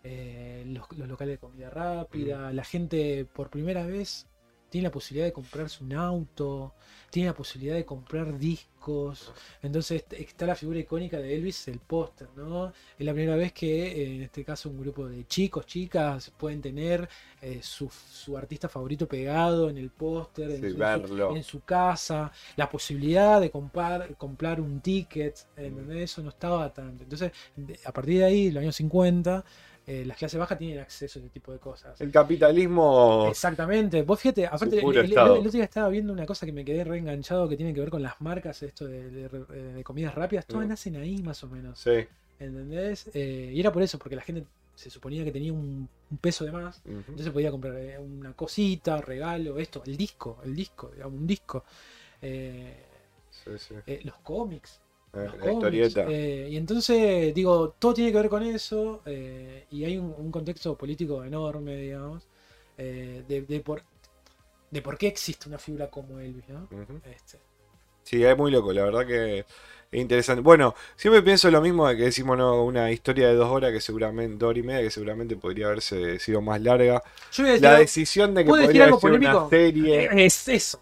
eh, 0.05 0.65
los, 0.69 0.87
los 0.97 1.09
locales 1.09 1.35
de 1.35 1.39
comida 1.39 1.71
rápida. 1.71 2.53
La 2.53 2.65
gente 2.65 3.25
por 3.25 3.51
primera 3.51 3.85
vez 3.85 4.27
tiene 4.71 4.89
la 4.89 4.93
posibilidad 4.93 5.27
de 5.27 5.33
comprarse 5.33 5.83
un 5.85 5.93
auto, 5.93 6.73
tiene 7.11 7.29
la 7.29 7.35
posibilidad 7.35 7.75
de 7.77 7.85
comprar 7.85 8.39
discos. 8.39 9.33
Entonces 9.63 10.03
est- 10.03 10.13
está 10.15 10.47
la 10.47 10.55
figura 10.55 10.79
icónica 10.79 11.19
de 11.19 11.35
Elvis, 11.37 11.69
el 11.69 11.79
póster, 11.81 12.29
¿no? 12.37 12.69
Es 12.99 13.05
la 13.05 13.13
primera 13.13 13.37
vez 13.37 13.53
que 13.53 13.89
eh, 14.03 14.15
en 14.17 14.23
este 14.23 14.45
caso 14.45 14.71
un 14.71 14.81
grupo 14.81 15.07
de 15.09 15.27
chicos, 15.27 15.67
chicas, 15.67 16.31
pueden 16.39 16.63
tener 16.63 17.09
eh, 17.43 17.61
su, 17.63 17.91
su 17.91 18.37
artista 18.37 18.69
favorito 18.69 19.07
pegado 19.07 19.69
en 19.69 19.77
el 19.79 19.91
póster, 19.91 20.51
en, 20.51 20.63
Sí, 20.63 20.71
su- 20.71 20.79
verlo. 20.79 21.37
en 21.37 21.43
su 21.43 21.61
casa, 21.61 22.33
la 22.57 22.69
posibilidad 22.69 23.41
de 23.41 23.51
comprar, 23.51 24.15
comprar 24.17 24.61
un 24.61 24.81
ticket, 24.81 25.47
¿entendés? 25.57 26.13
Eso 26.13 26.23
no 26.23 26.31
estaba 26.31 26.73
tan... 26.73 26.91
Entonces, 27.01 27.33
a 27.85 27.93
partir 27.93 28.19
de 28.19 28.25
ahí, 28.25 28.51
los 28.51 28.63
años 28.63 28.77
50, 28.77 29.45
eh, 29.87 30.05
las 30.05 30.17
clases 30.17 30.39
bajas 30.39 30.59
tienen 30.59 30.79
acceso 30.79 31.19
a 31.19 31.23
ese 31.23 31.31
tipo 31.31 31.53
de 31.53 31.59
cosas. 31.59 32.01
El 32.01 32.13
capitalismo. 32.13 33.27
Exactamente. 33.29 34.03
Vos 34.03 34.21
fíjate, 34.21 34.47
aparte, 34.47 34.79
el, 34.81 34.97
el- 34.97 35.13
el- 35.13 35.19
otro 35.19 35.51
día 35.51 35.65
estaba 35.65 35.89
viendo 35.89 36.13
una 36.13 36.27
cosa 36.27 36.47
que 36.47 36.53
me 36.53 36.65
quedé 36.65 36.85
reenganchado 36.85 37.49
que 37.49 37.57
tiene 37.57 37.75
que 37.75 37.81
ver 37.81 37.91
con 37.91 38.03
las 38.03 38.21
marcas, 38.21 38.63
esto 38.63 38.87
de, 38.87 39.11
de- 39.11 39.29
de 39.29 39.85
comidas 39.85 40.15
rápidas, 40.15 40.47
todas 40.47 40.67
Mm. 40.67 40.69
nacen 40.69 40.97
ahí 40.97 41.23
más 41.23 41.43
o 41.45 41.49
menos. 41.49 41.79
Sí. 41.81 42.07
¿Entendés? 42.39 43.11
Eh, 43.15 43.51
y 43.55 43.61
era 43.61 43.73
por 43.73 43.83
eso, 43.83 43.99
porque 43.99 44.17
la 44.17 44.23
gente 44.23 44.45
se 44.75 44.89
suponía 44.91 45.25
que 45.25 45.33
tenía 45.33 45.53
un, 45.53 45.89
un 46.11 46.19
peso 46.19 46.45
de 46.45 46.53
más. 46.53 46.81
Entonces 46.87 47.31
podía 47.31 47.51
comprar 47.51 47.75
eh, 47.77 47.99
una 47.99 48.33
cosita, 48.35 49.01
regalo, 49.01 49.59
esto, 49.59 49.83
el 49.87 49.97
disco, 49.97 50.39
el 50.45 50.55
disco, 50.57 50.91
digamos, 50.95 51.19
un 51.21 51.27
disco. 51.27 51.65
Eh, 52.23 52.85
Sí, 53.31 53.51
sí. 53.59 53.75
eh, 53.87 54.01
los 54.05 54.17
cómics. 54.19 54.81
Eh, 55.13 55.31
los 55.33 55.37
la 55.39 55.47
cómics, 55.47 55.55
historieta. 55.55 56.05
eh, 56.05 56.49
y 56.51 56.57
entonces, 56.57 57.35
digo, 57.35 57.75
todo 57.79 57.95
tiene 57.95 58.13
que 58.13 58.19
ver 58.19 58.29
con 58.29 58.43
eso. 58.43 59.03
eh, 59.07 59.67
y 59.71 59.85
hay 59.85 59.99
un, 59.99 60.15
un 60.17 60.31
contexto 60.31 60.77
político 60.77 61.25
enorme, 61.25 61.77
digamos, 61.77 62.27
eh, 62.79 63.25
de, 63.29 63.43
de 63.43 63.61
por, 63.61 63.83
de 64.71 64.83
por 64.83 64.99
qué 64.99 65.09
existe 65.09 65.49
una 65.49 65.59
figura 65.59 65.91
como 65.91 66.21
Elvis, 66.21 66.49
¿no? 66.49 66.69
Este, 67.05 67.39
Sí, 68.03 68.25
es 68.25 68.37
muy 68.37 68.51
loco, 68.51 68.73
la 68.73 68.85
verdad 68.85 69.07
que 69.07 69.41
es 69.41 70.01
interesante. 70.01 70.43
Bueno, 70.43 70.75
siempre 70.97 71.23
pienso 71.23 71.51
lo 71.51 71.61
mismo 71.61 71.87
de 71.89 71.97
que 71.97 72.05
decimos 72.05 72.37
¿no? 72.37 72.65
una 72.65 72.91
historia 72.91 73.29
de 73.29 73.35
dos 73.35 73.49
horas 73.51 73.73
que 73.73 73.81
seguramente, 73.81 74.37
dos 74.39 74.51
horas 74.51 74.59
y 74.65 74.67
media 74.67 74.83
que 74.83 74.91
seguramente 74.91 75.37
podría 75.37 75.67
haberse 75.67 76.19
sido 76.19 76.41
más 76.41 76.61
larga. 76.61 77.03
yo 77.33 77.45
voy 77.45 77.51
a 77.51 77.55
decir, 77.55 77.63
La 77.63 77.75
decisión 77.79 78.35
de 78.35 78.45
que 78.45 78.53
¿puedo 78.53 78.63
decir 78.63 78.81
podría 78.81 78.85
haber 78.85 78.97
sido 78.97 79.17
una 79.17 79.37
serie. 79.49 80.13
es 80.13 80.49
eso. 80.49 80.81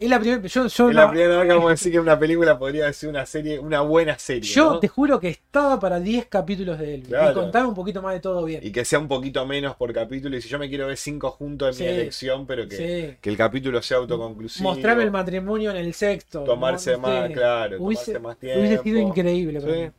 Es 0.00 0.10
la 0.10 0.18
primera. 0.18 0.42
Yo, 0.42 0.66
yo 0.66 0.88
Es 0.88 0.94
la 0.94 1.08
primera 1.08 1.38
vez 1.38 1.46
que 1.46 1.48
vamos 1.54 1.66
a 1.68 1.70
decir 1.70 1.92
que 1.92 2.00
una 2.00 2.18
película 2.18 2.58
podría 2.58 2.92
ser 2.92 3.08
una 3.10 3.24
serie, 3.26 3.58
una 3.60 3.80
buena 3.82 4.18
serie. 4.18 4.42
yo 4.42 4.72
¿no? 4.72 4.80
te 4.80 4.88
juro 4.88 5.20
que 5.20 5.28
estaba 5.28 5.78
para 5.78 6.00
10 6.00 6.26
capítulos 6.26 6.78
de 6.78 6.94
Elvis. 6.94 7.08
Claro. 7.08 7.30
Y 7.30 7.34
contame 7.34 7.68
un 7.68 7.74
poquito 7.74 8.02
más 8.02 8.12
de 8.14 8.20
todo 8.20 8.44
bien. 8.44 8.60
Y 8.64 8.72
que 8.72 8.84
sea 8.84 8.98
un 8.98 9.06
poquito 9.08 9.46
menos 9.46 9.76
por 9.76 9.92
capítulo. 9.92 10.36
Y 10.36 10.42
si 10.42 10.48
yo 10.48 10.58
me 10.58 10.68
quiero 10.68 10.88
ver 10.88 10.96
cinco 10.96 11.30
juntos 11.30 11.78
en 11.80 11.86
mi 11.86 11.92
Sí. 11.92 12.00
elección, 12.00 12.46
pero 12.46 12.66
que, 12.68 12.76
Sí. 12.76 13.16
que 13.20 13.30
el 13.30 13.36
capítulo 13.36 13.80
sea 13.82 13.98
autoconclusivo. 13.98 14.68
Mostrame 14.68 15.04
el 15.04 15.10
matrimonio 15.12 15.70
en 15.70 15.76
el 15.76 15.94
sexto. 15.94 16.42
Tomarse 16.44 16.92
¿no? 16.92 16.98
más, 16.98 17.30
claro, 17.30 17.76
Hubiese, 17.80 18.14
tomarse 18.14 18.18
más 18.20 18.38
tiempo. 18.38 18.60
hubiese 18.60 18.82
sido 18.82 18.98
increíble. 18.98 19.60
para 19.60 19.74
Sí. 19.74 19.80
mí. 19.80 19.90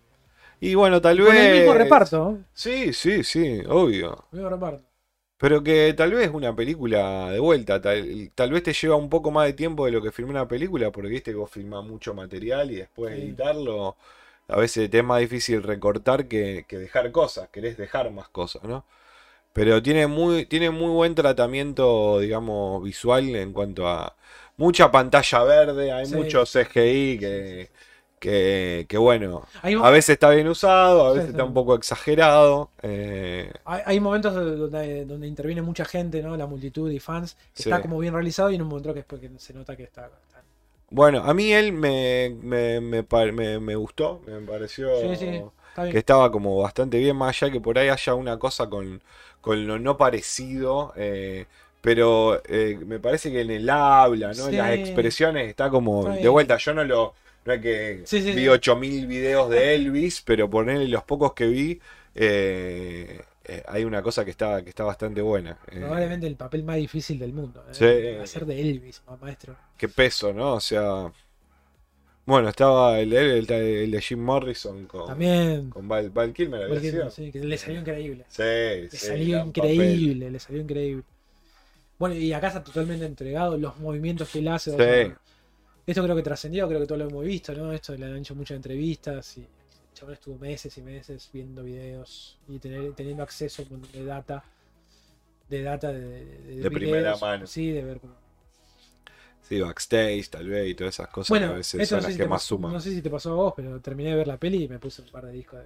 Y 0.61 0.73
bueno, 0.75 1.01
tal 1.01 1.17
Con 1.17 1.27
vez. 1.27 1.35
el 1.45 1.57
mismo 1.59 1.73
reparto. 1.73 2.37
Sí, 2.53 2.91
sí, 2.93 3.23
sí, 3.23 3.61
obvio. 3.67 4.25
El 4.31 4.39
mismo 4.39 4.49
reparto. 4.49 4.83
Pero 5.37 5.63
que 5.63 5.93
tal 5.95 6.13
vez 6.13 6.29
una 6.33 6.55
película 6.55 7.31
de 7.31 7.39
vuelta, 7.39 7.81
tal, 7.81 8.31
tal 8.35 8.51
vez 8.51 8.63
te 8.63 8.73
lleva 8.73 8.95
un 8.95 9.09
poco 9.09 9.31
más 9.31 9.45
de 9.47 9.53
tiempo 9.53 9.85
de 9.85 9.91
lo 9.91 10.01
que 10.01 10.11
filmé 10.11 10.31
una 10.31 10.47
película, 10.47 10.91
porque 10.91 11.09
viste 11.09 11.31
que 11.31 11.37
vos 11.37 11.51
filmás 11.51 11.83
mucho 11.83 12.13
material 12.13 12.71
y 12.71 12.75
después 12.77 13.13
Sí. 13.13 13.21
editarlo, 13.21 13.97
a 14.47 14.57
veces 14.57 14.89
te 14.89 14.99
es 14.99 15.03
más 15.03 15.19
difícil 15.21 15.61
recortar 15.63 16.27
que, 16.27 16.65
que 16.67 16.77
dejar 16.77 17.11
cosas, 17.11 17.49
querés 17.49 17.77
dejar 17.77 18.11
más 18.11 18.29
cosas, 18.29 18.63
¿no? 18.63 18.85
Pero 19.53 19.81
tiene 19.81 20.07
muy, 20.07 20.45
tiene 20.45 20.69
muy 20.71 20.89
buen 20.91 21.15
tratamiento, 21.15 22.19
digamos, 22.19 22.83
visual 22.83 23.35
en 23.35 23.53
cuanto 23.53 23.87
a 23.87 24.15
mucha 24.57 24.91
pantalla 24.91 25.43
verde, 25.43 25.91
hay 25.91 26.07
Sí. 26.07 26.15
mucho 26.15 26.45
CGI 26.45 27.19
que, 27.19 27.69
que, 28.25 28.85
que 28.89 28.97
bueno, 28.97 29.43
a 29.61 29.89
veces 29.91 30.09
está 30.11 30.31
bien 30.31 30.47
usado, 30.47 31.05
a 31.05 31.11
veces 31.11 31.25
sí. 31.25 31.31
está 31.31 31.43
un 31.43 31.53
poco 31.53 31.75
exagerado. 31.75 32.69
eh, 32.81 33.51
hay, 33.65 33.81
hay 33.85 33.99
momentos 33.99 34.33
donde, 34.33 35.05
donde 35.05 35.27
interviene 35.27 35.61
mucha 35.61 35.85
gente, 35.85 36.21
¿no? 36.23 36.35
La 36.35 36.47
multitud 36.47 36.89
y 36.91 36.99
fans. 36.99 37.35
Que 37.55 37.63
Sí. 37.63 37.69
está 37.69 37.81
como 37.81 37.99
bien 37.99 38.13
realizado 38.13 38.49
y 38.51 38.55
en 38.55 38.63
un 38.63 38.67
momento 38.69 38.89
que 38.93 38.99
después 38.99 39.21
que 39.21 39.29
se 39.37 39.53
nota 39.53 39.75
que 39.75 39.83
está. 39.83 40.05
está- 40.07 40.41
Bueno, 40.89 41.19
a 41.23 41.33
mí 41.33 41.51
él 41.53 41.71
me, 41.73 42.35
me, 42.41 42.81
me, 42.81 43.59
me- 43.59 43.75
gustó, 43.75 44.21
me 44.25 44.39
pareció 44.41 44.87
que 45.91 45.97
estaba 45.97 46.31
como 46.31 46.57
bastante 46.61 46.97
bien, 46.97 47.15
más 47.17 47.41
allá 47.41 47.51
que 47.51 47.59
por 47.61 47.77
ahí 47.77 47.89
haya 47.89 48.13
una 48.15 48.39
cosa 48.39 48.69
con, 48.69 49.01
con 49.41 49.67
lo 49.67 49.77
no 49.77 49.97
parecido, 49.97 50.93
eh, 50.95 51.45
pero 51.81 52.41
eh, 52.45 52.79
me 52.85 52.99
parece 52.99 53.31
que 53.31 53.41
en 53.41 53.51
el 53.51 53.69
habla, 53.69 54.31
¿no? 54.33 54.47
En 54.47 54.57
las 54.57 54.71
expresiones 54.71 55.47
está 55.49 55.69
como 55.69 56.05
de 56.09 56.27
vuelta, 56.29 56.57
yo 56.57 56.73
no 56.73 56.83
lo... 56.83 57.13
No 57.45 57.53
es 57.53 57.61
que 57.61 58.01
Sí, 58.05 58.21
sí, 58.21 58.31
vi 58.31 58.41
sí. 58.41 58.47
8000 58.47 59.07
videos 59.07 59.49
de 59.49 59.75
Elvis, 59.75 60.21
pero 60.21 60.49
ponerle 60.49 60.87
los 60.87 61.03
pocos 61.03 61.33
que 61.33 61.45
vi, 61.47 61.79
eh, 62.15 63.21
eh, 63.45 63.63
hay 63.67 63.83
una 63.85 64.01
cosa 64.01 64.25
que 64.25 64.31
está, 64.31 64.63
que 64.63 64.69
está 64.69 64.83
bastante 64.83 65.21
buena. 65.21 65.59
eh, 65.71 65.79
Probablemente 65.79 66.27
el 66.27 66.35
papel 66.35 66.63
más 66.63 66.77
difícil 66.77 67.19
del 67.19 67.33
mundo. 67.33 67.63
¿eh? 67.69 67.73
Sí. 67.73 67.85
Hacer 68.21 68.45
de 68.45 68.59
Elvis, 68.61 69.03
ma- 69.07 69.17
maestro. 69.17 69.55
qué 69.77 69.87
peso, 69.87 70.33
¿no? 70.33 70.53
O 70.55 70.59
sea. 70.59 71.11
Bueno, 72.25 72.49
estaba 72.49 72.99
el, 72.99 73.13
el, 73.13 73.51
el 73.51 73.91
de 73.91 74.01
Jim 74.01 74.19
Morrison 74.19 74.87
con, 74.87 75.05
También. 75.05 75.69
con 75.69 75.87
Val, 75.87 76.09
Val 76.09 76.33
Kilmer, 76.33 76.67
porque, 76.67 76.89
sido. 76.89 77.09
sí, 77.11 77.31
que 77.31 77.39
le 77.39 77.57
salió 77.57 77.79
increíble. 77.81 78.25
Sí, 78.27 78.41
Le 78.43 78.89
sí, 78.89 78.97
salió 78.97 79.37
papel. 79.37 79.47
increíble, 79.47 80.31
le 80.31 80.39
salió 80.39 80.61
increíble. 80.61 81.03
Bueno, 81.99 82.15
y 82.15 82.33
acá 82.33 82.47
está 82.47 82.63
totalmente 82.63 83.05
entregado 83.05 83.57
los 83.57 83.77
movimientos 83.79 84.29
que 84.31 84.39
él 84.39 84.47
hace. 84.49 84.71
Sí. 84.71 85.13
Esto 85.91 86.03
creo 86.03 86.15
que 86.15 86.21
trascendió, 86.23 86.67
creo 86.67 86.79
que 86.79 86.87
todos 86.87 86.99
lo 86.99 87.07
hemos 87.09 87.23
visto, 87.23 87.53
¿no? 87.53 87.71
Esto 87.71 87.95
le 87.95 88.05
han 88.05 88.17
hecho 88.17 88.35
muchas 88.35 88.55
entrevistas 88.57 89.37
y 89.37 89.41
el 89.41 89.47
chabón 89.93 90.13
estuvo 90.13 90.37
meses 90.37 90.77
y 90.77 90.81
meses 90.81 91.29
viendo 91.31 91.63
videos 91.63 92.37
y 92.47 92.59
tener, 92.59 92.93
teniendo 92.93 93.23
acceso 93.23 93.63
de 93.93 94.05
data. 94.05 94.43
De 95.49 95.61
data 95.61 95.91
de, 95.93 96.01
de, 96.01 96.55
De 96.61 96.71
primera 96.71 96.99
videos, 97.01 97.21
mano. 97.21 97.47
Sí, 97.47 97.71
de 97.71 97.83
ver 97.83 97.99
cómo. 97.99 98.15
Sí, 99.41 99.61
backstage, 99.61 100.27
tal 100.29 100.47
vez, 100.49 100.69
y 100.69 100.73
todas 100.73 100.95
esas 100.95 101.07
cosas 101.09 101.27
que 101.27 101.33
Bueno, 101.39 101.53
a 101.53 101.57
veces 101.57 101.87
son 101.87 101.97
no 101.99 102.03
las 102.03 102.13
si 102.13 102.17
que 102.17 102.27
más 102.27 102.41
suman. 102.43 102.73
no 102.73 102.79
sé 102.79 102.89
si 102.91 103.01
te 103.03 103.11
pasó 103.11 103.31
a 103.31 103.35
vos, 103.35 103.53
pero 103.55 103.79
terminé 103.79 104.09
de 104.09 104.15
ver 104.15 104.27
la 104.27 104.37
peli 104.37 104.63
y 104.63 104.67
me 104.67 104.79
puse 104.79 105.03
un 105.03 105.09
par 105.09 105.25
de 105.27 105.33
discos. 105.33 105.59
De... 105.59 105.65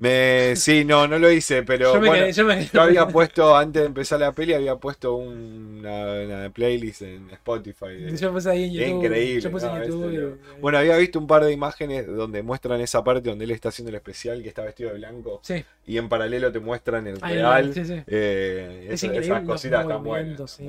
Me, 0.00 0.56
sí, 0.56 0.84
no, 0.86 1.06
no 1.06 1.18
lo 1.18 1.30
hice, 1.30 1.62
pero 1.62 1.92
yo 1.94 2.00
me 2.00 2.08
bueno, 2.08 2.24
quedé, 2.24 2.32
yo 2.32 2.44
me 2.46 2.54
quedé- 2.56 2.70
yo 2.72 2.80
había 2.80 3.06
puesto, 3.06 3.54
antes 3.54 3.82
de 3.82 3.86
empezar 3.86 4.18
la 4.18 4.32
peli, 4.32 4.54
había 4.54 4.76
puesto 4.76 5.14
una, 5.14 6.14
una 6.24 6.50
playlist 6.50 7.02
en 7.02 7.28
Spotify. 7.30 7.88
de- 8.00 8.16
Yo 8.16 8.32
puse 8.32 8.48
ahí 8.50 8.64
en 8.64 8.72
YouTube. 8.72 9.04
increíble, 9.04 9.40
Yo 9.42 9.50
puse 9.50 9.66
no, 9.66 9.76
en 9.76 9.82
es 9.82 9.88
YouTube. 9.88 10.38
y- 10.56 10.60
Bueno, 10.60 10.78
había 10.78 10.96
visto 10.96 11.18
un 11.18 11.26
par 11.26 11.44
de 11.44 11.52
imágenes 11.52 12.06
donde 12.06 12.42
muestran 12.42 12.80
esa 12.80 13.04
parte 13.04 13.28
donde 13.28 13.44
él 13.44 13.50
está 13.50 13.68
haciendo 13.68 13.90
el 13.90 13.96
especial, 13.96 14.42
que 14.42 14.48
está 14.48 14.62
vestido 14.64 14.88
de 14.90 14.96
blanco, 14.96 15.40
sí, 15.42 15.62
y 15.86 15.98
en 15.98 16.08
paralelo 16.08 16.50
te 16.50 16.60
muestran 16.60 17.06
el 17.06 17.20
real. 17.20 17.74
sí, 17.74 17.84
sí. 17.84 18.02
Eh, 18.06 18.86
Es 18.90 19.02
esas 19.04 19.26
los 19.28 19.40
cositas 19.46 19.82
están 19.82 20.02
buenas. 20.02 20.60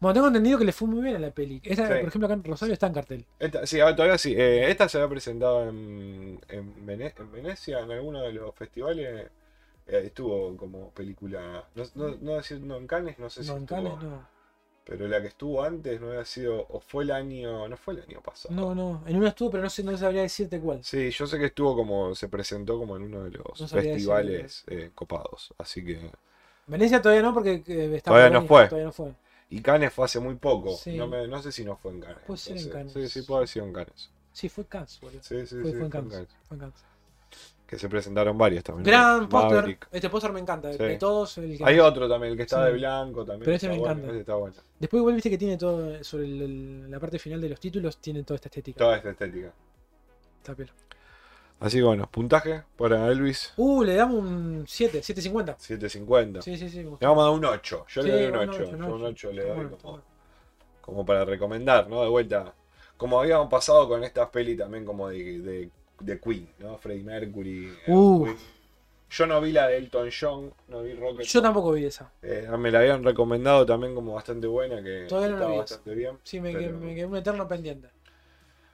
Bueno, 0.00 0.14
tengo 0.14 0.26
entendido 0.28 0.58
que 0.58 0.64
le 0.64 0.72
fue 0.72 0.86
muy 0.86 1.02
bien 1.02 1.16
a 1.16 1.18
la 1.18 1.30
peli. 1.30 1.60
Esta, 1.64 1.86
Sí. 1.88 1.94
por 2.00 2.08
ejemplo, 2.08 2.26
acá 2.26 2.34
en 2.34 2.44
Rosario 2.44 2.72
está 2.72 2.86
en 2.86 2.92
cartel. 2.94 3.24
Esta, 3.38 3.66
sí, 3.66 3.80
ah, 3.80 3.94
todavía 3.96 4.16
sí. 4.18 4.34
Eh, 4.36 4.70
esta 4.70 4.88
se 4.88 4.98
había 4.98 5.08
presentado 5.10 5.68
en, 5.68 6.40
en, 6.48 6.86
Vene- 6.86 7.14
en 7.18 7.32
Venecia, 7.32 7.80
en 7.80 7.90
alguno 7.90 8.22
de 8.22 8.32
los 8.32 8.54
festivales. 8.54 9.26
Eh, 9.88 10.02
estuvo 10.06 10.56
como 10.56 10.90
película. 10.90 11.64
No, 11.74 11.84
no, 11.96 12.16
no 12.20 12.32
decir- 12.36 12.60
no 12.60 12.76
en 12.76 12.86
Cannes, 12.86 13.18
no 13.18 13.28
sé 13.28 13.42
si 13.42 13.50
No, 13.50 13.56
en 13.56 13.66
Cannes 13.66 13.92
no. 14.02 14.38
Pero 14.84 15.06
la 15.08 15.20
que 15.20 15.28
estuvo 15.28 15.62
antes 15.62 16.00
no 16.00 16.08
había 16.08 16.24
sido. 16.24 16.64
O 16.70 16.80
fue 16.80 17.04
el 17.04 17.10
año. 17.10 17.68
No 17.68 17.76
fue 17.76 17.94
el 17.94 18.02
año 18.08 18.20
pasado. 18.22 18.54
No, 18.54 18.74
no. 18.74 19.02
En 19.06 19.16
una 19.16 19.28
estuvo, 19.30 19.50
pero 19.50 19.62
no 19.64 19.68
sé, 19.70 19.82
no 19.82 19.96
sabría 19.98 20.22
decirte 20.22 20.60
cuál. 20.60 20.82
Sí, 20.84 21.10
yo 21.10 21.26
sé 21.26 21.38
que 21.38 21.46
estuvo 21.46 21.74
como. 21.76 22.14
Se 22.14 22.28
presentó 22.28 22.78
como 22.78 22.96
en 22.96 23.02
uno 23.02 23.24
de 23.24 23.30
los 23.32 23.60
No 23.60 23.68
festivales 23.68 24.64
eh, 24.68 24.90
copados. 24.94 25.52
Así 25.58 25.84
que. 25.84 26.10
Venecia 26.66 27.02
todavía 27.02 27.22
no, 27.22 27.34
porque 27.34 27.62
eh, 27.66 27.96
está 27.96 28.12
Todavía 28.12 28.30
no 28.30 28.46
fue. 28.46 28.66
Todavía 28.68 28.86
no 28.86 28.92
fue. 28.92 29.12
Y 29.50 29.60
Cannes 29.62 29.92
fue 29.92 30.04
hace 30.04 30.20
muy 30.20 30.34
poco. 30.36 30.76
Sí. 30.76 30.96
No, 30.96 31.06
me- 31.08 31.26
no 31.26 31.40
sé 31.42 31.52
si 31.52 31.64
no 31.64 31.76
fue 31.76 31.92
en 31.92 32.00
Cannes. 32.00 32.18
Puede 32.26 32.38
ser 32.38 32.56
en. 32.58 32.68
Cannes. 32.70 32.92
Sí, 32.92 33.08
sí, 33.08 33.22
puede 33.22 33.38
haber 33.38 33.48
sido 33.48 33.64
en 33.66 33.72
Cannes. 33.72 34.10
Sí, 34.32 34.48
fue 34.48 34.64
Cannes, 34.66 34.98
boludo. 35.00 35.20
Sí, 35.22 35.46
sí, 35.46 35.46
fue, 35.46 35.46
sí. 35.46 35.62
fue 35.62 35.70
en 35.70 35.82
en 35.84 35.90
Cannes. 35.90 36.12
Cannes. 36.12 36.28
Fue 36.48 36.54
en 36.56 36.60
Cannes. 36.60 36.84
Que 37.66 37.78
se 37.78 37.88
presentaron 37.88 38.38
varios 38.38 38.64
también. 38.64 38.84
Gran 38.84 39.28
póster. 39.28 39.78
Este 39.92 40.08
póster 40.08 40.32
me 40.32 40.40
encanta. 40.40 40.72
Sí. 40.72 40.78
De 40.78 40.96
todos, 40.96 41.36
el 41.38 41.58
que 41.58 41.64
Hay 41.64 41.78
otro 41.78 42.08
también, 42.08 42.32
el 42.32 42.36
que 42.36 42.44
está 42.44 42.64
Sí. 42.66 42.72
de 42.72 42.78
blanco 42.78 43.24
también. 43.26 43.40
Pero 43.44 43.56
ese 43.56 43.66
está 43.66 43.74
me 43.74 43.78
bueno, 43.80 43.92
encanta. 43.94 44.10
ese 44.12 44.20
está 44.20 44.34
bueno. 44.36 44.56
Después 44.78 45.00
igual 45.00 45.14
viste 45.14 45.28
que 45.30 45.38
tiene 45.38 45.56
todo, 45.58 46.02
sobre 46.04 46.24
el- 46.24 46.42
el- 46.42 46.90
la 46.90 46.98
parte 47.00 47.18
final 47.18 47.40
de 47.42 47.48
los 47.50 47.60
títulos, 47.60 47.98
tiene 47.98 48.22
toda 48.22 48.36
esta 48.36 48.48
estética. 48.48 48.78
Toda 48.78 48.96
esta 48.96 49.10
estética. 49.10 49.52
Está 50.38 50.54
piola. 50.54 50.72
Así 51.60 51.78
que 51.78 51.82
bueno, 51.82 52.08
puntaje 52.10 52.62
para 52.76 53.08
Elvis, 53.08 53.52
Uh, 53.56 53.82
le 53.82 53.94
damos 53.96 54.16
un 54.20 54.64
7, 54.66 55.00
7.50. 55.00 55.56
750. 55.58 56.42
Sí, 56.42 56.56
sí, 56.56 56.68
sí. 56.68 56.82
Le 56.82 57.06
vamos 57.06 57.22
a 57.22 57.26
dar 57.26 57.34
un 57.34 57.44
8. 57.44 57.86
Yo 57.88 58.02
Sí, 58.02 58.08
le 58.08 58.14
doy 58.14 58.26
un 58.26 58.36
un 58.36 58.48
8. 58.48 58.50
ocho, 58.50 58.70
un 58.70 58.78
Yo 58.78 58.86
un 58.94 59.02
ocho. 59.02 59.28
8 59.28 59.32
le 59.32 59.44
doy 59.44 59.66
como, 60.80 61.04
para 61.04 61.24
recomendar, 61.24 61.88
¿no? 61.88 62.02
De 62.02 62.08
vuelta. 62.08 62.54
Como 62.96 63.20
habíamos 63.20 63.48
pasado 63.48 63.88
con 63.88 64.02
estas 64.04 64.28
pelis 64.30 64.56
también 64.58 64.84
como 64.84 65.08
de, 65.08 65.38
de, 65.40 65.70
de 66.00 66.20
Queen, 66.20 66.48
¿no? 66.60 66.78
Freddie 66.78 67.04
Mercury. 67.04 67.66
eh, 67.86 67.92
Uh. 67.92 68.24
Queen. 68.24 68.36
Yo 69.10 69.26
no 69.26 69.40
vi 69.40 69.52
la 69.52 69.68
de 69.68 69.78
Elton 69.78 70.10
John, 70.20 70.52
no 70.68 70.82
vi 70.82 70.92
Rocket. 70.94 71.26
Yo 71.26 71.40
tampoco 71.40 71.72
vi 71.72 71.86
esa. 71.86 72.12
Eh, 72.20 72.46
me 72.58 72.70
la 72.70 72.80
habían 72.80 73.02
recomendado 73.02 73.64
también 73.64 73.94
como 73.94 74.12
bastante 74.14 74.46
buena, 74.46 74.82
que 74.82 75.06
Todavía 75.08 75.34
no 75.34 75.38
la 75.42 75.46
vi 75.50 75.56
bastante 75.58 75.94
bien. 75.94 76.18
Sí, 76.24 76.40
me, 76.40 76.52
pero- 76.52 76.78
quedé, 76.78 76.86
me 76.86 76.94
quedé 76.94 77.06
un 77.06 77.16
eterno 77.16 77.48
pendiente. 77.48 77.88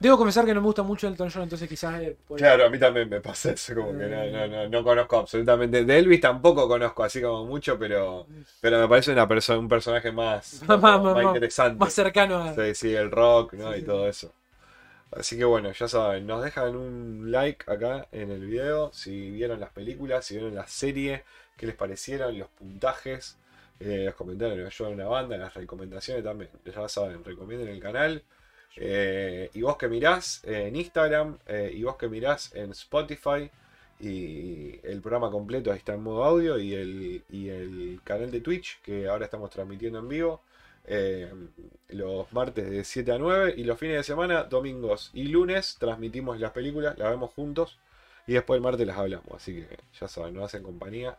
Debo 0.05 0.19
confesar 0.19 0.45
que 0.45 0.55
no 0.55 0.61
me 0.61 0.67
gusta 0.67 0.83
mucho 0.83 1.09
Elton 1.09 1.31
John, 1.33 1.43
entonces 1.45 1.69
quizás. 1.69 2.01
eh, 2.03 2.17
por- 2.29 2.39
Claro, 2.39 2.67
a 2.67 2.71
mí 2.71 2.79
también 2.79 3.09
me 3.09 3.21
pasa 3.21 3.53
eso, 3.53 3.75
como 3.75 3.97
que 3.97 4.05
no, 4.09 4.25
no, 4.27 4.47
no, 4.49 4.69
no 4.69 4.85
conozco 4.85 5.19
absolutamente. 5.19 5.85
De 5.85 5.99
Elvis 5.99 6.21
tampoco 6.21 6.69
conozco 6.69 7.03
así 7.05 7.23
como 7.23 7.45
mucho, 7.47 7.79
pero, 7.79 8.27
pero 8.61 8.79
me 8.81 8.89
parece 8.89 9.13
una 9.13 9.27
persona, 9.29 9.59
un 9.59 9.69
personaje 9.69 10.13
más, 10.13 10.63
Más- 10.69 10.81
más- 10.83 11.03
más- 11.03 11.25
interesante. 11.27 11.79
Más 11.79 11.93
cercano 11.93 12.37
a. 12.37 12.55
Sí, 12.55 12.75
sí, 12.75 12.95
el 12.95 13.11
rock, 13.11 13.55
¿no? 13.55 13.71
Sí, 13.73 13.79
y 13.79 13.81
sí, 13.81 13.87
todo 13.87 14.09
eso. 14.09 14.33
Así 15.13 15.37
que 15.39 15.45
bueno, 15.45 15.73
ya 15.73 15.89
saben, 15.89 16.27
nos 16.27 16.43
dejan 16.45 16.77
un 16.77 17.31
like 17.31 17.71
acá 17.71 18.09
en 18.13 18.31
el 18.33 18.47
video 18.47 18.93
si 18.93 19.31
vieron 19.31 19.61
las 19.61 19.71
películas, 19.71 20.25
si 20.27 20.35
vieron 20.37 20.55
la 20.55 20.67
serie, 20.67 21.25
qué 21.57 21.67
les 21.67 21.77
parecieron, 21.77 22.39
los 22.39 22.49
puntajes, 22.49 23.39
eh, 23.81 24.05
los 24.07 24.15
comentarios 24.17 24.59
nos 24.59 24.75
ayudan 24.75 24.93
a 24.95 24.97
una 24.97 25.07
banda, 25.09 25.37
las 25.37 25.55
recomendaciones 25.55 26.25
también, 26.25 26.51
ya 26.65 26.89
saben, 26.89 27.25
recomienden 27.25 27.69
el 27.69 27.81
canal. 27.81 28.23
Eh, 28.77 29.51
y 29.55 29.63
vos 29.63 29.77
que 29.77 29.89
mirás 29.89 30.43
eh, 30.45 30.67
en 30.69 30.77
Instagram, 30.77 31.39
eh, 31.47 31.73
y 31.75 31.83
vos 31.85 31.97
que 31.97 32.09
mirás 32.09 32.55
en 32.55 32.73
Spotify, 32.73 33.51
y 34.01 34.81
el 34.83 35.01
programa 35.01 35.31
completo 35.31 35.71
ahí 35.71 35.79
está 35.79 35.95
en 35.95 36.03
modo 36.03 36.25
audio, 36.25 36.59
y 36.59 36.75
el, 36.75 37.25
y 37.31 37.49
el 37.49 38.01
canal 38.05 38.31
de 38.31 38.41
Twitch, 38.41 38.81
que 38.83 39.09
ahora 39.09 39.25
estamos 39.27 39.51
transmitiendo 39.51 39.99
en 40.01 40.09
vivo, 40.09 40.41
eh, 40.87 41.33
los 41.89 42.33
martes 42.33 42.69
de 42.69 42.85
7 42.85 43.13
a 43.13 43.19
9, 43.19 43.55
y 43.57 43.65
los 43.65 43.79
fines 43.79 43.97
de 43.97 44.03
semana, 44.03 44.45
domingos 44.45 45.11
y 45.15 45.29
lunes, 45.29 45.77
transmitimos 45.79 46.41
las 46.41 46.51
películas, 46.53 46.99
las 46.99 47.11
vemos 47.11 47.33
juntos, 47.33 47.79
y 48.27 48.33
después 48.33 48.59
el 48.59 48.63
martes 48.63 48.87
las 48.87 48.99
hablamos, 48.99 49.29
así 49.35 49.55
que 49.55 49.79
ya 50.01 50.09
saben, 50.09 50.35
nos 50.35 50.45
hacen 50.47 50.63
compañía, 50.63 51.17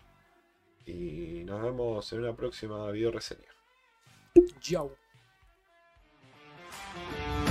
y 0.86 1.44
nos 1.46 1.64
vemos 1.64 2.12
en 2.14 2.20
una 2.20 2.36
próxima 2.36 2.92
video 2.92 3.12
reseña. 3.12 3.56
Thank 6.96 7.45